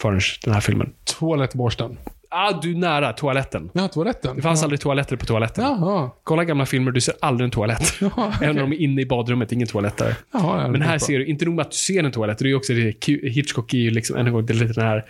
[0.00, 0.92] Förrän den här filmen.
[1.04, 1.96] Toalettborsten.
[2.30, 3.12] Ah, du är nära.
[3.12, 3.70] Toaletten.
[3.72, 4.36] Ja, toaletten.
[4.36, 5.64] Det fanns aldrig toaletter på toaletten.
[5.64, 6.10] Jaha.
[6.24, 7.94] Kolla gamla filmer, du ser aldrig en toalett.
[8.00, 10.14] Jaha, Även när de är inne i badrummet, ingen toalett där.
[10.32, 12.50] Jaha, ja, Men här ser du, inte nog med att du ser en toalett, det
[12.50, 15.04] är också det, Hitchcock är ju liksom, en gång, det är lite den här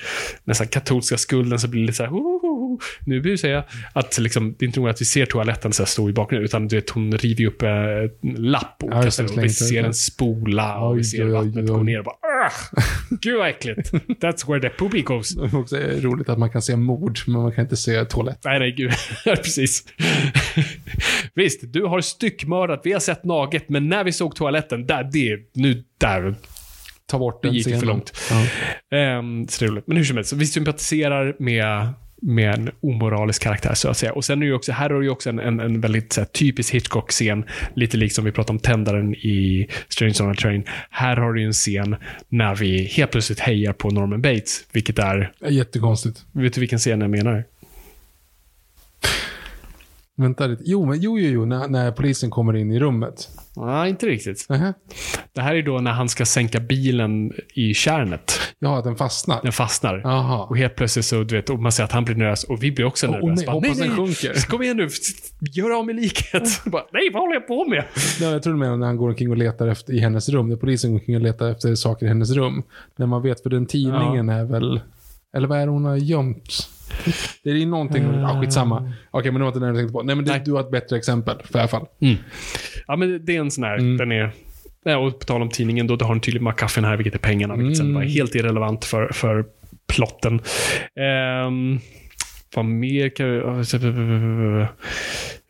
[0.44, 2.10] nästan katolska skulden, så blir lite så här,
[3.00, 3.64] Nu busar jag.
[3.92, 6.68] Att liksom, det är inte nog att vi ser toaletten så stå i bakgrunden, utan
[6.68, 9.76] du vet, hon river upp eh, en lapp och Ja, kastar det, och vi ser
[9.76, 9.84] den.
[9.84, 12.14] en spola och vi ser vattnet gå ner och bara,
[13.20, 13.92] gud vad äckligt.
[13.92, 15.34] That's where the poopy goes.
[15.70, 18.38] Det är roligt att man kan se mord, men man kan inte se toalett.
[18.44, 18.92] Nej, nej, gud.
[19.24, 19.84] Ja, Precis.
[21.34, 25.38] Visst, du har styckmördat, vi har sett naget, men när vi såg toaletten, där, det,
[25.54, 26.34] nu, där
[27.10, 27.94] Ta bort det den gick det för scenen.
[27.94, 28.12] långt.
[28.90, 28.96] Ja.
[28.98, 29.86] Ehm, så det är roligt.
[29.86, 31.88] Men hur som helst, vi sympatiserar med,
[32.22, 34.12] med en omoralisk karaktär, så att säga.
[34.12, 36.24] Och sen är ju också, här har du ju också en, en, en väldigt här,
[36.24, 40.64] typisk Hitchcock-scen, lite lik som vi pratade om tändaren i Strange on a Train.
[40.90, 41.96] Här har du ju en scen
[42.28, 46.24] när vi helt plötsligt hejar på Norman Bates, vilket är, är Jättekonstigt.
[46.32, 47.44] vet du vilken scen jag menar?
[50.16, 50.62] Vänta lite.
[50.66, 53.28] Jo, men jo, jo, jo när, när polisen kommer in i rummet.
[53.66, 54.46] Nej, inte riktigt.
[54.48, 54.74] Nähä.
[55.32, 58.32] Det här är då när han ska sänka bilen i kärnet.
[58.58, 59.40] Ja, den fastnar.
[59.42, 60.00] Den fastnar.
[60.04, 60.44] Jaha.
[60.44, 62.72] Och helt plötsligt så, du vet, och man ser att han blir nervös och vi
[62.72, 63.34] blir också Åh, nervösa.
[63.34, 64.46] nej, Bara, hoppas den sjunker.
[64.48, 64.88] Kom igen nu,
[65.40, 66.64] gör av med liket.
[66.64, 67.84] Bara, nej, vad håller jag på med?
[68.20, 70.48] Ja, jag tror du menar när han går omkring och letar efter, i hennes rum.
[70.48, 72.62] När polisen går omkring och letar efter saker i hennes rum.
[72.96, 74.80] När man vet, för den tidningen är väl...
[75.36, 76.68] Eller vad är det hon har gömt?
[77.44, 78.92] Det är ju någonting, ja skitsamma.
[79.10, 80.02] Okej, men det var inte det jag tänkte på.
[80.02, 80.42] Nej, men det, Nej.
[80.44, 81.86] du har ett bättre exempel, för i alla fall.
[82.86, 84.30] Ja, men det är en sån här, den är...
[84.84, 87.18] Ja, och på tal om tidningen, då, då har den tydligt McCuffin här, vilket är
[87.18, 89.44] pengarna, vilket sen var helt irrelevant för, för
[89.86, 90.40] plotten.
[91.00, 91.78] Ehm,
[92.54, 94.66] vad mer kan vi...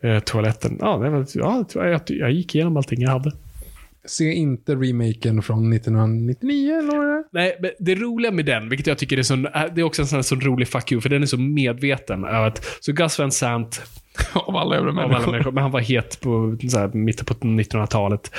[0.02, 0.78] Eh, toaletten.
[0.80, 3.32] Ja, jag tror jag, jag gick igenom allting jag hade.
[4.04, 7.24] Se inte remaken från 1999, eller vad det är.
[7.32, 10.02] Nej, men det roliga med den, vilket jag tycker är, sån, äh, det är också
[10.02, 12.24] en sån, sån rolig fuck you, för den är så medveten.
[12.24, 13.82] Att, så Gus Van Sant,
[14.32, 15.32] Av alla jävla alla människor.
[15.32, 18.30] människor, men han var het på så här, mitten på 1900-talet.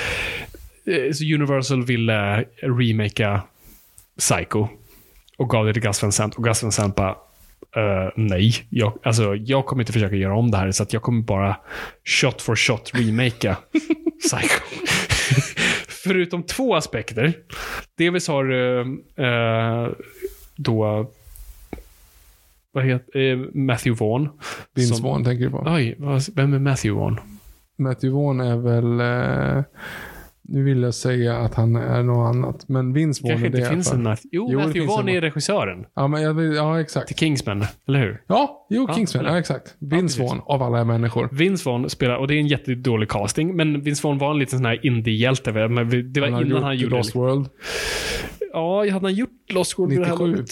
[0.86, 3.42] Eh, Så Universal ville remakea
[4.20, 4.68] Psycho
[5.38, 6.36] och gav det till Gus Van Sant.
[6.36, 7.10] Och Gus Van Sant bara,
[7.76, 11.02] "Eh, nej, jag, alltså, jag kommer inte försöka göra om det här, så att jag
[11.02, 11.56] kommer bara
[12.06, 13.58] shot for shot remakea
[14.24, 14.62] Psycho.
[15.88, 17.34] Förutom två aspekter.
[17.98, 18.86] Delvis har eh,
[19.26, 19.90] eh,
[20.56, 21.10] då
[22.72, 24.30] vad heter eh, Matthew Vaughn.
[24.76, 25.64] Vince Vaughn tänker du på.
[25.68, 25.96] Oj,
[26.36, 27.20] vem är Matthew Vaughn?
[27.78, 29.00] Matthew Vaughn är väl...
[29.00, 29.64] Eh,
[30.52, 32.70] nu vill jag säga att han är något annat.
[32.70, 34.30] Men Vince Vaughn Kanske är det inte finns en Matthew.
[34.32, 37.08] Jo, Jo, Matthew Vaughn är regissören Ja, men jag vill, ja, exakt.
[37.08, 38.22] till Kingsman, eller hur?
[38.28, 39.26] Ja, jo, Ja, Kingsman.
[39.26, 39.34] eller?
[39.34, 39.76] Ja, exakt.
[39.80, 40.20] Vince precis.
[40.20, 41.30] Vaughn, av alla människor.
[41.32, 44.60] Vince Vaughn spelar, och det är en jättedålig casting, men Vince Vaughn var en liten
[44.60, 45.52] sån här indie-hjälte.
[45.52, 46.96] väl, Men vi- det var Han har innan gjort han gjorde...
[46.98, 47.48] Lost World.
[48.54, 50.32] Ja, hade han gjort Lost World vid det här 97.
[50.32, 50.52] laget?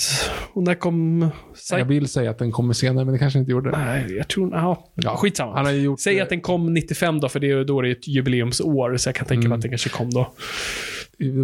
[0.53, 1.29] Och när kom...
[1.71, 3.77] Jag vill säga att den kommer senare, men det kanske inte gjorde det.
[3.77, 4.49] Nej, jag tror...
[4.53, 5.53] Ja, Ja, skitsamma.
[5.55, 7.89] han har gjort, Säg eh, att den kom 95 då, för det är då det
[7.89, 9.49] är ett jubileumsår, så jag kan tänka Mm.
[9.49, 10.33] mig att den kanske kom då.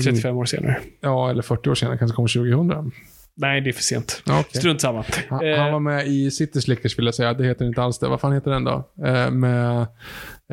[0.04, 0.80] 35 år senare.
[1.02, 1.98] Ja, eller 40 år senare.
[1.98, 2.92] Kanske kommer 2000.
[3.36, 4.24] Nej, det är för sent.
[4.30, 4.44] Okej.
[4.60, 5.06] Strunt samma.
[5.30, 7.34] Han, Eh, han var med i City Slickers vill jag säga.
[7.34, 8.08] Det heter inte alls det.
[8.08, 8.90] Vad fan heter den då?
[9.06, 9.86] Eh, med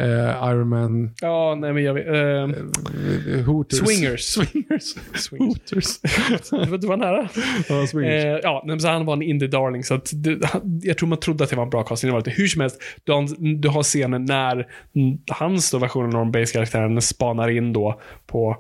[0.01, 1.11] eh, Iron Man.
[1.21, 2.07] Ja, nej men jag vet...
[2.07, 3.79] eh, Hooters.
[3.79, 4.21] Swingers.
[4.25, 4.95] Swingers.
[5.15, 5.49] Swingers.
[5.49, 6.01] Hooters.
[6.81, 7.29] det var- nära.
[7.69, 8.25] ja, Swingers.
[8.25, 10.39] Eh, ja, men så han var en indie-darling, så att det,
[10.83, 12.09] jag tror man trodde att det var en bra casting.
[12.09, 12.83] Det var inte hur som helst.
[13.05, 14.55] Du har, du har scenen när
[14.97, 18.57] mm, hans då version av Norm Bates-karaktären spanar in då på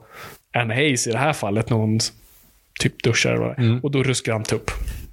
[0.58, 1.98] Anne Hayes i det här fallet, någon
[2.80, 3.80] typ duschar är.
[3.84, 4.70] Och då ruskar han tupp.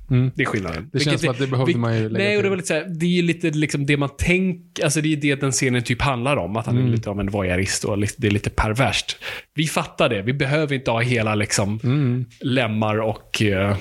[0.09, 0.31] Mm.
[0.35, 0.89] Det är skillnaden.
[0.93, 2.49] Det känns som att det behövde man ju lägga Nej, och det till.
[2.49, 5.35] var lite så här, det är lite liksom det man tänker, alltså det är det
[5.35, 6.57] den scenen typ handlar om.
[6.57, 6.87] Att han Mm.
[6.87, 9.17] är lite av en voyeurist och det är lite perverst.
[9.53, 10.21] Vi fattar det.
[10.21, 12.25] Vi behöver inte ha hela liksom Mm.
[12.39, 13.77] lemmar och eh,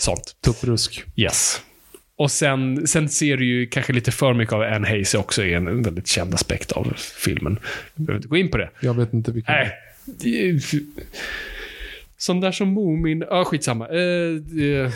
[0.00, 0.36] sånt.
[0.44, 1.04] Tupprusk.
[1.16, 1.62] Yes.
[2.16, 5.54] Och sen, sen ser du ju kanske lite för mycket av Anne Hayes också i
[5.54, 6.92] en väldigt känd aspekt av
[7.24, 7.58] filmen.
[7.94, 8.70] Vi behöver inte gå in på det.
[8.80, 9.54] Jag vet inte vilken.
[9.54, 9.72] Nej.
[10.24, 10.60] är-
[12.18, 13.24] Sån där som Moomin...
[13.30, 13.88] Ja, skitsamma.
[13.88, 14.92] Eh, det-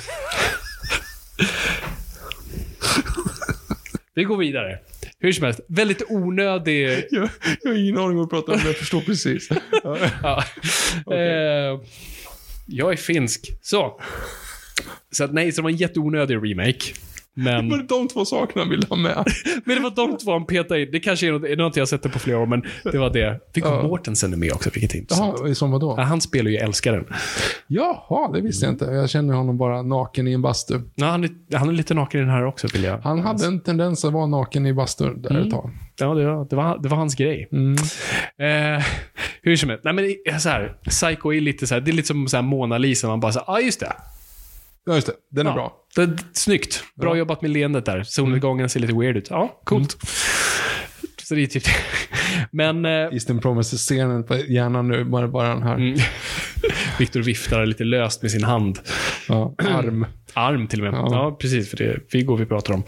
[4.14, 4.78] Vi går vidare.
[5.18, 7.04] Hur som helst, väldigt onödig...
[7.10, 7.28] Jag,
[7.62, 9.48] jag har ingen aning vad du pratar om, men jag förstår precis.
[10.22, 10.44] Ja.
[11.14, 11.80] Eh,
[12.66, 13.50] jag är finsk.
[13.62, 14.00] Så.
[15.10, 16.84] Så att nej, så det var en jätteonödig remake.
[17.34, 19.24] Men, Men de två sakerna vill ha med.
[19.64, 20.88] men det var de två han petade in.
[20.92, 23.10] Det kanske är något, är något jag sett det på flera år, men det var
[23.10, 23.40] det.
[23.54, 23.82] Viggo Ja.
[23.82, 25.38] Mortensen med också, vilket är intressant.
[25.44, 25.94] Jaha, som vadå?
[25.96, 27.04] Ja, han spelar ju Älskaren.
[27.66, 28.84] Jaha, det visste jag inte.
[28.84, 30.80] Jag känner honom bara naken i en bastu.
[30.94, 32.98] Ja, han, är, han är lite naken i den här också, vill jag.
[32.98, 35.70] Han hade en tendens att vara naken i bastun där ett tag.
[35.98, 37.48] Ja, det var, det var, det var hans grej.
[37.52, 37.72] Mm.
[38.38, 38.84] Eh,
[39.42, 39.84] hur som helst.
[39.84, 42.36] Nej, men det så här, Psycho är lite så här, det är lite som så
[42.36, 43.08] här Mona Lisa.
[43.08, 43.92] Man bara så ja ah, just det.
[44.86, 45.12] Ja, just det.
[45.30, 45.54] Den är Ja.
[45.54, 45.72] bra.
[45.96, 46.18] Det.
[46.32, 46.84] Snyggt.
[47.00, 47.16] Bra Ja.
[47.18, 48.02] jobbat med leendet där.
[48.02, 49.30] Solnedgången ser lite weird ut.
[49.30, 49.96] Ja, coolt.
[51.22, 51.62] Så det är typ
[52.50, 52.84] Men...
[52.84, 55.74] Eh, Eastern Promises-scenen på hjärnan nu, bara, bara den här.
[55.74, 55.98] mm.
[56.98, 58.78] Viktor viftar lite löst med sin hand.
[59.28, 60.06] Ja, arm.
[60.34, 61.00] Arm till och med.
[61.00, 61.08] Ja.
[61.10, 61.70] Ja, precis.
[61.70, 62.82] För det är Viggo vi pratar om.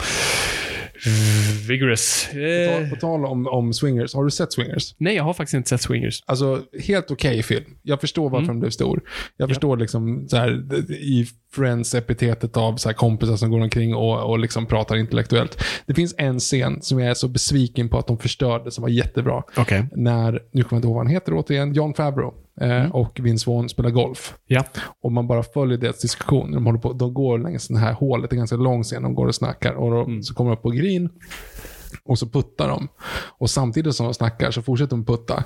[1.69, 2.29] Vigorous.
[2.33, 4.95] På Eh, tal- På tal om, om swingers, har du sett swingers?
[4.99, 6.23] nej, jag har faktiskt inte sett Swingers.
[6.27, 7.65] Alltså, helt okej film.
[7.83, 9.01] Jag förstår varför den blev stor.
[9.37, 10.51] Jag förstår liksom så här,
[10.93, 11.27] i
[11.57, 15.65] Friends-epitetet av så här kompisar som går omkring och, och liksom pratar intellektuellt.
[15.87, 18.89] Det finns en scen som jag är så besviken på att de förstörde, som var
[18.89, 19.43] jättebra.
[19.57, 19.87] Okej.
[19.97, 23.51] När, nu kommer jag inte ihåg vad han heter återigen, John Favreau eh, och Vince
[23.51, 24.35] Vaughn spelar golf.
[24.47, 24.65] Ja.
[25.03, 26.53] Och man bara följer deras diskussion.
[26.53, 29.15] De, håller på, de går längs det här hålet, det är ganska lång scen, de
[29.15, 29.73] går och snackar.
[29.73, 31.09] Och då, så kommer de upp på green
[32.05, 32.89] och så puttar de.
[33.39, 35.45] Och samtidigt som de snackar så fortsätter de putta.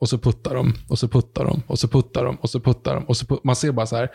[0.00, 2.94] Och så puttar de, och så puttar de, och så puttar de, och så puttar
[2.94, 3.04] de.
[3.04, 4.10] Och så put- man ser bara så här,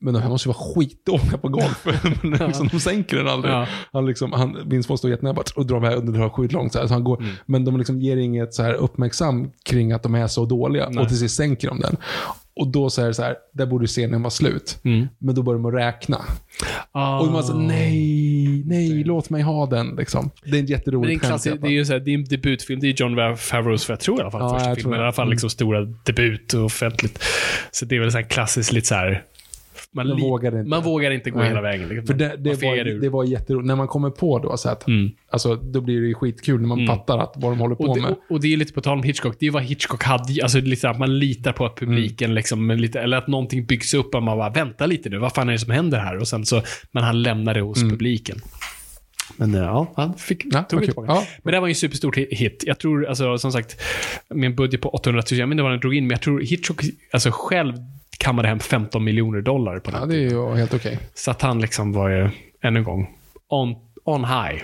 [0.00, 1.86] men de här måste ju vara skitdåliga på golf.
[2.22, 3.54] Men liksom, de sänker den aldrig.
[3.54, 3.66] Ja.
[3.92, 6.72] Han liksom, han, Vince Vaughn står jättenära och drar iväg och drar skitlångt.
[6.72, 10.02] Så här, så han går, Men de liksom ger inget så här uppmärksam kring att
[10.02, 10.86] de är så dåliga.
[10.86, 11.96] Och till sist sänker de den.
[12.56, 14.78] Och då så är det så här, där borde scenen vara slut.
[15.18, 16.20] Men då börjar de att räkna.
[16.92, 17.20] Ah.
[17.20, 19.96] Och man säger nej, nej, låt mig ha den.
[19.96, 20.30] Liksom.
[20.44, 22.14] Det är en det är, jätterolig en klassisk, det är ju så här, det är
[22.14, 22.80] en debutfilm.
[22.80, 24.92] Det är John Favreaus, jag tror i alla fall, Ja, första filmen.
[24.92, 24.98] det.
[24.98, 25.30] I alla fall Mm.
[25.30, 27.22] liksom stora debut och offentligt.
[27.70, 29.22] Så det är väl så här klassiskt lite så här...
[29.96, 30.68] Man, Man vågar inte.
[30.70, 31.48] Man vågar inte gå Nej.
[31.48, 31.88] hela vägen.
[31.88, 32.06] Liksom.
[32.06, 33.00] För det, det, var, ur.
[33.00, 33.66] det var jätteroligt.
[33.66, 35.10] När man kommer på då så att, Mm.
[35.30, 37.96] alltså, då blir det ju skitkul när man fattar att, vad de håller på Och
[37.96, 38.10] det, med.
[38.10, 39.36] och, och det är lite på tal om Hitchcock.
[39.38, 40.42] Det är vad Hitchcock hade.
[40.42, 42.34] Alltså här, att man litar på att publiken, Mm.
[42.34, 45.48] liksom, lite, eller att någonting byggs upp och man bara, vänta lite nu, vad fan
[45.48, 46.16] är det som händer här?
[46.18, 46.62] Och sen så,
[46.92, 48.36] men han lämnar det hos publiken.
[49.36, 50.52] Men eh, ja, han fick, Mm.
[50.56, 51.12] Ja, tog tillbaka.
[51.12, 51.24] Ja.
[51.42, 52.64] Men det var ju en superstor hi- hit.
[52.66, 53.80] Jag tror, alltså, som sagt,
[54.28, 56.22] med en budget på 800 000, jag vet inte vad den drog in, men jag
[56.22, 56.80] tror Hitchcock
[57.12, 57.74] alltså, själv
[58.18, 60.98] kammade hem 15 miljoner dollar på den Ja, det är ju helt okej.
[61.14, 62.30] så att han liksom var ju,
[62.62, 63.08] än en gång,
[63.48, 63.74] on,
[64.04, 64.62] on high.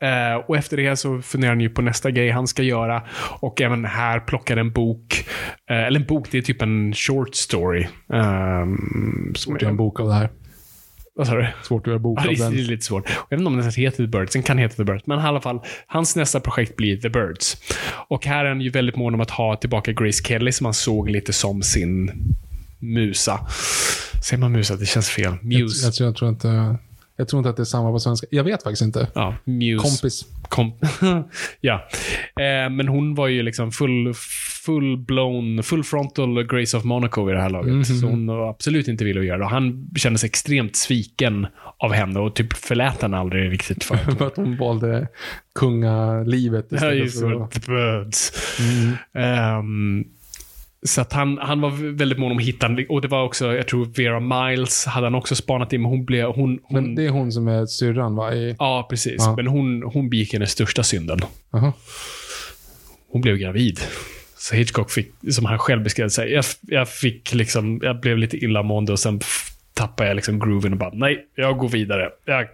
[0.00, 3.02] Eh, och efter det så funderar han ju på nästa grej han ska göra.
[3.40, 5.26] Och även här plockar en bok.
[5.70, 7.86] Eh, eller en bok, det är typ en short story.
[8.06, 10.30] Um, att göra en bok av det här.
[11.16, 11.46] Vad sa du?
[11.62, 12.66] Svårt att göra bok Ja, av det är den.
[12.66, 13.08] lite svårt.
[13.08, 14.32] Jag vet inte om den heter The Birds.
[14.32, 15.06] Den kan heta The Birds.
[15.06, 17.56] Men i alla fall, hans nästa projekt blir The Birds.
[18.08, 20.74] Och här är han ju väldigt mån om att ha tillbaka Grace Kelly som han
[20.74, 22.10] såg lite som sin
[22.78, 23.46] musa.
[24.28, 24.76] Säger man musa?
[24.76, 25.32] Det känns fel.
[25.42, 25.86] Muse.
[25.86, 26.76] Jag, tror- jag, tror inte,
[27.16, 28.26] jag tror inte att det är samma på svenska.
[28.30, 29.08] Jag vet faktiskt inte.
[29.14, 29.82] Ja, Muse.
[29.82, 30.24] Kompis.
[30.48, 30.72] Kom
[31.60, 31.88] ja.
[32.40, 34.14] Eh, men hon var ju liksom full,
[34.64, 37.86] full blown, full frontal Grace of Monaco vid det här laget.
[37.86, 39.44] Så hon var absolut inte ville göra det.
[39.44, 41.46] Han kände sig extremt sviken
[41.78, 43.96] av henne och typ förlät henne aldrig riktigt för.
[44.18, 45.08] För att hon valde
[45.54, 47.50] kungalivet istället för att...
[47.50, 48.32] The birds.
[49.14, 50.04] Ehm,
[50.84, 53.68] så att han, han var väldigt mån om att hitta, och det var också, jag
[53.68, 57.06] tror Vera Miles hade han också spanat in, men hon blev, hon, hon Men det
[57.06, 58.34] är hon som är syrran va?
[58.34, 58.56] I...
[58.58, 59.16] Ja, precis.
[59.18, 59.36] Ja.
[59.36, 61.20] Men hon, hon begick hennes största synden.
[61.52, 61.72] Aha.
[63.08, 63.80] Hon blev gravid.
[64.36, 68.36] Så Hitchcock fick, som han själv beskrev sig, jag, jag fick liksom, jag blev lite
[68.36, 69.20] illamående och sen
[69.74, 72.10] tappade jag liksom grooven och bara, nej, jag går vidare.
[72.24, 72.46] Jag,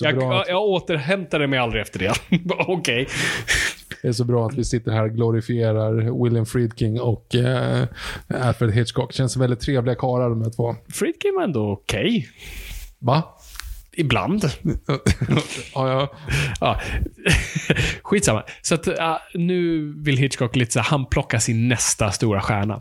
[0.00, 2.12] jag, jag, jag återhämtade mig aldrig efter det.
[2.58, 3.08] Okej.
[4.04, 7.86] Det är så bra att vi sitter här och glorifierar William Friedkin och eh,
[8.28, 9.12] Alfred Hitchcock.
[9.12, 10.76] Känns väldigt trevliga karlar de här två.
[10.88, 12.28] Friedkin var ändå okej.
[12.98, 13.22] Va?
[13.96, 14.44] Ibland.
[14.86, 15.00] ja,
[15.74, 16.12] ja.
[16.60, 16.80] Ja.
[18.02, 18.42] Skitsamma.
[18.62, 18.94] Så att, uh,
[19.34, 22.80] nu vill Hitchcock lite så här, han plocka sin nästa stora stjärna.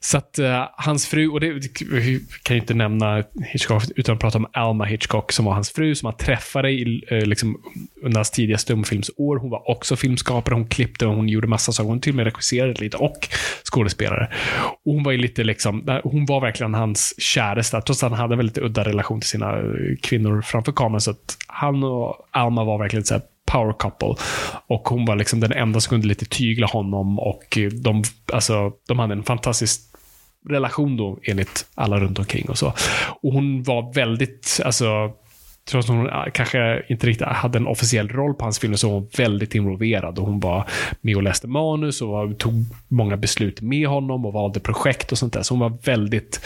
[0.00, 1.52] Så att uh, hans fru, och det
[1.90, 5.70] vi kan ju inte nämna Hitchcock utan att prata om Alma Hitchcock som var hans
[5.70, 7.62] fru, som han träffade i, uh, liksom,
[8.02, 9.36] under hans tidiga stumfilmsår.
[9.36, 11.88] Hon var också filmskapare, hon klippte och hon gjorde massa saker.
[11.88, 13.28] Hon till och med regisserade lite och
[13.72, 14.30] skådespelare.
[14.84, 18.34] Och hon var ju lite liksom, hon var verkligen hans käraste, trots att han hade
[18.34, 19.64] en väldigt udda relation till sina eh,
[20.02, 21.00] kvinnor framför kameran.
[21.00, 23.22] Så att han och Alma var verkligen så här
[23.52, 24.14] power couple.
[24.66, 28.02] Och hon var liksom den enda som kunde lite tygla honom och de,
[28.32, 29.80] alltså, de hade en fantastisk
[30.48, 32.72] relation då enligt alla runt omkring och så.
[33.22, 35.12] Och hon var väldigt, alltså
[35.68, 38.88] Trots att hon ah, kanske inte riktigt hade en officiell roll på hans film så
[38.88, 40.18] var hon väldigt involverad.
[40.18, 40.68] Och hon var
[41.00, 42.54] med och läste manus och tog
[42.88, 45.42] många beslut med honom och valde projekt och sånt där.
[45.42, 46.40] Så hon var väldigt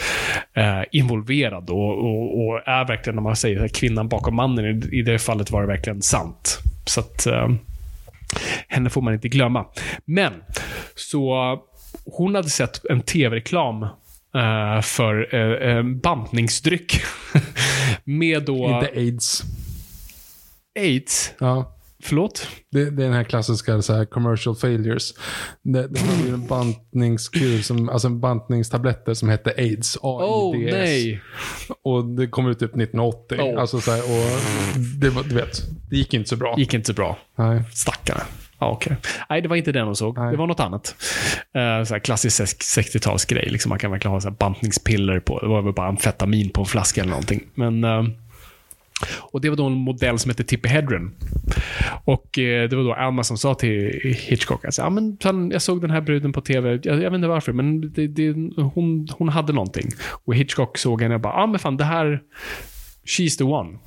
[0.53, 4.99] eh, involverad och, och, och är verkligen, när man säger så kvinnan bakom mannen, i,
[4.99, 6.59] i det fallet var det verkligen sant.
[6.85, 7.49] Så att eh,
[8.67, 9.65] henne får man inte glömma.
[10.05, 10.33] Men,
[10.95, 11.57] så
[12.05, 13.87] hon hade sett en tv-reklam
[14.35, 17.01] eh, för uh, uh, bantningsdryck.
[18.03, 18.55] Med då...
[18.55, 19.43] Inte aids.
[20.79, 21.33] AIDS.
[21.39, 21.73] Ja.
[22.03, 22.47] Förlåt?
[22.71, 25.13] Det, det är den här klassiska så här, commercial failures.
[25.61, 29.97] Det, det var ju en bantningskur, som, alltså en bantningstabletter som hette aids.
[30.01, 30.73] Oh, AIDS.
[30.73, 31.21] nej.
[31.83, 33.37] Och det kom ut typ 1980.
[33.41, 33.61] Oh.
[33.61, 34.41] Alltså så här, och
[34.99, 36.55] det, du vet, det gick inte så bra.
[36.57, 37.17] Gick inte så bra.
[37.35, 37.63] Nej.
[37.73, 38.23] Stackarna.
[38.59, 38.95] Ja, okej.
[39.29, 40.17] Nej, det var inte den hon såg.
[40.17, 40.31] Nej.
[40.31, 40.95] Det var något annat.
[41.57, 42.41] Uh, så här klassisk
[42.77, 43.49] 60-talsgrej.
[43.49, 45.39] Liksom man kan verkligen ha så här bantningspiller på.
[45.39, 47.43] Det var väl bara amfetamin på en flaska eller någonting.
[47.55, 47.83] Men...
[47.83, 48.03] eh,
[49.19, 51.11] Och Det var då en modell som hette Tippi Hedren.
[52.05, 55.81] Och eh, Det var då Alma som sa till Hitchcock, alltså, ja, men, jag såg
[55.81, 59.29] den här bruden på TV, jag, jag vet inte varför, men det, det, hon, hon
[59.29, 59.89] hade någonting.
[60.25, 62.21] Och Hitchcock såg henne och bara, ja men fan det här,
[63.05, 63.77] she's the one.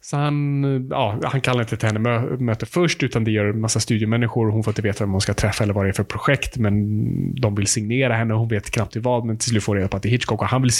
[0.00, 3.60] Så han, ja, han kallar inte till henne mö möte först, utan det gör en
[3.60, 4.50] massa studiemänniskor.
[4.50, 7.34] Hon får inte veta vem hon ska träffa eller vad det är för projekt, men
[7.34, 8.34] de vill signera henne.
[8.34, 10.40] Hon vet knappt i vad, men till slut får reda på att det är Hitchcock.
[10.42, 10.70] Och han vill,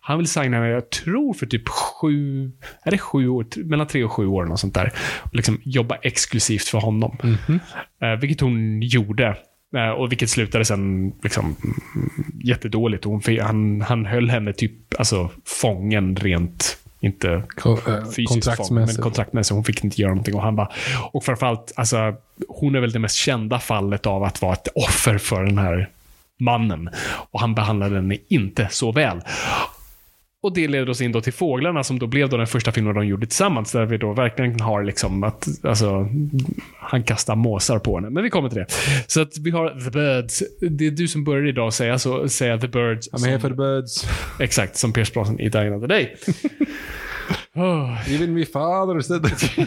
[0.00, 2.50] han vill signa henne, jag tror för typ sju,
[2.84, 4.92] är det sju år, mellan tre och sju år, och sånt där.
[5.22, 7.18] Och liksom jobba exklusivt för honom.
[7.22, 7.60] Mm -hmm.
[8.02, 9.36] eh, vilket hon gjorde.
[9.76, 11.56] Eh, och vilket slutade sen liksom,
[12.44, 13.04] jättedåligt.
[13.04, 19.54] Hon, han, han höll henne typ alltså, fången rent inte äh, fysiskt fång, men kontraktmässigt.
[19.54, 20.34] Hon fick inte göra någonting.
[20.34, 20.70] Och, han bara,
[21.12, 22.14] och framförallt, alltså,
[22.48, 25.90] hon är väl det mest kända fallet av att vara ett offer för den här
[26.40, 26.90] mannen.
[27.30, 29.20] Och han behandlade henne inte så väl.
[30.46, 32.94] Och det leder oss in då till Fåglarna som då blev då den första filmen
[32.94, 33.72] de gjorde tillsammans.
[33.72, 36.08] Där vi då verkligen har liksom att, alltså,
[36.78, 38.10] han kastar måsar på henne.
[38.10, 38.66] Men vi kommer till det.
[39.06, 40.42] Så att vi har The Birds.
[40.60, 43.12] Det är du som börjar idag säga så, säga The Birds.
[43.12, 44.08] I'm here for the birds.
[44.40, 46.16] Exakt, som Pierce Brosnan i Dying of the Day.
[47.54, 48.12] oh.
[48.14, 49.58] Even my father said that.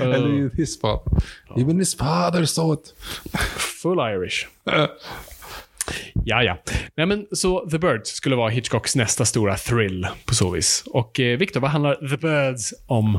[0.00, 1.22] Eller his father.
[1.56, 2.94] Even his father saw it.
[3.82, 4.48] Full Irish.
[6.24, 6.58] Ja, ja.
[6.96, 10.84] Nej, men så The Birds skulle vara Hitchcocks nästa stora thrill på så vis.
[10.86, 13.14] Och eh, Victor, vad handlar The Birds om?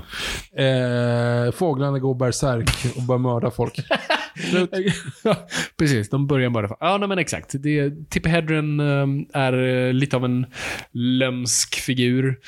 [0.58, 3.80] Eh, fåglarna går bärsärk och börjar mörda folk.
[5.78, 6.78] Precis, de börjar mörda folk.
[6.82, 7.52] Ja, nej, men exakt.
[7.54, 9.08] Det, Tippi Hedren eh,
[9.42, 10.46] är eh, lite av en
[10.92, 12.40] lömsk figur.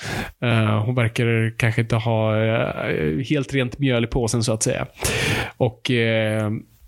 [0.43, 4.87] Uh, hon verkar kanske inte ha uh, helt rent mjöl i påsen, så att säga.
[5.57, 5.91] Och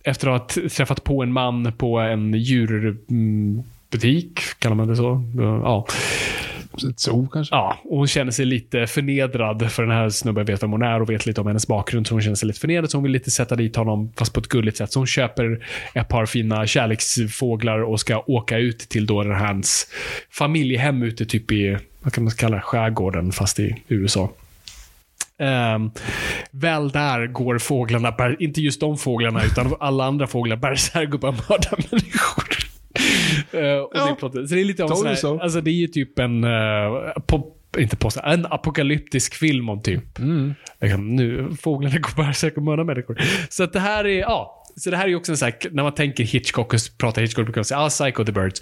[0.08, 5.24] efter att ha träffat på en man på en djurbutik, kallar man det så?
[5.38, 5.88] Ja.
[6.90, 7.56] Ett zoo kanske?
[7.56, 11.02] Ja, och hon känner sig lite förnedrad för den här snubben vet vem hon är
[11.02, 12.08] och vet lite om hennes bakgrund.
[12.08, 14.40] Så hon känner sig lite förnedrad, så hon vill lite sätta dit honom, fast på
[14.40, 14.92] ett gulligt sätt.
[14.92, 19.88] Så hon köper ett par fina kärleksfåglar och ska åka ut till då hans
[20.30, 24.30] familjehem ute typ i, vad kan man kalla det, skärgården, fast i USA.
[25.40, 25.92] Um,
[26.52, 31.32] väl där går fåglarna, inte just de fåglarna, utan alla andra fåglar bärsärk och bara
[31.32, 32.58] mördar människor.
[33.54, 35.74] uh, och ja, det, är så det är lite av sån här, alltså det är
[35.74, 40.56] ju typ en, uh, pop, inte post, en apokalyptisk film om typ, mm.
[40.82, 43.22] liksom, nu, fåglarna går bärsärk och mördar människor.
[43.50, 45.70] Så att det här är, ja, så det här är ju också en sån här,
[45.72, 48.62] när man tänker Hitchcock och pratar Hitchcock brukar man säga ah, Psycho the Birds.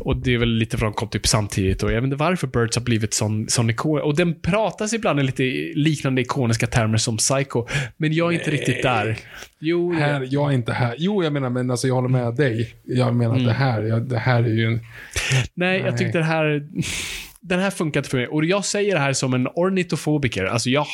[0.00, 2.46] Och det är väl lite för de kom typ samtidigt och jag vet inte varför
[2.46, 4.00] Birds har blivit sån, sån ikon.
[4.00, 5.42] Och den pratas ibland i lite
[5.74, 7.66] liknande ikoniska termer som Psycho.
[7.96, 9.18] Men jag är inte riktigt där.
[9.58, 10.94] Jo, här, jag är inte här.
[10.98, 12.74] Jo, jag menar, men alltså jag håller med dig.
[12.84, 13.46] Jag menar mm.
[13.46, 14.72] att det här, jag, det här är ju en...
[14.74, 15.80] Nej, Nej.
[15.80, 16.68] jag tyckte det här...
[17.42, 18.26] Den här funkar inte för mig.
[18.26, 20.44] Och jag säger det här som en ornitofobiker.
[20.44, 20.86] Alltså jag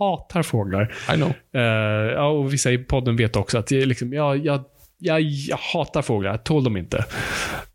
[0.00, 0.94] hatar fåglar.
[1.12, 1.32] I know.
[1.62, 4.64] Uh, och vissa i podden vet också att jag, liksom, jag, jag,
[4.98, 6.30] jag, jag hatar fåglar.
[6.30, 7.04] Jag tål dem inte.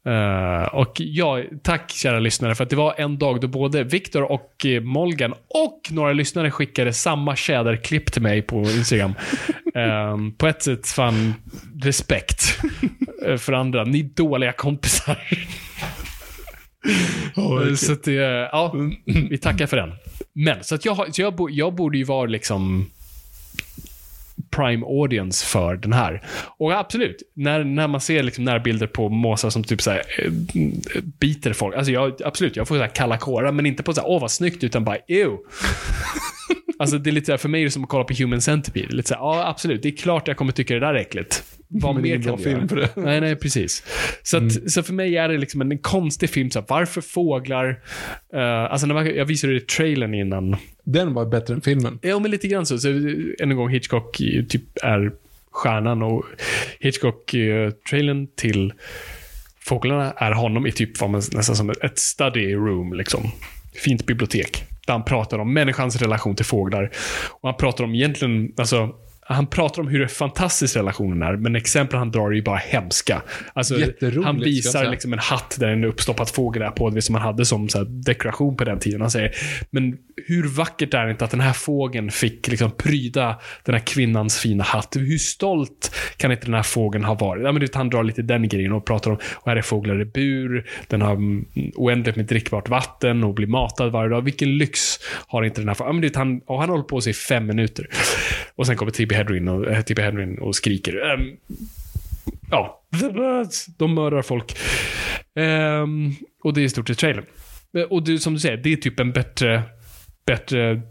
[0.07, 4.31] Uh, och ja, tack kära lyssnare för att det var en dag då både Viktor
[4.31, 9.13] och uh, Molgan och några lyssnare skickade samma tjäderklipp till mig på Instagram.
[9.77, 11.33] uh, på ett sätt fan
[11.83, 12.59] respekt
[13.37, 13.83] för andra.
[13.83, 15.17] Ni dåliga kompisar.
[17.35, 19.91] Oh, så att ja, vi tackar för den.
[20.37, 22.89] Men, så att jag, så jag, jag borde ju vara liksom
[24.49, 26.21] prime audience för den här.
[26.57, 30.31] Och absolut, när, när man ser liksom närbilder på måsar som typ så här, äh,
[31.03, 31.75] biter folk.
[31.75, 34.21] Alltså jag, absolut, jag får så här kalla kårar, men inte på så här, åh
[34.21, 35.37] vad snyggt, utan bara ew.
[36.79, 38.41] alltså det är lite så här, för mig är det som att kolla på Human
[38.41, 38.95] Centipede.
[38.95, 41.43] Lite så här, ja absolut, det är klart jag kommer tycka det där är äckligt.
[41.67, 42.89] Vad mer kan film för det.
[42.95, 43.83] Nej, nej, precis.
[44.23, 44.69] Så, att, mm.
[44.69, 46.51] så för mig är det liksom en, en konstig film.
[46.51, 47.69] Så här, varför fåglar?
[48.33, 50.55] Uh, alltså när man, jag visade det i trailern innan.
[50.83, 51.99] Den var bättre än filmen.
[52.01, 52.77] Ja, men lite grann så.
[52.77, 54.17] så än en gång, Hitchcock
[54.49, 55.11] typ är
[55.51, 56.25] stjärnan och
[56.79, 58.73] Hitchcock-trailern uh, till
[59.59, 62.93] Fåglarna är honom i typ vad man, nästan som ett study room.
[62.93, 63.31] Liksom.
[63.73, 64.63] Fint bibliotek.
[64.87, 66.91] Där han pratar om människans relation till fåglar.
[67.29, 68.95] Och han pratar om egentligen, alltså
[69.27, 73.21] han pratar om hur fantastisk relationen är, men exempel han drar är ju bara hemska.
[73.53, 73.75] Alltså,
[74.23, 77.45] han visar liksom en hatt där en uppstoppad fågel är på, det som man hade
[77.45, 79.01] som så dekoration på den tiden.
[79.01, 79.31] Han säger,
[79.69, 79.97] men
[80.27, 84.39] hur vackert är det inte att den här fågeln fick liksom pryda den här kvinnans
[84.39, 84.95] fina hatt?
[84.95, 87.43] Hur stolt kan inte den här fågeln ha varit?
[87.43, 90.05] Ja, men han drar lite den grejen och pratar om, och här är fåglar i
[90.05, 91.17] bur, den har
[91.75, 94.21] oändligt med drickbart vatten och blir matad varje dag.
[94.21, 96.03] Vilken lyx har inte den här fågeln?
[96.03, 97.87] Ja, han, och han håller på sig i fem minuter.
[98.55, 101.13] Och sen kommer Eh, Tippi Hedren och, äh, Tippi Hedren och skriker.
[101.13, 101.37] Um,
[102.51, 103.65] ja, the birds.
[103.65, 104.57] De mördar folk.
[105.35, 107.25] Um, och det är i stort sett trailern.
[107.77, 109.63] Eh, och det, som du säger, det är typ en bättre,
[110.25, 110.81] bättre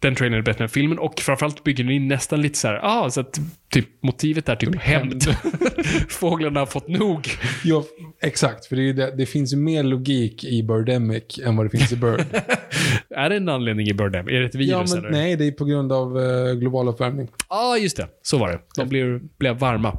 [0.00, 2.80] den trailern är bättre än filmen och framförallt bygger den in nästan lite så här,
[2.82, 5.24] ah, så att typ motivet är typ hämnd.
[6.08, 7.28] Fåglarna har fått nog.
[7.64, 7.84] Ja,
[8.22, 8.66] exakt.
[8.66, 11.96] För det, det, det finns ju mer logik i Birdemic än vad det finns i
[11.96, 12.20] Bird.
[13.10, 14.28] är det en anledning i Birdem?
[14.28, 15.10] Är det ett virus ja, men eller?
[15.10, 17.28] nej, det är på grund av uh, global uppvärmning.
[17.48, 18.08] Ja, ah, just det.
[18.22, 18.60] Så var det.
[18.76, 19.98] De blev, blev varma.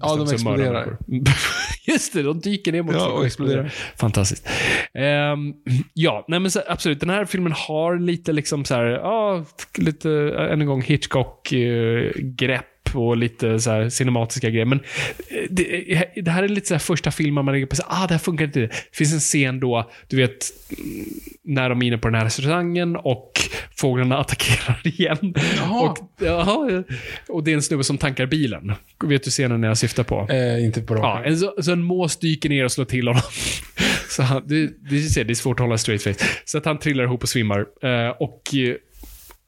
[0.00, 0.96] Ja, de exploderar.
[1.86, 3.74] Just det, de dyker ner mot Ja, och exploderar.
[3.96, 4.48] Fantastiskt.
[4.94, 5.52] Ehm,
[5.94, 7.00] ja, nej men så, absolut.
[7.00, 9.44] Den här filmen har lite liksom så här, ja,
[9.78, 12.66] lite, eh, än en gång Hitchcock-grepp
[12.98, 14.64] och lite så cinematiska grejer.
[14.64, 14.80] Men
[15.28, 18.06] eh, det, det här är lite så här första filmen man lägger på så ah,
[18.06, 18.60] det här funkar inte.
[18.60, 20.44] Det finns en scen då, du vet,
[20.78, 21.06] mm,
[21.42, 23.32] när de är inne på den här restaurangen och
[23.76, 25.34] fåglarna attackerar igen.
[25.56, 25.90] Jaha.
[25.90, 26.84] Och, jaha,
[27.28, 28.72] och det är en snubbe som tankar bilen.
[29.04, 30.26] Vet du scenen jag syftar på?
[30.30, 33.22] Eh, inte på Ja, en, så, så en mås dyker ner och slår till honom.
[34.08, 36.26] Så han, det, det, det är svårt att hålla straight face.
[36.44, 37.66] Så att han trillar ihop och svimmar.
[37.82, 38.74] Eh, och eh,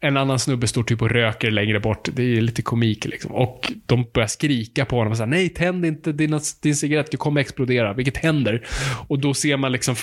[0.01, 2.09] en annan snubbe står typ och röker längre bort.
[2.13, 3.33] Det är lite komik liksom.
[3.33, 7.17] Och de börjar skrika på honom och säger nej, tänd inte din, din cigarett, du
[7.17, 7.95] kommer explodera.
[7.95, 8.67] Vilket händer.
[9.09, 9.95] Och då ser man liksom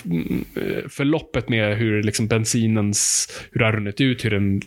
[0.56, 4.62] eh, förloppet med hur liksom bensinens, hur det har runnit ut, hur den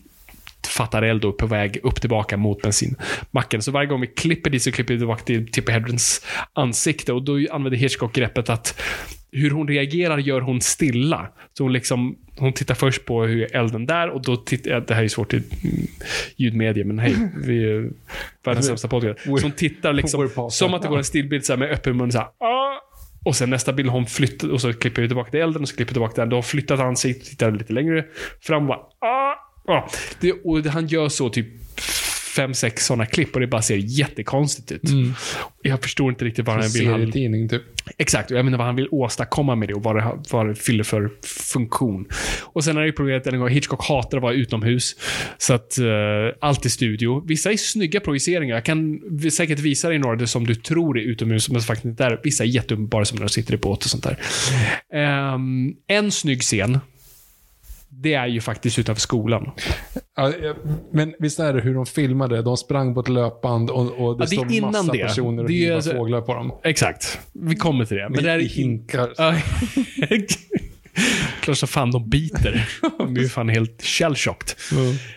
[0.68, 3.62] fattar eld och är på väg upp tillbaka mot bensinmacken.
[3.62, 7.23] Så varje gång vi klipper dit så klipper vi tillbaka till Tippi Hedrens ansikte och
[7.23, 8.81] då använder Hitchcock greppet att
[9.32, 11.28] hur hon reagerar gör hon stilla.
[11.52, 14.94] Så hon liksom, hon tittar först på hur elden där och då tittar, ja, det
[14.94, 15.42] här är svårt i
[16.36, 17.91] ljudmedia, men hej, vi är
[18.44, 19.20] världens sämsta podcast.
[19.25, 22.12] Så hon tittar liksom, som att det går en stillbild så här med öppen mun
[22.12, 22.81] så här, "Ah."
[23.25, 25.76] och sen nästa bild hon flyttat, och så klipper vi tillbaka till elden och så
[25.76, 26.28] klipper tillbaka till den.
[26.28, 28.05] Då har flyttat ansiktet, tittar lite längre
[28.41, 29.34] fram och bara, ah,
[29.75, 29.89] ah.
[30.20, 31.47] Det, och han gör så typ
[32.39, 34.83] fem, sex sådana klipp och det bara ser jättekonstigt ut.
[35.62, 36.89] Jag förstår inte riktigt vad han vill.
[36.89, 37.62] Han, typ.
[37.97, 40.84] exakt, jag menar vad han vill åstadkomma med det och vad det, vad det fyller
[40.84, 41.10] för
[41.52, 42.07] funktion.
[42.42, 44.97] Och sen är det problemet en gång, Hitchcock hatar att vara utomhus.
[45.39, 45.86] Så att uh,
[46.41, 47.25] allt är studio.
[47.26, 48.55] Vissa är snygga projiceringar.
[48.55, 49.00] Jag kan
[49.31, 52.20] säkert visa dig några som du tror är utomhus, men faktiskt inte är.
[52.25, 54.18] Vissa är jätteuppenbara som när de sitter i båt och sånt där.
[54.94, 56.78] Ehm, en snygg scen,
[58.02, 59.51] det är ju faktiskt utanför skolan.
[60.17, 60.33] Ja,
[60.93, 62.43] men visst är det hur de filmade?
[62.43, 64.99] De sprang på ett löpband och, och det, Ja, det innan massa det.
[65.02, 66.52] personer och Det alltså- fåglar på dem.
[66.65, 67.18] Exakt.
[67.33, 68.09] Vi kommer till det.
[68.10, 69.10] Men det är I hinkar.
[71.41, 72.68] Klart som fan de biter.
[72.99, 74.57] De är ju fan helt shell-shocked.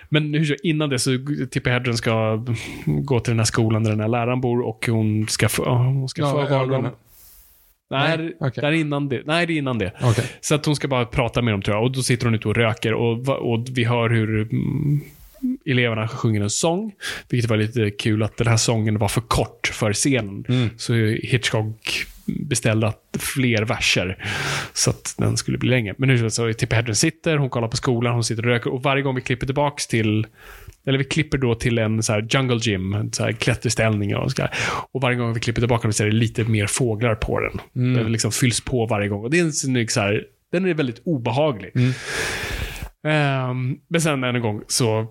[0.10, 1.12] Men hur så, innan det så
[1.52, 2.46] Tippi Hedren ska
[2.86, 6.22] gå till den här skolan där den här läraren bor och hon ska hon ska
[6.22, 6.92] Ja, få ögonen.
[7.92, 8.62] Nej, Nej, okej.
[8.62, 9.22] det är innan det.
[9.26, 9.92] Nej, det är innan det.
[10.02, 10.26] Okej.
[10.42, 11.84] Så att hon ska bara prata med dem tror jag.
[11.84, 15.02] Och då sitter hon ute och röker och, och vi hör hur mm,
[15.66, 16.92] eleverna sjunger en sång.
[17.30, 20.46] Vilket var lite kul att den här sången var för kort för scenen.
[20.78, 24.26] Så Hitchcock beställde att fler verser.
[24.74, 25.96] Så att den skulle bli längre.
[25.98, 28.74] Men nu så är Tippi Hedren sitter, hon kollar på skolan, hon sitter och röker.
[28.74, 30.28] Och varje gång vi klipper tillbaks till
[30.88, 34.52] eller vi klipper då till en så jungle gym, så här klätterställning och så här.
[34.92, 37.60] Och varje gång vi klipper tillbaka så är det lite mer fåglar på den.
[37.96, 39.24] Den liksom fylls på varje gång.
[39.24, 41.72] Och det är en snygg så här, den är väldigt obehaglig.
[43.08, 45.08] Ehm, men sen en gång så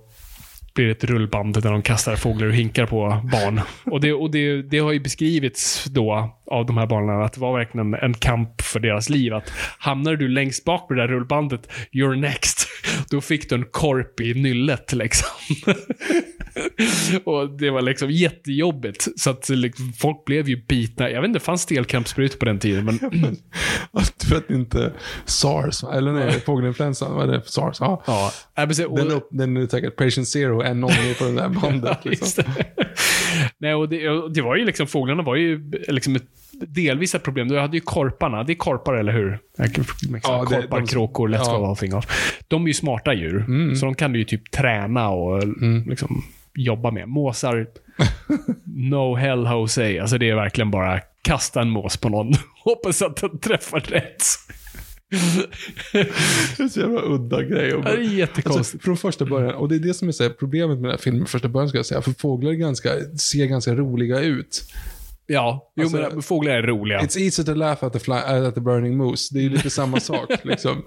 [0.74, 3.60] blir det ett rullband där de kastar fåglar och hinkar på barn.
[3.84, 7.40] Och det, och det, det har ju beskrivits då av de här barnen att det
[7.40, 9.34] var verkligen en, en kamp för deras liv.
[9.34, 12.68] Att hamnar du längst bak på det där rullbandet, you're next.
[13.10, 15.28] Då fick du en korp i nyllet liksom.
[17.24, 19.08] och det var liksom jättejobbigt.
[19.16, 21.10] Så att liksom, folk blev ju bitna.
[21.10, 22.84] Jag vet inte, fanns stelkrampssprutor på den tiden?
[22.84, 22.98] Men
[24.28, 24.92] För att inte
[25.24, 27.42] SARS, eller nej, fågelinfluensan, vad är det?
[27.44, 27.76] SARS?
[27.80, 28.02] Ja.
[28.06, 28.32] ja.
[28.76, 32.04] Den, upp, den är säkert patient zero, en noll på det där bandet.
[32.04, 32.44] Liksom.
[32.56, 32.86] det.
[33.58, 36.28] Nej, och det, och det var ju liksom, fåglarna var ju liksom ett,
[36.66, 37.48] delvis ett problem.
[37.48, 38.44] Du hade ju korparna.
[38.44, 39.38] Det är korpar, eller hur?
[39.56, 39.72] Ja, det-
[40.22, 41.58] korpar, de- kråkor, let's ja.
[41.58, 41.92] go allting.
[42.48, 45.42] De är ju smarta djur, så de kan du ju typ träna och
[45.86, 46.22] liksom
[46.54, 47.08] jobba med.
[47.08, 47.66] Måsar,
[48.64, 50.00] no hell Jose.
[50.00, 52.32] Alltså det är verkligen bara kasta en mås på någon.
[52.64, 54.22] Hoppas att den träffar rätt.
[55.92, 57.74] Det är så jävla udda grej.
[57.74, 58.56] Och Det är jättekonstigt.
[58.58, 60.98] Alltså, från första början, och det är det som är så problemet med den här
[60.98, 62.02] filmen första början, ska jag säga.
[62.02, 64.64] För fåglar är ganska, ser ganska roliga ut.
[65.32, 67.00] Ja, jo, Alltså, men fåglar är roliga.
[67.00, 69.34] It's easy to laugh at the, fly, uh, at the burning moose.
[69.34, 70.30] Det är ju lite samma sak.
[70.42, 70.82] liksom.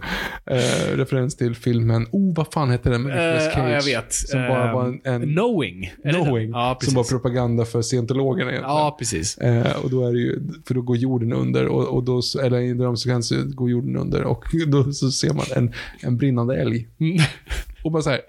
[0.45, 3.69] Eh, referens till filmen, oh vad fan hette den med Nicolas Eh, Cage?
[3.69, 4.13] ja, jag vet.
[4.13, 5.93] Som bara var en, en Knowing.
[6.03, 6.49] Knowing.
[6.49, 8.75] Ja, som var propaganda för scientologerna egentligen.
[8.77, 9.37] Ja, precis.
[9.37, 12.59] Eh, och då är det ju, för då går jorden under, och, och då, eller
[12.59, 16.87] i en så går jorden under och då så ser man en, en brinnande älg.
[16.99, 17.17] Mm.
[17.83, 18.21] Och bara så här,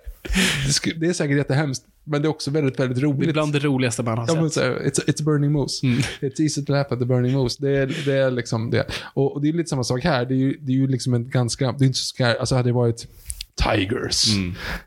[0.96, 3.20] det, är säkert jättehemskt, Men det är också väldigt, väldigt roligt.
[3.20, 4.52] Det är bland det roligaste man har Ja, men sett.
[4.52, 5.86] så, här, it's, it's burning moose.
[6.20, 7.56] It's easy to laugh at the burning moose.
[7.60, 8.86] Det är, det är liksom det.
[9.14, 10.24] Och, och det är lite samma sak här.
[10.24, 12.54] Det är ju, det är ju liksom en ganska, det är inte så ska, alltså
[12.54, 13.06] hade det varit
[13.54, 14.24] Tigers.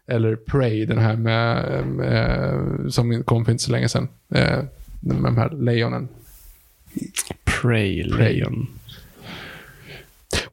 [0.08, 4.08] Eller Prey, den här med, med som kom för inte så länge sedan.
[4.34, 4.60] Eh,
[5.02, 6.08] med de här lejonen.
[7.62, 8.68] Prey, Lejon.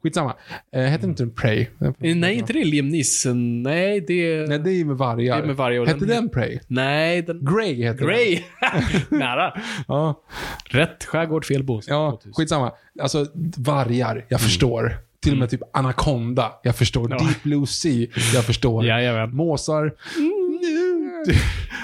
[0.05, 0.35] Skitsamma.
[0.75, 1.67] Eh, hette inte den Prey?
[1.81, 3.63] Eh, Nej, inte det Liam Neeson.
[3.63, 4.47] Nej, det...
[4.47, 5.37] Nej, det är med vargar.
[5.37, 6.59] Det är med vargar och Hette den- Prey?
[6.67, 7.45] Nej, den...
[7.45, 8.03] Grey hette.
[8.03, 8.43] Grey!
[9.09, 9.61] Nära.
[9.87, 10.23] Ja.
[10.65, 11.85] Rätt skärgård, fel bås.
[11.87, 12.71] Ja, skitsamma.
[13.01, 13.25] Alltså,
[13.57, 14.97] vargar, jag förstår.
[15.19, 17.05] Till och med typ Anaconda, jag förstår.
[17.05, 17.17] Mm.
[17.21, 17.25] Ja.
[17.27, 18.85] Deep Blue Sea, jag förstår.
[18.85, 19.35] Jajamän.
[19.35, 19.93] Måsar.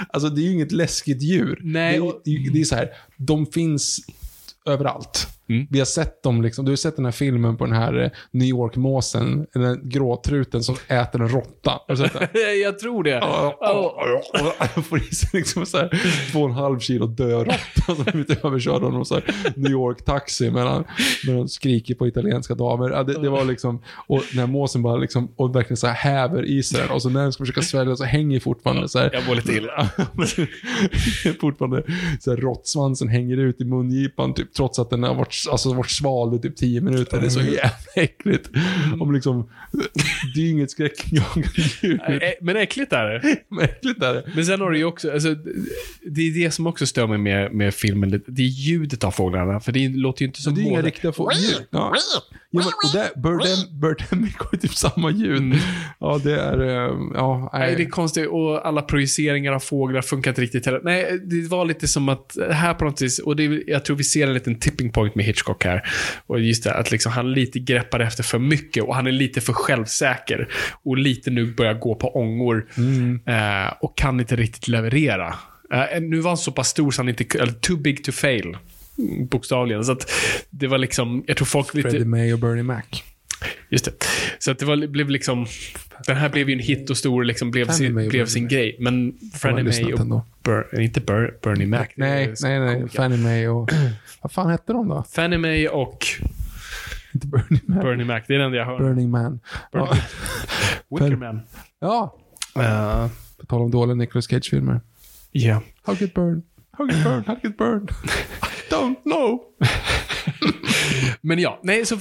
[0.08, 1.58] Alltså det är ju inget läskigt djur.
[1.62, 4.00] Nej, det, är, det är så här, de finns
[4.66, 5.28] överallt.
[5.48, 5.66] Mm.
[5.70, 8.10] Vi har sett dem, liksom, du har sett den här filmen på den här eh,
[8.30, 11.80] New York-måsen, den gråtruten som äter en råtta.
[11.88, 11.98] Den?
[12.62, 13.16] Jag tror det.
[14.76, 18.04] Och får i sig liksom så här två och en halv kilo död råtta som
[18.04, 20.84] blivit överkörd av någon så här New York-taxi medan,
[21.26, 22.90] medan de skriker på italienska damer.
[22.90, 26.44] Ja, det, det var liksom, och när måsen bara liksom, och verkligen så här häver
[26.44, 29.10] i sig den och så när den ska försöka svälja så hänger fortfarande så här.
[29.12, 29.88] Jag mår lite illa.
[31.40, 31.82] fortfarande
[32.20, 35.90] så här råttsvansen hänger ut i mungipan typ, trots att den har varit, alltså, varit
[35.90, 37.20] sval i typ 10 minuter.
[37.20, 38.50] Det är så jävla äckligt.
[39.00, 39.50] Om liksom,
[40.34, 41.48] det är ju inget skräckjagande
[41.82, 42.00] djur.
[42.40, 43.36] Men äckligt är det.
[43.48, 44.24] Men äckligt är det.
[44.34, 45.34] Men sen har du ju också, alltså,
[46.06, 48.10] det är det som också stör mig med, med filmen.
[48.26, 49.60] Det är ljudet av fåglarna.
[49.60, 51.38] För det låter ju inte Så som det är inga riktiga fåglar.
[51.70, 51.94] Ja.
[52.54, 53.08] Ja, och där,
[54.38, 55.54] har ju typ samma ljud.
[55.98, 56.60] Ja, det är...
[56.60, 57.76] eh, Ja, Nej, nej.
[57.76, 60.80] det är konstigt och alla projiceringar av fåglar funkar inte riktigt heller.
[60.84, 64.04] Nej, det var lite som att här på något vis, och det, jag tror vi
[64.04, 65.82] ser en liten tipping point med Hitchcock här.
[66.26, 69.40] Och just det, att liksom han lite greppar efter för mycket och han är lite
[69.40, 70.48] för självsäker.
[70.82, 72.66] Och lite nu börjar gå på ångor
[73.26, 75.34] eh, och kan inte riktigt leverera.
[75.72, 78.56] Eh, nu var han så pass stor så han inte, eller too big to fail.
[78.98, 79.84] mm, Bokstavligen.
[79.84, 80.10] Så att
[80.50, 81.90] det var liksom, jag tror folk lite...
[81.90, 82.82] Freddie May och Bernie Mac.
[83.68, 83.92] Just det.
[84.38, 85.46] Så att det var, blev liksom...
[86.06, 88.48] Den här blev ju en hit och stor, liksom blev, sin, Mae och blev sin
[88.48, 88.76] grej.
[88.80, 90.00] Men May lyssnat och...
[90.00, 90.26] ändå.
[90.42, 91.86] Bur, inte Bur, Bernie Mac.
[91.94, 92.88] Nej, nej, nej.
[92.88, 93.70] Fannie Mae och...
[94.22, 95.04] Vad fan hette de då?
[95.10, 96.06] Fannie Mae och
[97.14, 97.82] Inte Bernie Mac.
[97.82, 98.20] Bernie Mac.
[98.26, 98.78] Det är det enda jag hör.
[98.78, 99.40] Burning Man.
[99.72, 99.96] Ja.
[100.90, 101.40] Wickerman.
[101.80, 102.18] ja.
[102.58, 103.08] Uh,
[103.40, 104.80] På tal om dåliga Nicolas Cage-filmer.
[105.32, 105.62] yeah.
[105.82, 106.42] How get burn?
[106.78, 107.24] How get burn?
[107.26, 107.88] How get burn?
[108.42, 109.40] I don't know.
[111.22, 111.98] Men ja, nej, så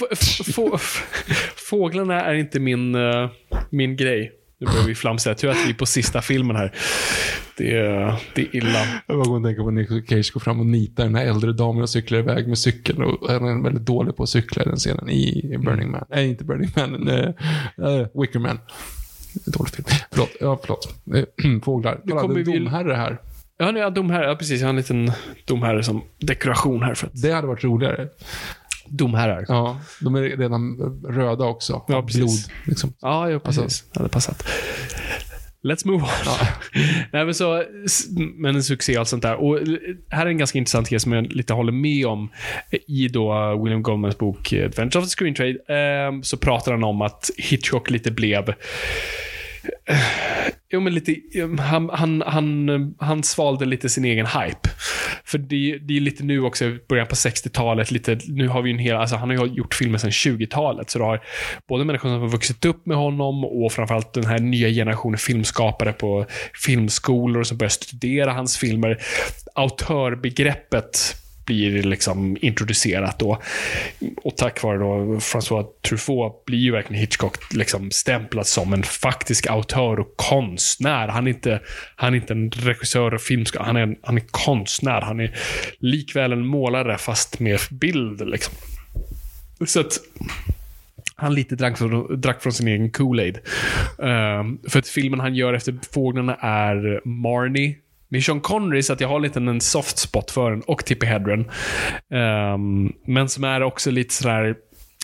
[1.69, 3.29] fåglarna är inte min, eh,
[3.69, 4.31] min grej.
[4.59, 5.35] Nu börjar vi flamsa.
[5.35, 6.71] Tror att vi är på sista filmen här.
[7.57, 8.85] Det är, det är illa.
[9.07, 11.53] Jag bara går och tänker på Nicolas Cage går fram och nitar den här äldre
[11.53, 13.03] damen och cyklar iväg med cykeln.
[13.03, 16.05] Och han är väldigt dålig på att cykla i den scenen i Burning Man.
[16.09, 17.09] Nej, inte Burning Man.
[17.09, 17.29] Uh,
[17.79, 18.59] uh, Wicker Man.
[19.45, 19.85] Dålig film.
[20.11, 20.29] Förlåt.
[20.39, 20.95] Ja, förlåt.
[21.15, 21.99] Eh, Fåglar.
[22.07, 23.17] Kolla, kommer det är vi- domherre här.
[23.57, 24.25] Ja, nej, ja, domherre.
[24.25, 24.59] Ja, precis.
[24.61, 25.11] Jag har en liten
[25.45, 26.93] domherre som dekoration här.
[26.95, 28.07] För att, Det hade varit roligare.
[28.91, 29.45] Domherrar.
[29.47, 30.77] Ja, de är redan
[31.09, 31.83] röda också.
[31.87, 32.19] Ja, precis.
[32.19, 32.93] Blod, liksom.
[33.01, 33.83] Ja, ja precis.
[33.93, 34.43] Det hade passat.
[35.63, 36.09] Let's move on.
[37.11, 37.63] Nej, men, så,
[38.35, 39.35] men en succé och allt sånt där.
[39.35, 39.65] Och eh,
[40.09, 42.29] här är en ganska intressant grej som jag lite håller med om
[42.87, 45.57] i då William Goldmans bok eh, Adventure of the Screen Trade.
[45.67, 48.55] Eh, så pratar han om att Hitchcock lite blev eh,
[50.73, 54.69] Jo, men lite, ehm, han, han, han, ehm, han svalde lite sin egen hype.
[55.23, 58.79] För det, det är lite nu också, början på 60-talet, lite, nu har vi en
[58.79, 61.23] hel, alltså han har ju gjort filmer sedan 20-talet, så du har
[61.67, 65.93] både människor som har vuxit upp med honom och framförallt den här nya generationen filmskapare
[65.93, 66.25] på
[66.65, 68.97] filmskolor som börjar studera hans filmer.
[69.55, 71.20] Autörbegreppet
[71.51, 73.41] blir liksom introducerat då.
[74.15, 79.47] Och tack vare då François Truffaut blir ju verkligen Hitchcock liksom stämplad som en faktisk
[79.47, 81.07] autör och konstnär.
[81.07, 81.61] Han är inte,
[81.95, 85.01] han är inte en regissör och filmskapare, han är, en, han är konstnär.
[85.01, 85.35] Han är
[85.79, 88.29] likväl en målare fast med bild.
[88.29, 88.53] Liksom.
[89.65, 89.99] Så att
[91.15, 93.37] han lite drack från, drack från sin egen Kool-Aid.
[93.97, 97.77] Um, för att filmen han gör efter Fåglarna är Marnie.
[98.11, 100.61] Med Sean Connery, så att jag har lite en soft spot för den.
[100.61, 101.39] Och Tippi Hedren.
[102.09, 104.55] Um, men som är också lite sådär...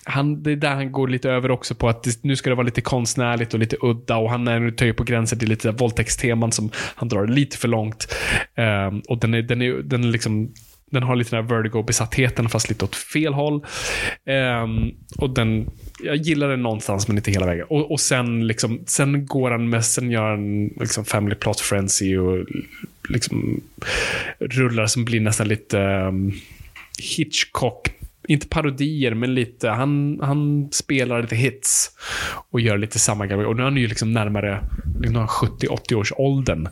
[0.03, 2.55] Han, det är där han går lite över också på att det, nu ska det
[2.55, 5.49] vara lite konstnärligt och lite udda och han är, nu tar ju på gränsen till
[5.49, 8.15] lite våldtäktsteman som han drar lite för långt.
[8.89, 10.53] Um, och den är, den är, den är liksom
[10.91, 13.65] den har lite den här vertigo-besattheten fast lite åt fel håll.
[14.63, 15.69] Um, och den,
[16.03, 17.65] jag gillar den någonstans men inte hela vägen.
[17.69, 22.17] Och, och sen, liksom, sen går han med, sen gör han liksom Family Plot Frenzy
[22.17, 22.45] och
[23.09, 23.61] liksom
[24.39, 26.33] rullar som blir nästan lite um,
[26.99, 27.89] Hitchcock
[28.27, 31.91] inte parodier, men lite, han, han spelar lite hits
[32.51, 33.45] och gör lite samma grej.
[33.45, 34.63] Och nu är han ju liksom närmare
[34.99, 36.69] liksom 70-80 års åldern.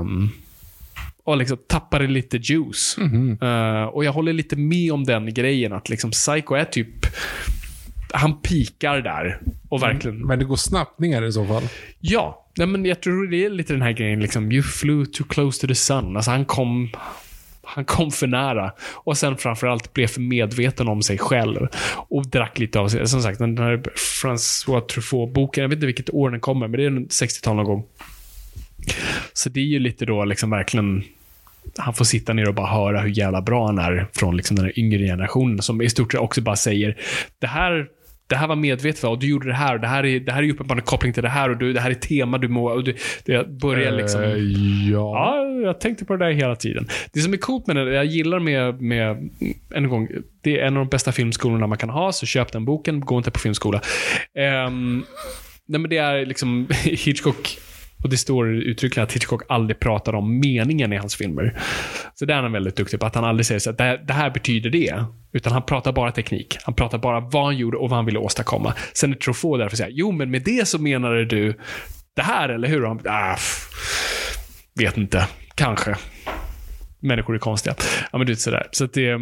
[0.00, 0.30] Um,
[1.24, 2.98] och liksom tappade lite juice.
[3.42, 7.06] Uh, och jag håller lite med om den grejen, att liksom Psycho är typ
[8.12, 9.40] han pikar där.
[9.68, 10.26] Och verkligen...
[10.26, 11.62] Men det går snabbt ner i så fall.
[12.00, 15.26] Ja, nej, men jag tror det är lite den här grejen, liksom, you flew too
[15.28, 16.16] close to the sun.
[16.16, 16.90] Alltså han kom,
[17.62, 18.72] han kom för nära.
[18.94, 21.68] Och sen framförallt blev för medveten om sig själv.
[22.08, 23.08] Och drack lite av sig.
[23.08, 23.82] Som sagt, den här
[24.22, 27.86] François Truffaut-boken, jag vet inte vilket år den kommer, men det är 60-tal någon gång.
[29.32, 31.04] Så det är ju lite då liksom verkligen
[31.76, 34.64] han får sitta ner och bara höra hur jävla bra han är från liksom den
[34.64, 36.96] här yngre generationen som i stort sett också bara säger
[37.38, 37.86] det här
[38.28, 40.42] det här var medvetet och du gjorde det här och det här är, det här
[40.42, 42.70] är uppenbarligen koppling till det här och du, det här är tema du må...
[42.70, 44.22] Och du, det börjar liksom...
[44.22, 44.36] Eh,
[44.92, 45.08] ja.
[45.18, 46.88] Ja, jag tänkte på det där hela tiden.
[47.12, 49.30] Det som är coolt med det, jag gillar med, med
[49.74, 50.08] en gång,
[50.40, 53.18] det är en av de bästa filmskolorna man kan ha, så köp den boken, gå
[53.18, 53.80] inte på filmskola.
[54.66, 55.04] Um,
[55.66, 57.58] nej men det är liksom Hitchcock
[58.02, 61.58] och det står uttryckligen att Hitchcock aldrig pratar om meningen i hans filmer.
[62.14, 64.04] Så det är han väldigt duktig på, att han aldrig säger så att det, här-
[64.06, 65.04] det här betyder det.
[65.32, 66.56] Utan han pratar bara teknik.
[66.64, 68.74] Han pratar bara vad han gjorde och vad han ville åstadkomma.
[68.92, 71.54] Sen är Truffaut därför säga, jo men med det så menade du
[72.16, 72.82] det här, eller hur?
[72.84, 73.36] Och han, ah,
[74.74, 75.26] vet inte.
[75.54, 75.96] Kanske.
[77.00, 77.74] Människor är konstiga.
[78.12, 78.66] Ja, men du vet sådär.
[78.70, 79.18] Så, det,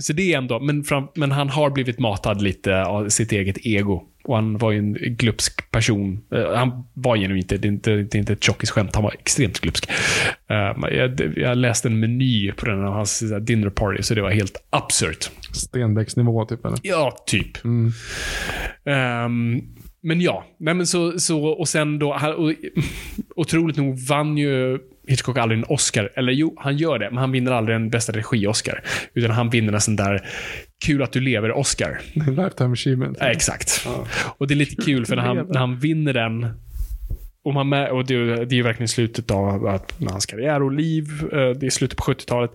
[0.00, 3.66] så det är ändå, men, fram, men han har blivit matad lite av sitt eget
[3.66, 4.02] ego.
[4.24, 6.20] Och han var ju en glupsk person.
[6.34, 8.94] Eh, han var genuint inte, det är inte, det är inte ett tjockisskämt.
[8.94, 9.90] Han var extremt glupsk.
[10.50, 14.30] Eh, jag, jag läste en meny på den av hans dinner party, så det var
[14.30, 15.30] helt absurt.
[15.52, 16.78] Stenbecksnivå typ eller?
[16.82, 17.58] Ja, typ.
[18.84, 19.60] Ehm,
[20.02, 22.52] men ja, nej men så, så och sen då, han- och,
[23.36, 26.10] otroligt nog vann ju Hitchcock aldrig en Oscar.
[26.14, 28.82] Eller jo, han gör det, men han vinner aldrig en bästa regi-Oscar.
[29.14, 30.28] Utan han vinner en sån där
[30.84, 32.00] kul att du lever-Oscar.
[32.14, 33.18] Lifetime achievement.
[33.20, 33.86] Ja, exakt.
[34.38, 36.46] Och det är lite kul, för när han, när han vinner den,
[37.44, 41.08] och, man med, och det, det är verkligen slutet av att, hans karriär och liv,
[41.32, 42.50] eh, det är slutet på 70-talet.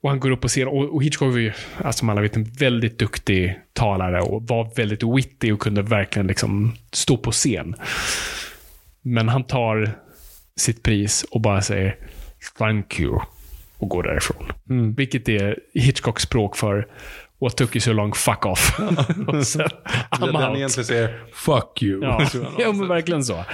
[0.00, 2.36] Och han går upp på scen, och, och Hitchcock var ju, alltså som alla vet,
[2.36, 7.74] en väldigt duktig talare och var väldigt witty och kunde verkligen liksom stå på scen.
[9.02, 10.03] Men han tar
[10.56, 11.96] sitt pris och bara säger
[12.58, 13.20] “Thank you”
[13.78, 14.52] och går därifrån.
[14.96, 16.88] Vilket är Hitchcocks språk för
[17.44, 18.12] “What took you so long?
[18.12, 18.78] Fuck off”.
[19.26, 19.66] och sen,
[20.10, 20.56] I'm Den out.
[20.56, 22.02] egentligen säger “fuck you”.
[22.02, 22.26] Ja,
[22.58, 23.44] ja men verkligen så.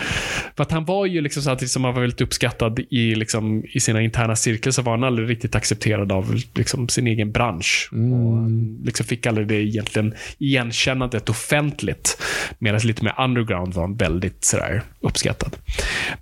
[0.57, 3.81] För att han var ju liksom samtidigt som han var väldigt uppskattad i, liksom, i
[3.81, 7.89] sina interna cirklar så var han aldrig riktigt accepterad av liksom, sin egen bransch.
[7.93, 12.23] Och han liksom fick aldrig det egentligen igenkännandet offentligt.
[12.59, 15.57] Medan lite mer underground var han väldigt sådär, uppskattad.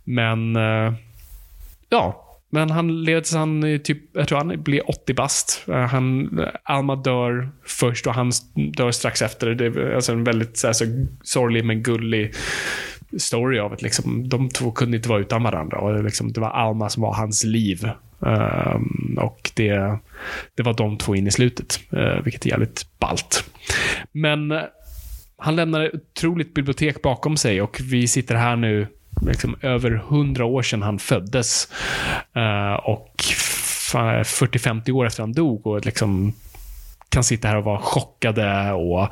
[0.05, 0.93] Men eh,
[1.89, 5.65] ja, men han levde tills han typ, jag tror han blir 80 bast.
[5.68, 9.55] Eh, han, Alma dör först och han dör strax efter.
[9.55, 10.85] Det är alltså en väldigt så här, så
[11.23, 12.35] sorglig men gullig
[13.18, 15.78] story av att liksom, de två kunde inte vara utan varandra.
[15.78, 17.91] Och det, liksom, det var Alma som var hans liv.
[18.20, 19.99] Um, och det,
[20.55, 23.51] det var de två in i slutet, uh, vilket är jävligt ballt.
[24.12, 24.62] Men eh,
[25.36, 28.86] han lämnar ett otroligt bibliotek bakom sig och vi sitter här nu
[29.23, 31.69] liksom över hundra år sedan han föddes.
[32.37, 33.15] Eh, och
[33.93, 36.33] 40-50 år efter han dog och liksom
[37.09, 39.09] kan sitta här och vara chockade och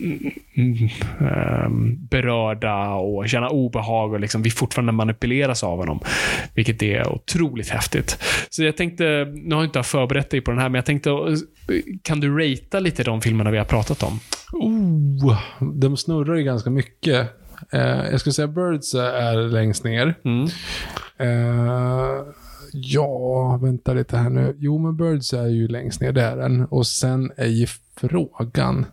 [0.00, 0.88] mm, mm,
[1.20, 1.68] eh,
[2.10, 6.00] berörda och känna obehag och liksom vi fortfarande manipuleras av honom.
[6.54, 8.18] Vilket är otroligt häftigt.
[8.50, 11.10] Så jag tänkte, nu har jag inte förberett dig på den här, men jag tänkte,
[12.02, 14.20] kan du ratea lite de filmerna vi har pratat om?
[14.52, 17.43] Oh, de snurrar ju ganska mycket.
[17.74, 20.14] Eh, jag skulle säga Birds är längst ner.
[20.24, 20.48] Mm.
[21.18, 22.26] Eh,
[22.72, 24.56] ja, vänta lite här nu.
[24.58, 26.64] Jo, men Birds är ju längst ner, det är den.
[26.64, 28.86] Och sen är ju frågan.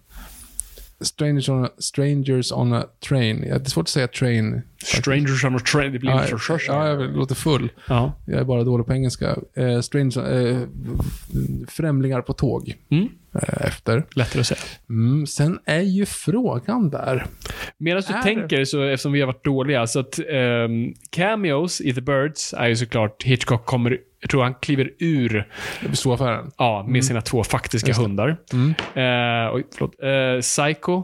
[1.01, 3.43] Strangers on a, strangers on a train.
[3.47, 4.61] Ja, det är svårt att säga train.
[4.85, 7.69] Strangers on a train, det blir Ja, så ja, jag låter full.
[7.87, 8.13] Ja.
[8.25, 9.35] Jag är bara dålig på engelska.
[9.55, 10.57] Eh, strangers, eh,
[11.67, 12.75] främlingar på tåg.
[12.91, 13.07] Mm.
[13.35, 14.03] Eh, efter.
[14.15, 14.59] Lättare att säga.
[14.89, 17.25] Mm, sen är ju frågan där.
[17.77, 21.93] Medan du Är tänker, så, eftersom vi har varit dåliga, så att um, cameos i
[21.93, 25.47] The Birds är ju såklart Hitchcock kommer, jag tror han kliver ur
[25.93, 26.51] Stora affären.
[26.57, 28.29] ja, med sina två faktiska hundar.
[28.29, 29.95] Eh, oj, förlåt.
[30.03, 31.03] Eh, Psycho.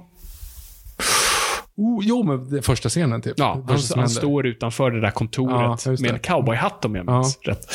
[1.77, 3.33] Oh, jo, men det första scenen typ.
[3.37, 7.39] Ja, han, han står utanför det där kontoret Ja, med en cowboyhatt om jag minns
[7.41, 7.71] rätt.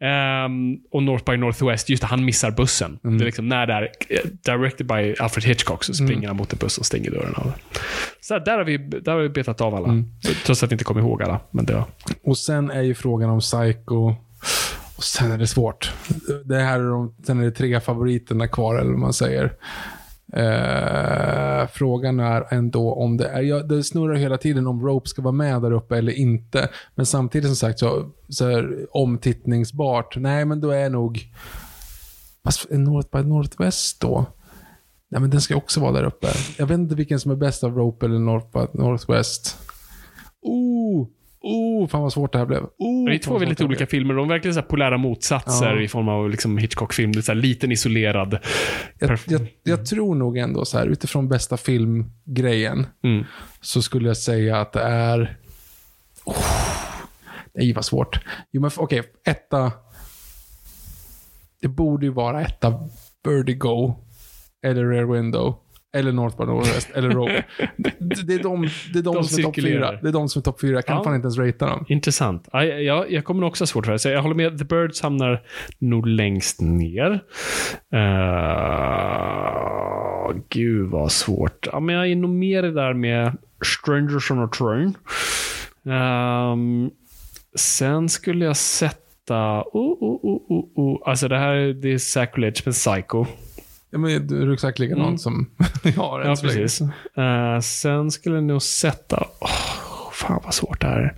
[0.00, 2.98] Ehm, och North by Northwest, just det, han missar bussen.
[3.04, 3.18] Mm.
[3.18, 6.52] Det är liksom när det är eh, directed by Alfred Hitchcock så springer han mot
[6.52, 7.52] en buss och stänger dörren av.
[8.20, 9.88] Så där har vi, där har vi betat av alla.
[9.88, 10.04] Mm.
[10.46, 11.40] Trots att vi inte kommer ihåg alla.
[11.50, 11.84] Men det var,
[12.22, 14.14] Och sen är ju frågan om Psycho.
[14.96, 15.92] Och sen är det svårt.
[16.44, 19.52] Det här är de, sen är det tre favoriterna kvar, eller vad man säger.
[20.32, 23.42] Eh, frågan är ändå om det är...
[23.42, 26.68] Ja, det snurrar hela tiden om Rope ska vara med där uppe eller inte.
[26.94, 30.16] Men samtidigt som sagt så, så här, omtittningsbart.
[30.16, 31.32] Nej, men då är nog...
[32.44, 34.26] Fast är North by Northwest då?
[35.10, 36.28] Nej, men den ska också vara där uppe.
[36.58, 39.58] Jag vet inte vilken som är bäst av Rope eller North by Northwest.
[40.42, 41.06] Oh!
[41.42, 42.62] Oh, fan vad svårt det här blev.
[42.78, 44.14] Oh, Det är fan två väldigt olika filmer.
[44.14, 45.80] De är verkligen så polära motsatser Ja.
[45.82, 47.12] i form av liksom Hitchcock-film.
[47.12, 48.38] Det är liten isolerad.
[48.98, 53.24] Jag, jag, jag tror nog ändå så här, utifrån bästa filmgrejen, Mm.
[53.60, 55.36] så skulle jag säga att det är...
[56.24, 56.36] Oh,
[57.54, 58.20] nej, vad svårt.
[58.52, 59.72] Jo, men okej, etta...
[61.62, 62.88] Det borde ju vara etta
[63.24, 63.94] Vertigo,
[64.62, 65.56] eller Rear Window,
[65.92, 67.44] eller North by Northwest, eller Rope.
[67.76, 69.92] det, det är de, det är de, De som är topp fyra.
[70.02, 70.74] Det är de som är topp fyra.
[70.74, 71.04] Jag kan Ja.
[71.04, 71.84] fan inte ens ratea dem.
[71.88, 72.48] Intressant.
[72.52, 73.98] Ja, jag, jag kommer också ha svårt för det.
[73.98, 74.58] Så jag håller med.
[74.58, 75.42] The Birds hamnar
[75.78, 77.20] nog längst ner.
[79.50, 81.66] Uh, gud vad svårt.
[81.72, 84.94] Ja, men jag är nog mer det där med Strangers on a Train.
[85.94, 86.90] Ehm,
[87.56, 89.60] sen skulle jag sätta...
[89.60, 91.02] Oh, oh, oh, oh, oh.
[91.08, 93.26] Alltså det här det är Sacrilege med Psycho.
[93.90, 95.18] Ja, men exakt likadan Mm.
[95.18, 95.50] som
[95.84, 96.20] jag har.
[96.24, 96.80] Ja, så precis.
[96.80, 99.16] Eh, sen skulle jag nog sätta...
[99.40, 101.16] Oh, fan vad svårt det här är.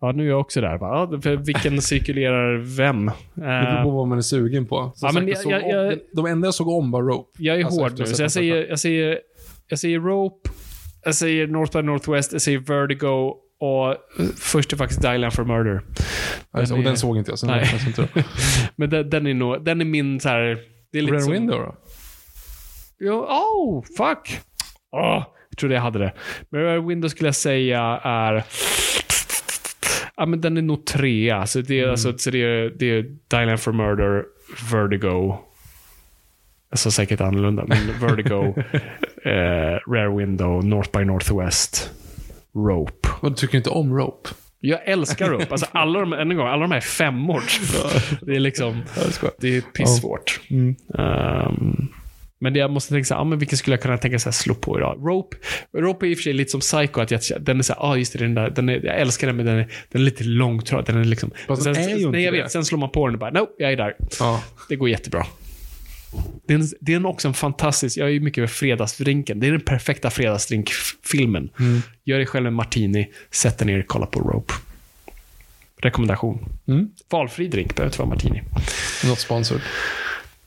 [0.00, 0.78] Ja, nu är jag också där.
[0.78, 1.08] Va?
[1.12, 3.06] Ja, för vilken cirkulerar vem?
[3.06, 4.92] Det beror Eh, på vad man är sugen på.
[4.94, 7.30] Som Ja, men jag jag- jag- om, de enda jag såg om var Rope.
[7.42, 9.18] jag är Alltså, hård nu, så jag den säger, jag, säger,
[9.68, 10.50] jag säger Rope,
[11.04, 13.96] jag säger North by Northwest, jag säger Vertigo och eh,
[14.38, 15.80] först är faktiskt Dial for Murder.
[16.50, 17.70] Alltså, och är- den såg inte jag, så Nej.
[17.96, 18.08] den.
[18.76, 20.58] Men den, den är nog, den är min så här...
[20.96, 21.74] Det är lite Rear som, Window då?
[22.98, 24.40] Jo, oh, fuck!
[24.92, 26.12] Åh, jag trodde jag hade det.
[26.50, 28.44] Men Rear Window skulle jag säga är...
[30.16, 31.46] Ja, men den är nog trea.
[31.46, 34.24] Så det är, alltså, så det är, det är Dial for Murder,
[34.72, 35.36] Vertigo.
[36.70, 38.54] Jag sa säkert annorlunda, men Vertigo,
[39.24, 41.90] eh, Rare Window, North by Northwest,
[42.54, 43.08] Rope.
[43.20, 44.28] Och du tycker inte om Rope?
[44.60, 45.46] Jag älskar Rope.
[45.50, 47.42] Alltså alla de, en gång, alla de här är femmor.
[48.20, 48.82] Det är liksom,
[49.40, 50.40] det är pissvårt.
[50.88, 51.88] Um,
[52.38, 54.28] men det jag måste tänka så här, ah, men vilken skulle jag kunna tänka så
[54.28, 54.98] här, slå på idag?
[55.06, 55.36] Rope,
[55.76, 57.92] Rope är i och för sig lite som Psycho, att jag, den är så här,
[57.92, 60.04] ah just det, den där, den är, jag älskar den, men den är, den är
[60.04, 60.86] lite långtradig.
[60.86, 63.06] Den är liksom, Fast sen, är ju inte nej, jag vet, sen slår man på
[63.06, 63.96] den och bara, nope, jag är där.
[64.18, 64.42] Ja.
[64.68, 65.26] Det går jättebra.
[66.46, 69.40] Det är, en, det är också en fantastisk, jag är mycket med fredagsdrinken.
[69.40, 71.50] Det är den perfekta fredagsdrinkfilmen.
[71.58, 71.82] Mm.
[72.04, 74.54] Gör dig själv en martini, sätt dig ner och kolla på Rope.
[75.78, 76.48] Rekommendation.
[76.68, 76.90] Mm.
[77.08, 78.42] Valfri drink, behöver inte vara martini.
[79.04, 79.62] Not sponsored.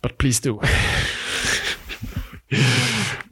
[0.01, 0.61] But please do.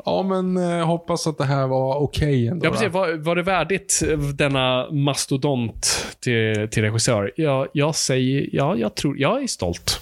[0.08, 2.66] Ja, men eh, hoppas att det här var okej ändå.
[2.66, 2.88] Ja, precis.
[2.94, 3.00] va?
[3.00, 7.32] Var, var det värdigt eh, denna mastodont till, till regissör?
[7.36, 10.00] Ja, jag säger, ja, jag tror, jag är stolt.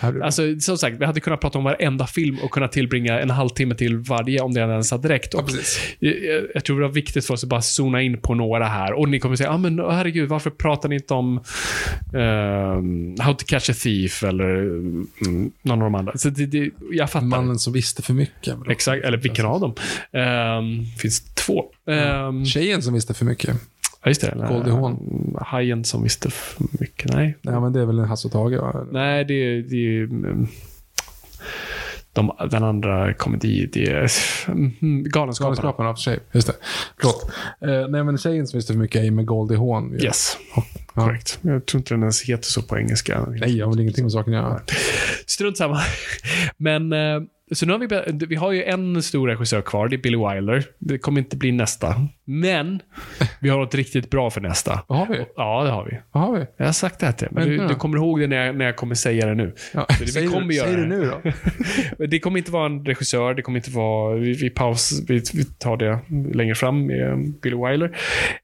[0.00, 3.30] Är Alltså, som sagt, vi hade kunnat prata om varenda film och kunnat tillbringa en
[3.30, 5.08] halvtimme till varje om det ens hade.
[5.32, 5.80] Ja, Och precis.
[5.98, 8.64] jag, jag- jag tror det var viktigt för oss att bara zona in på några
[8.66, 8.92] här.
[8.92, 11.40] Och ni kommer säga, ah, men herregud, varför pratar ni inte om
[12.14, 15.06] ehm, How to catch a thief eller mm,
[15.62, 16.12] någon av de andra?
[16.16, 17.26] Så det, det, jag fattar.
[17.26, 18.54] Mannen som visste för mycket.
[18.70, 19.74] Exakt, eller vilken av dem?
[20.12, 21.64] Um, finns två.
[21.86, 23.56] Um, Tjejen som visste för mycket.
[24.02, 24.46] ja, just det.
[24.48, 24.92] Goldie Hawn.
[25.34, 27.12] Uh, Hajen som visste för mycket.
[27.14, 28.86] Nej, Nej, men det är väl en Hasse och Tage, va?
[28.92, 29.62] Nej, det är...
[29.62, 30.48] Det är mm,
[32.14, 34.10] de, den andra komedi, det är
[34.48, 35.54] mm, Galenskaparna.
[35.54, 36.18] Galenskaparna, för sig.
[36.32, 36.54] Just det.
[37.00, 37.30] Förlåt.
[37.60, 39.94] Eh, nej, men tjejen som visste för mycket är med Goldie Hawn.
[40.02, 40.64] Yes, Ja.
[40.86, 41.38] korrekt.
[41.42, 43.26] Jag tror inte den ens heter så på engelska.
[43.28, 44.60] Nej, jag har väl ingenting med saken att göra.
[45.26, 45.80] Strunt samma.
[46.56, 47.20] Men, eh,
[47.52, 50.64] så nu har vi, vi har ju en stor regissör kvar, det är Billy Wilder.
[50.78, 52.08] Det kommer inte bli nästa.
[52.24, 52.80] Men,
[53.40, 54.82] vi har något riktigt bra för nästa.
[54.86, 55.24] Vad har vi?
[55.36, 55.98] Ja, det har vi.
[56.12, 56.46] Vad har vi?
[56.56, 58.56] Jag har sagt det här till dig, men du, du kommer ihåg det när jag,
[58.56, 59.54] när jag kommer säga det nu.
[59.74, 59.86] Ja.
[59.98, 61.32] Så det, Säg vi kommer det, göra säg det nu då.
[62.06, 64.14] Det kommer inte vara en regissör, det kommer inte vara...
[64.14, 65.98] Vi, vi paus, vi, vi tar det
[66.34, 67.96] längre fram med Billy Wilder.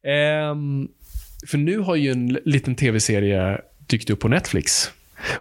[0.06, 0.88] Ehm,
[1.46, 4.92] för nu har ju en liten tv-serie dykt upp på Netflix.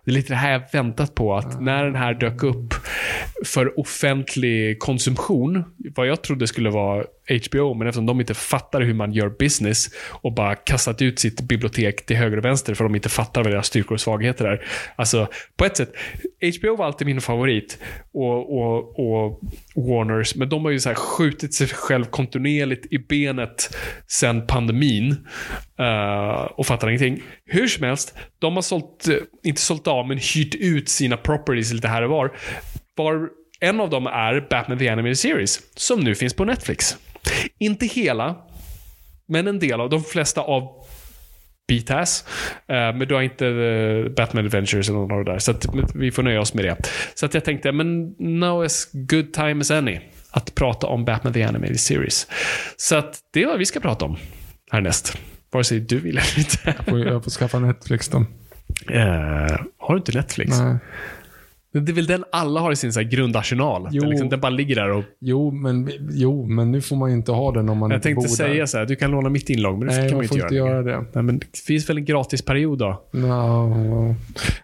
[0.03, 2.73] Det är lite det här jag väntat på, att när den här dök upp
[3.45, 5.63] för offentlig konsumtion,
[5.95, 9.89] vad jag trodde skulle vara HBO, men eftersom de inte fattar hur man gör business
[10.09, 13.53] och bara kastat ut sitt bibliotek till höger och vänster för de inte fattar vad
[13.53, 14.65] deras styrkor och svagheter är.
[14.95, 15.93] Alltså, på ett sätt,
[16.59, 17.77] HBO var alltid min favorit
[18.13, 19.41] och, och, och
[19.75, 25.11] Warners, men de har ju så här skjutit sig själv kontinuerligt i benet sen pandemin
[25.79, 27.23] uh, och fattar ingenting.
[27.45, 31.73] Hur som helst, de har sålt, eh, inte sålt av, men hyrt ut sina properties
[31.73, 32.31] lite här och var.
[32.95, 36.97] var en av dem är Batman the Animated Series, som nu finns på Netflix.
[37.57, 38.35] Inte hela,
[39.27, 40.85] men en del av de flesta av
[41.67, 42.25] beat-ass.
[42.67, 45.39] Eh, men du har inte eh, Batman Adventures eller något där.
[45.39, 45.65] Så att,
[45.95, 46.77] vi får nöja oss med det.
[47.13, 49.99] Så att jag tänkte, men now is good time as any.
[50.31, 52.27] Att prata om Batman the Animated Series.
[52.77, 54.17] Så att det är vad vi ska prata om
[54.71, 55.17] härnäst.
[55.51, 56.83] Vare sig du vill eller inte.
[56.89, 58.25] Får jag får skaffa Netflix då.
[58.91, 60.59] Eh, har du inte Netflix?
[60.59, 60.77] Nej.
[61.73, 63.87] Det är väl den alla har i sin så här grundarsenal.
[63.91, 64.01] Jo.
[64.01, 65.03] Den, liksom, den bara ligger där och...
[65.19, 68.09] Jo men, jo, men nu får man ju inte ha den om man Jag inte
[68.13, 68.65] bor tänkte säga där.
[68.65, 70.37] så här, du kan låna mitt inlogg, men det Nej, kan man man ju får
[70.41, 70.81] inte göra.
[70.83, 71.05] det.
[71.13, 73.03] Nej, men det finns väl en gratisperiod då?
[73.13, 74.15] No.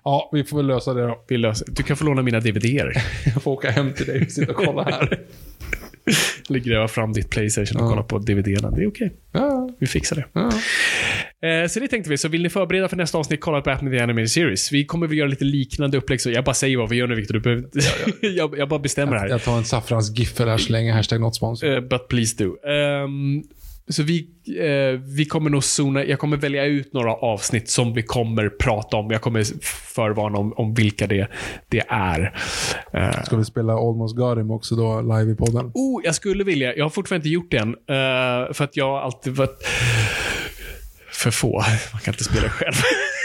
[0.03, 1.23] Ja, vi får väl lösa det då.
[1.27, 1.67] Vi löser.
[1.71, 2.93] Du kan få låna mina DVD-er.
[3.33, 5.19] Jag får åka hem till dig och sitta och kolla här.
[6.49, 7.89] Eller gräva fram ditt Playstation och Ja.
[7.89, 8.71] kolla på DVD-erna.
[8.71, 9.13] Det är okej.
[9.31, 10.25] Ja, Vi fixar det.
[10.33, 10.51] ja.
[11.43, 12.17] Eh, så det tänkte vi.
[12.17, 14.71] Så vill ni förbereda för nästa avsnitt, kolla på Batman the Animated Series.
[14.71, 16.21] Vi kommer väl göra lite liknande upplägg.
[16.21, 17.33] Så jag bara säger vad vi gör nu, Victor.
[17.33, 17.65] Du behöver...
[18.37, 19.27] jag, jag bara bestämmer här.
[19.27, 20.93] Jag tar en saffransgiffel här så länge.
[20.93, 21.73] Hashtag not sponsor.
[21.73, 22.69] Eh, but please do.
[22.69, 23.43] Ehm,
[23.89, 24.27] så vi,
[24.59, 28.97] eh, vi kommer nog zona, jag kommer välja ut några avsnitt som vi kommer prata
[28.97, 29.11] om.
[29.11, 29.43] Jag kommer
[29.95, 31.27] förvarna om, om vilka det,
[31.69, 32.37] det är.
[32.93, 35.71] Eh, Ska vi spela Almost Got Him också då, live i podden?
[35.73, 37.69] oh, jag skulle vilja, jag har fortfarande inte gjort det än.
[37.69, 39.63] eh, för att jag har alltid varit
[41.23, 41.63] för få.
[41.93, 42.73] Man kan inte spela själv.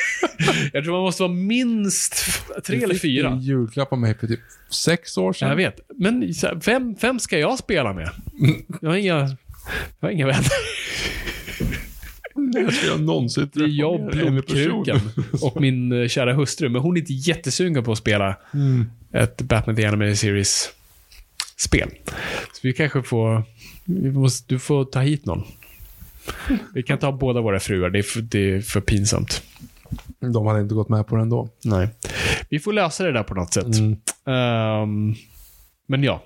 [0.72, 2.24] jag tror man måste vara minst
[2.66, 3.28] tre eller fyra.
[3.28, 5.48] en julklapp av mig för typ sex år sedan.
[5.48, 5.80] Jag vet.
[5.96, 8.10] Men så här, vem, vem ska jag spela med?
[8.80, 9.18] Jag har inga,
[10.00, 10.48] jag har inga vänner.
[12.34, 14.82] När ska jag någonsin Det är jag och mer än en person?
[14.84, 15.00] blodkrukan
[15.42, 16.68] och min eh, kära hustru.
[16.68, 18.36] Men hon är inte jättesugen på att spela
[19.12, 21.90] ett Batman the Animated Series-spel.
[22.52, 23.42] Så vi kanske får...
[23.84, 25.44] Vi måste, du får ta hit någon.
[26.74, 27.90] Vi kan ta båda våra fruar.
[27.90, 29.42] Det är för, det är för pinsamt.
[30.20, 31.48] De hade inte gått med på det ändå.
[31.64, 31.88] Nej.
[32.48, 33.78] Vi får lösa det där på något sätt.
[33.78, 33.92] Mm.
[34.26, 35.14] Ehm,
[35.86, 36.24] men ja.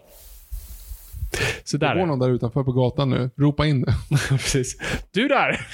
[1.64, 1.94] Så Det där.
[1.98, 3.30] går någon där utanför på gatan nu.
[3.36, 3.94] Ropa in det.
[4.28, 4.76] Precis.
[5.10, 5.66] Du där!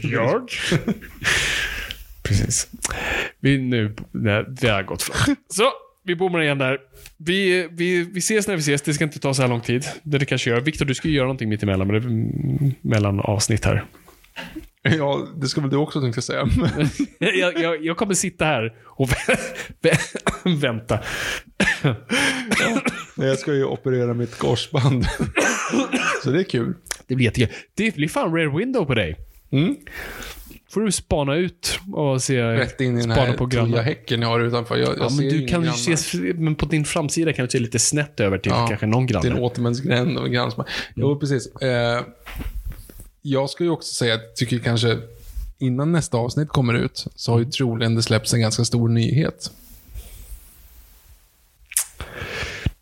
[0.12, 0.48] Jag?
[2.22, 2.68] Precis.
[3.40, 5.36] Vi nu, nej, det har gått fram.
[5.48, 5.62] Så,
[6.04, 6.78] vi bommar igen där.
[7.16, 8.82] Vi, vi, vi ses när vi ses.
[8.82, 9.84] Det ska inte ta så här lång tid.
[10.02, 10.60] Det det kanske gör.
[10.60, 13.84] Viktor, du ska ju göra någonting mitt emellan, men det mellan avsnitt här.
[14.82, 16.48] Ja, det ska väl du också tänkte jag säga.
[17.40, 19.38] jag, jag, jag kommer sitta här och vä-
[19.82, 20.98] vä- vänta.
[23.16, 25.06] Nej, jag ska ju operera mitt korsband.
[26.24, 26.74] Så det är kul.
[27.06, 27.56] Det blir jättekul.
[27.74, 29.16] Det blir fan rare window på dig.
[29.52, 29.76] Mm.
[30.72, 32.42] Får du spana ut och se...
[32.42, 34.76] Rätt in i den här på toja häcken jag har utanför.
[34.76, 37.58] Jag, jag Ja, men du kan ju se, men på din framsida kan du se
[37.58, 39.40] lite snett över till Ja, kanske någon Det är en granne.
[39.40, 40.64] återvändsgränd och en grann som...
[40.94, 41.46] Jo, precis.
[41.56, 42.02] Eh,
[43.22, 44.98] jag ska ju också säga att jag tycker kanske
[45.58, 49.50] innan nästa avsnitt kommer ut så har ju troligen det släppts en ganska stor nyhet.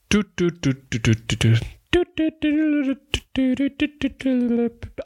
[0.09, 0.51] Du, du,
[1.39, 1.57] du,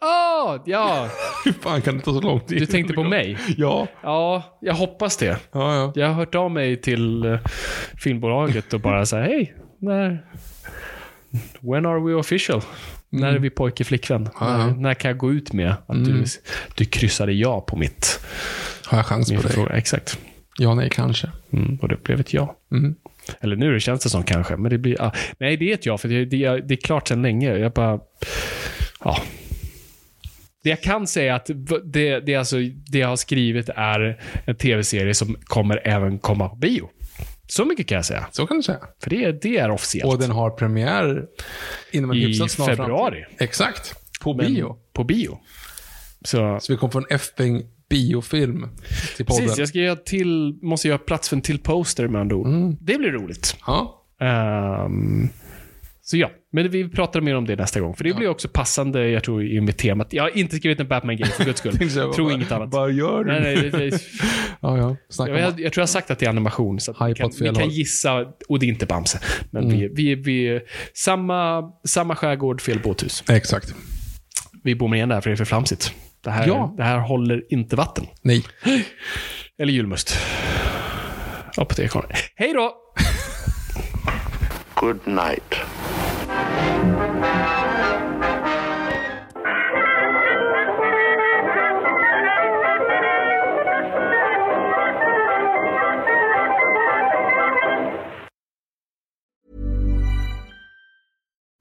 [0.01, 1.09] Ah, ja!
[1.45, 2.59] Hur fan kan det ta så lång tid?
[2.59, 3.39] Du tänkte på mig?
[3.57, 3.87] Ja.
[4.03, 5.39] Ja, jag hoppas det.
[5.53, 5.93] Ja, ja.
[5.95, 7.39] Jag har hört av mig till eh,
[7.99, 10.27] filmbolaget och bara såhär, hej, när...
[11.61, 12.61] When are we official?
[13.13, 13.21] Mm.
[13.23, 14.29] När är vi pojke flickvän?
[14.41, 16.05] När, när, kan jag gå ut med att mm.
[16.05, 16.25] du,
[16.75, 18.21] du kryssade ja på mitt...
[18.87, 19.79] Har jag chans på dig?
[19.79, 20.19] Exakt.
[20.59, 21.31] Ja, nej, kanske.
[21.53, 22.57] Mm, och det blev ett ja.
[22.73, 22.95] Mm.
[23.41, 25.03] Eller nu känns det som kanske, men det blir...
[25.03, 27.57] ah, nej, det är ett ja, för det, det, är- det är klart sedan länge.
[27.57, 28.01] Jag bara...
[29.05, 29.19] Ja.
[30.63, 31.51] Det jag kan säga är att
[31.85, 36.57] det, det, alltså, det jag har skrivit är en tv-serie som kommer även komma på
[36.57, 36.91] bio.
[37.47, 38.27] Så mycket kan jag säga.
[38.33, 38.79] Så kan du säga.
[39.03, 40.13] För det, det är officiellt.
[40.13, 41.25] Och den har premiär
[41.93, 43.21] inom en I hyfsat snar februari.
[43.21, 43.37] framtid.
[43.43, 43.95] Exakt.
[44.21, 44.77] På Men bio.
[44.93, 45.39] På bio.
[46.25, 48.69] Så, Så vi kommer få en F-peng biofilm
[49.17, 49.43] till podden.
[49.43, 52.47] precis, jag ska göra till, måste göra plats för en till poster med andra ord.
[52.47, 52.77] Mm.
[52.81, 53.57] Det blir roligt.
[53.67, 54.07] Ja.
[54.21, 55.29] Ehm,
[56.03, 57.97] så ja, men vi pratar mer om det nästa gång.
[57.97, 60.13] För det blir också passande, jag tror, i med temat.
[60.13, 61.77] Jag har inte skrivit en Batman-game för guds skull.
[61.97, 62.73] Jag, tror inget annat.
[62.73, 63.33] Vad gör du?
[63.33, 64.01] Nej, nej, det, det,
[64.61, 64.97] Ja, ja.
[65.19, 66.81] Jag, jag, jag tror jag har sagt att det är animation.
[66.81, 69.21] Så Hypat kan, fel kan gissa, och det är inte Bamse.
[69.51, 70.61] Men vi, vi, vi,
[70.95, 73.25] samma, samma skärgård, fel båthus.
[73.29, 73.75] Exakt.
[74.63, 75.95] Vi bommar igen där för det är för flamsigt.
[76.25, 76.75] Det här, Ja.
[76.77, 78.07] det här håller inte vatten.
[78.23, 78.45] Nej.
[79.59, 80.17] Eller julmust.
[81.57, 82.11] Apotekaren.
[82.35, 82.75] Hej då!
[84.75, 85.55] Good night.